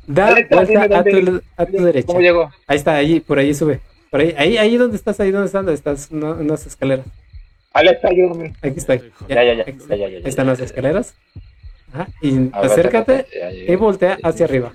Da 0.06 0.28
Alexa, 0.28 0.56
vuelta 0.56 0.98
a 0.98 1.04
tu, 1.04 1.42
a 1.56 1.66
tu 1.66 1.84
derecha. 1.84 2.06
¿Cómo 2.06 2.20
llego? 2.20 2.50
Ahí 2.66 2.76
está, 2.76 2.96
ahí, 2.96 3.20
por 3.20 3.38
ahí 3.38 3.54
sube. 3.54 3.80
Por 4.10 4.20
ahí, 4.20 4.34
ahí, 4.36 4.58
ahí 4.58 4.76
donde 4.76 4.96
estás, 4.96 5.18
ahí 5.20 5.30
donde 5.30 5.46
estás, 5.46 5.64
donde 5.64 5.74
estás, 5.74 6.12
no, 6.12 6.38
en 6.38 6.48
las 6.48 6.66
escaleras. 6.66 7.06
Alexa, 7.72 8.08
ayúdame. 8.08 8.54
Aquí 8.60 8.76
está. 8.76 8.96
Ya, 8.96 9.02
ya, 9.28 9.54
ya, 9.54 9.64
ya, 9.64 9.96
ya, 9.96 9.96
ya, 9.96 10.06
Ahí 10.06 10.22
están 10.26 10.46
ya, 10.46 10.50
las 10.50 10.58
ya, 10.58 10.64
ya. 10.64 10.66
escaleras. 10.66 11.14
Y 12.20 12.50
acércate 12.52 13.26
y 13.66 13.74
voltea 13.76 14.18
hacia 14.22 14.44
arriba. 14.46 14.72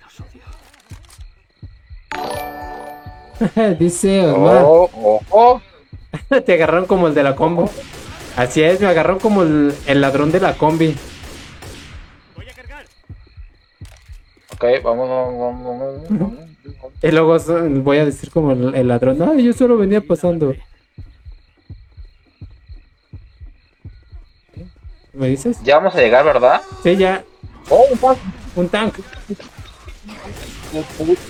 Dice 3.80 4.22
Osmar. 4.26 4.64
Oh, 4.66 4.90
oh, 4.94 5.22
oh. 6.30 6.42
Te 6.42 6.54
agarraron 6.54 6.86
como 6.86 7.08
el 7.08 7.14
de 7.14 7.24
la 7.24 7.36
combo. 7.36 7.70
Así 8.36 8.64
es, 8.64 8.80
me 8.82 8.88
agarraron 8.88 9.20
como 9.20 9.44
el, 9.44 9.74
el 9.86 10.02
ladrón 10.02 10.32
de 10.32 10.40
la 10.40 10.56
combi. 10.56 10.96
Voy 12.36 12.50
a 12.50 12.54
cargar. 12.54 12.86
Ok, 14.54 14.84
vamos, 14.84 15.10
vamos, 15.10 16.10
vamos. 16.10 16.34
Y 17.02 17.12
luego 17.12 17.38
voy 17.82 17.98
a 17.98 18.06
decir 18.06 18.32
como 18.32 18.54
el, 18.54 18.74
el 18.76 18.88
ladrón. 18.88 19.18
No, 19.18 19.38
yo 19.38 19.52
solo 19.52 19.78
venía 19.78 20.00
pasando. 20.00 20.56
¿Me 25.14 25.28
dices? 25.28 25.62
Ya 25.64 25.78
vamos 25.78 25.96
a 25.96 26.00
llegar, 26.02 26.26
¿verdad? 26.26 26.62
Sí, 26.82 26.98
ya. 26.98 27.24
Oh, 27.70 27.86
un 27.92 27.98
paso. 27.98 28.20
Un 28.56 28.68
tank. 28.70 28.96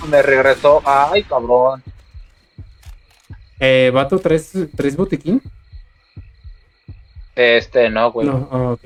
Me 0.10 0.22
regresó. 0.22 0.82
Ay, 0.86 1.24
cabrón. 1.24 1.84
Eh, 3.60 3.92
vato, 3.94 4.20
¿tres, 4.20 4.52
tres 4.76 4.96
botiquín? 4.96 5.42
Este, 7.36 7.90
no, 7.90 8.12
güey. 8.12 8.28
No, 8.28 8.48
ok. 8.74 8.84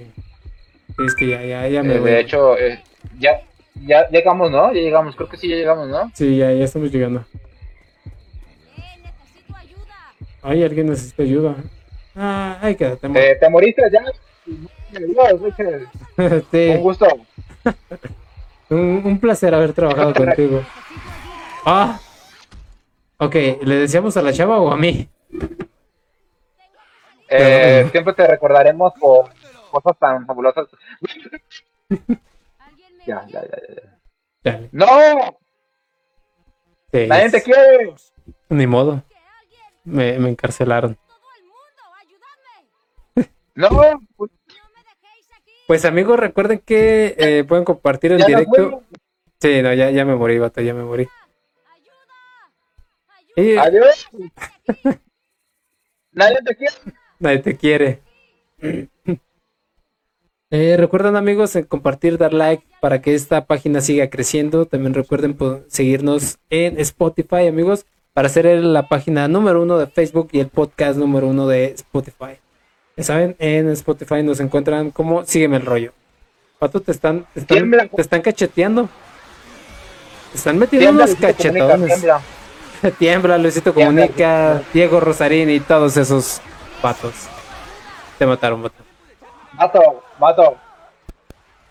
Es 1.05 1.15
que 1.15 1.27
ya, 1.27 1.43
ya, 1.43 1.67
ya 1.67 1.83
me 1.83 1.95
Eh, 1.95 1.99
voy. 1.99 2.11
de 2.11 2.19
hecho, 2.21 2.57
eh, 2.57 2.83
ya, 3.19 3.41
ya 3.75 4.07
llegamos, 4.09 4.49
¿no? 4.49 4.73
Ya 4.73 4.81
llegamos, 4.81 5.15
creo 5.15 5.29
que 5.29 5.37
sí, 5.37 5.47
ya 5.47 5.55
llegamos, 5.55 5.87
¿no? 5.89 6.11
Sí, 6.15 6.37
ya, 6.37 6.51
ya 6.53 6.65
estamos 6.65 6.91
llegando. 6.91 7.23
Ay, 10.41 10.63
alguien 10.63 10.87
necesita 10.89 11.23
ayuda. 11.23 11.55
Ah, 12.15 12.57
ay, 12.61 12.75
quédate. 12.75 13.07
Eh, 13.13 13.37
¿Te 13.39 13.49
moriste 13.49 13.81
ya? 13.91 14.01
Sí, 16.51 16.69
Un 16.69 16.81
gusto. 16.81 17.07
un, 18.69 19.01
un 19.05 19.19
placer 19.19 19.53
haber 19.53 19.73
trabajado 19.73 20.13
contigo. 20.15 20.63
Ah. 21.65 21.99
Ok, 23.19 23.33
¿le 23.63 23.75
decíamos 23.75 24.15
a 24.17 24.21
la 24.21 24.31
chava 24.33 24.59
o 24.59 24.71
a 24.71 24.77
mí? 24.77 25.09
Eh, 27.29 27.79
Pero- 27.81 27.89
siempre 27.89 28.13
te 28.13 28.27
recordaremos 28.27 28.93
por 28.99 29.29
cosas 29.71 29.97
tan 29.99 30.25
fabulosas. 30.25 30.67
¿Alguien 31.89 32.97
me 32.99 33.05
Ya, 33.05 33.25
ya, 33.27 33.41
ya, 33.41 33.57
ya. 33.75 34.51
Dale. 34.51 34.69
¡No! 34.71 34.85
Sí, 36.93 37.07
¡Nadie 37.07 37.31
te 37.31 37.41
quiere! 37.43 37.93
Ni 38.49 38.65
modo. 38.67 39.03
Me, 39.83 40.17
me 40.19 40.29
encarcelaron. 40.29 40.95
Todo 40.95 41.17
el 41.37 41.43
mundo, 41.43 41.83
ayudadme. 41.99 43.31
¡No! 43.55 43.69
Pues, 44.15 44.31
No 44.31 44.69
me 44.73 44.79
dejéis 44.83 45.27
aquí. 45.35 45.56
Pues 45.67 45.83
amigos, 45.83 46.17
recuerden 46.17 46.59
que 46.59 47.13
eh, 47.17 47.43
pueden 47.43 47.65
compartir 47.65 48.13
el 48.13 48.23
directo. 48.23 48.83
Sí, 49.39 49.61
no, 49.61 49.73
ya, 49.73 49.91
ya 49.91 50.05
me 50.05 50.15
morí, 50.15 50.39
vato, 50.39 50.61
ya 50.61 50.73
me 50.73 50.83
morí. 50.83 51.09
Y 53.35 53.57
¡Adiós! 53.57 54.07
¡Nadie 56.13 56.37
te 56.43 56.55
quiere! 56.55 56.75
nadie 57.19 57.39
te 57.39 57.57
quiere. 57.57 58.01
Eh, 60.49 60.77
recuerden 60.77 61.17
amigos 61.17 61.57
en 61.57 61.65
compartir, 61.65 62.17
dar 62.17 62.31
like 62.31 62.63
para 62.79 63.01
que 63.01 63.13
esta 63.13 63.47
página 63.47 63.81
siga 63.81 64.09
creciendo. 64.09 64.65
También 64.65 64.93
recuerden 64.93 65.37
seguirnos 65.67 66.39
en 66.49 66.79
Spotify 66.79 67.47
amigos 67.47 67.85
para 68.13 68.29
ser 68.29 68.45
la 68.45 68.87
página 68.87 69.27
número 69.27 69.61
uno 69.61 69.77
de 69.77 69.87
Facebook 69.87 70.29
y 70.31 70.39
el 70.39 70.47
podcast 70.47 70.97
número 70.97 71.27
uno 71.27 71.47
de 71.47 71.65
Spotify. 71.71 72.39
Ya 72.97 73.03
saben, 73.03 73.35
en 73.37 73.69
Spotify 73.69 74.23
nos 74.23 74.39
encuentran 74.39 74.89
como 74.89 75.23
Sígueme 75.23 75.57
el 75.57 75.65
rollo. 75.65 75.93
Pato, 76.57 76.81
te 76.81 76.91
están, 76.91 77.27
te 77.33 77.41
están, 77.41 77.57
Tiembla. 77.57 77.87
te 77.87 78.01
están 78.01 78.21
cacheteando. 78.23 78.89
Te 80.31 80.37
están 80.37 80.57
metiendo 80.57 80.89
unos 80.89 81.15
cachetones. 81.15 81.87
tiembla. 81.87 82.21
Tiembla, 82.97 83.37
Luisito 83.37 83.71
Tiembla, 83.71 84.07
Comunica, 84.07 84.61
Diego 84.73 84.99
Rosarín 84.99 85.49
y 85.51 85.59
todos 85.59 85.95
esos 85.95 86.41
patos. 86.81 87.13
Te 88.17 88.25
mataron, 88.25 88.63
vato. 88.63 88.83
Mato, 89.53 90.03
mato. 90.19 90.57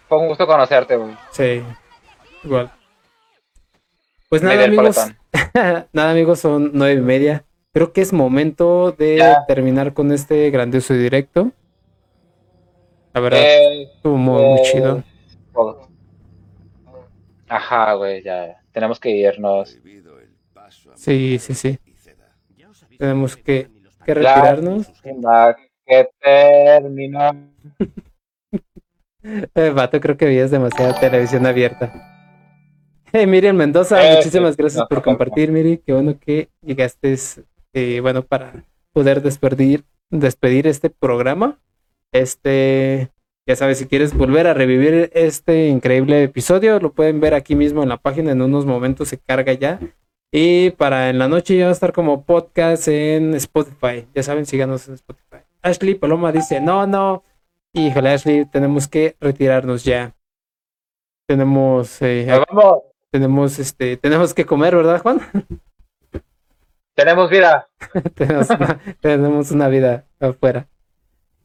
Fue 0.09 0.19
un 0.19 0.29
gusto 0.29 0.47
conocerte, 0.47 0.97
güey. 0.97 1.17
Sí, 1.33 1.61
igual. 2.45 2.71
Pues 4.29 4.43
nada, 4.43 4.65
amigos. 4.65 4.97
nada, 5.93 6.11
amigos, 6.13 6.39
son 6.39 6.71
nueve 6.73 6.95
y 6.95 7.01
media. 7.01 7.45
Creo 7.77 7.93
que 7.93 8.01
es 8.01 8.11
momento 8.15 8.93
de 8.93 9.19
Ya. 9.19 9.45
terminar 9.45 9.93
con 9.93 10.11
este 10.11 10.49
grandioso 10.49 10.95
directo. 10.95 11.53
La 13.13 13.21
verdad, 13.21 13.39
Eh, 13.43 13.83
estuvo 13.97 14.17
muy, 14.17 14.43
muy 14.43 14.61
eh, 14.61 14.63
chido. 14.63 15.05
todo. 15.53 15.87
Ajá, 17.47 17.93
güey, 17.93 18.23
ya. 18.23 18.63
Tenemos 18.73 18.99
que 18.99 19.11
irnos. 19.11 19.79
Sí, 20.95 21.39
sí, 21.39 21.53
sí. 21.53 21.79
Tenemos 22.99 23.37
que, 23.37 23.69
que 24.07 24.15
retirarnos. 24.15 24.91
La 25.21 25.55
que 25.85 26.09
terminó. 26.19 27.31
Eh, 29.55 29.71
vato, 29.71 30.01
creo 30.01 30.17
que 30.17 30.25
veías 30.25 30.51
demasiada 30.51 30.99
televisión 30.99 31.45
abierta. 31.45 31.93
Hey, 33.13 33.27
Miriam 33.27 33.57
Mendoza, 33.57 34.01
Eh, 34.01 34.17
muchísimas 34.17 34.57
gracias 34.57 34.81
no, 34.81 34.89
por 34.89 35.03
compartir, 35.03 35.51
Miri. 35.53 35.77
Qué 35.79 35.93
bueno 35.93 36.19
que 36.19 36.49
llegaste, 36.63 37.17
eh, 37.77 38.01
bueno, 38.01 38.23
para 38.23 38.65
poder 38.95 39.21
despedir, 39.21 39.85
despedir 40.09 40.67
este 40.67 40.89
programa. 40.89 41.59
Este, 42.11 43.11
ya 43.47 43.55
sabes, 43.55 43.77
si 43.77 43.87
quieres 43.87 44.17
volver 44.17 44.47
a 44.47 44.55
revivir 44.55 45.11
este 45.13 45.69
increíble 45.69 46.23
episodio, 46.23 46.81
lo 46.81 46.95
pueden 46.95 47.21
ver 47.21 47.35
aquí 47.35 47.55
mismo 47.55 47.83
en 47.83 47.91
la 47.91 47.99
página. 47.99 48.33
En 48.33 48.41
unos 48.41 48.65
momentos 48.65 49.09
se 49.09 49.19
carga 49.19 49.53
ya. 49.53 49.79
Y 50.33 50.71
para 50.71 51.11
en 51.11 51.19
la 51.19 51.29
noche 51.29 51.59
ya 51.59 51.65
va 51.65 51.71
a 51.71 51.75
estar 51.75 51.93
como 51.93 52.25
podcast 52.25 52.89
en 52.89 53.35
Spotify. 53.35 54.07
Ya 54.15 54.23
saben, 54.23 54.47
síganos 54.47 54.89
en 54.89 54.95
Spotify. 54.95 55.45
Ashley 55.61 55.97
Paloma 55.97 56.33
dice, 56.33 56.63
no, 56.63 56.87
no. 56.87 57.25
Híjole, 57.75 58.09
Ashley, 58.09 58.47
tenemos 58.47 58.89
que 58.89 59.17
retirarnos 59.21 59.85
ya. 59.85 60.17
Tenemos, 61.29 62.01
eh, 62.01 62.27
tenemos, 63.11 63.59
este, 63.59 63.99
tenemos 63.99 64.33
que 64.33 64.47
comer, 64.47 64.75
¿verdad, 64.77 65.03
Juan? 65.03 65.21
Tenemos 66.97 67.29
vida. 67.29 67.69
tenemos, 68.15 68.49
una, 68.49 68.81
tenemos 69.03 69.51
una 69.51 69.69
vida 69.69 70.07
afuera. 70.19 70.67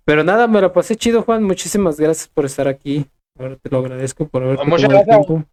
Pero 0.06 0.24
nada, 0.24 0.48
me 0.48 0.62
lo 0.62 0.72
pasé 0.72 0.96
chido, 0.96 1.24
Juan. 1.24 1.44
Muchísimas 1.44 2.00
gracias 2.00 2.30
por 2.30 2.46
estar 2.46 2.70
aquí. 2.70 3.06
Ahora 3.38 3.58
te 3.62 3.70
lo 3.70 3.80
agradezco 3.80 4.26
por 4.30 4.44
haber 4.44 4.66
Muchas 4.66 4.90
gracias. 4.90 5.08
tiempo. 5.08 5.44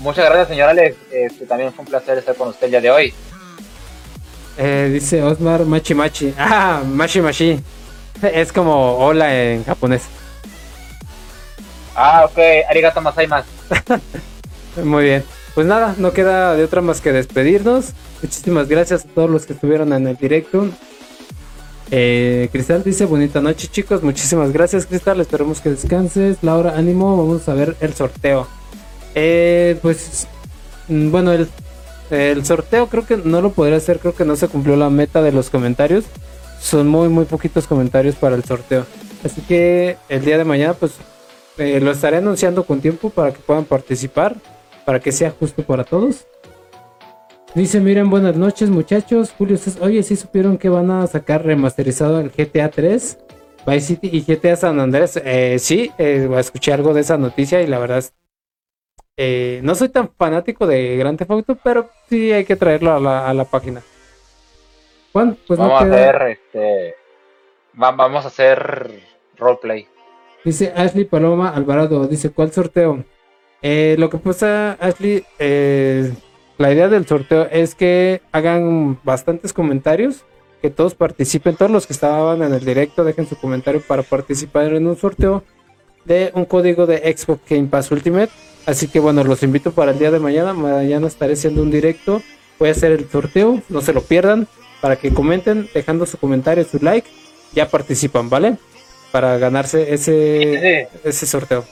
Muchas 0.00 0.26
gracias, 0.26 0.48
señor 0.48 0.68
Alex. 0.68 0.96
Este, 1.10 1.46
también 1.46 1.72
fue 1.72 1.82
un 1.82 1.90
placer 1.90 2.18
estar 2.18 2.34
con 2.34 2.48
usted 2.48 2.66
el 2.66 2.70
día 2.72 2.80
de 2.82 2.90
hoy. 2.90 3.14
Eh, 4.58 4.90
dice 4.92 5.22
Osmar 5.22 5.64
Machi 5.64 5.94
Machi. 5.94 6.34
Ah, 6.38 6.82
Machi 6.86 7.22
Machi. 7.22 7.58
Es 8.20 8.52
como 8.52 8.98
hola 8.98 9.34
en 9.34 9.64
japonés. 9.64 10.02
Ah, 11.96 12.26
ok. 12.26 12.38
Arigato 12.68 13.00
masaimas. 13.00 13.46
Muy 14.84 15.04
bien. 15.04 15.24
Pues 15.54 15.66
nada, 15.66 15.94
no 15.96 16.12
queda 16.12 16.54
de 16.54 16.64
otra 16.64 16.82
más 16.82 17.00
que 17.00 17.12
despedirnos. 17.12 17.94
Muchísimas 18.22 18.68
gracias 18.68 19.04
a 19.04 19.08
todos 19.08 19.30
los 19.30 19.46
que 19.46 19.54
estuvieron 19.54 19.92
en 19.92 20.06
el 20.06 20.16
directo. 20.16 20.68
Eh, 21.90 22.48
Cristal 22.52 22.84
dice 22.84 23.04
bonita 23.04 23.40
noche 23.40 23.66
chicos, 23.66 24.04
muchísimas 24.04 24.52
gracias 24.52 24.86
Cristal, 24.86 25.20
esperemos 25.20 25.60
que 25.60 25.70
descanses. 25.70 26.38
Laura, 26.42 26.76
ánimo, 26.76 27.16
vamos 27.16 27.48
a 27.48 27.54
ver 27.54 27.76
el 27.80 27.94
sorteo. 27.94 28.46
Eh, 29.14 29.76
pues 29.82 30.28
mm, 30.88 31.10
bueno, 31.10 31.32
el, 31.32 31.48
el 32.10 32.44
sorteo 32.44 32.86
creo 32.88 33.06
que 33.06 33.16
no 33.16 33.40
lo 33.40 33.50
podría 33.52 33.78
hacer, 33.78 33.98
creo 33.98 34.14
que 34.14 34.24
no 34.24 34.36
se 34.36 34.48
cumplió 34.48 34.76
la 34.76 34.90
meta 34.90 35.22
de 35.22 35.32
los 35.32 35.50
comentarios. 35.50 36.04
Son 36.60 36.86
muy 36.86 37.08
muy 37.08 37.24
poquitos 37.24 37.66
comentarios 37.66 38.14
para 38.14 38.36
el 38.36 38.44
sorteo. 38.44 38.86
Así 39.24 39.40
que 39.40 39.96
el 40.08 40.24
día 40.24 40.38
de 40.38 40.44
mañana 40.44 40.74
pues 40.74 40.92
eh, 41.58 41.80
lo 41.80 41.90
estaré 41.90 42.18
anunciando 42.18 42.64
con 42.64 42.80
tiempo 42.80 43.10
para 43.10 43.32
que 43.32 43.40
puedan 43.40 43.64
participar, 43.64 44.36
para 44.84 45.00
que 45.00 45.10
sea 45.10 45.30
justo 45.30 45.62
para 45.62 45.84
todos. 45.84 46.26
Dice, 47.54 47.80
miren, 47.80 48.10
buenas 48.10 48.36
noches 48.36 48.70
muchachos. 48.70 49.32
Julio, 49.36 49.56
César- 49.56 49.82
oye, 49.82 50.02
¿sí 50.02 50.16
supieron 50.16 50.56
que 50.56 50.68
van 50.68 50.90
a 50.90 51.06
sacar 51.06 51.44
remasterizado 51.44 52.20
el 52.20 52.30
GTA 52.30 52.70
3, 52.70 53.18
Vice 53.66 53.80
City 53.86 54.08
y 54.12 54.22
GTA 54.22 54.56
San 54.56 54.78
Andrés? 54.78 55.20
Eh, 55.24 55.58
sí, 55.58 55.90
eh, 55.98 56.28
escuché 56.38 56.72
algo 56.72 56.94
de 56.94 57.00
esa 57.00 57.16
noticia 57.18 57.60
y 57.60 57.66
la 57.66 57.78
verdad 57.78 58.04
eh, 59.16 59.60
no 59.64 59.74
soy 59.74 59.88
tan 59.90 60.10
fanático 60.16 60.66
de 60.66 60.96
Grand 60.96 61.18
Theft 61.18 61.30
Auto, 61.30 61.58
pero 61.62 61.90
sí 62.08 62.32
hay 62.32 62.44
que 62.44 62.56
traerlo 62.56 62.92
a 62.94 63.00
la, 63.00 63.28
a 63.28 63.34
la 63.34 63.44
página. 63.44 63.82
Juan, 65.12 65.36
pues 65.46 65.58
no 65.58 65.66
vamos 65.68 65.82
a 65.82 65.84
queda- 65.84 66.10
hacer, 66.10 66.22
este. 66.28 66.94
va- 67.82 67.90
vamos 67.90 68.24
a 68.24 68.28
hacer 68.28 69.02
roleplay. 69.36 69.86
Dice 70.44 70.72
Ashley 70.74 71.04
Paloma 71.04 71.50
Alvarado, 71.50 72.06
dice, 72.06 72.30
¿cuál 72.30 72.52
sorteo? 72.52 73.04
Eh, 73.60 73.96
lo 73.98 74.08
que 74.08 74.16
pasa, 74.18 74.72
Ashley, 74.80 75.22
eh, 75.38 76.10
la 76.60 76.70
idea 76.70 76.88
del 76.88 77.06
sorteo 77.06 77.48
es 77.50 77.74
que 77.74 78.20
hagan 78.32 79.00
bastantes 79.02 79.54
comentarios, 79.54 80.24
que 80.60 80.68
todos 80.68 80.94
participen, 80.94 81.56
todos 81.56 81.70
los 81.70 81.86
que 81.86 81.94
estaban 81.94 82.42
en 82.42 82.52
el 82.52 82.62
directo 82.62 83.02
dejen 83.02 83.26
su 83.26 83.34
comentario 83.36 83.80
para 83.80 84.02
participar 84.02 84.74
en 84.74 84.86
un 84.86 84.94
sorteo 84.98 85.42
de 86.04 86.30
un 86.34 86.44
código 86.44 86.84
de 86.84 86.98
Xbox 87.16 87.40
Game 87.48 87.68
Pass 87.68 87.90
Ultimate. 87.90 88.30
Así 88.66 88.88
que 88.88 89.00
bueno, 89.00 89.24
los 89.24 89.42
invito 89.42 89.72
para 89.72 89.92
el 89.92 89.98
día 89.98 90.10
de 90.10 90.18
mañana. 90.18 90.52
Mañana 90.52 91.06
estaré 91.06 91.32
haciendo 91.32 91.62
un 91.62 91.70
directo. 91.70 92.20
Voy 92.58 92.68
a 92.68 92.72
hacer 92.72 92.92
el 92.92 93.08
sorteo, 93.08 93.62
no 93.70 93.80
se 93.80 93.94
lo 93.94 94.02
pierdan, 94.02 94.46
para 94.82 94.96
que 94.96 95.14
comenten, 95.14 95.66
dejando 95.72 96.04
su 96.04 96.18
comentario, 96.18 96.64
su 96.64 96.78
like, 96.78 97.08
ya 97.54 97.70
participan, 97.70 98.28
¿vale? 98.28 98.58
Para 99.12 99.38
ganarse 99.38 99.94
ese, 99.94 100.88
ese 101.04 101.26
sorteo. 101.26 101.64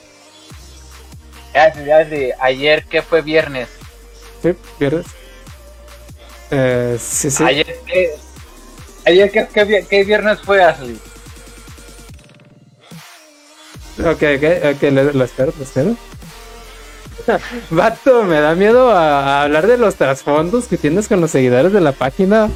Ya, 1.52 1.74
ya 1.85 2.05
de 2.06 2.32
ayer 2.40 2.85
que 2.85 3.02
fue 3.02 3.20
viernes. 3.20 3.78
Sí, 4.43 4.55
¿viernes? 4.78 5.06
Eh, 6.51 6.98
sí, 7.01 7.31
sí. 7.31 7.43
Ayer. 7.44 7.66
Ayer 9.05 9.31
vi- 9.66 9.82
¿qué 9.89 10.05
viernes 10.05 10.40
fue 10.43 10.62
Ashley. 10.62 10.98
Ok, 14.01 14.23
ok, 14.36 14.77
ok, 14.77 14.82
lo, 14.93 15.12
lo 15.12 15.24
espero, 15.24 15.52
lo 15.56 15.65
espero. 15.65 15.97
Vato, 17.70 18.23
me 18.23 18.40
da 18.40 18.55
miedo 18.55 18.90
a, 18.93 19.40
a 19.40 19.43
hablar 19.43 19.66
de 19.66 19.77
los 19.77 19.97
trasfondos 19.97 20.66
que 20.66 20.77
tienes 20.78 21.09
con 21.09 21.20
los 21.20 21.31
seguidores 21.32 21.73
de 21.73 21.81
la 21.81 21.93
página. 21.93 22.48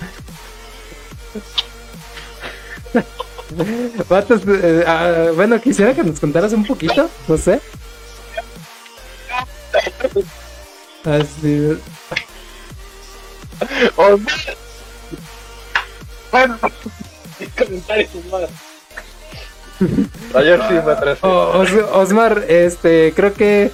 Vato, 4.08 4.36
eh, 4.46 4.84
ah, 4.86 5.30
bueno, 5.34 5.60
quisiera 5.60 5.94
que 5.94 6.04
nos 6.04 6.20
contaras 6.20 6.52
un 6.52 6.64
poquito, 6.64 7.10
no 7.28 7.36
sé. 7.36 7.60
Así. 11.04 11.78
Osmar. 13.96 14.34
Bueno, 16.30 16.58
comentarios, 17.58 18.10
Osmar. 18.14 18.48
Ayer 20.34 20.60
sí 20.68 20.74
me 20.74 20.92
atrasé. 20.92 21.26
Os- 21.26 21.72
Osmar, 21.92 22.44
este, 22.48 23.12
creo 23.14 23.34
que 23.34 23.70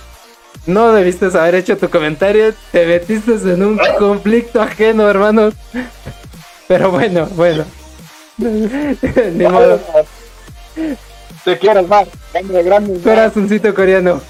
no 0.67 0.93
debiste 0.93 1.27
haber 1.27 1.55
hecho 1.57 1.77
tu 1.77 1.89
comentario. 1.91 2.55
Te 2.73 2.87
metiste 2.87 3.33
en 3.33 3.63
un 3.63 3.79
conflicto 3.99 4.61
ajeno, 4.61 5.09
hermano. 5.09 5.51
Pero 6.67 6.91
bueno, 6.91 7.27
bueno. 7.33 7.65
Ni 8.39 9.45
modo. 9.47 9.81
Te 11.45 11.59
quiero, 11.59 11.81
Osmar. 11.81 12.07
Grande, 12.33 12.63
grande. 12.63 13.01
Corazoncito 13.01 13.75
coreano. 13.75 14.21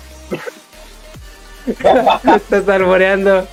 Estás 2.37 2.69
alboreando. 2.69 3.47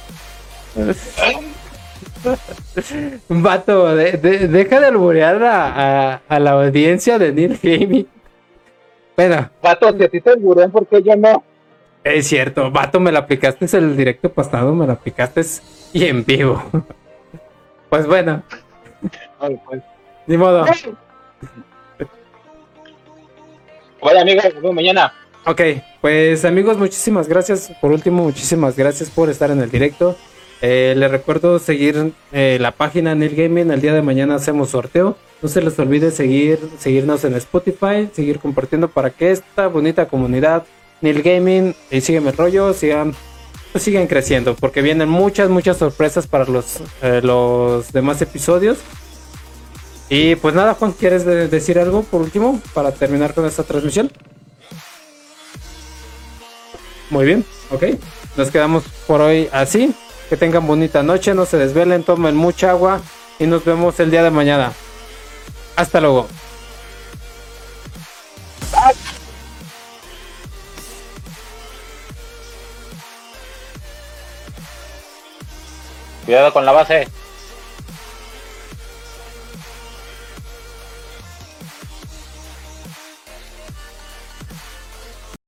Vato, 3.30 3.96
de- 3.96 4.14
de- 4.14 4.48
deja 4.48 4.80
de 4.80 4.86
alborear 4.88 5.44
a, 5.44 6.14
a- 6.14 6.22
a 6.28 6.40
la 6.40 6.52
audiencia 6.52 7.20
de 7.20 7.32
Neil 7.32 7.60
Gaming. 7.62 8.08
Bueno, 9.16 9.50
Vato, 9.62 9.96
si 9.98 10.04
a 10.04 10.10
ti 10.10 10.20
te 10.22 10.36
burlan, 10.36 10.72
¿por 10.72 10.86
qué 10.88 11.02
yo 11.02 11.16
no? 11.16 11.44
Es 12.04 12.28
cierto, 12.28 12.70
vato, 12.70 13.00
me 13.00 13.12
la 13.12 13.20
aplicaste 13.20 13.66
el 13.78 13.96
directo 13.98 14.32
pasado, 14.32 14.74
me 14.76 14.86
la 14.86 14.94
aplicaste 14.94 15.42
y 15.94 16.06
en 16.06 16.24
vivo. 16.26 16.62
Pues 17.88 18.08
bueno, 18.08 18.44
Ay, 19.40 19.58
pues. 19.66 19.82
ni 20.26 20.36
modo. 20.38 20.66
Hola, 24.02 24.22
amigos, 24.22 24.44
nos 24.46 24.56
vemos 24.56 24.74
mañana. 24.76 25.14
Ok, 25.47 25.61
pues 26.01 26.43
amigos, 26.45 26.77
muchísimas 26.77 27.27
gracias. 27.27 27.72
Por 27.80 27.91
último, 27.91 28.23
muchísimas 28.23 28.76
gracias 28.76 29.09
por 29.09 29.30
estar 29.30 29.51
en 29.51 29.61
el 29.61 29.69
directo. 29.69 30.15
Eh, 30.61 30.95
les 30.97 31.11
recuerdo 31.11 31.59
seguir 31.59 32.13
eh, 32.31 32.57
la 32.59 32.72
página 32.72 33.13
Neil 33.13 33.35
Gaming. 33.35 33.69
El 33.69 33.81
día 33.81 33.93
de 33.93 34.01
mañana 34.01 34.35
hacemos 34.35 34.69
sorteo. 34.72 35.17
No 35.41 35.49
se 35.49 35.61
les 35.61 35.77
olvide 35.77 36.09
seguir, 36.09 36.57
seguirnos 36.80 37.23
en 37.26 37.35
Spotify, 37.35 38.09
seguir 38.13 38.39
compartiendo 38.39 38.88
para 38.88 39.11
que 39.11 39.31
esta 39.31 39.67
bonita 39.67 40.07
comunidad 40.07 40.63
Neil 41.01 41.22
Gaming 41.22 41.76
y 41.91 42.01
sígueme 42.01 42.31
el 42.31 42.38
rollo 42.38 42.73
sigan, 42.73 43.13
pues 43.72 43.84
sigan 43.84 44.07
creciendo 44.07 44.55
porque 44.55 44.81
vienen 44.81 45.09
muchas, 45.09 45.49
muchas 45.49 45.77
sorpresas 45.77 46.26
para 46.26 46.45
los, 46.45 46.80
eh, 47.03 47.19
los 47.22 47.91
demás 47.91 48.19
episodios. 48.23 48.80
Y 50.09 50.35
pues 50.38 50.55
nada, 50.55 50.73
Juan, 50.73 50.93
¿quieres 50.93 51.26
de- 51.26 51.47
decir 51.47 51.77
algo 51.77 52.01
por 52.03 52.22
último 52.22 52.59
para 52.73 52.91
terminar 52.91 53.34
con 53.35 53.45
esta 53.45 53.61
transmisión? 53.63 54.11
Muy 57.10 57.26
bien, 57.26 57.45
ok. 57.72 57.84
Nos 58.36 58.52
quedamos 58.52 58.84
por 59.07 59.22
hoy 59.22 59.49
así. 59.52 59.94
Que 60.30 60.38
tengan 60.38 60.65
bonita 60.65 61.03
noche, 61.03 61.36
no 61.36 61.45
se 61.45 61.57
desvelen, 61.57 62.03
tomen 62.03 62.36
mucha 62.36 62.72
agua 62.72 62.99
y 63.38 63.45
nos 63.45 63.64
vemos 63.64 63.99
el 63.99 64.10
día 64.10 64.23
de 64.23 64.32
mañana. 64.32 64.73
Hasta 65.76 66.02
luego. 66.02 66.27
Cuidado 76.26 76.52
con 76.52 76.65
la 76.65 76.72
base. 76.72 77.07